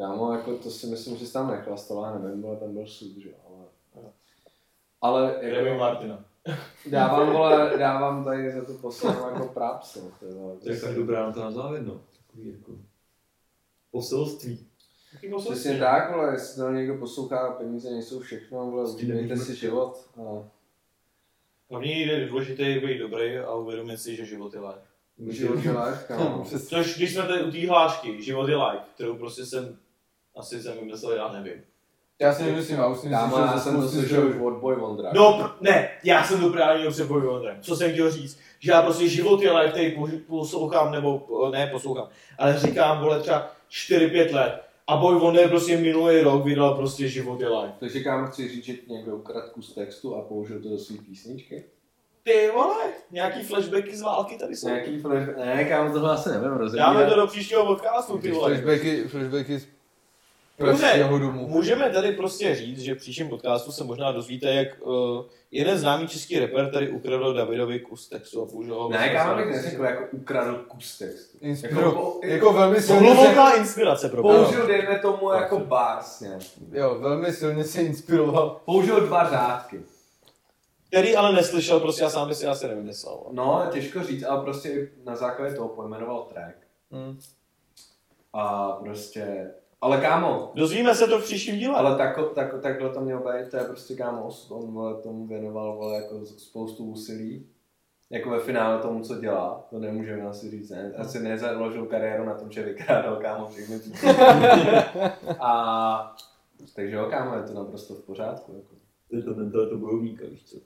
Kámo, 0.00 0.32
jako 0.32 0.56
to 0.56 0.70
si 0.70 0.86
myslím, 0.86 1.16
že 1.16 1.26
jsi 1.26 1.32
tam 1.32 1.50
nechlastal, 1.50 2.04
já 2.04 2.18
nevím, 2.18 2.46
ale 2.46 2.56
tam 2.56 2.74
byl 2.74 2.86
sud, 2.86 3.16
že 3.16 3.28
jo, 3.28 3.34
ale... 3.48 3.64
Ale 5.00 5.38
jako, 5.40 5.78
Martina. 5.78 6.24
dávám, 6.90 7.32
vole, 7.32 7.72
dávám 7.78 8.24
tady 8.24 8.52
za 8.52 8.64
to 8.64 8.72
poslednou 8.72 9.28
jako 9.28 9.48
praps, 9.48 9.96
no. 9.96 10.10
To 10.62 10.70
je 10.70 10.80
tak 10.80 10.94
dobrá 10.94 11.26
na 11.26 11.32
to 11.32 11.40
na 11.40 11.50
závěr, 11.50 11.82
no. 11.82 12.00
Takový 12.26 12.48
jako 12.48 12.72
poselství. 13.90 14.66
Přesně 15.38 15.78
tak, 15.78 16.12
vole, 16.12 16.32
jestli 16.32 16.62
to 16.62 16.70
někdo 16.70 16.94
poslouchá, 16.98 17.50
peníze 17.50 17.90
nejsou 17.90 18.20
všechno, 18.20 18.70
vole, 18.70 18.90
užijte 18.90 19.14
nemůžeme 19.14 19.36
si 19.36 19.42
přijít. 19.42 19.60
život. 19.60 20.06
A 20.16 20.48
Hlavně 21.70 22.06
je 22.06 22.28
důležité 22.28 22.62
je 22.62 22.86
být 22.86 22.98
dobrý 22.98 23.38
a 23.38 23.54
uvědomit 23.54 23.98
si, 23.98 24.16
že 24.16 24.24
život 24.24 24.54
je 24.54 24.60
life. 24.60 25.32
život 25.32 25.58
děláš, 25.58 26.02
kámo. 26.02 26.44
Což 26.68 26.96
když 26.96 27.14
jsme 27.14 27.22
tady 27.22 27.44
u 27.44 27.50
té 27.50 27.68
hlášky, 27.68 28.22
život 28.22 28.48
je 28.48 28.56
life, 28.56 28.84
kterou 28.94 29.18
prostě 29.18 29.46
jsem 29.46 29.78
asi 30.40 30.62
jsem 30.62 30.78
vymyslel, 30.78 31.16
já 31.16 31.32
nevím. 31.32 31.62
Já 32.20 32.34
si 32.34 32.42
nemyslím, 32.42 32.76
já 32.76 32.86
už 32.86 32.98
slyšel 32.98 33.18
já 33.38 33.56
ze 33.58 33.60
jsem 33.60 33.80
to 33.80 33.88
slyšel 33.88 34.28
už 34.28 34.36
od 34.42 34.54
Boy 34.54 34.76
Wondra. 34.76 35.10
No, 35.14 35.38
pr- 35.40 35.52
ne, 35.60 35.88
já 36.04 36.24
jsem 36.24 36.40
to 36.40 36.48
právě 36.50 36.78
měl 36.78 36.90
před 36.92 37.08
Boy 37.08 37.20
Wonderem. 37.20 37.58
Co 37.62 37.76
jsem 37.76 37.92
chtěl 37.92 38.10
říct? 38.10 38.38
Že 38.58 38.72
já 38.72 38.82
prostě 38.82 39.08
život 39.08 39.42
je 39.42 39.52
life, 39.52 39.70
který 39.72 39.90
po- 39.90 40.08
poslouchám, 40.26 40.92
nebo 40.92 41.26
ne 41.52 41.66
poslouchám, 41.66 42.08
ale 42.38 42.58
říkám, 42.58 43.00
vole, 43.00 43.20
třeba 43.20 43.50
4-5 43.70 44.34
let. 44.34 44.62
A 44.86 44.96
Boy 44.96 45.18
Wonder 45.18 45.48
prostě 45.48 45.76
minulý 45.76 46.20
rok 46.20 46.44
vydal 46.44 46.74
prostě 46.74 47.08
život 47.08 47.40
je 47.40 47.48
life. 47.48 47.74
Takže 47.80 48.00
kámo, 48.00 48.26
chci 48.26 48.48
říct, 48.48 48.64
že 48.64 48.74
někdo 48.88 49.16
ukradl 49.16 49.48
kus 49.52 49.74
textu 49.74 50.16
a 50.16 50.22
použil 50.22 50.62
to 50.62 50.68
do 50.68 50.78
své 50.78 50.96
písničky? 50.96 51.64
Ty 52.22 52.50
vole, 52.54 52.74
nějaký 53.10 53.42
flashbacky 53.42 53.96
z 53.96 54.02
války 54.02 54.36
tady 54.36 54.56
jsou. 54.56 54.68
Nějaký 54.68 54.98
flash... 54.98 55.26
Ne, 55.36 55.64
kámo, 55.64 55.92
tohle 55.92 56.10
asi 56.10 56.28
nevím 56.28 56.72
Dáme 56.76 57.06
to 57.06 57.14
do 57.14 57.26
příštího 57.26 57.66
podcastu, 57.66 58.18
ty 58.18 58.30
vole. 58.30 58.48
Flashbacky, 58.48 59.04
flashbacky 59.08 59.58
z 59.58 59.68
Dobře, 60.66 60.80
pražského 60.82 61.18
domu. 61.18 61.48
můžeme 61.48 61.90
tady 61.90 62.12
prostě 62.12 62.54
říct, 62.54 62.80
že 62.80 62.94
v 62.94 62.98
příštím 62.98 63.28
podcastu 63.28 63.72
se 63.72 63.84
možná 63.84 64.12
dozvíte, 64.12 64.54
jak 64.54 64.68
uh, 64.86 65.24
jeden 65.50 65.78
známý 65.78 66.08
český 66.08 66.38
rapper 66.38 66.70
tady 66.72 66.90
ukradl 66.90 67.34
Davidovi 67.34 67.80
kus 67.80 68.08
textu 68.08 68.42
a 68.42 68.46
použil 68.46 68.74
ho. 68.74 68.88
Ne, 68.88 69.08
kámo, 69.08 69.36
bych 69.36 69.46
neřekl, 69.46 69.84
jako 69.84 70.04
ukradl 70.12 70.54
kus 70.68 70.98
textu. 70.98 71.38
Inspiro, 71.40 71.80
Jako- 71.80 72.20
jako, 72.24 72.52
velmi 72.52 72.76
To 72.76 72.82
silně 72.82 73.14
se, 73.16 73.58
inspirace 73.58 74.08
pro. 74.08 74.22
Použil, 74.22 74.66
dejme 74.66 74.98
tomu, 74.98 75.32
jako 75.32 75.58
bars 75.58 76.20
nějaký. 76.20 76.66
jo, 76.72 76.98
velmi 76.98 77.32
silně 77.32 77.64
se 77.64 77.82
inspiroval. 77.82 78.60
Použil 78.64 79.00
dva 79.06 79.30
řádky. 79.30 79.80
Který 80.88 81.16
ale 81.16 81.32
neslyšel, 81.32 81.80
prostě 81.80 82.02
já 82.02 82.10
sám 82.10 82.28
by 82.28 82.34
si 82.34 82.46
asi 82.46 82.68
nevymyslel. 82.68 83.18
No, 83.30 83.66
těžko 83.72 84.02
říct, 84.02 84.22
ale 84.22 84.42
prostě 84.42 84.88
na 85.04 85.16
základě 85.16 85.54
toho 85.54 85.68
pojmenoval 85.68 86.22
track. 86.22 86.56
Hmm. 86.90 87.18
A 88.32 88.72
prostě... 88.72 89.50
Ale 89.80 90.00
kámo, 90.00 90.52
Dozvíme 90.54 90.94
se 90.94 91.06
to 91.06 91.18
v 91.18 91.24
příštím 91.24 91.58
díle. 91.58 91.74
ale 91.74 91.96
tako, 91.96 92.24
tako, 92.24 92.58
takhle 92.58 92.90
to 92.90 93.00
mělo 93.00 93.20
být, 93.20 93.50
to 93.50 93.56
je 93.56 93.64
prostě 93.64 93.94
kámo 93.94 94.22
osud. 94.24 94.54
On 94.54 94.72
vole, 94.72 95.02
tomu 95.02 95.26
věnoval 95.26 95.76
vole, 95.76 95.96
jako 95.96 96.26
spoustu 96.26 96.84
úsilí. 96.84 97.46
Jako 98.10 98.30
ve 98.30 98.40
finále 98.40 98.82
tomu, 98.82 99.02
co 99.02 99.20
dělá, 99.20 99.66
to 99.70 99.78
nemůžeme 99.78 100.22
asi 100.22 100.50
říct. 100.50 100.70
Ne? 100.70 100.92
Asi 100.96 101.22
nezaložil 101.22 101.86
kariéru 101.86 102.24
na 102.24 102.34
tom, 102.34 102.50
že 102.52 102.62
vykrádal 102.62 103.16
kámo 103.16 103.48
všechny 103.48 103.78
ty 103.78 103.90
A 105.40 106.16
takže 106.74 106.96
jo, 106.96 107.06
kámo, 107.10 107.36
je 107.36 107.42
to 107.42 107.54
naprosto 107.54 107.94
v 107.94 108.04
pořádku. 108.04 108.52
Jako. 108.56 108.74
To 109.10 109.16
je 109.16 109.22
to 109.22 109.34
mentalitu 109.34 109.78
bojovníka, 109.78 110.24
víš 110.30 110.44
co? 110.44 110.56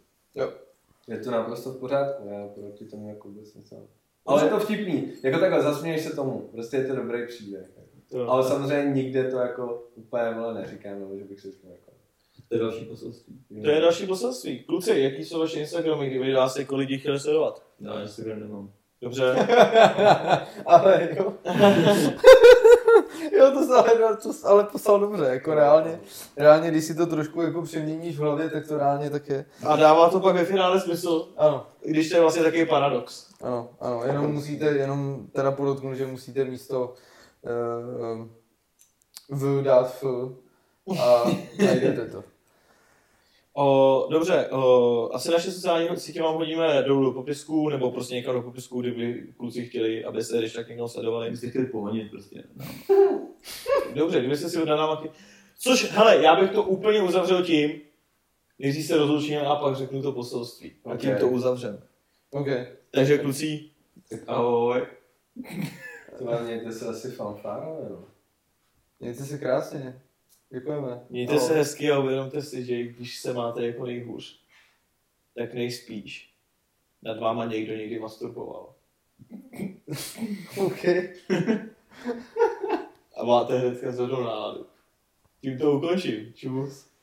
Je 1.08 1.18
to 1.18 1.30
naprosto 1.30 1.70
v 1.70 1.80
pořádku, 1.80 2.28
já 2.28 2.48
proti 2.48 2.84
tomu 2.84 3.08
jako 3.08 3.28
vůbec 3.28 3.54
nic. 3.54 3.72
Ale 4.26 4.44
je 4.44 4.50
to 4.50 4.58
vtipný, 4.58 5.12
jako 5.22 5.38
takhle, 5.38 5.62
zasměješ 5.62 6.04
se 6.04 6.16
tomu, 6.16 6.48
prostě 6.52 6.76
je 6.76 6.86
to 6.86 6.96
dobrý 6.96 7.26
příběh. 7.26 7.70
To- 8.10 8.28
Ale 8.30 8.44
samozřejmě 8.48 8.94
nikde 9.02 9.30
to 9.30 9.36
jako 9.36 9.82
úplně 9.94 10.30
vole 10.34 10.54
neříkám, 10.54 11.00
nebo 11.00 11.16
že 11.18 11.24
bych 11.24 11.40
si 11.40 11.52
to 11.52 11.66
jako... 11.68 11.90
To 12.48 12.54
je 12.54 12.60
další 12.60 12.84
poselství. 12.84 13.40
To 13.64 13.70
je 13.70 13.80
další 13.80 14.06
poselství. 14.06 14.64
Kluci, 14.64 15.00
jaký 15.00 15.24
jsou 15.24 15.38
vaše 15.38 15.60
Instagramy, 15.60 16.06
kdyby 16.10 16.34
vás 16.34 16.56
jako 16.56 16.76
lidi 16.76 16.98
chtěli 16.98 17.20
sledovat? 17.20 17.62
Já 17.80 18.00
Instagram 18.00 18.40
nemám. 18.40 18.70
Dobře. 19.02 19.34
Ale 20.66 21.08
jo. 21.16 21.32
jo, 23.38 23.50
to, 23.52 23.62
se 23.66 23.74
ale, 23.74 24.16
to 24.16 24.30
ale 24.48 24.64
poslal 24.64 25.00
dobře, 25.00 25.24
jako 25.24 25.54
reálně, 25.54 26.00
reálně, 26.36 26.70
když 26.70 26.84
si 26.84 26.94
to 26.94 27.06
trošku 27.06 27.42
jako 27.42 27.62
přeměníš 27.62 28.16
v 28.16 28.20
hlavě, 28.20 28.50
tak 28.50 28.66
to 28.68 28.78
reálně 28.78 29.10
tak 29.10 29.28
je. 29.28 29.44
A 29.66 29.76
dává 29.76 30.10
to 30.10 30.20
pak 30.20 30.34
ve 30.34 30.44
finále 30.44 30.80
smysl, 30.80 31.28
Ano, 31.36 31.66
když 31.86 32.08
to 32.08 32.16
je 32.16 32.20
vlastně 32.20 32.42
takový 32.42 32.66
paradox. 32.66 33.28
ano, 33.42 33.68
ano, 33.80 34.02
jenom 34.06 34.32
musíte, 34.32 34.64
jenom 34.66 35.26
teda 35.32 35.52
podotknu, 35.52 35.94
že 35.94 36.06
musíte 36.06 36.44
místo 36.44 36.94
v 39.30 39.62
dát 39.62 39.86
f 39.86 40.04
a 41.00 41.24
najdete 41.64 42.06
to. 42.06 42.24
O, 43.56 44.08
dobře, 44.10 44.48
o, 44.50 45.10
asi 45.12 45.30
naše 45.30 45.52
sociální 45.52 45.88
sítě 45.96 46.22
vám 46.22 46.34
hodíme 46.34 46.82
dolů 46.82 47.04
do 47.04 47.12
popisku, 47.12 47.68
nebo 47.68 47.90
prostě 47.90 48.14
někam 48.14 48.34
do 48.34 48.42
popisku, 48.42 48.80
kdyby 48.80 49.26
kluci 49.36 49.64
chtěli, 49.64 50.04
abyste 50.04 50.38
když 50.38 50.52
tak 50.52 50.68
někdo 50.68 50.88
sledovali. 50.88 51.26
Kdybyste 51.26 51.50
chtěli 51.50 51.66
pohonit 51.66 52.10
prostě. 52.10 52.44
No. 52.56 52.64
Dobře, 53.94 54.18
kdybyste 54.18 54.48
si 54.48 54.62
udělali 54.62 54.80
námaky. 54.80 55.10
Což, 55.58 55.90
hele, 55.90 56.22
já 56.22 56.40
bych 56.40 56.50
to 56.50 56.62
úplně 56.62 57.02
uzavřel 57.02 57.42
tím, 57.42 57.80
než 58.58 58.86
se 58.86 58.96
rozloučíme 58.96 59.40
a 59.40 59.56
pak 59.56 59.76
řeknu 59.76 60.02
to 60.02 60.12
poselství. 60.12 60.72
A 60.84 60.96
tím 60.96 61.16
to 61.16 61.28
uzavřem. 61.28 61.82
OK. 62.30 62.48
Takže 62.90 63.18
kluci, 63.18 63.70
Tak 64.10 64.20
ahoj. 64.26 64.82
To 66.18 66.44
mějte 66.44 66.72
se 66.72 66.88
asi 66.88 67.10
fanfárové, 67.10 67.88
no. 67.90 68.04
Mějte 69.00 69.24
se 69.24 69.38
krásně. 69.38 70.02
Děkujeme. 70.50 71.06
mějte 71.10 71.40
se 71.40 71.54
hezky 71.54 71.90
a 71.90 71.98
uvědomte 71.98 72.42
si, 72.42 72.64
že 72.64 72.82
když 72.82 73.20
se 73.20 73.32
máte 73.32 73.66
jako 73.66 73.86
nejhůř, 73.86 74.40
tak 75.34 75.54
nejspíš 75.54 76.34
nad 77.02 77.18
váma 77.18 77.44
někdo 77.44 77.74
někdy 77.74 77.98
masturboval. 77.98 78.74
OK. 80.58 80.84
A 83.16 83.24
máte 83.24 83.58
hnedka 83.58 83.92
zhodnou 83.92 84.22
náladu. 84.22 84.66
Tím 85.40 85.58
to 85.58 85.72
ukončím. 85.72 86.32
Čus. 86.34 86.93